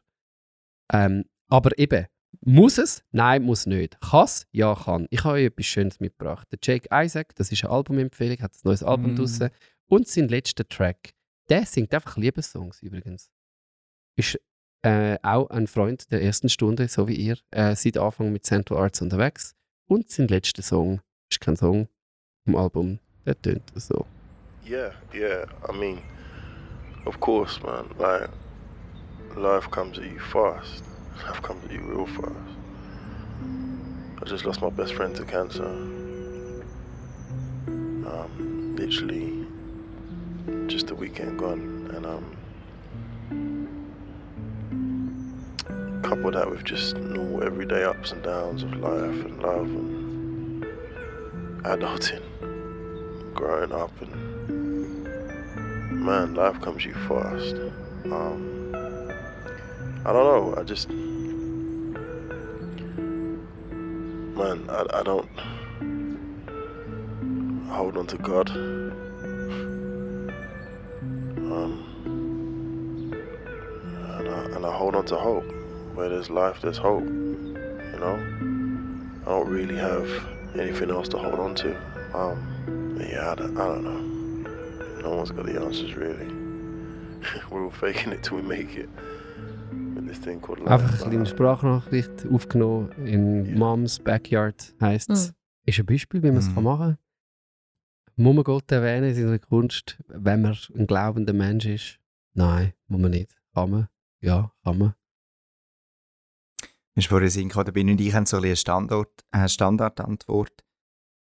Ähm, 0.94 1.26
aber 1.48 1.78
eben, 1.80 2.06
muss 2.46 2.78
es? 2.78 3.04
Nein, 3.12 3.42
muss 3.42 3.66
nicht. 3.66 4.00
Kann 4.02 4.26
es? 4.26 4.46
Ja, 4.52 4.76
kann. 4.76 5.08
Ich 5.10 5.24
habe 5.24 5.36
euch 5.36 5.46
etwas 5.46 5.66
Schönes 5.66 6.00
mitgebracht. 6.00 6.48
Der 6.52 6.60
Jake 6.62 6.88
Isaac, 6.94 7.34
das 7.36 7.52
ist 7.52 7.64
eine 7.64 7.74
Albumempfehlung, 7.74 8.38
hat 8.42 8.54
ein 8.54 8.60
neues 8.64 8.84
Album 8.84 9.14
Mm. 9.14 9.16
draussen. 9.16 9.50
Und 9.90 10.08
sein 10.08 10.28
letzter 10.28 10.68
Track, 10.68 11.14
der 11.50 11.66
singt 11.66 11.94
einfach 11.94 12.16
Liebessongs 12.16 12.82
übrigens. 12.82 13.32
Ist 14.16 14.40
äh, 14.84 15.18
auch 15.24 15.50
ein 15.50 15.68
Freund 15.68 16.12
der 16.12 16.22
ersten 16.22 16.48
Stunde, 16.48 16.88
so 16.88 17.08
wie 17.08 17.16
ihr, 17.16 17.38
äh, 17.52 17.76
seit 17.76 17.98
Anfang 17.98 18.32
mit 18.32 18.46
Central 18.46 18.80
Arts 18.80 19.02
unterwegs. 19.02 19.56
Und 19.88 20.10
sein 20.10 20.28
letzter 20.28 20.62
Song 20.62 21.02
ist 21.30 21.42
kein 21.42 21.56
Song 21.56 21.88
vom 22.46 22.56
Album, 22.56 23.00
der 23.26 23.42
tönt 23.42 23.64
so. 23.76 24.06
Yeah, 24.64 24.94
yeah. 25.14 25.48
I 25.68 25.76
mean, 25.76 26.04
of 27.06 27.20
course, 27.20 27.60
man. 27.64 27.90
Like, 27.98 28.30
life 29.36 29.70
comes 29.72 29.98
at 29.98 30.06
you 30.06 30.20
fast. 30.20 30.84
Life 31.28 31.42
comes 31.42 31.66
at 31.66 31.72
you 31.72 31.82
real 31.82 32.06
fast. 32.06 32.36
I 34.22 34.26
just 34.30 34.46
lost 34.46 34.62
my 34.62 34.70
best 34.70 34.94
friend 34.94 35.16
to 35.16 35.26
cancer. 35.26 35.66
Um, 37.66 38.76
literally, 38.78 39.49
just 40.68 40.92
a 40.92 40.96
weekend 40.96 41.40
gone, 41.40 41.92
and 41.94 42.06
um, 42.06 42.38
couple 46.04 46.32
that 46.32 46.50
with 46.50 46.64
just 46.64 46.96
normal 46.98 47.44
everyday 47.44 47.84
ups 47.84 48.12
and 48.12 48.24
downs 48.24 48.64
of 48.64 48.76
life 48.78 49.26
and 49.26 49.42
love 49.42 49.68
and 49.68 50.66
adulting, 51.64 52.24
growing 53.34 53.72
up 53.72 53.92
and 54.02 54.30
man, 56.10 56.34
life 56.34 56.60
comes 56.62 56.86
you 56.86 56.94
fast. 56.94 57.56
Um, 58.06 58.66
I 60.06 60.14
don't 60.14 60.24
know. 60.24 60.56
I 60.58 60.64
just, 60.64 60.90
man, 64.38 64.70
I, 64.70 64.86
I 64.94 65.04
don't 65.04 65.30
hold 67.70 67.98
on 67.98 68.08
to 68.08 68.18
God. 68.18 68.50
On 75.00 75.06
to 75.06 75.16
hope. 75.16 75.46
Where 75.96 76.10
there's 76.10 76.30
life, 76.30 76.62
there's 76.62 76.78
hope. 76.78 77.04
You 77.06 78.00
know, 78.00 78.18
I 79.26 79.30
don't 79.30 79.50
really 79.50 79.76
have 79.78 80.08
anything 80.56 80.92
else 80.92 81.10
to 81.10 81.18
hold 81.18 81.40
on 81.40 81.56
to. 81.56 81.76
Um, 82.14 82.98
yeah, 83.00 83.32
I 83.32 83.36
don't, 83.36 83.58
I 83.58 83.66
don't 83.68 83.84
know. 83.84 85.02
No 85.02 85.16
one's 85.16 85.32
got 85.32 85.46
the 85.46 85.60
answers 85.60 85.96
really. 85.96 86.28
We're 87.52 87.66
all 87.66 87.72
faking 87.72 88.12
it 88.14 88.24
till 88.24 88.38
we 88.38 88.44
make 88.44 88.76
it. 88.76 88.90
Einfach 90.66 91.02
eine 91.02 91.10
kleine 91.10 91.26
Sprachnachricht 91.26 92.26
aufgenommen 92.34 92.92
in 93.06 93.58
Moms 93.58 94.00
Backyard 94.00 94.74
heisst 94.82 95.10
es. 95.12 95.28
Mhm. 95.30 95.34
Ist 95.66 95.80
ein 95.80 95.86
Beispiel, 95.86 96.24
wie 96.24 96.28
man 96.30 96.38
es 96.38 96.50
Mhm. 96.50 96.56
kann 96.56 96.64
machen 96.64 96.80
kann. 96.80 96.98
Muss 98.24 98.36
man 98.36 98.44
Gott 98.44 98.72
erwähnen 98.72 99.10
in 99.10 99.16
seiner 99.16 99.40
Kunst, 99.40 99.98
wenn 100.08 100.42
man 100.42 100.58
ein 100.76 100.88
glaubender 100.88 101.34
Mensch 101.34 101.66
ist? 101.68 102.00
Nein, 102.34 102.74
muss 102.88 103.02
man 103.02 103.12
nicht. 103.12 103.36
Kann 103.54 103.70
man? 103.70 103.88
Ja, 104.22 104.52
kann 104.64 104.78
man. 104.78 104.96
Mir 106.96 107.02
ist 107.04 107.08
vorhin 107.08 107.30
Sinn 107.30 107.50
gekommen, 107.50 107.74
Bin 107.74 107.90
und 107.90 108.02
ich 108.02 108.14
haben 108.14 108.26
so 108.26 108.38
ein 108.38 108.44
eine 108.44 108.56
Standard, 108.56 109.26
äh, 109.32 109.48
Standardantwort. 109.48 110.66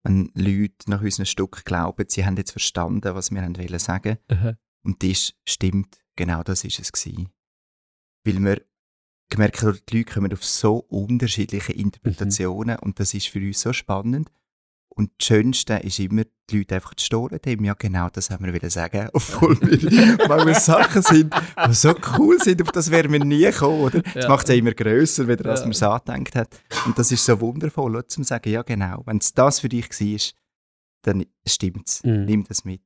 Wenn 0.04 0.32
Leute 0.34 0.90
nach 0.90 1.02
unserem 1.02 1.26
Stück 1.26 1.64
glauben, 1.64 2.06
sie 2.10 2.26
haben 2.26 2.36
jetzt 2.36 2.52
verstanden, 2.52 3.16
was 3.16 3.32
wir 3.32 3.42
haben 3.42 3.58
wollen 3.58 3.80
sagen 3.80 4.18
Und 4.84 5.04
das 5.04 5.34
stimmt, 5.48 6.00
genau 6.16 6.44
das 6.44 6.64
ist 6.64 6.80
es 6.80 6.92
gewesen. 6.92 7.30
Weil 8.26 8.44
wir 8.44 8.66
gemerkt 9.30 9.62
haben, 9.62 9.80
die 9.88 9.98
Leute 10.00 10.14
kommen 10.14 10.34
auf 10.34 10.44
so 10.44 10.78
unterschiedliche 10.78 11.74
Interpretationen 11.74 12.78
und 12.80 13.00
das 13.00 13.14
ist 13.14 13.28
für 13.28 13.40
uns 13.40 13.62
so 13.62 13.74
spannend. 13.74 14.32
Und 14.94 15.10
das 15.18 15.28
Schönste 15.28 15.76
ist 15.76 16.00
immer, 16.00 16.24
die 16.50 16.58
Leute 16.60 16.76
einfach 16.76 16.94
zu 16.96 17.06
stohlen 17.06 17.40
haben. 17.46 17.64
Ja, 17.64 17.74
genau, 17.76 18.10
das 18.10 18.30
haben 18.30 18.46
wir 18.46 18.54
wollen 18.54 18.70
sagen. 18.70 19.10
Obwohl 19.14 19.60
wir, 19.62 20.18
weil 20.30 20.46
wir 20.48 20.56
Sachen 20.56 21.02
sind, 21.02 21.34
die 21.68 21.74
so 21.74 21.96
cool 22.18 22.38
sind, 22.40 22.62
auf 22.62 22.72
das 22.72 22.92
wären 22.92 23.12
wir 23.12 23.24
nie 23.24 23.44
gekommen, 23.46 23.82
oder? 23.82 24.02
Das 24.02 24.24
Ja. 24.26 24.30
macht 24.30 24.44
es 24.44 24.50
ja 24.50 24.56
immer 24.60 24.74
grösser, 24.74 25.28
wieder, 25.28 25.50
als 25.50 25.62
Ja. 25.62 25.66
man 25.68 25.72
es 25.72 25.82
angedenkt 25.84 26.36
hat. 26.36 26.60
Und 26.86 27.00
das 27.00 27.12
ist 27.12 27.26
so 27.26 27.40
wundervoll, 27.40 27.92
oder? 27.96 28.08
zum 28.08 28.24
sagen, 28.26 28.50
ja, 28.52 28.64
genau. 28.64 29.02
Wenn 29.06 29.18
es 29.18 29.34
das 29.34 29.62
für 29.62 29.70
dich 29.70 29.90
war, 29.90 30.20
dann 31.04 31.26
stimmt's. 31.48 32.04
Mhm. 32.04 32.26
Nimm 32.26 32.44
das 32.44 32.66
mit. 32.66 32.82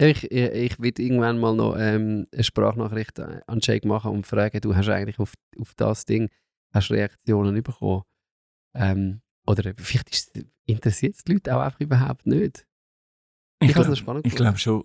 Ich, 0.00 0.24
ich, 0.24 0.32
ich 0.32 0.80
will 0.80 0.92
irgendwann 0.98 1.38
mal 1.38 1.54
noch 1.54 1.76
ähm, 1.78 2.26
eine 2.32 2.42
Sprachnachricht 2.42 3.20
an 3.20 3.60
Jake 3.62 3.86
machen 3.86 4.10
und 4.10 4.26
fragen, 4.26 4.60
du 4.60 4.74
hast 4.74 4.88
eigentlich 4.88 5.20
auf, 5.20 5.34
auf 5.60 5.72
das 5.76 6.04
Ding 6.04 6.30
hast 6.72 6.90
Reaktionen 6.90 7.62
bekommen? 7.62 8.02
Ähm, 8.74 9.20
oder 9.46 9.74
vielleicht 9.78 10.10
ist, 10.10 10.44
interessiert 10.66 11.16
es 11.16 11.24
die 11.24 11.32
Leute 11.34 11.56
auch 11.56 11.60
einfach 11.62 11.80
überhaupt 11.80 12.26
nicht. 12.26 12.66
Ich 13.60 13.70
Ich 13.70 13.76
hab's 13.76 13.84
glaub- 13.86 13.88
noch 13.90 13.96
spannend 13.96 14.26
Ich 14.26 14.32
gefunden. 14.32 14.44
glaube 14.44 14.58
schon, 14.58 14.84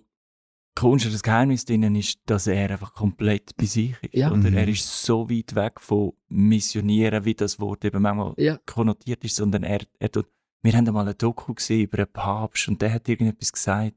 Kunst 0.76 1.04
das 1.12 1.22
Geheimnis 1.22 1.64
drinnen 1.64 1.94
ist, 1.96 2.20
dass 2.26 2.46
er 2.46 2.70
einfach 2.70 2.94
komplett 2.94 3.56
bei 3.56 3.66
sich 3.66 4.00
ist. 4.02 4.14
Ja. 4.14 4.28
Oder 4.30 4.50
Mhm. 4.50 4.56
er 4.56 4.68
ist 4.68 5.02
so 5.04 5.28
weit 5.28 5.54
weg 5.54 5.80
von 5.80 6.12
Missionieren, 6.28 7.24
wie 7.24 7.34
das 7.34 7.58
Wort 7.58 7.84
eben 7.84 8.00
manchmal 8.00 8.34
Ja. 8.38 8.58
konnotiert 8.66 9.24
ist, 9.24 9.36
sondern 9.36 9.64
er, 9.64 9.80
er 9.98 10.10
tut, 10.12 10.26
wir 10.62 10.72
haben 10.72 10.86
einmal 10.86 11.08
ein 11.08 11.18
Doku 11.18 11.54
gesehen 11.54 11.82
über 11.84 11.98
einen 11.98 12.12
Papst 12.12 12.68
und 12.68 12.80
der 12.80 12.92
hat 12.94 13.08
irgendetwas 13.08 13.52
gesagt. 13.52 13.94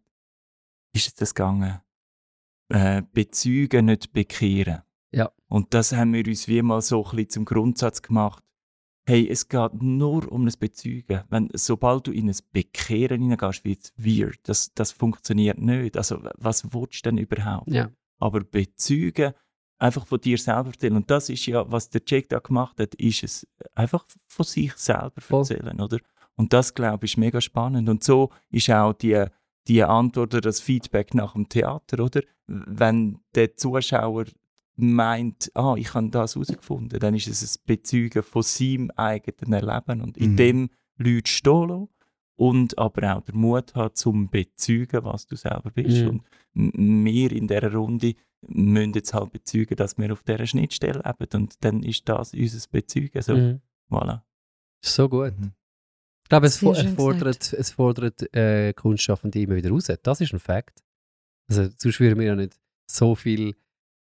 Ist 0.95 1.07
es 1.07 1.13
das 1.13 1.35
gegangen? 1.35 1.79
Äh, 2.69 3.03
bezeugen, 3.13 3.85
nicht 3.85 4.11
bekehren. 4.11 4.81
Ja. 5.11 5.31
Und 5.47 5.73
das 5.73 5.91
haben 5.93 6.13
wir 6.13 6.25
uns 6.25 6.47
wie 6.47 6.61
mal 6.63 6.81
so 6.81 7.03
ein 7.05 7.11
bisschen 7.11 7.29
zum 7.29 7.45
Grundsatz 7.45 8.01
gemacht. 8.01 8.43
Hey, 9.05 9.27
es 9.29 9.49
geht 9.49 9.81
nur 9.81 10.31
um 10.31 10.45
das 10.45 10.55
Bezeugen. 10.55 11.23
Wenn, 11.29 11.49
sobald 11.53 12.07
du 12.07 12.11
in 12.11 12.29
ein 12.29 12.35
Bekehren 12.53 13.21
hineingehst, 13.21 13.65
wird 13.65 13.83
es 13.83 13.93
weird. 13.97 14.39
Das, 14.43 14.73
das 14.73 14.91
funktioniert 14.91 15.57
nicht. 15.57 15.97
Also, 15.97 16.23
was 16.37 16.73
willst 16.73 17.05
du 17.05 17.09
denn 17.09 17.17
überhaupt? 17.17 17.69
Ja. 17.69 17.91
Aber 18.19 18.41
bezeugen, 18.41 19.33
einfach 19.77 20.07
von 20.07 20.21
dir 20.21 20.37
selber 20.37 20.69
erzählen. 20.69 20.95
Und 20.95 21.11
das 21.11 21.29
ist 21.29 21.45
ja, 21.45 21.69
was 21.69 21.89
der 21.89 22.01
Jake 22.07 22.27
da 22.29 22.39
gemacht 22.39 22.79
hat, 22.79 22.95
ist 22.95 23.23
es 23.23 23.47
einfach 23.75 24.05
von 24.27 24.45
sich 24.45 24.73
selber 24.73 25.21
erzählen, 25.29 25.79
oder? 25.81 25.99
Und 26.35 26.53
das, 26.53 26.73
glaube 26.73 27.05
ich, 27.05 27.13
ist 27.13 27.17
mega 27.17 27.41
spannend. 27.41 27.89
Und 27.89 28.03
so 28.03 28.31
ist 28.49 28.69
auch 28.69 28.93
die, 28.93 29.25
die 29.67 29.83
Antwort 29.83 30.33
oder 30.33 30.41
das 30.41 30.61
Feedback 30.61 31.13
nach 31.13 31.33
dem 31.33 31.49
Theater, 31.49 32.03
oder? 32.03 32.21
Wenn 32.47 33.19
der 33.35 33.55
Zuschauer 33.55 34.25
meint, 34.75 35.51
ah, 35.55 35.75
ich 35.77 35.93
habe 35.93 36.09
das 36.09 36.35
herausgefunden, 36.35 36.99
dann 36.99 37.13
ist 37.15 37.27
es 37.27 37.57
ein 37.57 37.61
Bezeugen 37.65 38.23
von 38.23 38.41
seinem 38.43 38.91
eigenen 38.95 39.53
Erleben 39.53 40.01
und 40.01 40.17
in 40.17 40.31
Mhm. 40.31 40.37
dem 40.37 40.69
Leute 40.97 41.29
stehen 41.31 41.69
lassen 41.69 41.89
und 42.35 42.77
aber 42.77 43.15
auch 43.15 43.21
der 43.21 43.35
Mut 43.35 43.75
hat 43.75 43.97
zum 43.97 44.29
Bezeugen, 44.29 45.03
was 45.05 45.27
du 45.27 45.35
selber 45.35 45.69
bist. 45.71 46.03
Mhm. 46.03 46.07
Und 46.53 47.05
wir 47.05 47.31
in 47.31 47.47
dieser 47.47 47.71
Runde 47.73 48.15
müssen 48.47 48.93
jetzt 48.93 49.13
halt 49.13 49.31
bezeugen, 49.31 49.75
dass 49.75 49.97
wir 49.97 50.11
auf 50.11 50.23
dieser 50.23 50.45
Schnittstelle 50.45 51.01
leben 51.05 51.41
und 51.43 51.63
dann 51.63 51.83
ist 51.83 52.09
das 52.09 52.33
unser 52.33 52.67
Bezeugen. 52.71 53.21
So, 53.21 53.35
Mhm. 53.35 53.61
voilà. 53.89 54.21
So 54.83 55.07
gut. 55.07 55.37
Mhm. 55.39 55.51
Ich 56.23 56.29
glaube, 56.29 56.47
es, 56.47 56.59
Sehr 56.59 56.69
fo- 56.69 56.75
es 56.75 56.93
fordert, 56.95 57.53
es 57.53 57.71
fordert 57.71 58.33
äh, 58.35 58.73
Kunstschaffende 58.73 59.39
immer 59.39 59.55
wieder 59.55 59.69
raus. 59.69 59.91
Das 60.01 60.19
ist 60.21 60.33
ein 60.33 60.39
Fakt. 60.39 60.83
Also, 61.47 61.69
sonst 61.77 61.99
würden 61.99 62.17
wir 62.19 62.25
ja 62.27 62.35
nicht 62.35 62.59
so 62.89 63.13
viel 63.15 63.55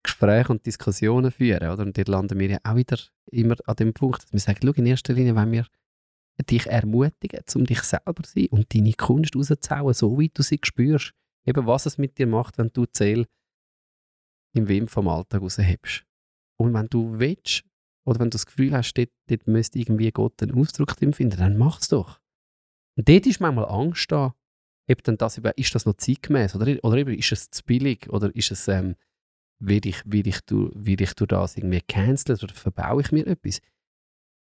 Gespräche 0.02 0.52
und 0.52 0.64
Diskussionen 0.66 1.30
führen. 1.30 1.68
Oder? 1.68 1.82
Und 1.82 1.96
dort 1.96 2.08
landen 2.08 2.38
wir 2.38 2.48
ja 2.48 2.58
auch 2.64 2.76
wieder 2.76 2.98
immer 3.26 3.56
an 3.66 3.76
dem 3.76 3.92
Punkt, 3.92 4.22
dass 4.22 4.32
wir 4.32 4.40
sagen, 4.40 4.60
schau, 4.62 4.72
in 4.72 4.86
erster 4.86 5.12
Linie 5.12 5.36
wollen 5.36 5.52
wir 5.52 5.66
dich 6.48 6.66
ermutigen, 6.66 7.40
um 7.54 7.66
dich 7.66 7.82
selber 7.82 8.22
zu 8.22 8.32
sein 8.32 8.46
und 8.50 8.74
deine 8.74 8.94
Kunst 8.94 9.36
rauszuhauen, 9.36 9.94
so 9.94 10.18
wie 10.18 10.30
du 10.30 10.42
sie 10.42 10.60
spürst. 10.62 11.12
Eben, 11.46 11.66
was 11.66 11.86
es 11.86 11.98
mit 11.98 12.18
dir 12.18 12.26
macht, 12.26 12.58
wenn 12.58 12.70
du 12.72 12.86
Seele 12.92 13.26
im 14.54 14.68
Wind 14.68 14.90
vom 14.90 15.08
Alltag 15.08 15.42
raushebst. 15.42 16.04
Und 16.58 16.74
wenn 16.74 16.86
du 16.88 17.18
willst, 17.18 17.64
oder 18.04 18.20
wenn 18.20 18.30
du 18.30 18.34
das 18.34 18.46
Gefühl 18.46 18.72
hast, 18.72 18.94
dort, 18.94 19.10
dort 19.28 19.46
müsste 19.46 19.78
irgendwie 19.78 20.10
Gott 20.10 20.42
einen 20.42 20.54
Ausdruck 20.54 20.96
drin 20.96 21.12
finden, 21.12 21.38
dann 21.38 21.56
mach's 21.56 21.88
doch. 21.88 22.20
Und 22.96 23.08
dort 23.08 23.26
ist 23.26 23.40
manchmal 23.40 23.66
Angst 23.66 24.10
da, 24.10 24.34
ob 24.90 25.02
dann 25.04 25.16
das, 25.16 25.40
ist 25.56 25.74
das 25.74 25.86
noch 25.86 25.94
zeitgemäß 25.94 26.54
oder, 26.56 26.76
oder 26.82 26.96
eben, 26.96 27.14
ist 27.14 27.32
es 27.32 27.50
zu 27.50 27.62
billig 27.64 28.08
oder 28.10 28.34
ist 28.34 28.50
es, 28.50 28.66
ähm, 28.68 28.96
will 29.60 29.86
ich, 29.86 30.02
will 30.04 30.26
ich, 30.26 30.40
durch, 30.42 30.72
will 30.74 31.00
ich 31.00 31.14
durch 31.14 31.28
das 31.28 31.56
irgendwie 31.56 31.80
canceln 31.82 32.38
oder 32.42 32.54
verbaue 32.54 33.02
ich 33.02 33.12
mir 33.12 33.26
etwas? 33.26 33.60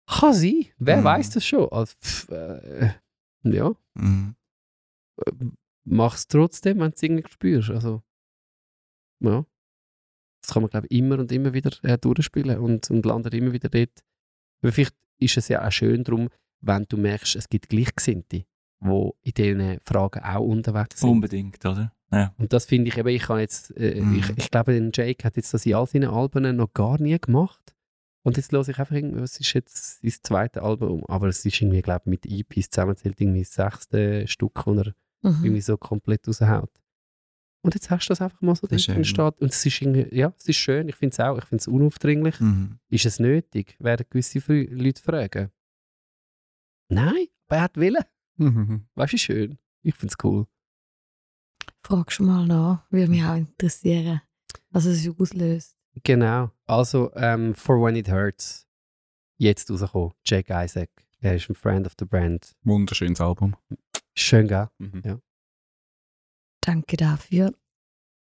Kann 0.08 0.34
sein, 0.34 0.66
wer 0.78 0.98
Mhm. 0.98 1.04
weiß 1.04 1.30
das 1.32 1.46
schon. 1.46 1.70
Also, 1.72 1.96
pff, 2.02 2.30
äh, 2.30 2.92
ja, 3.44 3.72
Mhm. 3.96 4.36
äh, 5.26 5.32
mach's 5.86 6.28
trotzdem, 6.28 6.80
wenn 6.80 6.92
du 6.92 6.96
es 6.96 7.04
irgendwie 7.04 7.30
spürst. 7.32 7.70
Also, 7.72 8.04
ja. 9.22 9.46
Das 10.44 10.54
kann 10.54 10.64
man, 10.64 10.70
glaube 10.72 10.88
ich, 10.90 10.98
immer 10.98 11.20
und 11.20 11.32
immer 11.32 11.54
wieder 11.54 11.72
äh, 11.84 11.98
durchspielen 12.00 12.58
und, 12.60 12.90
und 12.90 13.06
landet 13.06 13.34
immer 13.36 13.54
wieder 13.54 13.70
dort. 13.70 14.04
Aber 14.64 14.72
vielleicht 14.72 14.96
ist 15.20 15.38
es 15.38 15.48
ja 15.50 15.66
auch 15.66 15.72
schön 15.72 16.04
darum, 16.04 16.30
wenn 16.62 16.86
du 16.90 16.98
merkst, 16.98 17.36
es 17.36 17.48
gibt 17.48 17.70
Gleichgesinnte, 17.70 18.46
die 18.82 19.12
in 19.22 19.34
diesen 19.34 19.80
Fragen 19.86 20.20
auch 20.24 20.42
unterwegs 20.46 21.00
sind. 21.00 21.10
Unbedingt, 21.10 21.64
oder? 21.66 21.92
Ja. 22.12 22.34
Und 22.38 22.52
das 22.52 22.66
finde 22.66 22.90
ich 22.90 22.98
eben, 22.98 23.08
ich 23.10 23.24
kann 23.24 23.40
jetzt, 23.40 23.76
äh, 23.78 24.02
Mhm. 24.02 24.16
ich, 24.20 24.30
ich 24.38 24.52
glaube, 24.52 24.74
den 24.74 24.92
Jake 24.94 25.24
hat 25.24 25.38
jetzt 25.38 25.54
das 25.54 25.66
in 25.66 25.76
all 25.76 25.88
seinen 25.88 26.10
Alben 26.10 26.56
noch 26.56 26.74
gar 26.74 27.00
nie 27.02 27.18
gemacht. 27.20 27.74
Und 28.24 28.38
jetzt 28.38 28.52
höre 28.52 28.68
ich 28.68 28.78
einfach 28.78 28.96
irgendwie, 28.96 29.22
was 29.22 29.40
ist 29.40 29.54
jetzt 29.54 30.02
sein 30.02 30.12
zweites 30.22 30.62
Album, 30.62 31.04
aber 31.06 31.28
es 31.28 31.44
ist 31.46 31.60
irgendwie, 31.62 31.82
glaube 31.82 32.02
ich, 32.06 32.10
mit 32.10 32.26
EPs 32.26 32.70
zusammenzählt 32.70 33.20
irgendwie 33.20 33.42
das 33.42 33.54
sechste 33.54 34.28
Stück, 34.28 34.66
wo 34.66 34.74
er 34.74 34.94
Mhm. 35.24 35.44
irgendwie 35.44 35.62
so 35.62 35.78
komplett 35.78 36.28
raushaut. 36.28 36.70
Und 37.64 37.76
jetzt 37.76 37.90
hast 37.92 38.08
du 38.08 38.12
das 38.12 38.22
einfach 38.22 38.42
mal 38.42 38.56
so 38.56 38.66
drin 38.68 38.80
steht. 38.80 39.40
Und 39.40 39.52
es 39.52 39.64
ist 39.66 39.82
irgendwie, 39.82 40.08
ja, 40.16 40.34
es 40.38 40.48
ist 40.48 40.56
schön, 40.58 40.90
ich 40.90 40.96
finde 40.96 41.14
es 41.14 41.20
auch, 41.20 41.38
ich 41.38 41.46
finde 41.46 41.62
es 41.62 41.68
unaufdringlich. 41.68 42.40
Mhm. 42.40 42.80
Ist 42.90 43.06
es 43.06 43.20
nötig? 43.20 43.76
Werden 43.80 44.06
gewisse 44.10 44.40
Leute 44.40 45.02
fragen. 45.02 45.52
Nein, 46.90 47.28
aber 47.48 47.58
er 47.58 47.62
hat 47.62 47.78
Willen. 47.78 48.04
Mhm. 48.38 48.88
Weißt 48.96 49.14
du, 49.14 49.16
ist 49.16 49.22
schön. 49.22 49.58
Ich 49.84 49.96
finde 49.96 50.14
es 50.18 50.24
cool. 50.24 50.48
Fragst 51.84 52.20
du 52.20 52.24
mal 52.24 52.46
nach, 52.46 52.86
würde 52.92 53.08
mich 53.10 53.24
auch 53.24 53.36
interessieren, 53.36 54.22
was 54.70 54.86
es 54.86 55.08
auslöst. 55.08 55.78
Genau. 56.04 56.52
Also, 56.66 57.12
ähm, 57.16 57.54
For 57.56 57.82
When 57.82 57.96
It 57.96 58.10
Hurts, 58.10 58.68
jetzt 59.38 59.70
rausgekommen. 59.70 60.14
Jake 60.26 60.54
Isaac. 60.54 60.90
Er 61.20 61.36
ist 61.36 61.50
ein 61.50 61.56
Friend 61.56 61.86
of 61.86 61.94
the 62.00 62.06
Brand. 62.06 62.56
Wunderschönes 62.64 63.20
Album. 63.22 63.56
Schön, 64.16 64.48
gell? 64.48 64.70
Mhm. 64.78 65.22
Danke 66.62 66.98
dafür. 66.98 67.54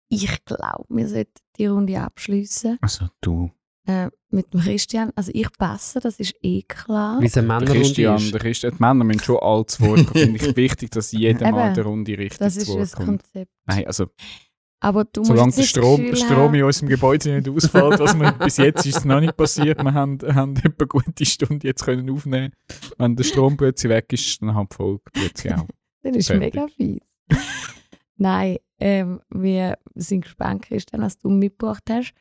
Ich 0.10 0.44
glaube, 0.46 0.86
wir 0.90 1.08
sollten 1.10 1.34
die 1.58 1.66
Runde 1.66 2.00
abschließen 2.00 2.78
Also 2.82 3.10
du. 3.22 3.52
Äh, 3.86 4.10
mit 4.30 4.54
dem 4.54 4.62
Christian. 4.62 5.12
Also 5.16 5.32
ich 5.34 5.52
passe, 5.58 6.00
das 6.00 6.20
ist 6.20 6.34
eh 6.42 6.62
klar. 6.64 7.20
Wie 7.22 7.26
es 7.28 7.36
Männerrunde 7.36 7.72
Christian, 7.74 8.16
ist. 8.18 8.34
der 8.34 8.40
Christian, 8.40 8.74
die 8.78 8.82
Männer 8.82 9.04
müssen 9.04 9.20
schon 9.22 9.38
alt 9.42 9.70
zu 9.72 9.84
Wort 9.84 10.08
kommen. 10.08 10.24
Finde 10.24 10.46
ich 10.46 10.56
wichtig, 10.56 10.92
dass 10.92 11.12
jeder 11.12 11.52
mal 11.52 11.60
in 11.62 11.66
Eben. 11.68 11.76
der 11.76 11.84
Runde 11.86 12.18
richtig 12.18 12.40
Das 12.40 12.54
zu 12.56 12.62
ist 12.62 12.68
Wort 12.70 12.80
das 12.82 12.92
kommt. 12.96 13.08
Konzept. 13.08 13.52
Nein, 13.66 13.86
also 13.88 14.06
Aber 14.80 15.06
du 15.06 15.24
solange 15.24 15.48
musst 15.48 15.58
der 15.60 15.64
Strom, 15.64 16.16
Strom 16.16 16.54
in 16.56 16.64
unserem 16.64 16.90
Gebäude 16.90 17.36
nicht 17.36 17.50
ausfällt, 17.50 18.00
was 18.00 18.18
wir, 18.20 18.32
bis 18.34 18.58
jetzt 18.58 18.86
ist 18.86 18.98
es 18.98 19.06
noch 19.06 19.20
nicht 19.20 19.36
passiert. 19.38 19.82
Wir 19.84 19.94
haben, 19.94 20.18
haben 20.34 20.56
etwa 20.58 20.70
eine 20.80 20.88
gute 20.88 21.26
Stunde 21.26 21.68
jetzt 21.68 21.84
können 21.84 22.10
aufnehmen. 22.10 22.54
Wenn 22.98 23.16
der 23.16 23.24
Strom 23.24 23.58
plötzlich 23.58 23.90
weg 23.92 24.12
ist, 24.12 24.42
dann 24.42 24.54
haben 24.56 24.68
die 24.72 24.76
Folge 24.76 25.04
plötzlich 25.12 25.54
auch. 25.54 25.68
Das 26.06 26.18
ist 26.18 26.28
Fertig. 26.28 26.54
mega 26.54 26.68
fies. 26.68 27.00
Nein, 28.18 28.58
ähm, 28.80 29.22
wir 29.30 29.78
sind 29.96 30.26
gespannt, 30.26 30.64
Christian, 30.64 31.02
was 31.02 31.18
du 31.18 31.30
mitgebracht 31.30 31.84
hast. 31.90 32.14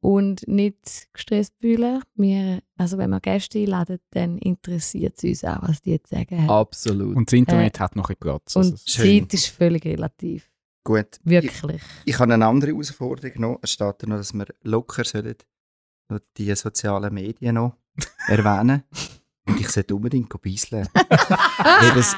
Und 0.00 0.46
nicht 0.46 1.08
gestresst 1.12 1.54
fühlen. 1.60 2.02
Wir, 2.14 2.62
also 2.76 2.98
wenn 2.98 3.10
wir 3.10 3.20
Gäste 3.20 3.58
einladen, 3.58 3.98
dann 4.10 4.38
interessiert 4.38 5.14
es 5.16 5.24
uns 5.24 5.44
auch, 5.44 5.62
was 5.62 5.80
die 5.82 6.00
zu 6.00 6.14
sagen 6.14 6.42
haben. 6.42 6.50
Absolut. 6.50 7.16
Und 7.16 7.32
das 7.32 7.38
Internet 7.38 7.80
hat 7.80 7.96
noch 7.96 8.04
ein 8.10 8.16
bisschen 8.16 8.20
Platz. 8.20 8.56
Also, 8.56 8.70
Und 8.70 8.82
schön. 8.86 9.22
Zeit 9.22 9.34
ist 9.34 9.46
völlig 9.46 9.84
relativ. 9.84 10.50
Gut. 10.84 11.18
Wirklich. 11.24 11.82
Ich, 12.04 12.14
ich 12.14 12.18
habe 12.20 12.34
eine 12.34 12.46
andere 12.46 12.70
Herausforderung 12.70 13.40
noch. 13.40 13.58
Es 13.62 13.72
steht 13.72 13.94
da 13.98 14.06
noch, 14.06 14.18
dass 14.18 14.32
wir 14.32 14.46
locker 14.62 15.04
sollen 15.04 15.34
noch 16.08 16.20
die 16.36 16.54
sozialen 16.54 17.12
Medien 17.12 17.56
noch 17.56 17.76
erwähnen. 18.28 18.84
Und 19.46 19.60
ich 19.60 19.68
sollte 19.68 19.94
unbedingt 19.94 20.28
beiseln. 20.40 20.88
Wäre 20.94 21.94
das, 21.94 22.16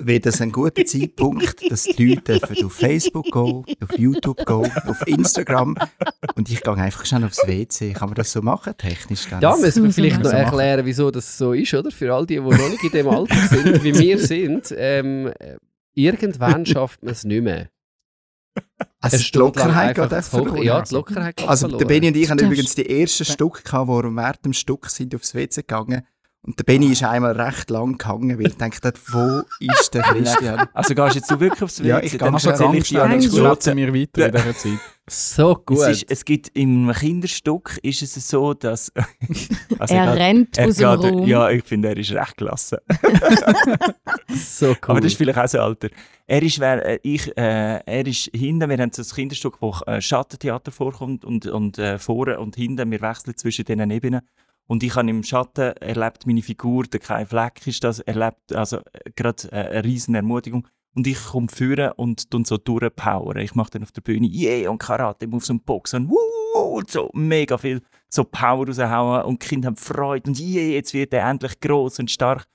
wäre 0.00 0.20
das 0.20 0.40
ein 0.40 0.52
guter 0.52 0.84
Zeitpunkt, 0.84 1.70
dass 1.70 1.84
die 1.84 2.14
Leute 2.14 2.38
dürfen 2.38 2.64
auf 2.64 2.72
Facebook 2.72 3.24
gehen, 3.26 3.64
auf 3.80 3.98
YouTube 3.98 4.44
gehen, 4.44 4.72
auf 4.86 5.06
Instagram 5.06 5.76
und 6.34 6.50
ich 6.50 6.62
gehe 6.62 6.74
einfach 6.74 7.04
schnell 7.04 7.24
aufs 7.24 7.46
WC. 7.46 7.92
Kann 7.92 8.08
man 8.08 8.16
das 8.16 8.32
so 8.32 8.42
machen, 8.42 8.74
technisch? 8.76 9.28
Dann? 9.28 9.40
Ja, 9.40 9.56
müssen 9.56 9.84
wir 9.84 9.92
vielleicht 9.92 10.22
noch 10.22 10.32
erklären, 10.32 10.84
wieso 10.84 11.10
das 11.10 11.38
so 11.38 11.52
ist, 11.52 11.72
oder? 11.74 11.90
Für 11.90 12.14
all 12.14 12.26
die, 12.26 12.36
die 12.36 12.40
noch 12.40 12.68
nicht 12.68 12.84
in 12.84 12.90
dem 12.90 13.08
Alter 13.08 13.36
sind, 13.48 13.82
wie 13.84 13.98
wir 13.98 14.18
sind. 14.18 14.74
Ähm, 14.76 15.32
äh, 15.38 15.56
irgendwann 15.94 16.66
schafft 16.66 17.02
man 17.02 17.12
es 17.12 17.24
nicht 17.24 17.42
mehr. 17.42 17.68
also 19.00 19.16
die 19.16 19.38
Lockerheit 19.38 19.96
geht 19.96 20.12
einfach 20.12 20.22
verloren. 20.22 20.62
Ja, 20.62 20.82
die 20.82 20.94
Lockerheit 20.94 21.36
geht 21.36 21.48
Also 21.48 21.68
der 21.68 21.86
Benny 21.86 22.08
und 22.08 22.16
ich 22.16 22.30
haben 22.30 22.38
übrigens 22.38 22.74
die 22.74 22.88
ersten 22.88 23.24
Stück 23.24 23.64
gehabt, 23.64 23.88
die 23.88 24.16
während 24.16 24.44
dem 24.44 24.52
Stück 24.52 24.88
sind 24.88 25.14
aufs 25.14 25.34
WC 25.34 25.62
gegangen 25.62 26.06
Und 26.46 26.58
der 26.58 26.64
Benny 26.64 26.92
ist 26.92 27.02
einmal 27.02 27.40
recht 27.40 27.70
lang 27.70 27.96
gehangen, 27.96 28.38
weil 28.38 28.48
ich 28.48 28.56
dachte, 28.56 28.92
wo 29.08 29.42
ist 29.60 29.94
der 29.94 30.02
Christian? 30.02 30.68
Also 30.74 30.94
gehst 30.94 31.14
jetzt 31.14 31.30
du 31.30 31.40
wirklich 31.40 31.62
aufs 31.62 31.80
WC? 31.80 31.88
Ja, 31.88 32.00
ich 32.02 32.18
Dann 32.18 32.28
gehe 32.28 32.34
Also 32.34 32.50
erzähle 32.50 32.76
ich 32.76 32.88
dir 32.88 32.98
Danke. 32.98 33.30
schwätzen 33.30 33.76
wir 33.78 33.94
weiter 33.94 34.26
in 34.26 34.32
dieser 34.32 34.54
Zeit. 34.54 34.78
So 35.08 35.54
gut. 35.54 35.78
Es, 35.78 36.02
ist, 36.02 36.10
es 36.10 36.24
gibt 36.24 36.50
im 36.54 36.90
Kinderstück 36.92 37.78
ist 37.82 38.02
es 38.02 38.14
so, 38.28 38.52
dass 38.52 38.92
also 39.78 39.94
Er 39.94 40.06
geht- 40.12 40.20
rennt 40.20 40.58
er 40.58 40.68
aus 40.68 40.76
dem 40.76 40.86
Raum. 40.86 41.26
Ja, 41.26 41.48
ich 41.50 41.64
finde, 41.64 41.88
er 41.88 41.96
ist 41.96 42.12
recht 42.12 42.36
klasse. 42.36 42.82
so 44.34 44.68
cool. 44.68 44.76
Aber 44.88 45.00
das 45.00 45.12
ist 45.12 45.18
vielleicht 45.18 45.38
auch 45.38 45.48
so 45.48 45.60
Alter. 45.60 45.88
Er 46.26 46.42
ist, 46.42 46.58
wer, 46.60 46.84
äh, 46.86 46.98
ich, 47.02 47.26
äh, 47.36 47.80
er 47.84 48.06
ist 48.06 48.30
hinten, 48.34 48.68
wir 48.68 48.78
haben 48.78 48.90
so 48.92 49.02
ein 49.02 49.08
Kinderstück, 49.08 49.56
wo 49.60 49.74
äh, 49.86 50.00
Schattentheater 50.00 50.72
vorkommt 50.72 51.24
und, 51.24 51.46
und 51.46 51.78
äh, 51.78 51.98
vorne 51.98 52.38
und 52.40 52.56
hinten, 52.56 52.90
wir 52.90 53.00
wechseln 53.00 53.36
zwischen 53.36 53.64
diesen 53.64 53.90
Ebenen. 53.90 54.20
Und 54.66 54.82
ich 54.82 54.94
habe 54.96 55.10
im 55.10 55.22
Schatten 55.22 55.76
erlebt, 55.76 56.26
meine 56.26 56.42
Figur, 56.42 56.84
der 56.84 57.00
kein 57.00 57.26
Fleck 57.26 57.66
ist 57.66 57.84
das, 57.84 58.00
erlebt, 58.00 58.52
also 58.52 58.78
äh, 58.78 59.10
gerade 59.14 59.52
äh, 59.52 59.56
eine 59.56 59.84
riesen 59.84 60.14
Ermutigung. 60.14 60.66
Und 60.94 61.06
ich 61.06 61.22
komme 61.22 61.48
führen 61.48 61.90
und 61.96 62.28
so 62.46 62.56
durchpowern. 62.56 63.38
Ich 63.38 63.56
mache 63.56 63.70
dann 63.72 63.82
auf 63.82 63.90
der 63.90 64.00
Bühne 64.00 64.28
yeah 64.28 64.70
und 64.70 64.78
Karate, 64.78 65.26
Moves 65.26 65.50
und 65.50 65.66
Boxen 65.66 66.04
und 66.04 66.10
wuh 66.10 66.76
und 66.76 66.88
so 66.88 67.10
mega 67.14 67.58
viel 67.58 67.82
so 68.08 68.22
Power 68.22 68.66
raushauen 68.66 69.24
und 69.24 69.42
die 69.42 69.48
Kinder 69.48 69.66
haben 69.66 69.76
Freude 69.76 70.30
und 70.30 70.38
yeah, 70.38 70.74
jetzt 70.74 70.94
wird 70.94 71.12
er 71.12 71.28
endlich 71.28 71.58
groß 71.58 71.98
und 71.98 72.12
stark. 72.12 72.46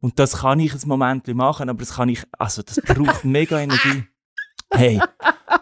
Und 0.00 0.18
das 0.18 0.38
kann 0.38 0.60
ich 0.60 0.74
ein 0.74 0.88
Moment 0.88 1.26
machen, 1.28 1.68
aber 1.68 1.78
das 1.78 1.94
kann 1.94 2.08
ich, 2.08 2.22
also 2.38 2.62
das 2.62 2.80
braucht 2.80 3.24
mega 3.24 3.58
Energie. 3.60 4.04
Hey, 4.72 5.00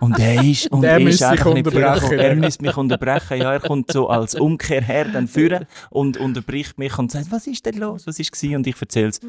und 0.01 0.19
er 0.19 0.43
ist, 0.43 0.71
und 0.73 0.83
er 0.83 0.93
er 0.99 1.07
ist 1.07 1.23
einfach 1.23 1.53
nicht 1.53 1.67
unterbrechen. 1.67 2.01
vorgekommen. 2.01 2.19
Er 2.19 2.37
müsste 2.37 2.63
mich 2.65 2.77
unterbrechen. 2.77 3.37
Ja, 3.39 3.53
er 3.53 3.61
kommt 3.61 3.93
so 3.93 4.09
als 4.09 4.35
Umkehrherr 4.35 5.05
dann 5.07 5.29
führen 5.29 5.67
und 5.91 6.17
unterbricht 6.17 6.79
mich 6.79 6.99
und 6.99 7.13
sagt, 7.13 7.31
was 7.31 7.47
ist 7.47 7.65
denn 7.67 7.77
los, 7.79 8.07
was 8.07 8.19
ist 8.19 8.33
gewesen? 8.33 8.57
Und 8.57 8.67
ich 8.67 8.81
erzähle 8.81 9.09
es. 9.09 9.21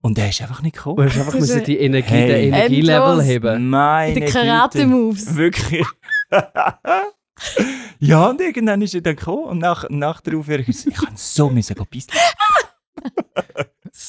Und 0.00 0.16
er 0.18 0.28
ist 0.28 0.40
einfach 0.42 0.62
nicht 0.62 0.76
Du 0.76 0.94
gekommen. 0.94 1.08
hast 1.08 1.18
einfach 1.18 1.34
müssen 1.34 1.64
die 1.64 1.78
Energie, 1.78 2.08
Hey. 2.14 2.28
den 2.28 2.54
Energielevel 2.54 3.22
heben. 3.22 3.68
Meine 3.68 4.14
Die. 4.14 4.26
Karate-Moves. 4.26 5.34
Wirklich. 5.34 5.86
ja, 7.98 8.26
und 8.28 8.40
irgendwann 8.40 8.82
ist 8.82 8.94
er 8.94 9.00
dann 9.00 9.16
gekommen 9.16 9.44
und 9.44 9.58
nach, 9.58 9.84
nach 9.90 10.20
der 10.20 10.38
Aufhörung 10.38 10.66
ist 10.66 10.86
er, 10.86 10.92
ich 10.92 10.98
kann 10.98 11.16
so 11.16 11.50
müssen 11.50 11.74
gehen 11.74 11.86
pissen. 11.90 12.12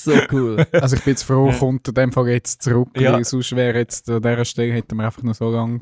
So 0.08 0.22
cool. 0.32 0.66
Also 0.72 0.96
ich 0.96 1.04
bin 1.04 1.12
jetzt 1.14 1.24
froh, 1.24 1.52
kommt 1.52 1.88
in 1.88 1.94
dem 1.94 2.12
Fall 2.12 2.30
jetzt 2.30 2.62
zurück, 2.62 2.90
Ja. 2.98 3.14
weil 3.14 3.24
sonst 3.26 3.56
wäre 3.56 3.78
jetzt 3.78 4.10
an 4.10 4.22
dieser 4.22 4.46
Stelle, 4.46 4.74
hätten 4.74 4.96
wir 4.98 5.06
einfach 5.06 5.24
noch 5.24 5.36
so 5.36 5.50
lange... 5.52 5.82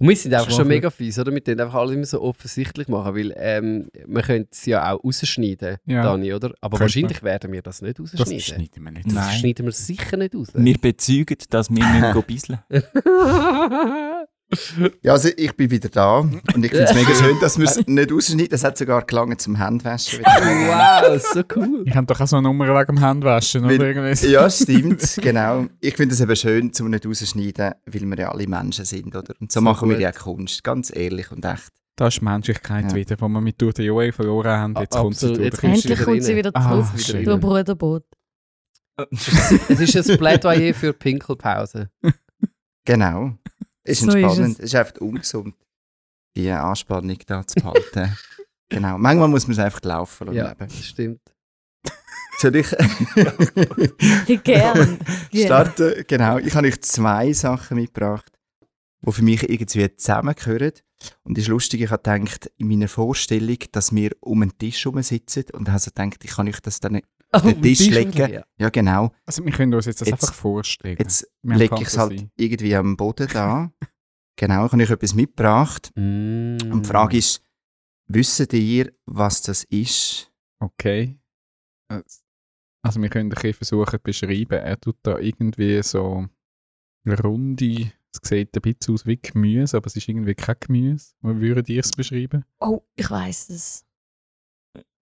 Und 0.00 0.08
wir 0.08 0.16
sind 0.16 0.34
einfach 0.34 0.50
schon 0.50 0.66
mega 0.66 0.90
fies, 0.90 1.16
oder? 1.20 1.30
Wir 1.32 1.40
können 1.40 1.60
einfach 1.60 1.76
alles 1.78 1.94
immer 1.94 2.04
so 2.04 2.20
offensichtlich 2.22 2.88
machen, 2.88 3.14
weil 3.14 3.32
ähm, 3.36 3.88
wir 4.04 4.22
können 4.22 4.48
es 4.50 4.66
ja 4.66 4.92
auch 4.92 5.04
rausschneiden, 5.04 5.76
Ja. 5.86 6.02
Dani, 6.02 6.34
oder? 6.34 6.48
Aber 6.60 6.76
Könnte 6.78 6.80
wahrscheinlich 6.80 7.22
werden 7.22 7.52
wir 7.52 7.62
das 7.62 7.80
nicht 7.80 8.00
Das 8.00 8.12
rausschneiden. 8.18 8.40
schneiden 8.40 8.82
wir 8.84 8.90
nicht. 8.90 9.06
Das 9.06 9.12
Nein. 9.14 9.38
schneiden 9.38 9.66
wir 9.66 9.72
sicher 9.72 10.16
nicht 10.16 10.34
raus. 10.34 10.48
Wir 10.54 10.76
bezeugen, 10.76 11.36
dass 11.50 11.70
wir 11.70 11.86
nicht 11.86 12.12
gehen 12.12 12.24
bisseln. 12.26 12.58
Ja, 15.02 15.12
also 15.12 15.28
ich 15.36 15.56
bin 15.56 15.70
wieder 15.70 15.88
da 15.88 16.18
und 16.18 16.34
ich 16.64 16.70
finde 16.70 16.84
es 16.84 16.94
mega 16.94 17.14
schön, 17.14 17.38
dass 17.40 17.56
wir 17.58 17.66
es 17.66 17.80
nicht 17.86 18.10
rausschneiden. 18.12 18.52
Es 18.52 18.64
hat 18.64 18.76
sogar 18.76 19.02
gelangt 19.04 19.40
zum 19.40 19.58
Handwaschen. 19.58 20.20
wow, 20.24 21.20
so 21.32 21.42
cool. 21.56 21.84
Ich 21.86 21.94
habe 21.94 22.06
doch 22.06 22.20
auch 22.20 22.26
so 22.26 22.36
eine 22.36 22.48
Nummer 22.48 22.66
wegen 22.68 22.96
dem 22.96 23.00
Handwaschen, 23.00 23.64
oder? 23.64 23.78
Weil- 23.78 23.96
Irgendwie. 23.96 24.26
Ja, 24.28 24.50
stimmt, 24.50 25.18
genau. 25.22 25.66
Ich 25.80 25.96
finde 25.96 26.14
es 26.14 26.20
eben 26.20 26.34
schön, 26.36 26.72
zum 26.72 26.90
nicht 26.90 27.06
rausschneiden, 27.06 27.74
weil 27.86 28.00
wir 28.02 28.18
ja 28.18 28.32
alle 28.32 28.46
Menschen 28.48 28.84
sind, 28.84 29.14
oder? 29.14 29.34
Und 29.40 29.52
so, 29.52 29.60
So 29.60 29.64
machen 29.64 29.88
wir 29.88 29.96
gut. 29.96 30.02
ja 30.02 30.12
Kunst, 30.12 30.64
ganz 30.64 30.94
ehrlich 30.94 31.30
und 31.30 31.44
echt. 31.44 31.70
Das 31.96 32.14
ist 32.16 32.22
Menschlichkeit 32.22 32.86
Ja. 32.90 32.94
wieder, 32.94 33.16
die 33.16 33.22
wir 33.22 33.40
mit 33.40 33.60
durch 33.60 33.74
die 33.74 34.12
verloren 34.12 34.50
haben. 34.50 34.74
Jetzt 34.80 34.96
Ah, 34.96 35.02
kommt 35.02 35.16
sie. 35.16 35.34
Jetzt 35.34 35.62
Endlich 35.62 36.00
kommt 36.02 36.22
sie 36.24 36.34
wieder 36.34 36.50
Ah, 36.54 36.82
zurück. 36.82 37.00
schön. 37.00 37.24
Du 37.24 37.38
Bruderboot. 37.38 38.04
Es 39.68 39.80
ist 39.80 40.10
ein 40.10 40.18
Plädoyer 40.18 40.74
für 40.74 40.92
Pinkelpause. 40.92 41.90
Genau. 42.84 43.32
Ist 43.84 44.00
So 44.02 44.08
ist 44.08 44.14
entspannend. 44.14 44.52
es. 44.54 44.58
es 44.58 44.64
ist 44.66 44.74
einfach 44.74 45.00
ungesund, 45.00 45.54
die 46.36 46.50
Anspannung 46.50 47.18
da 47.26 47.46
zu 47.46 47.54
behalten. 47.60 48.16
genau. 48.68 48.98
Manchmal 48.98 49.28
muss 49.28 49.46
man 49.46 49.52
es 49.52 49.58
einfach 49.58 49.82
laufen 49.82 50.28
und 50.28 50.34
Ja, 50.34 50.54
das 50.54 50.84
stimmt. 50.84 51.20
Soll 52.38 52.56
ich 52.56 52.68
Gern. 54.44 54.98
Starten? 55.34 56.04
Genau. 56.06 56.38
Ich 56.38 56.54
habe 56.54 56.68
euch 56.68 56.80
zwei 56.80 57.32
Sachen 57.34 57.76
mitgebracht, 57.76 58.30
die 59.06 59.12
für 59.12 59.22
mich 59.22 59.42
irgendwie 59.42 59.94
zusammengehören. 59.96 60.72
Und 61.22 61.36
es 61.38 61.44
ist 61.44 61.48
lustig, 61.48 61.82
ich 61.82 61.90
habe 61.90 62.02
gedacht, 62.02 62.50
in 62.56 62.68
meiner 62.68 62.88
Vorstellung, 62.88 63.58
dass 63.72 63.94
wir 63.94 64.12
um 64.20 64.42
einen 64.42 64.56
Tisch 64.56 64.84
herum 64.84 65.02
sitzen 65.02 65.44
und 65.52 65.68
habe 65.68 65.78
so 65.78 65.90
gedacht, 65.90 66.24
ich 66.24 66.30
kann 66.30 66.48
euch 66.48 66.60
das 66.60 66.80
dann 66.80 67.00
auf 67.32 67.42
den 67.42 67.62
Tisch 67.62 67.88
legen. 67.88 68.32
Ja. 68.32 68.44
Ja, 68.58 68.70
genau. 68.70 69.12
Also 69.24 69.44
wir 69.44 69.52
können 69.52 69.72
uns 69.74 69.86
jetzt 69.86 70.00
das 70.00 70.08
Jetzt- 70.08 70.22
einfach 70.24 70.34
vorstellen. 70.34 70.96
Jetzt 70.98 71.26
lege 71.42 71.76
ich 71.76 71.88
es 71.88 71.98
halt 71.98 72.28
irgendwie 72.36 72.74
am 72.74 72.96
Boden 72.96 73.28
da. 73.32 73.72
genau, 74.36 74.66
ich 74.66 74.72
habe 74.72 74.82
euch 74.82 74.90
etwas 74.90 75.14
mitgebracht. 75.14 75.92
Mm. 75.94 76.58
Und 76.70 76.82
die 76.82 76.88
Frage 76.88 77.16
ist, 77.18 77.42
wisst 78.08 78.52
ihr, 78.52 78.92
was 79.06 79.42
das 79.42 79.64
ist? 79.64 80.30
Okay. 80.58 81.18
Also 82.82 83.00
wir 83.00 83.08
können 83.08 83.30
ein 83.30 83.34
bisschen 83.34 83.54
versuchen 83.54 83.98
zu 83.98 84.02
beschreiben. 84.02 84.58
Er 84.58 84.80
tut 84.80 84.96
da 85.02 85.18
irgendwie 85.18 85.82
so 85.82 86.26
runde, 87.06 87.92
es 88.12 88.28
sieht 88.28 88.56
ein 88.56 88.62
bisschen 88.62 88.94
aus 88.94 89.06
wie 89.06 89.16
Gemüse, 89.16 89.76
aber 89.76 89.86
es 89.86 89.96
ist 89.96 90.08
irgendwie 90.08 90.34
kein 90.34 90.56
Gemüse. 90.60 91.14
Wie 91.22 91.40
würdet 91.40 91.68
ihr 91.68 91.80
es 91.80 91.92
beschreiben? 91.92 92.44
Oh, 92.60 92.80
ich 92.96 93.10
weiß 93.10 93.50
es. 93.50 93.84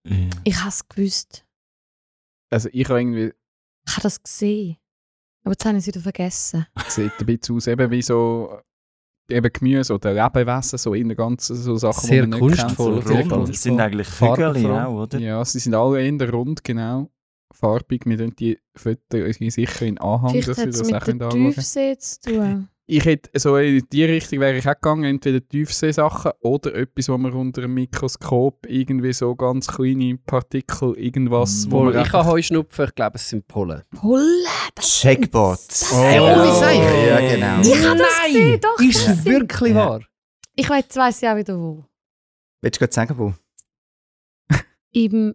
Ja. 0.07 0.29
Ich 0.45 0.59
habe 0.59 0.69
es 0.69 0.89
gewusst. 0.89 1.45
Also 2.51 2.69
ich 2.73 2.89
habe 2.89 3.01
irgendwie, 3.01 3.33
Ich 3.87 3.93
habe 3.93 4.03
das 4.03 4.23
gesehen. 4.23 4.77
Aber 5.45 5.53
jetzt 5.53 5.65
habe 5.65 5.77
ich 5.79 5.83
es 5.83 5.87
wieder 5.87 6.01
vergessen. 6.01 6.67
es 6.87 6.95
sieht 6.95 7.13
ein 7.19 7.27
bisschen 7.27 7.57
aus 7.57 7.67
eben 7.67 7.91
wie 7.91 8.03
so 8.03 8.59
eben 9.31 9.53
Gemüse 9.53 9.95
oder 9.95 10.13
Lebewesen, 10.15 10.79
so 10.79 10.95
in 10.95 11.09
der 11.09 11.17
ganzen 11.17 11.57
so 11.57 11.77
Sachen, 11.77 12.07
Sehr 12.07 12.23
die 12.25 12.29
man 12.29 12.41
nicht 12.41 12.59
kunstvoll, 12.61 12.95
kennt. 12.95 13.07
sehr 13.09 13.17
Sehr 13.17 13.23
kunstvoll. 13.23 13.47
Das 13.47 13.63
sind 13.63 13.81
eigentlich. 13.81 14.09
Vögel 14.09 14.67
auch, 14.67 15.03
oder? 15.03 15.19
Ja, 15.19 15.45
sie 15.45 15.59
sind 15.59 15.75
alle 15.75 16.03
eher 16.03 16.31
rund, 16.33 16.65
genau. 16.65 17.11
Farbig. 17.53 18.05
Wir 18.07 18.19
tun 18.19 18.35
die 18.37 18.59
Fotos 18.75 19.01
irgendwie 19.11 19.51
sicher 19.51 19.87
in 19.87 19.99
Anhang, 19.99 20.31
Vielleicht 20.31 20.49
dass 20.49 20.59
hat 20.59 20.67
wir 20.67 20.73
das 20.73 20.87
mit 20.87 20.95
auch 20.95 21.05
der 21.05 21.27
anschauen 21.27 21.55
Tiefsee 21.55 21.99
zu 21.99 22.21
tun. 22.21 22.69
Ich 22.91 23.05
hätte 23.05 23.29
so 23.39 23.59
in 23.59 23.85
die 23.93 24.05
Richtung 24.05 24.41
wäre 24.41 24.57
ich 24.57 24.67
auch 24.67 24.73
gegangen, 24.73 25.05
entweder 25.05 25.47
Tiefseesachen 25.47 26.33
oder 26.41 26.75
etwas, 26.75 27.11
wo 27.11 27.19
man 27.19 27.35
unter 27.35 27.63
einem 27.63 27.75
Mikroskop 27.75 28.65
irgendwie 28.67 29.13
so 29.13 29.37
ganz 29.37 29.67
kleine 29.67 30.17
Partikel, 30.17 30.95
irgendwas, 30.97 31.71
wo 31.71 31.81
Wohl, 31.81 31.93
man 31.93 32.03
ich 32.03 32.09
kann 32.11 32.27
Heuschnupfen, 32.27 32.87
ich 32.87 32.95
glaube, 32.95 33.17
es 33.17 33.29
sind 33.29 33.47
Pollen. 33.47 33.83
Pollen! 33.95 34.43
das- 34.75 35.01
Checkbot. 35.01 35.59
Das- 35.69 35.93
Oh. 35.93 35.97
Ja, 35.99 37.21
genau. 37.21 37.61
Ich 37.61 37.87
habe 37.87 37.99
das 37.99 38.25
gesehen, 38.27 38.61
doch. 38.63 38.81
Ist 38.81 39.07
das 39.07 39.19
es 39.19 39.25
wirklich 39.27 39.71
Ja. 39.75 39.77
wahr? 39.91 40.01
Ich 40.57 40.71
weiß, 40.71 40.85
jetzt 40.85 40.97
weiss 40.97 41.23
auch 41.25 41.37
wieder 41.37 41.59
wo. 41.61 41.85
Willst 42.63 42.77
du 42.77 42.81
gerade 42.81 42.95
sagen, 42.95 43.19
wo? 43.19 43.35
Im 44.93 45.35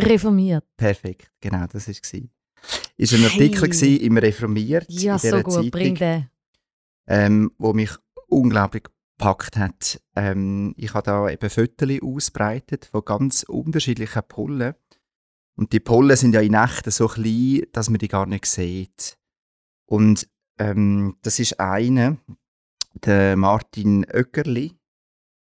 Reformiert. 0.00 0.64
Perfekt, 0.76 1.28
genau, 1.40 1.66
das 1.72 1.88
war 1.88 1.94
es. 1.94 2.12
Ist 2.96 3.12
ein 3.12 3.18
Hey. 3.20 3.24
Artikel 3.26 3.68
gewesen 3.68 3.96
im 4.00 4.16
Reformiert 4.16 4.86
Ja, 4.88 5.14
in 5.14 5.18
so 5.18 5.40
gut. 5.42 5.70
Bring 5.72 5.96
Zeitung, 5.96 6.22
den. 6.22 6.30
Ähm, 7.08 7.50
wo 7.58 7.72
mich 7.72 7.90
unglaublich 8.28 8.84
gepackt 9.18 9.56
hat. 9.56 10.00
Ähm, 10.14 10.74
ich 10.76 10.94
habe 10.94 11.04
da 11.04 11.28
eben 11.28 11.50
Fotos 11.50 12.02
ausbreitet 12.02 12.84
von 12.84 13.04
ganz 13.04 13.42
unterschiedlichen 13.42 14.22
Pollen. 14.28 14.74
Und 15.56 15.72
die 15.72 15.80
Pollen 15.80 16.16
sind 16.16 16.34
ja 16.34 16.40
in 16.40 16.52
Nächten 16.52 16.92
so 16.92 17.08
klein, 17.08 17.62
dass 17.72 17.90
man 17.90 17.98
die 17.98 18.06
gar 18.08 18.26
nicht 18.26 18.46
sieht. 18.46 19.18
Und 19.86 20.28
ähm, 20.58 21.16
das 21.22 21.40
ist 21.40 21.58
eine, 21.58 22.18
der 22.94 23.36
Martin 23.36 24.04
Oeckerli, 24.04 24.78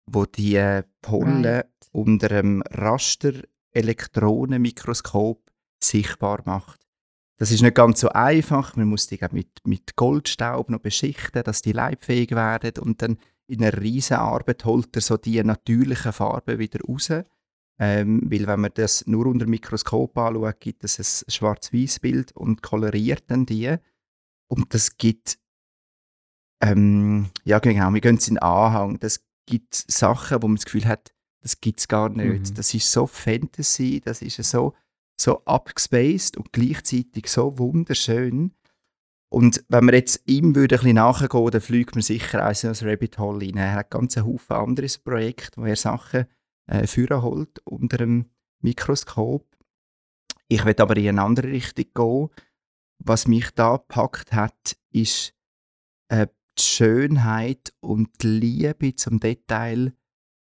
wo 0.06 0.26
die 0.26 0.56
äh, 0.56 0.82
Pollen 1.00 1.44
Right. 1.44 1.68
unter 1.92 2.30
einem 2.30 2.62
Raster-Elektronenmikroskop 2.62 5.50
sichtbar 5.82 6.42
macht. 6.44 6.86
Das 7.42 7.50
ist 7.50 7.60
nicht 7.60 7.74
ganz 7.74 7.98
so 7.98 8.08
einfach. 8.10 8.76
Man 8.76 8.86
muss 8.86 9.08
die 9.08 9.18
mit, 9.32 9.48
mit 9.64 9.96
Goldstaub 9.96 10.70
noch 10.70 10.78
beschichten, 10.78 11.42
dass 11.42 11.60
die 11.60 11.72
leibfähig 11.72 12.30
werden. 12.30 12.80
Und 12.80 13.02
dann 13.02 13.18
in 13.48 13.64
einer 13.64 13.82
riesen 13.82 14.18
Arbeit 14.18 14.64
holt 14.64 14.94
er 14.94 15.02
so 15.02 15.16
die 15.16 15.42
natürlichen 15.42 16.12
Farben 16.12 16.60
wieder 16.60 16.78
raus. 16.86 17.10
Ähm, 17.80 18.22
weil 18.30 18.46
wenn 18.46 18.60
man 18.60 18.70
das 18.72 19.08
nur 19.08 19.26
unter 19.26 19.46
dem 19.46 19.50
Mikroskop 19.50 20.16
anschaut, 20.18 20.60
gibt 20.60 20.84
es 20.84 21.00
ein 21.00 21.32
schwarz-weiß 21.32 21.98
Bild 21.98 22.30
und 22.30 22.62
koloriert 22.62 23.24
dann 23.26 23.44
die. 23.44 23.74
Und 24.46 24.72
das 24.72 24.96
gibt, 24.96 25.40
ähm, 26.62 27.30
ja 27.42 27.58
genau, 27.58 27.92
wir 27.92 28.00
gehen 28.00 28.18
es 28.18 28.28
in 28.28 28.36
den 28.36 28.42
Anhang. 28.44 29.00
Das 29.00 29.20
gibt 29.46 29.74
Sachen, 29.74 30.44
wo 30.44 30.46
man 30.46 30.58
das 30.58 30.64
Gefühl 30.64 30.86
hat, 30.86 31.12
das 31.40 31.60
gibt 31.60 31.80
es 31.80 31.88
gar 31.88 32.08
nicht. 32.08 32.50
Mhm. 32.50 32.54
Das 32.54 32.72
ist 32.72 32.92
so 32.92 33.08
Fantasy, 33.08 34.00
das 34.00 34.22
ist 34.22 34.40
so, 34.44 34.74
so 35.22 35.44
abgespaced 35.44 36.36
und 36.36 36.52
gleichzeitig 36.52 37.28
so 37.28 37.58
wunderschön. 37.58 38.52
Und 39.30 39.64
wenn 39.68 39.86
wir 39.86 39.94
jetzt 39.94 40.22
ihm 40.26 40.54
würde 40.54 40.74
ein 40.74 40.80
bisschen 40.80 40.96
nachgehen, 40.96 41.50
dann 41.50 41.60
fliegt 41.60 41.94
man 41.94 42.02
sicher 42.02 42.46
auch 42.46 42.54
so 42.54 42.68
ein 42.68 42.74
Rabbit 42.88 43.18
Hole 43.18 43.46
rein. 43.46 43.56
Er 43.56 43.74
hat 43.74 43.90
ganz 43.90 44.16
einen 44.16 44.26
Haufen 44.26 44.56
anderes 44.56 44.98
Projekt, 44.98 45.56
wo 45.56 45.64
er 45.64 45.76
Sachen 45.76 46.26
äh, 46.66 46.86
führen 46.86 47.22
holt 47.22 47.60
unter 47.64 47.98
dem 47.98 48.30
Mikroskop. 48.60 49.46
ich 50.48 50.64
will 50.64 50.74
aber 50.78 50.96
in 50.96 51.08
eine 51.08 51.22
andere 51.22 51.48
Richtung 51.48 51.86
gehen. 51.94 52.28
Was 52.98 53.26
mich 53.26 53.50
da 53.52 53.76
gepackt 53.76 54.32
hat, 54.32 54.76
ist 54.90 55.34
äh, 56.08 56.26
die 56.58 56.62
Schönheit 56.62 57.72
und 57.80 58.22
die 58.22 58.26
Liebe 58.26 58.94
zum 58.96 59.18
Detail 59.18 59.94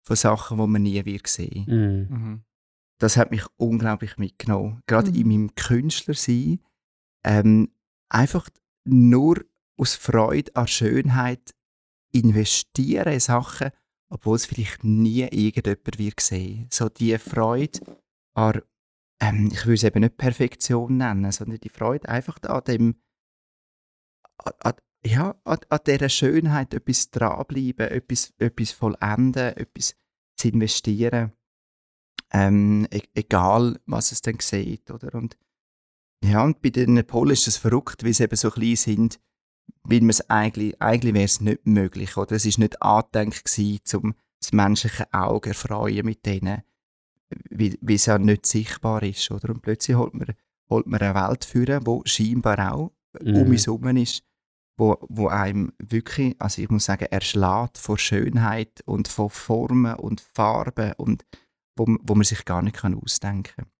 von 0.04 0.16
Sachen, 0.16 0.58
die 0.58 0.66
man 0.66 0.82
nie 0.82 1.04
wird 1.04 1.26
sehen. 1.28 1.64
Mhm. 1.66 2.16
Mhm. 2.16 2.44
Das 3.02 3.16
hat 3.16 3.32
mich 3.32 3.44
unglaublich 3.56 4.16
mitgenommen. 4.16 4.80
Gerade 4.86 5.10
Mhm. 5.10 5.16
in 5.16 5.28
meinem 5.28 5.54
Künstlersein. 5.56 6.60
Ähm, 7.24 7.72
einfach 8.08 8.48
nur 8.84 9.44
aus 9.76 9.96
Freude 9.96 10.54
an 10.54 10.68
Schönheit 10.68 11.52
investieren 12.12 13.12
in 13.12 13.20
Sachen, 13.20 13.70
obwohl 14.08 14.36
es 14.36 14.46
vielleicht 14.46 14.84
nie 14.84 15.22
irgendjemand 15.22 15.98
wird 15.98 16.20
sehen. 16.20 16.68
So 16.70 16.88
die 16.88 17.18
Freude 17.18 17.80
an, 18.34 18.62
ähm, 19.20 19.48
ich 19.52 19.66
würde 19.66 19.74
es 19.74 19.84
eben 19.84 20.00
nicht 20.00 20.16
Perfektion 20.16 20.98
nennen, 20.98 21.32
sondern 21.32 21.58
die 21.58 21.70
Freude 21.70 22.08
einfach 22.08 22.38
an 22.42 22.62
dem, 22.64 23.02
an, 24.38 24.52
an, 24.60 24.74
ja, 25.04 25.34
an, 25.44 25.58
an 25.68 25.80
dieser 25.86 26.08
Schönheit 26.08 26.72
etwas 26.74 27.10
dranbleiben, 27.10 27.88
etwas, 27.88 28.32
etwas 28.38 28.70
vollenden, 28.70 29.56
etwas 29.56 29.96
zu 30.36 30.48
investieren. 30.48 31.32
Ähm, 32.32 32.86
e 32.90 33.02
egal, 33.14 33.78
was 33.86 34.12
es 34.12 34.22
dann 34.22 34.38
sieht, 34.40 34.90
oder? 34.90 35.14
Und 35.14 35.36
ja, 36.24 36.42
und 36.44 36.62
bei 36.62 36.70
den 36.70 37.04
Polen 37.06 37.32
ist 37.32 37.48
es 37.48 37.56
verrückt, 37.56 38.04
weil 38.04 38.14
sie 38.14 38.24
eben 38.24 38.36
so 38.36 38.50
klein 38.50 38.76
sind, 38.76 39.20
weil 39.82 40.00
man 40.00 40.10
es 40.10 40.28
eigentlich, 40.30 40.80
eigentlich 40.80 41.14
wäre 41.14 41.24
es 41.24 41.40
nicht 41.40 41.66
möglich, 41.66 42.16
oder? 42.16 42.32
Es 42.32 42.46
ist 42.46 42.58
nicht 42.58 42.80
angedenkt 42.80 43.44
gewesen, 43.44 43.80
um 43.96 44.14
das 44.40 44.52
menschliche 44.52 45.12
Auge 45.12 45.50
erfreuen 45.50 46.06
mit 46.06 46.24
denen, 46.24 46.62
weil, 47.50 47.76
weil 47.80 47.96
es 47.96 48.06
ja 48.06 48.18
nicht 48.18 48.46
sichtbar 48.46 49.02
ist, 49.02 49.30
oder? 49.30 49.50
Und 49.50 49.62
plötzlich 49.62 49.96
holt 49.96 50.14
man, 50.14 50.34
holt 50.70 50.86
man 50.86 51.00
eine 51.00 51.14
Welt 51.14 51.44
führen, 51.44 51.86
wo 51.86 52.02
scheinbar 52.04 52.72
auch 52.74 52.92
Mhm. 53.20 53.36
um 53.36 53.50
uns 53.50 53.66
herum 53.66 53.96
ist, 53.96 54.24
wo, 54.78 54.96
wo 55.08 55.28
einem 55.28 55.72
wirklich, 55.78 56.34
also 56.38 56.62
ich 56.62 56.70
muss 56.70 56.86
sagen, 56.86 57.06
erschlägt 57.10 57.78
vor 57.78 57.98
Schönheit 57.98 58.82
und 58.86 59.08
von 59.08 59.30
Formen 59.30 59.94
und 59.96 60.20
Farben 60.20 60.94
und 60.96 61.24
wo, 61.76 61.86
wo 62.02 62.14
man 62.14 62.24
sich 62.24 62.44
gar 62.44 62.62
nicht 62.62 62.82
ausdenken 62.84 63.56
kann. 63.56 63.72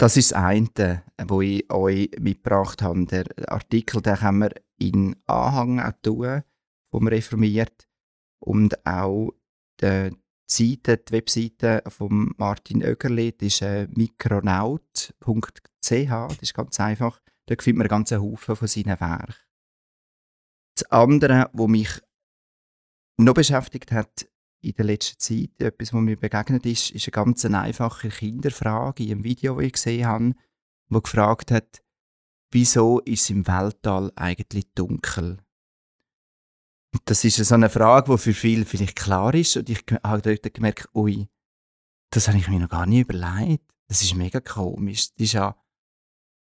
Das 0.00 0.16
ist 0.16 0.30
das 0.30 0.38
eine, 0.38 1.02
wo 1.26 1.40
ich 1.40 1.68
euch 1.72 2.10
mitgebracht 2.20 2.82
habe. 2.82 3.04
Der 3.06 3.26
Artikel, 3.50 4.00
den 4.00 4.16
können 4.16 4.40
wir 4.40 4.52
in 4.78 5.16
Anhang 5.26 5.80
auch 5.80 5.92
tun, 6.02 6.42
vom 6.90 7.08
Reformiert 7.08 7.88
und 8.38 8.86
auch 8.86 9.32
die 9.80 10.16
Seite, 10.50 10.98
die 10.98 11.12
Webseite 11.12 11.82
von 11.88 12.32
Martin 12.38 12.82
Oegerli, 12.84 13.32
das 13.36 13.46
ist 13.46 13.62
äh, 13.62 13.88
mikronaut.ch, 13.90 15.10
das 15.80 16.38
ist 16.40 16.54
ganz 16.54 16.80
einfach. 16.80 17.20
Dort 17.46 17.62
findet 17.62 17.78
man 17.78 17.84
einen 17.84 17.88
ganzen 17.88 18.22
Haufen 18.22 18.56
von 18.56 18.68
seinen 18.68 19.00
Werken. 19.00 19.34
Das 20.76 20.90
andere, 20.90 21.50
was 21.52 21.68
mich 21.68 22.00
noch 23.18 23.34
beschäftigt 23.34 23.90
hat 23.92 24.28
in 24.60 24.72
der 24.72 24.84
letzten 24.84 25.18
Zeit, 25.18 25.50
etwas, 25.60 25.92
was 25.92 26.00
mir 26.00 26.16
begegnet 26.16 26.66
ist, 26.66 26.90
ist 26.90 27.06
eine 27.06 27.12
ganz 27.12 27.44
einfache 27.44 28.08
Kinderfrage 28.08 29.04
in 29.04 29.12
einem 29.12 29.24
Video, 29.24 29.56
das 29.56 29.64
ich 29.64 29.72
gesehen 29.72 30.06
habe, 30.06 30.34
wo 30.88 31.00
gefragt 31.00 31.50
hat, 31.50 31.82
wieso 32.50 33.00
ist 33.00 33.22
es 33.22 33.30
im 33.30 33.46
Weltall 33.46 34.12
eigentlich 34.16 34.72
dunkel? 34.74 35.38
Und 36.92 37.02
Das 37.04 37.24
ist 37.24 37.36
so 37.36 37.54
eine 37.54 37.68
Frage, 37.68 38.12
die 38.12 38.18
für 38.18 38.34
viele 38.34 38.64
vielleicht 38.64 38.96
klar 38.96 39.34
ist 39.34 39.56
und 39.56 39.68
ich 39.68 39.84
habe 40.02 40.22
dort 40.22 40.54
gemerkt, 40.54 40.88
ui, 40.94 41.28
das 42.10 42.28
habe 42.28 42.38
ich 42.38 42.48
mir 42.48 42.58
noch 42.58 42.70
gar 42.70 42.86
nicht 42.86 43.02
überlegt. 43.08 43.64
Das 43.88 44.02
ist 44.02 44.14
mega 44.14 44.40
komisch. 44.40 45.10
Das 45.14 45.24
ist 45.24 45.32
ja, 45.32 45.56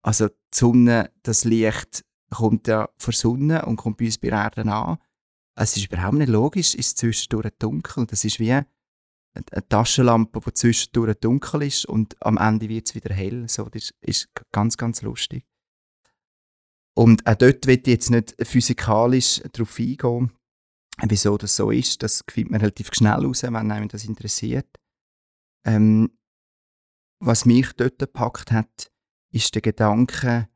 also 0.03 0.29
die 0.29 0.35
Sonne, 0.53 1.13
das 1.23 1.45
Licht 1.45 2.05
kommt 2.31 2.67
ja 2.67 2.89
von 2.99 3.13
der 3.13 3.19
Sonne 3.19 3.67
und 3.67 3.77
kommt 3.77 3.99
bei 3.99 4.07
uns 4.07 4.19
bei 4.19 4.31
der 4.31 4.43
Erde 4.43 4.71
an. 4.71 4.99
Es 5.55 5.77
ist 5.77 5.87
überhaupt 5.87 6.15
nicht 6.15 6.29
logisch, 6.29 6.75
ist 6.75 6.99
zwischendurch 6.99 7.51
dunkel. 7.59 8.07
Das 8.07 8.25
ist 8.25 8.39
wie 8.41 8.53
eine 8.53 8.67
Taschenlampe, 9.69 10.41
die 10.41 10.53
zwischendurch 10.55 11.19
dunkel 11.21 11.63
ist 11.63 11.87
und 11.87 12.17
am 12.23 12.39
Ende 12.39 12.69
wird 12.69 12.89
es 12.89 12.95
wieder 12.95 13.15
hell. 13.15 13.49
So, 13.49 13.69
das 13.69 13.93
ist- 14.01 14.31
ganz, 14.51 14.77
ganz 14.77 15.03
lustig. 15.03 15.47
Und 16.95 17.27
auch 17.27 17.35
dort 17.35 17.67
wird 17.67 17.87
jetzt 17.87 18.11
nicht 18.11 18.35
physikalisch 18.47 19.41
darauf 19.53 19.79
eingehen, 19.79 20.33
wieso 21.03 21.39
das 21.39 21.57
so 21.57 21.71
ist. 21.71 22.03
Das 22.03 22.23
findet 22.31 22.51
man 22.51 22.61
relativ 22.61 22.91
schnell 22.93 23.25
raus, 23.25 23.43
wenn 23.43 23.57
einem 23.57 23.89
das 23.89 24.05
interessiert. 24.05 24.69
Ähm, 25.65 26.19
was 27.19 27.47
mich 27.47 27.73
dort 27.75 27.99
gepackt 27.99 28.53
hat, 28.53 28.91
ist 29.33 29.55
der 29.55 29.63
Gedanke 29.63 30.49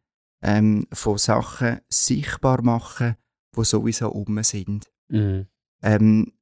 ähm, 0.42 0.86
von 0.92 1.16
Sachen 1.16 1.80
sichtbar 1.88 2.60
machen, 2.62 3.16
die 3.56 3.64
sowieso 3.64 4.10
um 4.10 4.42
sind. 4.42 4.90
Mhm. 5.08 5.46
Ähm, 5.82 6.32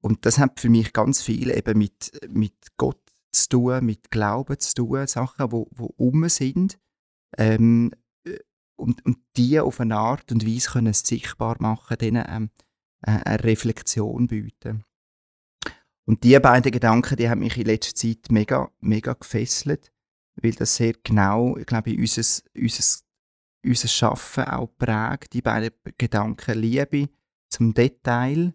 und 0.00 0.26
das 0.26 0.38
hat 0.38 0.60
für 0.60 0.68
mich 0.68 0.92
ganz 0.92 1.22
viel 1.22 1.50
eben 1.50 1.78
mit, 1.78 2.12
mit 2.28 2.54
Gott 2.76 3.00
zu 3.32 3.48
tun, 3.48 3.84
mit 3.84 4.10
Glauben 4.10 4.58
zu 4.58 4.74
tun, 4.74 5.06
Sachen, 5.06 5.50
wo, 5.50 5.68
wo 5.72 5.86
um 5.96 6.28
sind. 6.28 6.78
Ähm, 7.36 7.90
äh, 8.26 8.38
und, 8.76 9.04
und 9.04 9.18
die 9.36 9.60
auf 9.60 9.80
eine 9.80 9.96
Art 9.96 10.30
und 10.32 10.46
Weise 10.46 10.70
können 10.70 10.92
sichtbar 10.92 11.56
machen, 11.60 11.96
denen 11.98 12.24
ähm, 12.28 12.50
äh, 13.02 13.12
eine 13.24 13.44
Reflexion 13.44 14.26
bieten. 14.26 14.84
Und 16.06 16.22
die 16.22 16.38
beiden 16.38 16.70
Gedanken, 16.70 17.16
die 17.16 17.28
haben 17.28 17.40
mich 17.40 17.56
in 17.56 17.64
letzter 17.64 17.94
Zeit 17.94 18.30
mega, 18.30 18.70
mega 18.80 19.14
gefesselt, 19.14 19.90
weil 20.36 20.52
das 20.52 20.76
sehr 20.76 20.94
genau, 21.02 21.56
ich 21.56 21.66
glaube, 21.66 21.96
unser, 21.96 22.42
unser, 22.54 23.03
unser 23.64 23.88
Schaffen 23.88 24.44
auch 24.44 24.68
prägt. 24.76 25.32
Die 25.32 25.42
beiden 25.42 25.70
Gedanken 25.98 26.58
Liebe 26.58 27.08
zum 27.48 27.74
Detail, 27.74 28.54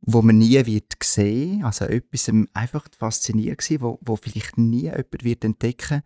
wo 0.00 0.22
man 0.22 0.38
nie 0.38 0.64
wird 0.66 0.94
sehen, 1.02 1.64
also 1.64 1.86
etwas 1.86 2.30
einfach 2.54 2.86
fasziniert 2.96 3.58
gewesen, 3.58 3.82
wo, 3.82 3.98
wo 4.02 4.16
vielleicht 4.16 4.58
nie 4.58 4.82
jemand 4.84 5.24
wird 5.24 5.44
entdecken 5.44 6.02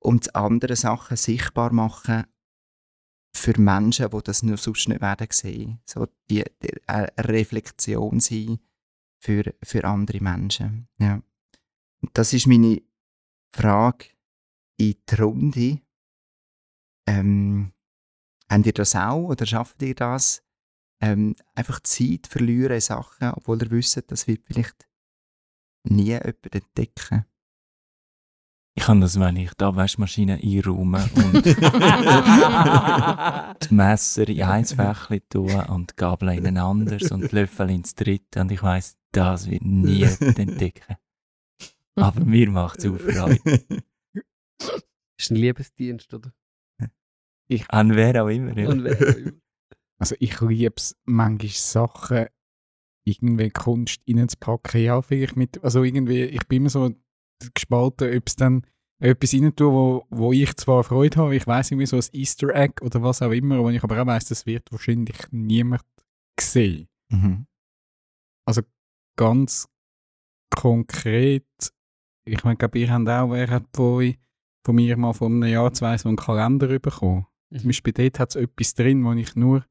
und 0.00 0.34
andere 0.34 0.76
Sachen 0.76 1.16
sichtbar 1.16 1.72
machen 1.72 2.24
für 3.34 3.58
Menschen, 3.58 4.10
die 4.10 4.22
das 4.24 4.42
nur 4.42 4.56
sonst 4.56 4.88
nicht 4.88 5.00
werden 5.00 5.28
sehen. 5.30 5.80
So 5.84 6.06
die, 6.28 6.44
die 6.62 6.72
eine 6.86 7.12
Reflexion 7.18 8.20
sein 8.20 8.58
für, 9.20 9.54
für 9.62 9.84
andere 9.84 10.20
Menschen. 10.20 10.88
Ja. 10.98 11.22
Das 12.12 12.32
ist 12.32 12.46
meine 12.46 12.82
Frage 13.54 14.06
in 14.76 14.96
die 15.08 15.14
Runde. 15.14 15.81
Ähm, 17.06 17.72
habt 18.50 18.66
ihr 18.66 18.72
das 18.72 18.94
auch 18.94 19.28
oder 19.28 19.46
schafft 19.46 19.82
ihr 19.82 19.94
das? 19.94 20.42
ähm, 21.02 21.34
einfach 21.54 21.80
Zeit 21.80 22.26
verlieren 22.28 22.74
in 22.74 22.80
Sachen, 22.80 23.32
obwohl 23.32 23.62
ihr 23.62 23.70
wisst, 23.70 24.10
das 24.10 24.26
wird 24.28 24.46
vielleicht 24.46 24.88
nie 25.84 26.04
jemand 26.04 26.54
entdecken. 26.54 27.26
Ich 28.74 28.84
kann 28.84 29.02
das, 29.02 29.20
wenn 29.20 29.36
ich 29.36 29.52
da 29.54 29.76
Waschmaschine 29.76 30.40
einräume 30.42 31.06
und 31.14 31.44
die 33.68 33.74
Messer 33.74 34.26
in 34.26 34.42
ein 34.42 34.64
Fächchen 34.64 35.20
tun 35.28 35.60
und 35.66 35.90
die 35.90 35.96
Gabel 35.96 36.30
in 36.30 36.46
ein 36.46 36.56
anderes 36.56 37.10
und 37.10 37.30
die 37.30 37.36
Löffel 37.36 37.68
ins 37.68 37.94
dritte 37.94 38.40
und 38.40 38.50
ich 38.50 38.62
weiss, 38.62 38.96
das 39.10 39.50
wird 39.50 39.62
nie 39.62 40.06
jemand 40.06 40.38
entdecken. 40.38 40.96
Aber 41.96 42.24
mir 42.24 42.48
macht 42.48 42.78
es 42.78 42.86
auch 42.86 42.96
Freude. 42.96 43.62
Ist 45.18 45.30
ein 45.30 45.36
Liebesdienst, 45.36 46.14
oder? 46.14 46.32
Ich, 47.52 47.70
an 47.70 47.94
wer 47.94 48.24
auch 48.24 48.28
immer. 48.28 48.56
Ja. 48.56 48.68
Und 48.68 48.84
wer 48.84 48.96
auch 48.96 49.16
immer. 49.16 49.32
Also 49.98 50.16
ich 50.18 50.40
liebe 50.40 50.74
es, 50.76 50.96
manchmal 51.04 51.48
Sachen 51.50 52.26
irgendwie 53.04 53.50
Kunst 53.50 54.00
reinzupacken. 54.08 54.82
Ja, 54.82 55.02
vielleicht 55.02 55.36
mit, 55.36 55.62
also 55.62 55.84
irgendwie, 55.84 56.22
ich 56.22 56.46
bin 56.48 56.62
immer 56.62 56.70
so 56.70 56.90
gespalten, 57.54 58.16
ob 58.16 58.26
es 58.26 58.36
dann 58.36 58.66
etwas 59.00 59.34
rein 59.34 59.54
tue, 59.54 59.72
wo, 59.72 60.06
wo 60.10 60.32
ich 60.32 60.56
zwar 60.56 60.84
Freude 60.84 61.18
habe, 61.18 61.36
ich 61.36 61.46
weiß 61.46 61.72
irgendwie 61.72 61.86
so 61.86 61.96
ein 61.96 62.04
Easter 62.12 62.54
Egg 62.54 62.82
oder 62.82 63.02
was 63.02 63.20
auch 63.20 63.32
immer, 63.32 63.58
wo 63.58 63.68
ich 63.68 63.82
aber 63.82 64.00
auch 64.00 64.06
weiss, 64.06 64.26
das 64.26 64.46
wird 64.46 64.70
wahrscheinlich 64.70 65.16
niemand 65.32 65.82
sehen. 66.40 66.88
Mhm. 67.10 67.46
Also 68.46 68.62
ganz 69.16 69.68
konkret, 70.50 71.46
ich 72.24 72.44
meine, 72.44 72.56
glaube, 72.56 72.78
ihr 72.78 72.90
habt 72.92 73.08
auch, 73.08 73.30
wer 73.30 73.50
hat 73.50 73.66
von, 73.74 74.14
von 74.64 74.74
mir 74.74 74.96
mal 74.96 75.12
vor 75.12 75.28
einem 75.28 75.44
Jahr, 75.44 75.72
zwei 75.72 75.98
so 75.98 76.08
einen 76.08 76.16
Kalender 76.16 76.78
bekommen. 76.78 77.26
Zum 77.58 77.68
Beispiel 77.68 77.92
dort 77.92 78.18
hat 78.18 78.30
es 78.30 78.36
etwas 78.36 78.74
drin, 78.74 79.04
wo 79.04 79.12
ich 79.12 79.34
nur 79.36 79.64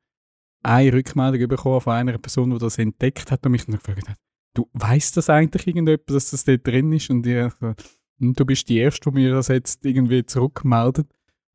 eine 0.64 0.94
Rückmeldung 0.94 1.48
bekommen 1.48 1.82
von 1.82 1.94
einer 1.94 2.18
Person, 2.18 2.52
die 2.52 2.58
das 2.60 2.78
entdeckt 2.78 3.32
hat 3.32 3.46
und 3.46 3.52
mich 3.54 3.66
dann 3.66 3.76
gefragt 3.76 4.10
hat, 4.10 4.18
du 4.54 4.70
weißt 4.74 5.18
das 5.18 5.30
eigentlich 5.30 5.68
irgendjemand, 5.68 6.10
dass 6.10 6.32
das 6.32 6.44
dort 6.44 6.66
drin 6.66 6.92
ist? 6.92 7.10
Und 7.10 7.26
ich 7.26 7.52
so, 7.60 7.74
«Hm, 8.20 8.34
du 8.34 8.46
bist 8.46 8.70
die 8.70 8.78
Erste, 8.78 9.10
die 9.10 9.16
mir 9.16 9.32
das 9.32 9.48
jetzt 9.48 9.84
irgendwie 9.86 10.26
zurückmeldet. 10.26 11.08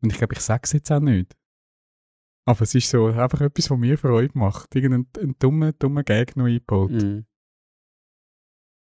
Und 0.03 0.13
ich 0.13 0.19
glaube, 0.19 0.35
ich 0.35 0.41
sage 0.41 0.63
es 0.65 0.73
jetzt 0.73 0.91
auch 0.91 1.01
nicht. 1.01 1.35
Aber 2.49 2.63
es 2.63 2.75
ist 2.75 2.91
so 2.91 3.07
einfach 3.07 3.41
etwas, 3.41 3.71
was 3.71 3.79
mir 3.79 3.99
Freude 3.99 4.39
macht. 4.39 4.75
Irgendein 4.75 5.07
ein 5.21 5.37
dummer, 5.39 5.73
dummer 5.73 6.05
Gag 6.05 6.37
noch 6.37 6.47
eingebaut. 6.47 6.93
Mhm. 6.93 7.27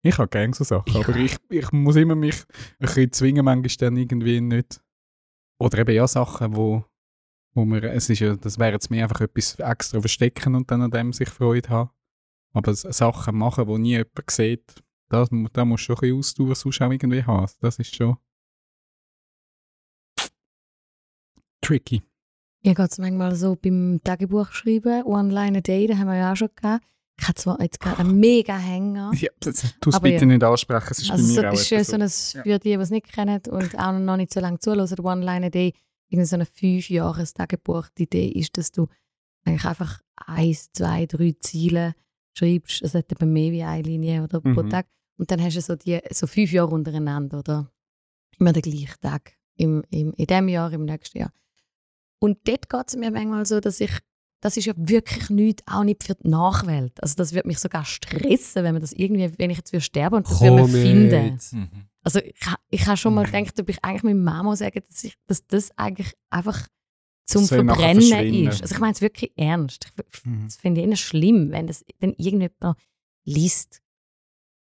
Ich 0.04 0.18
habe 0.18 0.30
gerne 0.30 0.54
so 0.54 0.64
Sachen, 0.64 0.90
Ich 0.90 0.96
aber 0.96 1.16
ich, 1.16 1.38
ich 1.50 1.72
muss 1.72 1.96
immer 1.96 2.16
mich 2.16 2.44
ein 2.80 2.88
bisschen 2.88 3.12
zwingen, 3.12 3.46
manchmal 3.46 3.76
dann 3.78 3.98
irgendwie 3.98 4.42
nicht. 4.42 4.82
Oder 5.60 5.80
eben 5.80 5.94
ja 5.94 6.08
Sachen, 6.08 6.56
wo, 6.56 6.84
wo 7.54 7.66
man, 7.66 7.84
es 7.84 8.10
ist 8.10 8.20
ja, 8.20 8.36
das 8.36 8.58
wäre 8.60 8.72
jetzt 8.74 8.90
mir 8.92 9.04
einfach 9.04 9.22
etwas 9.22 9.56
extra 9.60 10.00
verstecken 10.00 10.56
und 10.56 10.70
dann 10.72 10.82
an 10.82 10.92
dem 10.92 11.14
sich 11.14 11.30
Freude 11.30 11.70
haben. 11.70 11.90
Aber 12.54 12.74
Sachen 12.74 13.38
machen, 13.38 13.66
die 13.68 13.78
nie 13.78 13.92
jemand 13.92 14.30
sieht, 14.32 14.76
da, 15.10 15.26
mu- 15.32 15.48
da 15.52 15.64
musst 15.66 15.84
du 15.84 15.86
schon 15.88 15.96
ein 15.96 16.00
bisschen 16.02 16.18
Ausdauer 16.18 16.56
sonst 16.56 16.82
auch 16.82 16.92
irgendwie 16.92 17.24
haben. 17.24 17.52
Das 17.62 17.80
ist 17.80 17.96
schon 17.96 18.18
tricky. 21.62 22.02
Mir 22.64 22.76
geht 22.76 22.92
es 22.92 22.98
manchmal 22.98 23.36
so 23.36 23.56
beim 23.56 24.00
Tagebuch 24.04 24.52
schreiben, 24.52 25.04
One 25.04 25.34
Line 25.34 25.58
a 25.60 25.62
Day, 25.62 25.88
da 25.88 25.98
haben 25.98 26.08
wir 26.08 26.18
ja 26.18 26.32
auch 26.32 26.36
schon 26.36 26.50
gehabt. 26.56 26.86
Ich 27.20 27.28
habe 27.28 27.36
zwar 27.36 27.62
jetzt 27.62 27.80
gerade 27.80 28.00
einen 28.00 28.20
mega 28.20 28.58
Hänger. 28.58 29.12
Ja, 29.16 29.30
das, 29.40 29.76
tu 29.80 29.90
es 29.90 30.00
bitte 30.00 30.22
ja. 30.22 30.26
nicht 30.26 30.44
ansprechen, 30.44 30.88
es 30.92 31.00
ist 31.00 31.12
Also 31.12 31.24
bei 31.24 31.34
so, 31.34 31.42
mir 31.42 31.50
auch 31.50 31.54
ist 31.54 31.68
schön, 31.68 31.78
etwas 31.80 32.32
so 32.32 32.38
ein, 32.40 32.44
für 32.44 32.60
die, 32.60 32.70
die 32.70 32.74
es 32.74 32.90
nicht 32.90 33.12
kennen 33.12 33.42
und 33.50 33.78
auch 33.78 33.94
noch 34.00 34.18
nicht 34.18 34.34
so 34.34 34.40
lange 34.40 34.60
zuhören, 34.60 35.00
One 35.00 35.26
Line 35.26 35.46
a 35.48 35.50
Day, 35.50 35.74
irgendwie 36.12 36.26
so 36.28 36.36
ein 36.36 36.46
fünf 36.46 36.90
Jahres 36.90 37.34
Tagebuch. 37.34 37.88
Die 37.98 38.04
Idee 38.04 38.28
ist, 38.28 38.58
dass 38.58 38.72
du 38.72 38.88
eigentlich 39.46 39.66
einfach 39.66 40.02
eins, 40.16 40.72
zwei, 40.72 41.06
drei 41.06 41.34
Ziele 41.40 41.96
schreibst. 42.38 42.82
Es 42.82 42.94
hat 42.94 43.12
eben 43.12 43.32
mehr 43.34 43.52
wie 43.52 43.64
eine 43.64 43.82
Linie 43.84 44.24
oder 44.24 44.42
pro 44.42 44.64
Mhm. 44.64 44.70
Tag. 44.70 44.88
Und 45.18 45.32
dann 45.32 45.42
hast 45.42 45.56
du 45.56 45.62
so, 45.62 45.76
die, 45.76 46.00
so 46.12 46.28
fünf 46.28 46.52
Jahre 46.52 46.74
untereinander 46.74 47.40
oder 47.40 47.72
immer 48.40 48.54
den 48.54 48.62
gleichen 48.62 49.00
Tag. 49.02 49.34
Im, 49.56 49.84
im, 49.90 50.14
in 50.14 50.26
diesem 50.26 50.48
Jahr, 50.48 50.72
im 50.74 50.86
nächsten 50.86 51.20
Jahr. 51.20 51.34
Und 52.20 52.40
dort 52.48 52.70
geht 52.70 52.88
es 52.88 52.96
mir 52.96 53.12
manchmal 53.12 53.46
so, 53.46 53.60
dass 53.60 53.80
ich, 53.80 53.92
das 54.42 54.58
ist 54.58 54.66
ja 54.66 54.74
wirklich 54.76 55.30
nichts, 55.30 55.64
auch 55.68 55.84
nicht 55.84 56.04
für 56.04 56.16
die 56.16 56.28
Nachwelt. 56.30 57.02
Also 57.02 57.16
das 57.16 57.34
würde 57.34 57.48
mich 57.48 57.60
sogar 57.60 57.86
stressen, 57.86 58.64
wenn 58.64 58.74
man 58.74 58.82
das 58.82 58.94
irgendwie, 58.94 59.32
wenn 59.38 59.50
ich 59.50 59.58
jetzt 59.58 59.72
würde 59.74 59.84
sterben 59.84 60.16
und 60.18 60.30
das 60.30 60.42
würde 60.42 60.56
man 60.56 60.68
finden. 60.70 61.40
Also 62.04 62.20
ich, 62.20 62.34
ich 62.70 62.86
habe 62.88 62.98
schon 62.98 63.14
mal 63.14 63.26
gedacht, 63.26 63.60
ob 63.60 63.70
ich 63.70 63.84
eigentlich 63.84 64.04
meiner 64.04 64.20
Mama 64.20 64.56
sagen, 64.56 64.82
dass, 64.88 65.04
ich, 65.04 65.16
dass 65.28 65.46
das 65.48 65.72
eigentlich 65.78 66.14
einfach 66.30 66.68
zum 67.26 67.46
soll 67.46 67.66
Verbrennen 67.66 68.48
ist. 68.48 68.62
Also 68.62 68.76
ich 68.76 68.82
meine 68.82 68.94
es 68.94 69.02
wirklich 69.02 69.32
ernst. 69.38 69.86
Ich, 69.86 70.26
Mhm. 70.26 70.46
das 70.46 70.58
finde 70.58 70.82
ich 70.82 70.88
eher 70.88 70.96
schlimm, 70.96 71.52
wenn 71.52 71.68
das 71.68 71.86
wenn 72.00 72.14
irgendjemand 72.18 72.78
liest. 73.24 73.82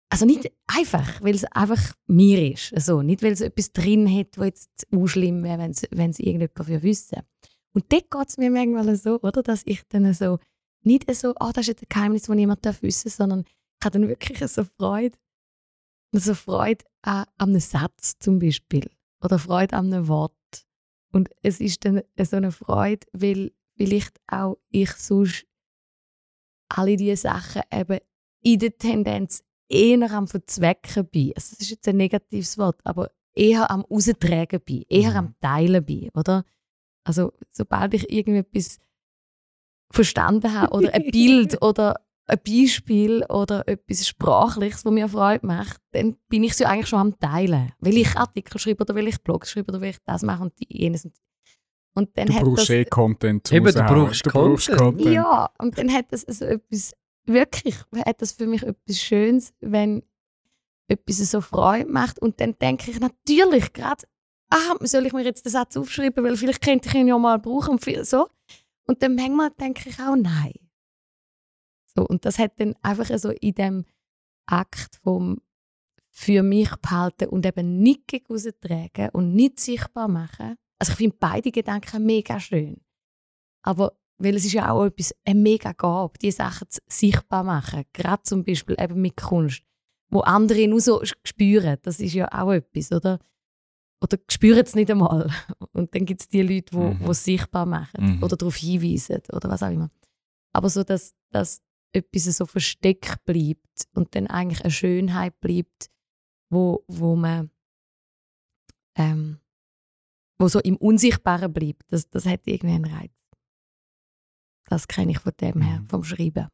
Also 0.09 0.25
nicht 0.25 0.51
einfach, 0.67 1.21
weil 1.23 1.35
es 1.35 1.45
einfach 1.45 1.95
mir 2.07 2.53
ist. 2.53 2.73
Also 2.75 3.03
nicht, 3.03 3.23
weil 3.23 3.33
es 3.33 3.41
etwas 3.41 3.73
drin 3.73 4.09
hat, 4.13 4.39
was 4.39 4.47
jetzt 4.47 4.87
auch 4.95 5.07
schlimm 5.07 5.43
wäre, 5.43 5.59
wenn 5.59 5.73
es 5.73 5.83
wenn 5.91 6.11
es 6.11 6.19
irgendjemand 6.19 6.67
für 6.67 6.83
wissen. 6.83 7.21
Und 7.73 7.93
dort 7.93 8.11
geht 8.11 8.29
es 8.29 8.39
mir 8.39 8.51
manchmal 8.51 8.97
so, 8.97 9.21
oder, 9.21 9.43
dass 9.43 9.63
ich 9.67 9.83
dann 9.89 10.13
so, 10.15 10.39
nicht 10.83 11.13
so, 11.15 11.35
ah, 11.37 11.53
das 11.53 11.63
ist 11.63 11.69
jetzt 11.69 11.83
ein 11.83 11.89
Geheimnis, 11.89 12.23
das 12.23 12.35
niemand 12.35 12.65
darf 12.65 12.81
wissen, 12.83 13.11
sondern 13.11 13.41
ich 13.41 13.85
habe 13.85 13.99
dann 13.99 14.09
wirklich 14.09 14.39
so 14.51 14.65
Freude, 14.79 15.19
so 16.21 16.35
Freude 16.35 16.85
an, 17.03 17.25
an 17.39 17.51
einem 17.51 17.61
Satz 17.61 18.19
zum 18.19 18.39
Beispiel 18.39 18.91
oder 19.23 19.39
Freude 19.39 19.77
an 19.77 19.93
einem 19.93 20.09
Wort. 20.09 20.33
Und 21.13 21.31
es 21.43 21.61
ist 21.61 21.85
dann 21.85 22.03
so 22.23 22.37
eine 22.37 22.53
Freude, 22.53 23.07
weil 23.13 23.53
vielleicht 23.77 24.19
auch 24.27 24.57
ich 24.71 24.91
sonst 24.93 25.47
alle 26.69 26.97
diese 26.97 27.17
Sachen 27.17 27.63
eben 27.73 27.99
in 28.43 28.59
der 28.59 28.77
Tendenz 28.77 29.43
eher 29.69 30.11
am 30.13 30.27
Verzwecken 30.29 31.07
bin. 31.07 31.33
Also 31.37 31.51
das 31.53 31.61
ist 31.61 31.71
jetzt 31.71 31.89
ein 31.89 31.97
negatives 31.97 32.59
Wort, 32.59 32.81
aber 32.85 33.11
eher 33.35 33.71
am 33.71 33.85
Austragen 33.87 34.61
bin, 34.61 34.85
eher 34.89 35.11
Mhm. 35.11 35.17
am 35.17 35.35
Teilen 35.41 35.85
bin, 35.85 36.11
oder? 36.15 36.45
Also 37.05 37.33
sobald 37.53 37.95
ich 37.95 38.11
irgendetwas 38.11 38.79
verstanden 39.91 40.53
habe 40.53 40.75
oder 40.75 40.93
ein 40.95 41.11
Bild 41.11 41.57
oder 41.63 41.97
ein 42.29 42.39
Beispiel 42.45 43.25
oder 43.29 43.67
etwas 43.69 44.07
Sprachliches, 44.09 44.83
das 44.83 44.93
mir 44.93 45.09
Freude 45.09 45.47
macht, 45.47 45.81
dann 45.93 46.17
bin 46.29 46.43
ich 46.45 46.55
so 46.57 46.65
eigentlich 46.65 46.89
schon 46.89 46.99
am 46.99 47.19
Teilen. 47.19 47.73
Weil 47.79 47.97
ich 47.99 48.17
Artikel 48.17 48.59
schreibe 48.59 48.83
oder 48.83 48.95
weil 48.95 49.07
ich 49.09 49.21
Blogs 49.23 49.51
schreibe 49.51 49.71
oder 49.73 49.81
weil 49.81 49.91
ich 49.91 49.99
das 50.05 50.23
mache 50.23 50.43
und 50.43 50.53
die, 50.59 50.67
jenes. 50.69 51.05
Und, 51.05 51.15
und 51.95 52.11
dann 52.19 52.27
Du 52.27 52.35
hat 52.35 52.43
brauchst 52.43 52.59
das, 52.63 52.71
eh 52.71 52.85
Content 52.85 53.53
Eben, 53.53 53.67
du 53.67 53.73
brauchst 53.85 54.27
du 54.27 54.31
brauchst 54.31 54.69
Content. 54.69 54.81
Content. 54.97 55.15
Ja, 55.15 55.51
und 55.59 55.79
dann 55.79 55.93
hat 55.93 56.07
das 56.11 56.23
so 56.23 56.45
etwas, 56.45 56.95
wirklich, 57.27 57.77
hat 58.05 58.21
das 58.21 58.33
für 58.33 58.47
mich 58.47 58.63
etwas 58.63 59.01
Schönes, 59.01 59.53
wenn 59.61 60.03
etwas 60.89 61.19
so 61.19 61.41
Freude 61.41 61.89
macht. 61.91 62.19
Und 62.21 62.41
dann 62.41 62.59
denke 62.59 62.91
ich 62.91 62.99
natürlich 62.99 63.73
gerade, 63.73 64.03
ah, 64.51 64.75
soll 64.81 65.07
ich 65.07 65.13
mir 65.13 65.23
jetzt 65.25 65.45
den 65.45 65.53
Satz 65.53 65.77
aufschreiben, 65.77 66.25
weil 66.25 66.37
vielleicht 66.37 66.61
könnte 66.63 66.89
ich 66.89 66.95
ihn 66.95 67.07
ja 67.09 67.17
mal 67.19 67.39
brauchen. 67.39 67.71
Und 67.75 67.85
viel- 67.85 68.05
so. 68.05 68.29
Und 68.89 69.03
dann 69.03 69.15
manchmal 69.15 69.51
denke 69.51 69.89
ich 69.89 69.99
auch, 70.01 70.17
nein. 70.17 70.53
So, 71.97 72.07
und 72.07 72.25
das 72.25 72.39
hat 72.39 72.61
dann 72.61 72.75
einfach 72.83 73.07
so 73.19 73.31
in 73.31 73.55
dem 73.55 73.85
Akt 74.47 74.97
vom 75.03 75.41
für 76.13 76.43
mich 76.43 76.71
behalten 76.77 77.29
und 77.29 77.45
eben 77.45 77.79
nicht 77.81 78.07
gegen 78.07 78.27
raustragen 78.33 79.11
und 79.13 79.35
nicht 79.35 79.61
sichtbar 79.61 80.09
machen. 80.09 80.57
Also 80.79 80.93
ich 80.93 80.97
finde 80.99 81.17
beide 81.21 81.51
Gedanken 81.51 82.07
mega 82.07 82.41
schön. 82.41 82.81
Aber 83.63 83.99
weil 84.19 84.35
es 84.35 84.47
ist 84.47 84.53
ja 84.55 84.71
auch 84.71 84.87
etwas, 84.87 85.15
eine 85.27 85.39
mega 85.41 85.73
Gabe, 85.73 86.19
die 86.19 86.31
Sachen 86.31 86.71
zu- 86.71 86.81
sichtbar 86.89 87.45
machen. 87.45 87.85
Gerade 87.93 88.23
zum 88.23 88.45
Beispiel 88.45 88.77
eben 88.81 89.01
mit 89.03 89.17
Kunst, 89.19 89.63
wo 90.11 90.21
andere 90.21 90.67
nur 90.69 90.81
so 90.81 91.03
spüren. 91.05 91.77
Das 91.83 92.01
ist 92.01 92.15
ja 92.15 92.29
auch 92.33 92.53
etwas, 92.53 92.93
oder? 92.93 93.19
Oder 94.03 94.19
spüren 94.31 94.65
es 94.65 94.75
nicht 94.75 94.91
einmal. 94.91 95.31
Und 95.73 95.95
dann 95.95 96.07
gibt 96.07 96.23
es 96.23 96.29
die 96.29 96.41
Leute, 96.43 96.71
die 96.73 96.77
Mhm. 96.79 97.01
wo 97.07 97.11
es 97.11 97.25
sichtbar 97.25 97.67
machen 97.67 98.17
Mhm. 98.17 98.23
oder 98.23 98.37
darauf 98.37 98.57
hinweisen 98.57 99.21
oder 99.33 99.51
was 99.51 99.63
auch 99.63 99.71
immer. 99.71 99.91
Aber 100.55 100.71
so, 100.71 100.83
dass, 100.83 101.15
dass 101.31 101.61
etwas 101.97 102.25
so 102.25 102.47
versteckt 102.47 103.25
bleibt 103.25 103.89
und 103.95 104.15
dann 104.15 104.27
eigentlich 104.27 104.63
eine 104.63 104.71
Schönheit 104.71 105.41
bleibt, 105.41 105.91
wo, 106.51 106.85
wo 106.87 107.17
man 107.17 107.51
ähm, 108.97 109.41
wo 110.39 110.49
so 110.49 110.61
im 110.61 110.77
Unsichtbaren 110.77 111.53
bleibt, 111.53 111.91
das, 111.93 112.09
das 112.11 112.27
hat 112.27 112.47
irgendwie 112.47 112.75
einen 112.75 112.85
Reiz. 112.87 113.11
Das 114.69 114.89
kenne 114.89 115.13
ich 115.13 115.19
von 115.19 115.33
dem 115.41 115.61
her, 115.61 115.81
Mhm. 115.81 115.89
vom 115.89 116.05
Schreiben. 116.05 116.49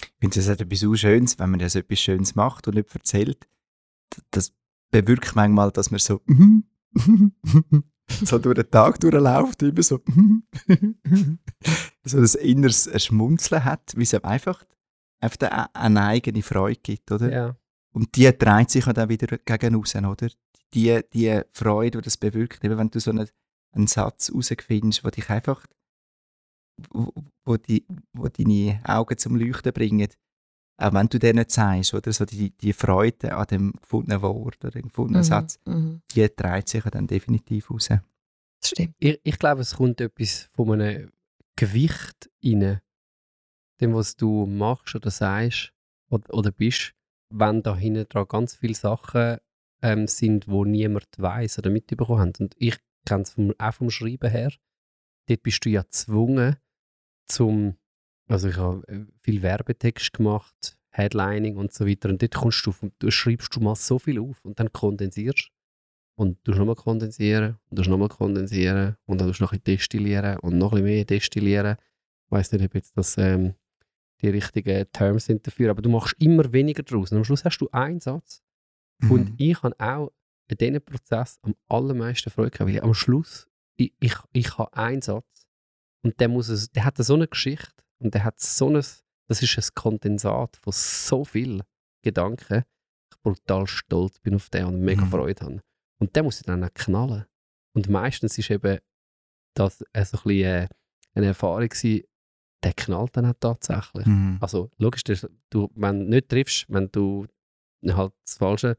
Ich 0.00 0.12
finde, 0.20 0.40
es 0.40 0.48
hat 0.48 0.60
etwas 0.60 0.80
so 0.80 0.94
Schönes, 0.94 1.38
wenn 1.38 1.50
man 1.50 1.58
das 1.58 1.74
etwas 1.74 2.00
Schönes 2.00 2.34
macht 2.34 2.68
und 2.68 2.74
nicht 2.74 2.94
erzählt. 2.94 3.48
Das 4.30 4.52
bewirkt 4.90 5.34
manchmal, 5.34 5.70
dass 5.72 5.90
man 5.90 6.00
so 6.00 6.20
so 8.24 8.38
durch 8.38 8.54
den 8.56 8.70
Tag 8.70 9.00
durchläuft, 9.00 9.62
immer 9.62 9.82
so 9.82 10.00
so 12.04 12.18
ein 12.18 12.46
inneres 12.46 12.90
Schmunzeln 13.04 13.64
hat, 13.64 13.94
wie 13.96 14.02
es 14.02 14.14
einfach, 14.14 14.64
einfach 15.26 15.50
eine- 15.50 15.74
eine 15.74 16.02
eigene 16.04 16.42
Freude 16.42 16.80
gibt, 16.82 17.10
oder? 17.12 17.30
Ja. 17.32 17.56
Und 17.94 18.14
die 18.16 18.30
dreht 18.36 18.70
sich 18.70 18.84
dann 18.84 19.08
wieder 19.08 19.38
gegen 19.38 19.74
außen, 19.76 20.04
oder? 20.04 20.28
Die, 20.74 21.00
die 21.12 21.40
Freude, 21.52 21.98
die 21.98 22.04
das 22.04 22.16
bewirkt, 22.16 22.64
eben 22.64 22.76
wenn 22.78 22.90
du 22.90 23.00
so 23.00 23.10
einen, 23.10 23.28
einen 23.74 23.86
Satz 23.86 24.28
herausfindest, 24.28 25.04
der 25.04 25.10
dich 25.12 25.30
einfach, 25.30 25.64
wo, 26.90 27.12
wo, 27.46 27.56
die, 27.56 27.86
wo 28.12 28.28
deine 28.28 28.80
Augen 28.84 29.16
zum 29.18 29.36
Leuchten 29.36 29.72
bringen, 29.72 30.08
auch 30.78 30.92
wenn 30.92 31.08
du 31.08 31.18
denen 31.18 31.48
zeigst, 31.48 31.94
oder? 31.94 32.12
So 32.12 32.24
die, 32.26 32.50
die 32.50 32.72
Freude 32.74 33.34
an 33.34 33.46
dem 33.46 33.72
gefundenen 33.80 34.20
Wort 34.20 34.62
oder 34.62 34.72
dem 34.72 34.88
gefundenen 34.88 35.22
Satz, 35.24 35.58
Mhm. 35.66 36.02
die 36.14 36.28
dreht 36.34 36.68
sich 36.68 36.84
dann 36.84 37.06
definitiv 37.06 37.70
raus. 37.70 37.88
Das 37.88 38.00
stimmt. 38.70 38.94
Ich, 38.98 39.18
ich 39.22 39.38
glaube, 39.38 39.62
es 39.62 39.76
kommt 39.76 40.00
etwas 40.00 40.50
von 40.54 40.72
einem 40.72 41.10
Gewicht 41.56 42.28
rein, 42.44 42.80
dem, 43.80 43.94
was 43.94 44.16
du 44.16 44.46
machst 44.46 44.94
oder 44.94 45.10
sagst 45.10 45.72
oder, 46.08 46.32
oder 46.32 46.50
bist, 46.50 46.94
wenn 47.30 47.62
da 47.62 47.76
hinten 47.76 48.08
dran 48.08 48.26
ganz 48.28 48.54
viele 48.54 48.74
Sachen 48.74 49.38
ähm, 49.82 50.06
sind, 50.06 50.48
wo 50.48 50.64
niemand 50.64 51.06
weiß 51.18 51.58
oder 51.58 51.70
mitbekommen 51.70 52.20
hat. 52.20 52.40
Und 52.40 52.54
ich 52.58 52.78
kenne 53.04 53.22
es 53.22 53.36
auch 53.58 53.74
vom 53.74 53.90
Schreiben 53.90 54.30
her. 54.30 54.52
Dort 55.28 55.42
bist 55.42 55.64
du 55.64 55.70
ja 55.70 55.82
gezwungen, 55.82 56.56
zum, 57.28 57.76
also 58.28 58.48
ich 58.48 58.56
habe 58.56 58.86
äh, 58.88 59.04
viel 59.22 59.42
Werbetext 59.42 60.12
gemacht, 60.12 60.78
Headlining 60.90 61.56
und 61.56 61.72
so 61.72 61.86
weiter. 61.86 62.08
Und 62.08 62.22
dort 62.22 62.34
kommst 62.34 62.64
du, 62.66 62.72
du 62.98 63.10
schreibst 63.10 63.54
du 63.54 63.60
mal 63.60 63.74
so 63.74 63.98
viel 63.98 64.18
auf 64.20 64.44
und 64.44 64.58
dann 64.60 64.72
kondensierst 64.72 65.50
und 66.16 66.38
du 66.44 66.52
nochmal 66.52 66.76
kondensieren 66.76 67.58
und 67.68 67.78
du 67.78 67.90
nochmal 67.90 68.08
kondensieren 68.08 68.96
und 69.06 69.20
dann 69.20 69.30
du 69.30 69.42
noch 69.42 69.52
ein 69.52 69.60
bisschen 69.60 69.76
destillieren 69.76 70.38
und 70.38 70.58
noch 70.58 70.72
ein 70.72 70.82
bisschen 70.82 70.84
mehr 70.84 71.04
destillieren. 71.04 71.76
Ich 72.26 72.32
weiß 72.32 72.52
nicht, 72.52 72.64
ob 72.64 72.74
jetzt 72.74 72.96
das 72.96 73.18
ähm, 73.18 73.54
die 74.22 74.28
richtigen 74.30 74.90
Terms 74.92 75.26
sind 75.26 75.46
dafür, 75.46 75.70
aber 75.70 75.82
du 75.82 75.90
machst 75.90 76.14
immer 76.18 76.52
weniger 76.52 76.82
draus. 76.82 77.12
Und 77.12 77.18
am 77.18 77.24
Schluss 77.24 77.44
hast 77.44 77.58
du 77.58 77.68
einen 77.70 78.00
Satz. 78.00 78.42
Und 79.10 79.30
Mhm. 79.30 79.34
ich 79.38 79.62
habe 79.62 79.74
auch 79.78 80.12
in 80.48 80.56
diesem 80.56 80.80
Prozess 80.82 81.38
am 81.42 81.54
allermeisten 81.68 82.30
Freude 82.30 82.50
gehabt, 82.50 82.70
weil 82.72 82.80
am 82.80 82.94
Schluss, 82.94 83.46
ich, 83.76 83.92
ich, 84.00 84.14
ich 84.32 84.56
habe 84.58 84.72
einen 84.74 85.02
Satz 85.02 85.46
und 86.02 86.18
der, 86.20 86.28
muss 86.28 86.48
es, 86.48 86.70
der 86.70 86.84
hat 86.84 86.96
so 86.96 87.14
eine 87.14 87.28
Geschichte 87.28 87.74
und 87.98 88.14
der 88.14 88.24
hat 88.24 88.40
so 88.40 88.68
ein, 88.68 88.74
das 88.74 89.42
ist 89.42 89.58
ein 89.58 89.74
Kondensat 89.74 90.56
von 90.56 90.72
so 90.72 91.24
vielen 91.24 91.62
Gedanken, 92.02 92.62
ich 93.12 93.20
brutal 93.22 93.66
stolz 93.66 94.18
bin 94.20 94.34
auf 94.36 94.48
den 94.48 94.64
und 94.66 94.80
mega 94.80 95.04
Mhm. 95.04 95.10
Freude 95.10 95.44
habe. 95.44 95.60
Und 95.98 96.14
der 96.16 96.22
muss 96.22 96.38
ich 96.40 96.46
dann 96.46 96.64
auch 96.64 96.72
knallen. 96.72 97.26
Und 97.74 97.88
meistens 97.90 98.38
ist 98.38 98.50
eben 98.50 98.78
das 99.54 99.82
äh, 99.92 100.04
so 100.04 100.16
ein 100.18 100.22
bisschen, 100.22 100.44
äh, 100.44 100.68
eine 101.14 101.26
Erfahrung 101.26 101.68
gewesen, 101.68 102.04
der 102.62 102.72
knallt 102.72 103.16
dann 103.16 103.26
auch 103.26 103.34
tatsächlich. 103.38 104.06
Mhm. 104.06 104.38
Also 104.40 104.70
logisch, 104.78 105.04
du, 105.04 105.70
wenn 105.74 106.00
du 106.00 106.06
nicht 106.06 106.28
triffst, 106.28 106.66
wenn 106.68 106.90
du 106.90 107.26
halt 107.86 108.12
das 108.24 108.38
Falsche 108.38 108.78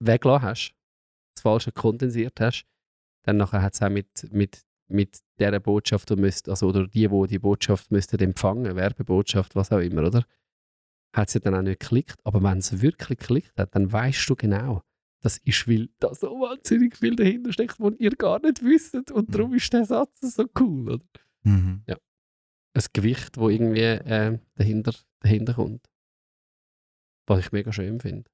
weggelassen 0.00 0.46
hast, 0.46 0.74
das 1.34 1.42
Falsche 1.42 1.72
kondensiert 1.72 2.40
hast, 2.40 2.66
dann 3.24 3.36
nachher 3.36 3.62
hat 3.62 3.74
es 3.74 3.82
auch 3.82 3.90
mit, 3.90 4.32
mit, 4.32 4.62
mit 4.88 5.18
dieser 5.38 5.60
Botschaft, 5.60 6.10
müsst, 6.16 6.48
also, 6.48 6.68
oder 6.68 6.86
die, 6.86 7.08
die 7.08 7.26
die 7.26 7.38
Botschaft 7.38 7.90
müssten 7.90 8.20
empfangen, 8.20 8.74
Werbebotschaft, 8.76 9.54
was 9.54 9.72
auch 9.72 9.80
immer, 9.80 10.06
oder? 10.06 10.24
Hat 11.14 11.30
sie 11.30 11.40
dann 11.40 11.54
auch 11.54 11.62
nicht 11.62 11.80
geklickt. 11.80 12.16
Aber 12.24 12.42
wenn 12.42 12.58
es 12.58 12.80
wirklich 12.80 13.18
geklickt 13.18 13.58
hat, 13.58 13.74
dann 13.74 13.90
weißt 13.90 14.28
du 14.30 14.36
genau, 14.36 14.82
das 15.20 15.38
ist, 15.38 15.66
weil 15.66 15.88
da 15.98 16.14
so 16.14 16.28
wahnsinnig 16.40 16.96
viel 16.96 17.16
dahinter 17.16 17.52
steckt, 17.52 17.80
was 17.80 17.94
ihr 17.98 18.10
gar 18.10 18.40
nicht 18.40 18.62
wisst. 18.62 19.10
Und 19.10 19.34
darum 19.34 19.54
ist 19.54 19.72
der 19.72 19.84
Satz 19.84 20.20
so 20.20 20.48
cool, 20.60 20.92
oder? 20.92 21.04
Mhm. 21.48 21.82
ein 21.86 22.84
Gewicht, 22.92 23.36
wo 23.38 23.48
irgendwie 23.48 23.80
äh, 23.80 24.38
dahinter, 24.54 24.94
dahinter 25.20 25.54
kommt. 25.54 25.88
Was 27.26 27.40
ich 27.40 27.52
mega 27.52 27.72
schön 27.72 28.00
finde. 28.00 28.30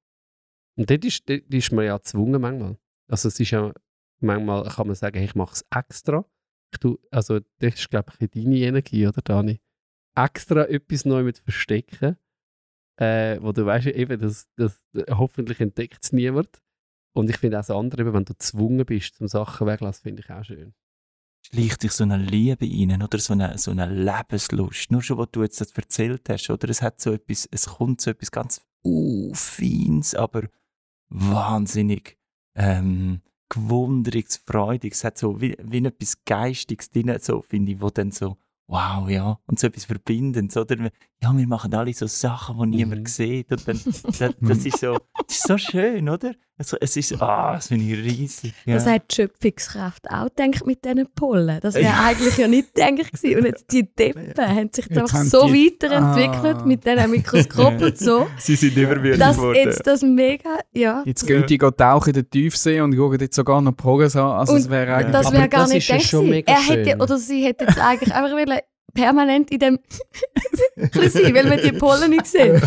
Und 0.77 0.89
dort 0.89 1.05
ist, 1.05 1.29
dort 1.29 1.53
ist 1.53 1.71
man 1.71 1.85
ja 1.85 1.97
gezwungen 1.97 2.41
manchmal. 2.41 2.77
Also 3.07 3.29
es 3.29 3.39
ist 3.39 3.51
ja, 3.51 3.73
manchmal 4.19 4.67
kann 4.69 4.87
man 4.87 4.95
sagen, 4.95 5.17
hey, 5.17 5.25
ich 5.25 5.35
mache 5.35 5.53
es 5.53 5.65
extra. 5.73 6.25
Ich 6.73 6.79
tu, 6.79 6.97
also 7.11 7.39
das 7.59 7.75
ist, 7.75 7.89
glaube 7.89 8.11
ich, 8.19 8.29
deine 8.29 8.57
Energie, 8.57 9.07
oder 9.07 9.21
Dani? 9.21 9.61
Extra 10.15 10.65
etwas 10.65 11.05
neu 11.05 11.23
mit 11.23 11.37
verstecken, 11.37 12.17
äh, 12.97 13.39
wo 13.41 13.51
du 13.51 13.65
weißt, 13.65 13.87
eben, 13.87 14.19
das, 14.19 14.49
das, 14.55 14.81
hoffentlich 15.09 15.59
entdeckt 15.59 16.03
es 16.03 16.11
niemand. 16.11 16.61
Und 17.13 17.29
ich 17.29 17.37
finde 17.37 17.57
auch 17.57 17.61
das 17.61 17.71
andere, 17.71 18.13
wenn 18.13 18.25
du 18.25 18.33
gezwungen 18.33 18.85
bist, 18.85 19.15
zum 19.15 19.27
Sachen 19.27 19.67
weglassen, 19.67 20.03
finde 20.03 20.21
ich 20.21 20.29
auch 20.29 20.43
schön. 20.43 20.73
Schleicht 21.45 21.81
sich 21.81 21.91
so 21.91 22.03
eine 22.03 22.17
Liebe 22.17 22.65
rein 22.65 23.01
oder 23.01 23.19
so 23.19 23.33
eine, 23.33 23.57
so 23.57 23.71
eine 23.71 23.87
Lebenslust. 23.87 24.91
Nur 24.91 25.01
schon, 25.01 25.17
was 25.17 25.29
du 25.31 25.43
jetzt 25.43 25.61
das 25.61 25.71
erzählt 25.71 26.27
hast, 26.29 26.49
oder? 26.49 26.69
Es 26.69 26.81
hat 26.81 26.99
so 26.99 27.13
etwas, 27.13 27.47
es 27.51 27.65
kommt 27.65 28.01
so 28.01 28.11
etwas 28.11 28.31
ganz 28.31 28.61
uh, 28.83 29.33
Feins, 29.33 30.15
aber 30.15 30.43
wahnsinnig 31.09 32.17
ähm, 32.55 33.21
gewundriges, 33.49 34.37
freudiges. 34.37 34.99
Es 34.99 35.03
hat 35.03 35.17
so 35.17 35.39
wie, 35.39 35.55
wie 35.61 35.85
etwas 35.85 36.23
Geistiges 36.25 36.89
drin, 36.89 37.15
so, 37.19 37.41
finde 37.41 37.73
ich, 37.73 37.81
wo 37.81 37.89
dann 37.89 38.11
so, 38.11 38.37
wow, 38.67 39.07
ja, 39.09 39.39
und 39.45 39.59
so 39.59 39.67
etwas 39.67 39.85
Verbindendes, 39.85 40.57
oder? 40.57 40.89
Ja, 41.23 41.35
wir 41.35 41.47
machen 41.47 41.73
alle 41.73 41.93
so 41.93 42.05
Sachen, 42.07 42.59
die 42.71 42.77
niemand 42.77 43.01
Mhm. 43.01 43.05
sieht 43.07 43.51
und 43.51 43.67
dann, 43.67 43.79
das, 44.03 44.19
das 44.39 44.65
ist 44.65 44.79
so, 44.79 44.97
das 45.27 45.37
ist 45.37 45.47
so 45.47 45.57
schön, 45.57 46.07
oder? 46.09 46.33
Also, 46.57 46.77
es 46.79 46.95
ist, 46.95 47.21
ah, 47.21 47.53
das 47.55 47.67
finde 47.67 47.83
ich 47.85 47.99
riesig. 48.05 48.53
Ja. 48.65 48.75
Das 48.75 48.85
hat 48.85 49.11
die 49.11 49.15
Schöpfungskraft 49.15 50.09
auch 50.09 50.29
gedacht 50.33 50.65
mit 50.65 50.85
diesen 50.85 51.05
Pollen. 51.13 51.59
Das 51.61 51.75
wäre 51.75 51.93
eigentlich 52.01 52.37
ja 52.37 52.47
nicht 52.47 52.73
gedacht 52.75 53.11
gewesen. 53.11 53.39
Und 53.39 53.45
jetzt 53.45 53.71
die 53.73 53.83
Deppen 53.93 54.33
haben 54.37 54.69
sich 54.73 54.85
Jetzt 54.85 54.97
einfach 54.97 55.17
haben 55.19 55.27
so 55.29 55.47
die- 55.47 55.73
weiterentwickelt 55.81 56.57
Ah. 56.61 56.65
mit 56.65 56.85
diesen 56.85 57.11
Mikroskopen 57.11 57.83
und 57.83 57.97
so, 57.97 58.27
Sie 58.37 58.55
sind 58.55 58.77
überwürdig 58.77 59.19
dass 59.19 59.35
geworden. 59.35 59.55
jetzt 59.57 59.85
das 59.87 60.01
mega, 60.01 60.59
ja, 60.73 61.03
Jetzt 61.05 61.25
gehen 61.27 61.45
die 61.45 61.57
tauchen 61.57 62.09
in 62.09 62.13
den 62.13 62.29
Tiefsee 62.29 62.79
und 62.79 62.93
schauen 62.95 63.19
jetzt 63.19 63.35
sogar 63.35 63.61
noch 63.61 63.75
Pogas 63.75 64.15
an. 64.15 64.31
Also 64.39 64.53
Und 64.53 64.59
es 64.59 64.69
wäre 64.69 64.95
eigentlich... 64.95 65.11
das 65.11 65.25
Aber 65.27 65.37
wäre 65.37 65.49
gar 65.49 65.61
das 65.61 65.69
nicht 65.73 65.89
ist 65.89 66.07
schon 66.09 66.19
gewesen. 66.21 66.29
mega 66.29 66.53
Er 66.53 66.61
hätte, 66.61 67.03
oder 67.03 67.17
sie 67.17 67.43
hätte 67.43 67.65
jetzt 67.65 67.79
eigentlich 67.79 68.13
einfach 68.13 68.31
wollen, 68.31 68.59
permanent 68.95 69.51
in 69.51 69.59
dem 69.59 69.79
sein, 71.09 71.35
weil 71.35 71.47
man 71.47 71.59
die 71.61 71.71
Pollen 71.73 72.09
nicht 72.09 72.25
sieht. 72.25 72.61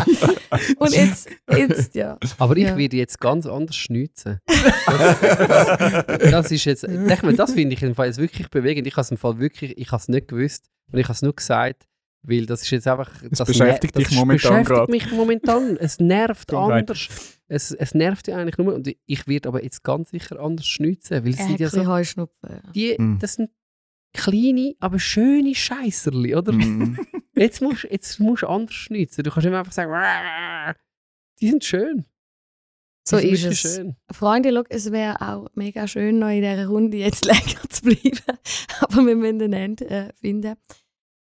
Und 0.77 0.93
jetzt, 0.95 1.29
jetzt 1.51 1.95
ja. 1.95 2.17
Aber 2.37 2.55
ich 2.55 2.63
Ja. 2.63 2.77
werde 2.77 2.95
jetzt 2.97 3.19
ganz 3.19 3.45
anders 3.45 3.75
schnitzen. 3.75 4.39
Das, 4.47 6.31
das 6.31 6.51
ist 6.51 6.65
jetzt, 6.65 6.83
denk 6.83 7.23
mal, 7.23 7.33
das 7.35 7.53
finde 7.53 7.73
ich 7.75 7.83
im 7.83 7.95
Fall 7.95 8.07
jetzt 8.07 8.19
wirklich 8.19 8.49
bewegend. 8.49 8.87
Ich 8.87 8.93
habe 8.93 9.01
es 9.01 9.11
im 9.11 9.17
Fall 9.17 9.39
wirklich, 9.39 9.77
ich 9.77 9.91
habe 9.91 9.99
es 10.01 10.07
nicht 10.07 10.27
gewusst 10.27 10.69
und 10.91 10.99
ich 10.99 11.05
habe 11.05 11.13
es 11.13 11.21
nur 11.21 11.33
gesagt, 11.35 11.85
weil 12.23 12.45
das 12.45 12.63
ist 12.63 12.71
jetzt 12.71 12.87
einfach. 12.87 13.11
Es 13.31 13.37
das 13.37 13.47
beschäftigt 13.47 13.97
dich 13.97 14.07
das 14.07 14.15
momentan 14.15 14.35
beschäftigt 14.63 14.67
gerade. 14.69 14.91
mich 14.91 15.11
momentan. 15.11 15.77
Es 15.77 15.99
nervt 15.99 16.53
anders. 16.53 17.07
Es, 17.47 17.71
es 17.71 17.93
nervt 17.95 18.27
ja 18.27 18.37
eigentlich 18.37 18.57
nur. 18.57 18.75
Und 18.75 18.93
ich 19.05 19.27
werde 19.27 19.49
aber 19.49 19.63
jetzt 19.63 19.83
ganz 19.83 20.09
sicher 20.11 20.39
anders 20.39 20.67
schnitzen, 20.67 21.23
weil 21.23 21.31
es 21.31 21.37
sind 21.37 21.53
hat 21.53 21.59
ja 21.59 21.69
so, 21.69 21.87
Heuschnupfen. 21.87 22.61
die, 22.75 22.95
Mm. 22.97 23.17
das 23.19 23.35
sind 23.35 23.49
kleine, 24.13 24.75
aber 24.79 24.99
schöne 24.99 25.55
Scheisserli, 25.55 26.35
oder? 26.35 26.53
Mhm. 26.53 26.97
Jetzt 27.35 27.61
musst 27.61 27.85
jetzt 27.85 28.19
musst 28.19 28.43
du 28.43 28.47
anders 28.47 28.75
schnitzen. 28.75 29.23
Du 29.23 29.31
kannst 29.31 29.45
nicht 29.45 29.51
mehr 29.51 29.59
einfach 29.59 29.71
sagen, 29.71 29.91
"Wah." 29.91 30.75
die 31.39 31.49
sind 31.49 31.63
schön. 31.63 32.05
So 33.07 33.17
ist 33.17 33.43
wirklich 33.43 33.65
es. 33.65 33.75
Schön. 33.75 33.95
Freunde, 34.11 34.51
schau, 34.53 34.63
es 34.69 34.91
wäre 34.91 35.21
auch 35.21 35.47
mega 35.55 35.87
schön, 35.87 36.19
noch 36.19 36.29
in 36.29 36.41
dieser 36.41 36.67
Runde 36.67 36.97
jetzt 36.97 37.25
länger 37.25 37.61
zu 37.69 37.83
bleiben. 37.83 38.39
Aber 38.81 39.05
wir 39.05 39.15
müssen 39.15 39.41
ein 39.41 39.53
Ende 39.53 39.89
äh, 39.89 40.13
finden. 40.13 40.55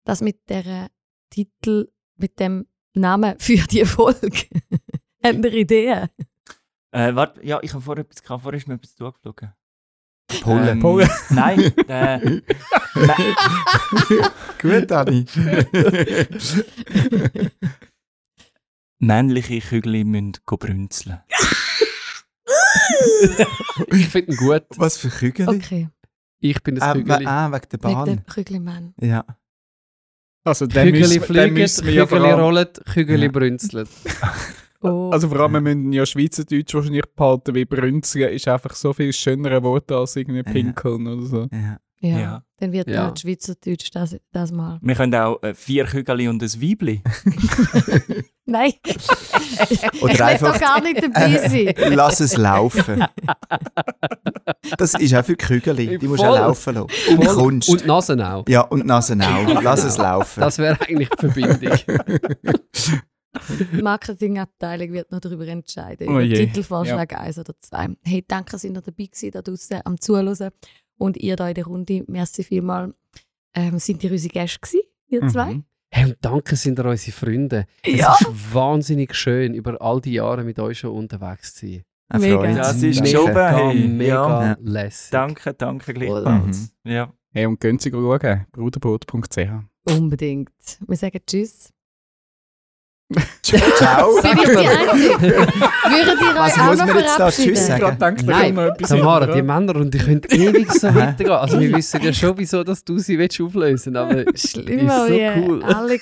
Das 0.03 0.21
mit 0.21 0.49
der 0.49 0.89
Titel, 1.29 1.91
mit 2.15 2.39
dem 2.39 2.67
Namen 2.93 3.37
für 3.39 3.67
die 3.67 3.85
Folge. 3.85 4.47
Habt 5.23 5.45
ihr 5.45 5.53
Ideen? 5.53 6.09
Äh, 6.91 7.13
warte, 7.13 7.45
ja, 7.45 7.59
ich 7.61 7.73
habe 7.73 7.83
vorher 7.83 8.05
etwas 8.05 8.23
gehabt. 8.23 8.43
Vorher 8.43 8.57
ist 8.57 8.67
mir 8.67 8.75
etwas 8.75 8.95
zugeflogen. 8.95 9.53
Pollen. 10.41 10.67
Ähm, 10.67 10.79
Pollen. 10.79 11.09
Nein, 11.29 11.59
äh, 11.87 12.19
nein. 12.19 12.41
Gut, 14.61 14.91
Dani. 14.91 15.25
männliche 18.99 19.59
Kügel 19.59 20.03
müssen 20.05 20.33
go 20.45 20.57
brünzeln. 20.57 21.19
Ich 23.91 24.07
finde 24.09 24.31
ihn 24.33 24.37
gut. 24.37 24.63
Was 24.77 24.97
für 24.97 25.09
Kügel? 25.09 25.47
Okay, 25.49 25.89
Ich 26.39 26.61
bin 26.61 26.75
das 26.75 26.83
Ah, 26.83 26.93
Kügeli. 26.93 27.25
ah, 27.25 27.51
wegen 27.51 27.69
der 27.71 27.83
wegen 27.83 27.93
Bahn. 27.93 28.05
dem 28.05 28.25
Kügelmann. 28.25 28.93
Ja. 29.01 29.25
Also 30.43 30.67
dann 30.67 30.85
Kügeli 30.91 31.19
fliegen, 31.19 31.55
Kügeli 31.55 31.99
rollen, 32.31 32.67
Kügeli 32.93 33.25
Ja. 33.25 33.31
brünzeln. 33.31 33.87
Oh. 34.85 35.09
also 35.11 35.29
vor 35.29 35.39
allem, 35.41 35.53
wir 35.53 35.61
müssen 35.61 35.91
ja 35.93 36.05
Schweizerdeutsch 36.05 36.73
wahrscheinlich 36.73 37.03
behalten, 37.15 37.55
wie 37.55 37.65
brünzeln 37.65 38.29
ist 38.33 38.47
einfach 38.47 38.73
so 38.75 38.93
viel 38.93 39.11
schönere 39.13 39.61
Worte 39.63 39.95
als 39.97 40.15
irgendwie 40.15 40.43
Ja. 40.45 40.51
pinkeln 40.51 41.07
oder 41.07 41.21
so. 41.25 41.47
ja. 41.51 41.77
ja. 42.01 42.19
Ja. 42.19 42.43
dann 42.59 42.71
wird 42.71 42.87
Ja. 42.87 43.05
halt 43.05 43.19
Schweizerdeutsch 43.19 43.89
das, 43.93 44.15
das 44.31 44.51
mal. 44.51 44.79
Wir 44.81 44.95
können 44.95 45.15
auch 45.15 45.41
äh, 45.41 45.53
vier 45.55 45.85
Kügel 45.85 46.27
und 46.29 46.43
ein 46.43 46.61
Weibli. 46.61 47.01
Nein, 48.47 48.73
Oder 50.01 50.13
ich 50.13 50.19
will 50.19 50.21
einfach- 50.21 50.53
doch 50.53 50.59
gar 50.59 50.81
nicht 50.81 51.01
dabei 51.03 51.47
sein. 51.49 51.73
Lass 51.95 52.19
es 52.19 52.37
laufen. 52.37 53.03
Das 54.77 54.93
ist 54.93 55.15
auch 55.15 55.25
für 55.25 55.35
Kügel. 55.35 55.97
Die 55.97 56.07
musst 56.07 56.21
du 56.21 56.27
auch 56.27 56.35
laufen 56.35 56.75
lassen. 56.75 56.89
Voll. 57.15 57.25
Kunst. 57.35 57.69
Und 57.69 57.87
Nasen 57.87 58.21
auch. 58.21 58.47
ja, 58.47 58.61
und 58.61 58.81
die 58.81 58.85
Nase 58.87 59.17
auch. 59.19 59.61
Lass 59.63 59.83
es 59.83 59.97
laufen. 59.97 60.41
Das 60.41 60.59
wäre 60.59 60.77
eigentlich 60.81 61.09
die 61.09 61.27
Verbindung. 61.27 61.79
Die 63.73 63.81
Marketingabteilung 63.81 64.91
wird 64.93 65.11
noch 65.11 65.19
darüber 65.19 65.47
entscheiden, 65.47 66.07
Oh 66.07 66.11
über 66.11 66.21
je. 66.21 66.47
Titelvorschlag 66.47 67.13
1 67.19 67.39
oder 67.39 67.53
2. 67.59 67.89
Hey, 68.03 68.23
danke, 68.27 68.51
dass 68.51 68.63
ihr 68.63 68.71
noch 68.71 68.81
dabei 68.81 69.05
gewesen, 69.05 69.31
da 69.31 69.41
draußen 69.41 69.81
am 69.83 69.99
Zuhören. 69.99 70.49
Und 70.97 71.17
ihr 71.17 71.35
da 71.35 71.47
in 71.49 71.55
der 71.55 71.65
Runde, 71.65 72.03
merci 72.07 72.43
vielmal. 72.43 72.93
Ähm, 73.53 73.79
sind 73.79 74.03
ihr 74.03 74.11
unsere 74.11 74.31
Gäste 74.33 74.59
gewesen, 74.59 74.81
ihr 75.07 75.27
zwei? 75.27 75.53
Mhm. 75.55 75.63
Hey, 75.91 76.05
und 76.05 76.17
danke 76.21 76.55
sind 76.55 76.79
ihr 76.79 76.85
unsere 76.85 77.11
Freunde. 77.11 77.65
Es 77.83 77.99
Ja. 77.99 78.13
ist 78.19 78.53
wahnsinnig 78.53 79.13
schön, 79.15 79.53
über 79.53 79.81
all 79.81 80.01
die 80.01 80.13
Jahre 80.13 80.43
mit 80.43 80.59
euch 80.59 80.79
schon 80.79 80.91
unterwegs 80.91 81.53
zu 81.55 81.67
sein. 81.67 81.83
Mega. 82.19 82.53
Das 82.55 82.81
ist 82.83 82.99
Danke. 82.99 83.09
schon 83.11 83.25
Mega, 83.29 83.57
hey. 83.57 83.87
mega 83.87 84.45
Ja. 84.45 84.57
lässig. 84.61 85.11
Danke, 85.11 85.53
danke 85.53 85.93
gleichfalls. 85.93 86.71
Ja. 86.83 87.11
Hey, 87.33 87.45
und 87.47 87.59
gehen 87.59 87.79
Sie 87.79 87.89
schauen, 87.91 88.45
bruderboot.ch. 88.51 89.49
Unbedingt. 89.89 90.51
Wir 90.87 90.97
sagen 90.97 91.19
Tschüss. 91.25 91.74
Ciao. 93.43 94.19
Bin 94.19 94.31
ich 94.31 94.49
die 94.49 94.67
Einzige? 94.67 95.19
Würdet 95.21 96.21
ihr 96.21 96.41
euch 96.41 96.59
auch 96.59 96.75
noch 96.75 96.87
da 96.87 97.07
verabschieden? 97.07 97.53
Tschüss 97.53 97.67
sagen? 97.67 97.97
Nein, 98.25 98.71
Tamara, 98.81 99.27
die 99.27 99.43
Männer 99.43 99.75
und 99.75 99.93
die 99.93 99.99
können 99.99 100.21
ewig 100.27 100.71
so 100.71 100.87
weitergehen. 100.87 101.29
Also 101.29 101.59
wir 101.59 101.71
wissen 101.73 102.01
ja 102.01 102.11
schon, 102.11 102.35
wieso 102.37 102.63
dass 102.63 102.83
du 102.83 102.97
sie 102.97 103.19
willst 103.19 103.39
auflösen 103.39 103.95
aber 103.95 104.23
Schlimmer 104.33 105.07
ist 105.07 105.07
so 105.07 105.13
wie 105.13 105.47
cool. 105.47 105.63
alle 105.63 105.99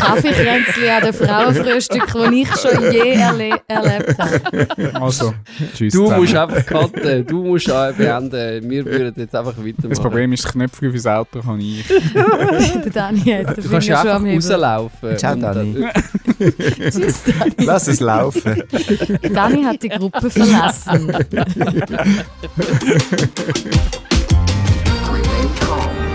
Kaffeekränzchen 0.00 0.88
an 0.88 1.02
den 1.02 1.12
Frauenfrühstück, 1.12 2.06
die 2.30 2.42
ich 2.42 2.48
schon 2.56 2.92
je 2.92 3.10
erle 3.12 3.50
erlebt 3.68 4.18
habe. 4.18 4.94
Also, 4.94 5.34
tschüss 5.76 5.92
Du 5.92 6.10
musst 6.10 6.34
einfach 6.34 6.64
cutten, 6.64 7.26
du 7.26 7.44
musst 7.44 7.68
äh, 7.68 7.92
beenden. 7.94 8.70
Wir 8.70 8.86
würden 8.86 9.12
jetzt 9.16 9.34
einfach 9.34 9.58
weitermachen. 9.58 9.90
Das 9.90 10.00
Problem 10.00 10.32
ist, 10.32 10.44
das 10.44 10.52
Knöpfchen 10.52 10.90
fürs 10.92 11.06
Auto 11.06 11.40
kann 11.40 11.60
ich. 11.60 11.86
Der 12.16 12.90
Dani 12.90 13.20
hat 13.20 13.58
Du 13.58 13.68
kannst 13.68 13.86
ja 13.86 13.98
schon 14.00 14.10
einfach 14.10 14.34
rauslaufen. 14.34 15.18
Ciao, 15.18 15.34
und 15.34 15.40
Dani. 15.42 15.84
Tschüss, 16.90 17.22
Dani. 17.24 17.54
Lass 17.58 17.88
es 17.88 18.00
laufen. 18.00 18.62
Dani 19.32 19.62
hat 19.64 19.82
die 19.82 19.88
Gruppe 19.88 20.30
verlassen. 20.30 21.12